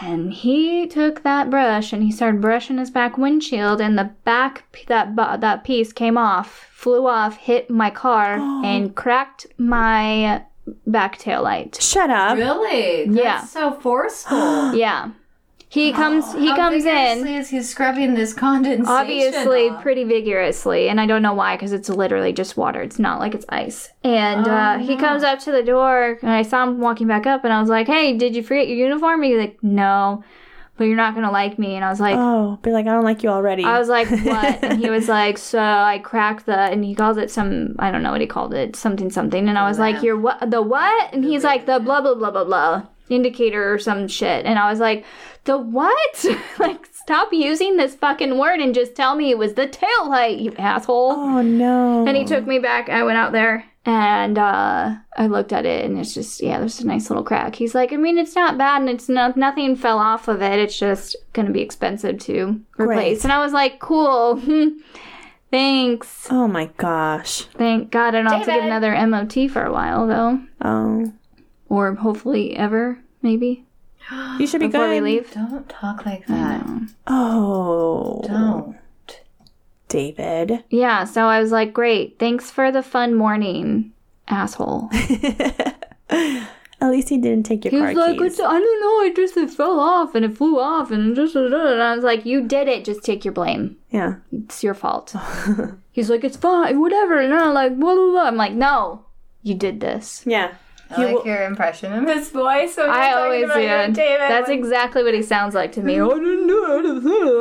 And 0.00 0.32
he 0.32 0.86
took 0.86 1.22
that 1.22 1.50
brush 1.50 1.92
and 1.92 2.02
he 2.02 2.10
started 2.10 2.40
brushing 2.40 2.78
his 2.78 2.90
back 2.90 3.18
windshield, 3.18 3.80
and 3.80 3.98
the 3.98 4.10
back 4.24 4.64
that 4.88 5.14
that 5.16 5.64
piece 5.64 5.92
came 5.92 6.16
off, 6.16 6.68
flew 6.72 7.06
off, 7.06 7.36
hit 7.36 7.68
my 7.70 7.90
car, 7.90 8.34
and 8.64 8.94
cracked 8.94 9.46
my 9.58 10.44
back 10.86 11.18
tail 11.18 11.42
light. 11.42 11.78
Shut 11.80 12.08
up. 12.10 12.36
Really? 12.38 13.06
That's 13.06 13.16
Yeah. 13.24 13.44
so 13.44 13.72
forceful. 13.80 14.74
Yeah, 14.74 15.10
he 15.72 15.90
comes 15.90 16.32
he 16.34 16.48
How 16.48 16.56
comes 16.56 16.84
in. 16.84 17.24
vigorously 17.24 17.36
Is 17.36 17.48
he 17.48 17.62
scrubbing 17.62 18.12
this 18.14 18.34
condensation? 18.34 18.86
obviously 18.86 19.70
off? 19.70 19.80
pretty 19.82 20.04
vigorously 20.04 20.88
and 20.90 21.00
i 21.00 21.06
don't 21.06 21.22
know 21.22 21.32
why 21.32 21.56
because 21.56 21.72
it's 21.72 21.88
literally 21.88 22.32
just 22.32 22.56
water 22.58 22.82
it's 22.82 22.98
not 22.98 23.18
like 23.20 23.34
it's 23.34 23.46
ice 23.48 23.88
and 24.04 24.46
uh, 24.46 24.78
he 24.78 24.96
comes 24.96 25.22
up 25.22 25.38
to 25.40 25.50
the 25.52 25.62
door 25.62 26.18
and 26.20 26.30
i 26.30 26.42
saw 26.42 26.64
him 26.64 26.78
walking 26.78 27.06
back 27.06 27.26
up 27.26 27.42
and 27.44 27.52
i 27.52 27.60
was 27.60 27.70
like 27.70 27.86
hey 27.86 28.16
did 28.16 28.36
you 28.36 28.42
forget 28.42 28.68
your 28.68 28.76
uniform 28.76 29.22
he's 29.22 29.38
like 29.38 29.58
no 29.62 30.22
but 30.76 30.84
you're 30.84 30.96
not 30.96 31.14
gonna 31.14 31.30
like 31.30 31.58
me 31.58 31.74
and 31.76 31.84
i 31.84 31.88
was 31.90 32.00
like 32.00 32.16
Oh, 32.16 32.58
be 32.62 32.70
like, 32.70 32.86
I 32.86 32.92
don't 32.92 33.04
like 33.04 33.22
you 33.22 33.28
already. 33.30 33.64
I 33.64 33.78
was 33.78 33.88
like, 33.88 34.10
what? 34.32 34.62
and 34.64 34.78
he 34.78 34.90
was 34.90 35.08
like, 35.08 35.36
so 35.38 35.58
I 35.60 35.98
cracked 35.98 36.46
the, 36.46 36.56
and 36.58 36.84
he 36.84 36.94
calls 36.94 37.16
it 37.18 37.30
some, 37.30 37.76
I 37.78 37.90
don't 37.90 38.02
know 38.02 38.10
what 38.10 38.20
he 38.20 38.26
called 38.26 38.52
it, 38.54 38.74
something, 38.76 39.10
something. 39.10 39.48
And 39.48 39.58
I 39.58 39.68
was 39.68 39.78
like, 39.78 39.94
lamp. 39.96 40.04
you're 40.04 40.18
what? 40.18 40.50
The 40.50 40.60
what? 40.62 41.12
And 41.14 41.24
he's 41.24 41.44
like, 41.44 41.66
the 41.66 41.78
blah, 41.78 42.00
blah, 42.00 42.14
blah, 42.14 42.30
blah, 42.30 42.44
blah 42.44 42.82
indicator 43.10 43.72
or 43.72 43.78
some 43.78 44.08
shit. 44.08 44.46
And 44.46 44.58
I 44.58 44.70
was 44.70 44.80
like, 44.80 45.04
the 45.44 45.58
what? 45.58 46.24
like, 46.58 46.86
stop 46.92 47.32
using 47.32 47.76
this 47.76 47.94
fucking 47.94 48.38
word 48.38 48.60
and 48.60 48.74
just 48.74 48.94
tell 48.94 49.14
me 49.16 49.30
it 49.30 49.38
was 49.38 49.54
the 49.54 49.66
tail 49.66 50.08
light, 50.08 50.38
you 50.38 50.52
asshole. 50.58 51.12
oh 51.12 51.42
no. 51.42 52.06
And 52.06 52.16
he 52.16 52.24
took 52.24 52.46
me 52.46 52.58
back. 52.58 52.88
I 52.88 53.02
went 53.02 53.18
out 53.18 53.32
there 53.32 53.64
and 53.84 54.38
uh, 54.38 54.94
I 55.16 55.26
looked 55.26 55.52
at 55.52 55.66
it, 55.66 55.84
and 55.84 55.98
it's 55.98 56.14
just 56.14 56.40
yeah, 56.40 56.60
there's 56.60 56.80
a 56.80 56.86
nice 56.86 57.10
little 57.10 57.24
crack. 57.24 57.56
He's 57.56 57.74
like, 57.74 57.92
I 57.92 57.96
mean, 57.96 58.16
it's 58.16 58.36
not 58.36 58.56
bad, 58.56 58.80
and 58.82 58.88
it's 58.90 59.08
not 59.08 59.36
nothing 59.36 59.74
fell 59.74 59.98
off 59.98 60.28
of 60.28 60.40
it. 60.40 60.60
It's 60.60 60.78
just 60.78 61.16
gonna 61.32 61.50
be 61.50 61.62
expensive 61.62 62.20
to 62.20 62.60
replace. 62.78 63.22
Great. 63.22 63.24
And 63.24 63.32
I 63.32 63.42
was 63.42 63.52
like, 63.52 63.80
cool, 63.80 64.40
thanks. 65.50 66.28
Oh 66.30 66.46
my 66.46 66.66
gosh. 66.76 67.42
Thank 67.56 67.90
God 67.90 68.14
I 68.14 68.22
don't 68.22 68.32
have 68.32 68.40
to 68.44 68.46
get 68.46 68.62
another 68.62 68.94
MOT 69.06 69.50
for 69.50 69.64
a 69.64 69.72
while 69.72 70.06
though, 70.06 70.40
Oh, 70.60 71.12
or 71.68 71.94
hopefully 71.94 72.56
ever, 72.56 72.98
maybe 73.20 73.64
you 74.38 74.46
should 74.46 74.60
be 74.60 74.66
before 74.66 74.86
good. 74.86 75.02
we 75.02 75.10
leave. 75.12 75.32
Don't 75.32 75.68
talk 75.68 76.04
like 76.06 76.26
that. 76.26 76.64
Oh, 77.06 78.22
Don't. 78.26 78.78
David. 79.88 80.64
Yeah, 80.70 81.04
so 81.04 81.26
I 81.26 81.40
was 81.40 81.52
like, 81.52 81.72
great, 81.74 82.18
thanks 82.18 82.50
for 82.50 82.72
the 82.72 82.82
fun 82.82 83.14
morning, 83.14 83.92
asshole. 84.28 84.88
At 86.10 86.90
least 86.90 87.10
he 87.10 87.18
didn't 87.18 87.44
take 87.46 87.64
your 87.64 87.70
He 87.70 87.78
car 87.78 87.88
was 87.88 87.96
like, 87.96 88.18
keys. 88.18 88.32
it's, 88.32 88.40
I 88.40 88.58
don't 88.58 88.80
know, 88.80 89.02
it 89.06 89.14
just 89.14 89.36
it 89.36 89.50
fell 89.50 89.78
off 89.78 90.16
and 90.16 90.24
it 90.24 90.36
flew 90.36 90.58
off 90.58 90.90
and 90.90 91.14
just 91.14 91.36
and 91.36 91.54
I 91.54 91.94
was 91.94 92.02
like, 92.02 92.26
you 92.26 92.42
did 92.42 92.66
it, 92.66 92.84
just 92.84 93.04
take 93.04 93.24
your 93.24 93.32
blame. 93.32 93.76
Yeah. 93.90 94.16
It's 94.32 94.64
your 94.64 94.74
fault. 94.74 95.14
He's 95.92 96.10
like, 96.10 96.24
it's 96.24 96.36
fine, 96.36 96.80
whatever. 96.80 97.20
And 97.20 97.32
I'm 97.32 97.54
like, 97.54 97.78
blah, 97.78 97.94
blah, 97.94 98.10
blah. 98.10 98.26
I'm 98.26 98.36
like, 98.36 98.54
no, 98.54 99.04
you 99.44 99.54
did 99.54 99.78
this. 99.80 100.24
Yeah. 100.26 100.54
I 100.96 101.00
You 101.00 101.06
like 101.06 101.14
will- 101.16 101.26
your 101.26 101.42
impression 101.44 101.92
of 101.92 102.08
his 102.08 102.30
voice. 102.30 102.76
When 102.76 102.90
I 102.90 103.12
always 103.12 103.48
talking 103.48 103.62
do. 103.92 104.00
David. 104.00 104.20
That's 104.20 104.48
Like, 104.48 104.58
exactly 104.58 105.02
what 105.02 105.14
he 105.14 105.22
sounds 105.22 105.54
like 105.54 105.72
to 105.72 105.82
me. 105.82 106.00
I 106.00 106.06
didn't 106.08 106.46
do 106.46 106.64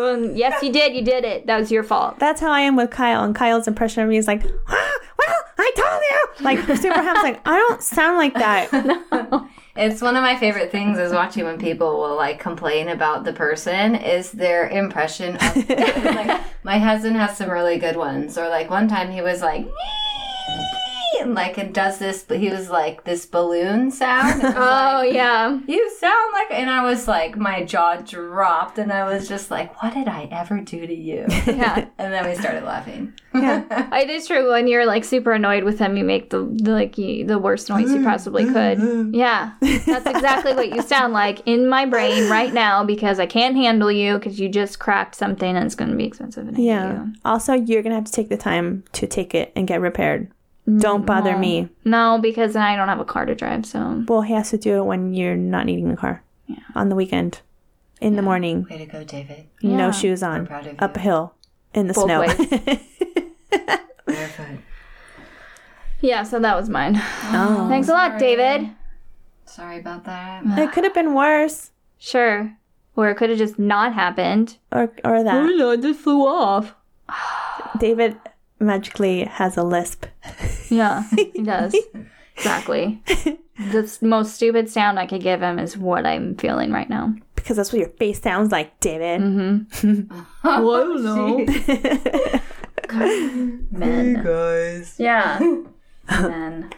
it. 0.07 0.13
And 0.15 0.37
yes, 0.37 0.61
you 0.63 0.71
did. 0.71 0.93
You 0.95 1.03
did 1.03 1.23
it. 1.25 1.47
That 1.47 1.59
was 1.59 1.71
your 1.71 1.83
fault. 1.83 2.19
That's 2.19 2.39
how 2.41 2.51
I 2.51 2.61
am 2.61 2.75
with 2.75 2.89
Kyle, 2.91 3.23
and 3.23 3.35
Kyle's 3.35 3.67
impression 3.67 4.03
of 4.03 4.09
me 4.09 4.17
is 4.17 4.27
like, 4.27 4.41
ah, 4.67 4.91
well, 5.19 5.35
I 5.57 5.71
told 5.75 6.01
you. 6.09 6.45
Like 6.45 6.77
super 6.81 7.01
ham's 7.01 7.23
like, 7.23 7.39
I 7.47 7.57
don't 7.57 7.81
sound 7.83 8.17
like 8.17 8.33
that. 8.35 8.71
no. 9.11 9.47
It's 9.73 10.01
one 10.01 10.17
of 10.17 10.21
my 10.21 10.35
favorite 10.35 10.69
things 10.69 10.97
is 10.99 11.13
watching 11.13 11.45
when 11.45 11.57
people 11.57 11.97
will 11.99 12.15
like 12.17 12.39
complain 12.39 12.89
about 12.89 13.23
the 13.23 13.31
person 13.31 13.95
is 13.95 14.29
their 14.31 14.67
impression 14.67 15.35
of 15.37 15.69
like 15.69 16.41
my 16.63 16.77
husband 16.77 17.15
has 17.15 17.37
some 17.37 17.49
really 17.49 17.77
good 17.77 17.95
ones. 17.95 18.37
Or 18.37 18.49
like 18.49 18.69
one 18.69 18.89
time 18.89 19.11
he 19.11 19.21
was 19.21 19.41
like 19.41 19.65
and 21.19 21.35
like 21.35 21.57
it 21.57 21.73
does 21.73 21.99
this 21.99 22.23
but 22.23 22.39
he 22.39 22.49
was 22.49 22.69
like 22.69 23.03
this 23.03 23.25
balloon 23.25 23.91
sound. 23.91 24.41
Oh 24.61 25.01
like, 25.03 25.13
yeah. 25.13 25.59
you 25.67 25.91
sound 25.99 26.33
like 26.33 26.51
and 26.51 26.69
I 26.69 26.83
was 26.83 27.07
like 27.07 27.37
my 27.37 27.63
jaw 27.63 27.97
dropped 27.97 28.77
and 28.77 28.91
I 28.91 29.11
was 29.11 29.27
just 29.27 29.49
like, 29.51 29.81
What 29.81 29.93
did 29.93 30.07
I 30.07 30.27
ever 30.31 30.59
do 30.59 30.85
to 30.85 30.93
you? 30.93 31.25
Yeah. 31.51 31.87
And 31.97 32.13
then 32.13 32.25
we 32.27 32.35
started 32.35 32.63
laughing. 32.63 33.13
yeah 33.33 33.97
It 33.97 34.09
is 34.09 34.27
true. 34.27 34.51
When 34.51 34.67
you're 34.67 34.85
like 34.85 35.03
super 35.03 35.33
annoyed 35.33 35.63
with 35.63 35.79
him, 35.79 35.97
you 35.97 36.03
make 36.03 36.29
the, 36.29 36.39
the 36.39 36.71
like 36.71 36.97
you, 36.97 37.25
the 37.25 37.39
worst 37.39 37.69
noise 37.69 37.91
you 37.91 38.03
possibly 38.03 38.43
mm-hmm. 38.43 38.53
could. 38.53 38.77
Mm-hmm. 38.79 39.15
Yeah, 39.15 39.53
that's 39.61 40.05
exactly 40.05 40.53
what 40.53 40.73
you 40.73 40.81
sound 40.81 41.13
like 41.13 41.41
in 41.45 41.67
my 41.67 41.85
brain 41.85 42.29
right 42.29 42.53
now 42.53 42.83
because 42.83 43.19
I 43.19 43.25
can't 43.25 43.55
handle 43.55 43.91
you 43.91 44.17
because 44.17 44.39
you 44.39 44.49
just 44.49 44.79
cracked 44.79 45.15
something 45.15 45.55
and 45.55 45.65
it's 45.65 45.75
going 45.75 45.91
to 45.91 45.97
be 45.97 46.05
expensive. 46.05 46.47
And 46.47 46.57
Yeah. 46.57 47.03
you. 47.05 47.13
Also, 47.25 47.53
you're 47.53 47.83
gonna 47.83 47.95
have 47.95 48.05
to 48.05 48.11
take 48.11 48.29
the 48.29 48.37
time 48.37 48.83
to 48.93 49.07
take 49.07 49.35
it 49.35 49.51
and 49.55 49.67
get 49.67 49.81
repaired. 49.81 50.31
Don't 50.79 51.05
bother 51.05 51.33
mm, 51.33 51.39
me. 51.39 51.69
No, 51.85 52.19
because 52.21 52.55
I 52.55 52.75
don't 52.75 52.87
have 52.87 52.99
a 52.99 53.05
car 53.05 53.25
to 53.25 53.33
drive. 53.35 53.65
So 53.65 54.03
Well, 54.07 54.21
he 54.21 54.33
has 54.33 54.49
to 54.51 54.57
do 54.57 54.77
it 54.79 54.83
when 54.85 55.13
you're 55.13 55.35
not 55.35 55.65
needing 55.65 55.89
a 55.91 55.97
car. 55.97 56.23
Yeah. 56.47 56.57
On 56.75 56.89
the 56.89 56.95
weekend, 56.95 57.41
in 57.99 58.15
the 58.15 58.21
morning, 58.21 58.65
Way 58.69 58.77
to 58.79 58.85
go, 58.85 59.03
David. 59.03 59.47
Yeah. 59.59 59.77
no 59.77 59.91
shoes 59.91 60.21
on, 60.23 60.45
proud 60.47 60.67
of 60.67 60.81
up 60.81 60.95
a 60.97 60.99
you. 60.99 61.03
hill 61.03 61.33
in 61.73 61.87
the 61.87 61.93
Both 61.93 62.03
snow. 62.05 62.25
Barefoot. 64.05 64.59
yeah, 66.01 66.23
so 66.23 66.39
that 66.39 66.55
was 66.55 66.69
mine. 66.69 66.95
oh. 66.97 67.67
Thanks 67.69 67.87
a 67.89 67.93
lot, 67.93 68.19
David. 68.19 68.69
Sorry 69.45 69.79
about 69.79 70.05
that. 70.05 70.43
It 70.57 70.71
could 70.71 70.83
have 70.83 70.93
been 70.93 71.13
worse, 71.13 71.71
Sure. 71.97 72.57
Or 72.95 73.09
it 73.09 73.15
could 73.15 73.29
have 73.29 73.37
just 73.39 73.57
not 73.59 73.93
happened. 73.93 74.57
or 74.71 74.91
or 75.05 75.23
that. 75.23 75.35
Oh 75.35 75.45
no, 75.45 75.69
it 75.71 75.81
just 75.81 75.99
flew 76.01 76.25
off. 76.27 76.73
David 77.79 78.17
magically 78.59 79.23
has 79.25 79.55
a 79.57 79.63
lisp. 79.63 80.05
Yeah, 80.71 81.03
he 81.33 81.43
does. 81.43 81.75
exactly. 82.35 83.01
The 83.57 83.97
most 84.01 84.33
stupid 84.33 84.69
sound 84.69 84.97
I 84.97 85.05
could 85.05 85.21
give 85.21 85.41
him 85.41 85.59
is 85.59 85.77
what 85.77 86.05
I'm 86.05 86.35
feeling 86.35 86.71
right 86.71 86.89
now. 86.89 87.13
Because 87.35 87.57
that's 87.57 87.71
what 87.71 87.79
your 87.79 87.89
face 87.89 88.21
sounds 88.21 88.51
like, 88.51 88.79
David. 88.79 89.21
Mm-hmm. 89.21 90.17
well, 90.43 90.73
I 90.75 90.79
don't 90.79 91.03
know. 91.03 92.41
Men. 93.71 94.23
guys. 94.23 94.95
Yeah. 94.97 95.39
Men. 96.09 96.71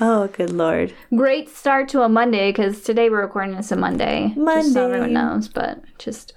oh, 0.00 0.28
good 0.32 0.50
lord. 0.50 0.92
Great 1.14 1.48
start 1.48 1.88
to 1.90 2.02
a 2.02 2.08
Monday 2.08 2.50
because 2.50 2.82
today 2.82 3.08
we're 3.10 3.22
recording 3.22 3.56
this 3.56 3.72
a 3.72 3.76
Monday. 3.76 4.32
Monday. 4.36 4.62
Just 4.62 4.74
so 4.74 4.86
everyone 4.86 5.12
knows, 5.12 5.48
but 5.48 5.82
just 5.98 6.34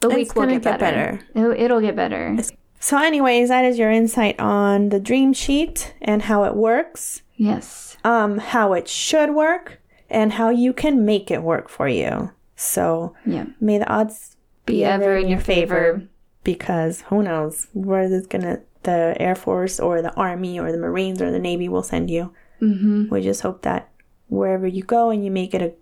the 0.00 0.08
It's 0.08 0.16
week 0.16 0.34
will 0.34 0.46
get 0.46 0.62
get 0.62 0.80
better. 0.80 1.20
It'll, 1.34 1.52
it'll 1.52 1.80
get 1.80 1.96
better. 1.96 2.36
So, 2.84 2.98
anyways, 2.98 3.48
that 3.48 3.64
is 3.64 3.78
your 3.78 3.92
insight 3.92 4.40
on 4.40 4.88
the 4.88 4.98
dream 4.98 5.32
sheet 5.32 5.94
and 6.02 6.22
how 6.22 6.42
it 6.42 6.56
works, 6.56 7.22
Yes. 7.36 7.96
um, 8.02 8.38
how 8.38 8.72
it 8.72 8.88
should 8.88 9.30
work, 9.36 9.80
and 10.10 10.32
how 10.32 10.50
you 10.50 10.72
can 10.72 11.04
make 11.04 11.30
it 11.30 11.44
work 11.44 11.68
for 11.68 11.86
you. 11.86 12.32
So, 12.56 13.14
Yeah. 13.24 13.46
may 13.60 13.78
the 13.78 13.88
odds 13.88 14.36
Be 14.66 14.84
ever 14.84 15.16
in 15.16 15.28
your 15.28 15.38
favor. 15.38 16.02
because 16.42 17.02
who 17.02 17.22
knows 17.22 17.68
where 17.72 18.08
this 18.08 18.26
gonna 18.26 18.58
the 18.82 19.14
Air 19.20 19.36
Force 19.36 19.78
or 19.78 20.02
the 20.02 20.12
Army 20.14 20.58
or 20.58 20.72
the 20.72 20.78
Marines 20.78 21.22
or 21.22 21.30
the 21.30 21.38
Navy 21.38 21.68
will 21.68 21.84
send 21.84 22.10
you. 22.10 22.32
Mm-hmm. 22.60 23.10
We 23.14 23.20
just 23.22 23.42
hope 23.42 23.62
that 23.62 23.90
wherever 24.28 24.66
you 24.66 24.82
go 24.82 25.10
and 25.10 25.24
you 25.24 25.30
make 25.30 25.54
it 25.54 25.62
a, 25.62 25.72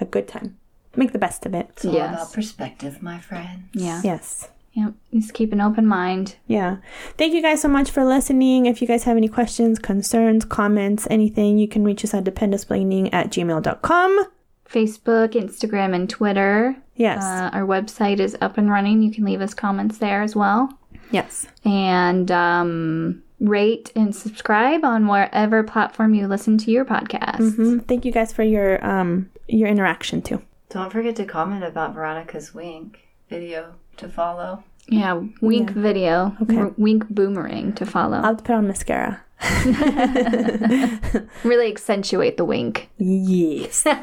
a 0.00 0.06
good 0.06 0.26
time, 0.26 0.56
make 0.96 1.12
the 1.12 1.18
best 1.18 1.44
of 1.44 1.52
it. 1.54 1.66
It's 1.72 1.84
all 1.84 1.92
Yes. 1.92 2.14
about 2.14 2.32
perspective, 2.32 3.02
my 3.02 3.18
friend. 3.18 3.64
Yeah. 3.74 4.00
Yes. 4.02 4.48
Yep. 4.76 4.92
Just 5.14 5.32
keep 5.34 5.52
an 5.52 5.60
open 5.60 5.86
mind. 5.86 6.36
Yeah. 6.46 6.76
Thank 7.16 7.32
you 7.34 7.40
guys 7.42 7.62
so 7.62 7.68
much 7.68 7.90
for 7.90 8.04
listening. 8.04 8.66
If 8.66 8.80
you 8.82 8.86
guys 8.86 9.04
have 9.04 9.16
any 9.16 9.28
questions, 9.28 9.78
concerns, 9.78 10.44
comments, 10.44 11.06
anything, 11.10 11.58
you 11.58 11.66
can 11.66 11.82
reach 11.82 12.04
us 12.04 12.12
at 12.14 12.24
dependisplaining 12.24 13.08
at 13.12 13.30
gmail.com. 13.30 14.26
Facebook, 14.68 15.32
Instagram, 15.32 15.94
and 15.94 16.10
Twitter. 16.10 16.76
Yes. 16.94 17.22
Uh, 17.24 17.50
our 17.52 17.62
website 17.66 18.20
is 18.20 18.36
up 18.40 18.58
and 18.58 18.70
running. 18.70 19.00
You 19.02 19.10
can 19.12 19.24
leave 19.24 19.40
us 19.40 19.54
comments 19.54 19.98
there 19.98 20.22
as 20.22 20.36
well. 20.36 20.78
yes. 21.10 21.46
And 21.64 22.30
um, 22.30 23.22
rate 23.40 23.92
and 23.96 24.14
subscribe 24.14 24.84
on 24.84 25.06
wherever 25.06 25.62
platform 25.62 26.14
you 26.14 26.26
listen 26.26 26.58
to 26.58 26.70
your 26.70 26.84
podcast. 26.84 27.54
hmm 27.56 27.78
Thank 27.80 28.04
you 28.04 28.12
guys 28.12 28.32
for 28.32 28.42
your 28.42 28.84
um 28.84 29.30
your 29.48 29.68
interaction 29.68 30.20
too. 30.22 30.42
Don't 30.70 30.90
forget 30.90 31.14
to 31.16 31.24
comment 31.24 31.62
about 31.64 31.94
Veronica's 31.94 32.52
wink 32.54 32.98
video 33.30 33.74
to 33.98 34.08
follow. 34.08 34.64
Yeah, 34.88 35.22
wink 35.40 35.70
video. 35.70 36.36
Okay. 36.42 36.56
R- 36.56 36.74
wink 36.76 37.08
boomerang 37.08 37.72
to 37.74 37.86
follow. 37.86 38.18
I'll 38.18 38.36
put 38.36 38.50
on 38.50 38.68
mascara. 38.68 39.22
really 41.44 41.70
accentuate 41.70 42.36
the 42.36 42.44
wink. 42.44 42.88
Yes. 42.98 43.86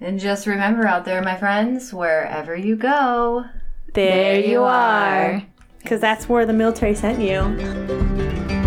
And 0.00 0.20
just 0.20 0.46
remember 0.46 0.86
out 0.86 1.04
there, 1.06 1.22
my 1.22 1.36
friends, 1.36 1.92
wherever 1.92 2.54
you 2.54 2.76
go, 2.76 3.46
there 3.94 4.38
you 4.38 4.62
are. 4.62 5.42
Because 5.82 6.02
that's 6.02 6.28
where 6.28 6.44
the 6.44 6.52
military 6.52 6.94
sent 6.94 7.20
you. 7.20 8.65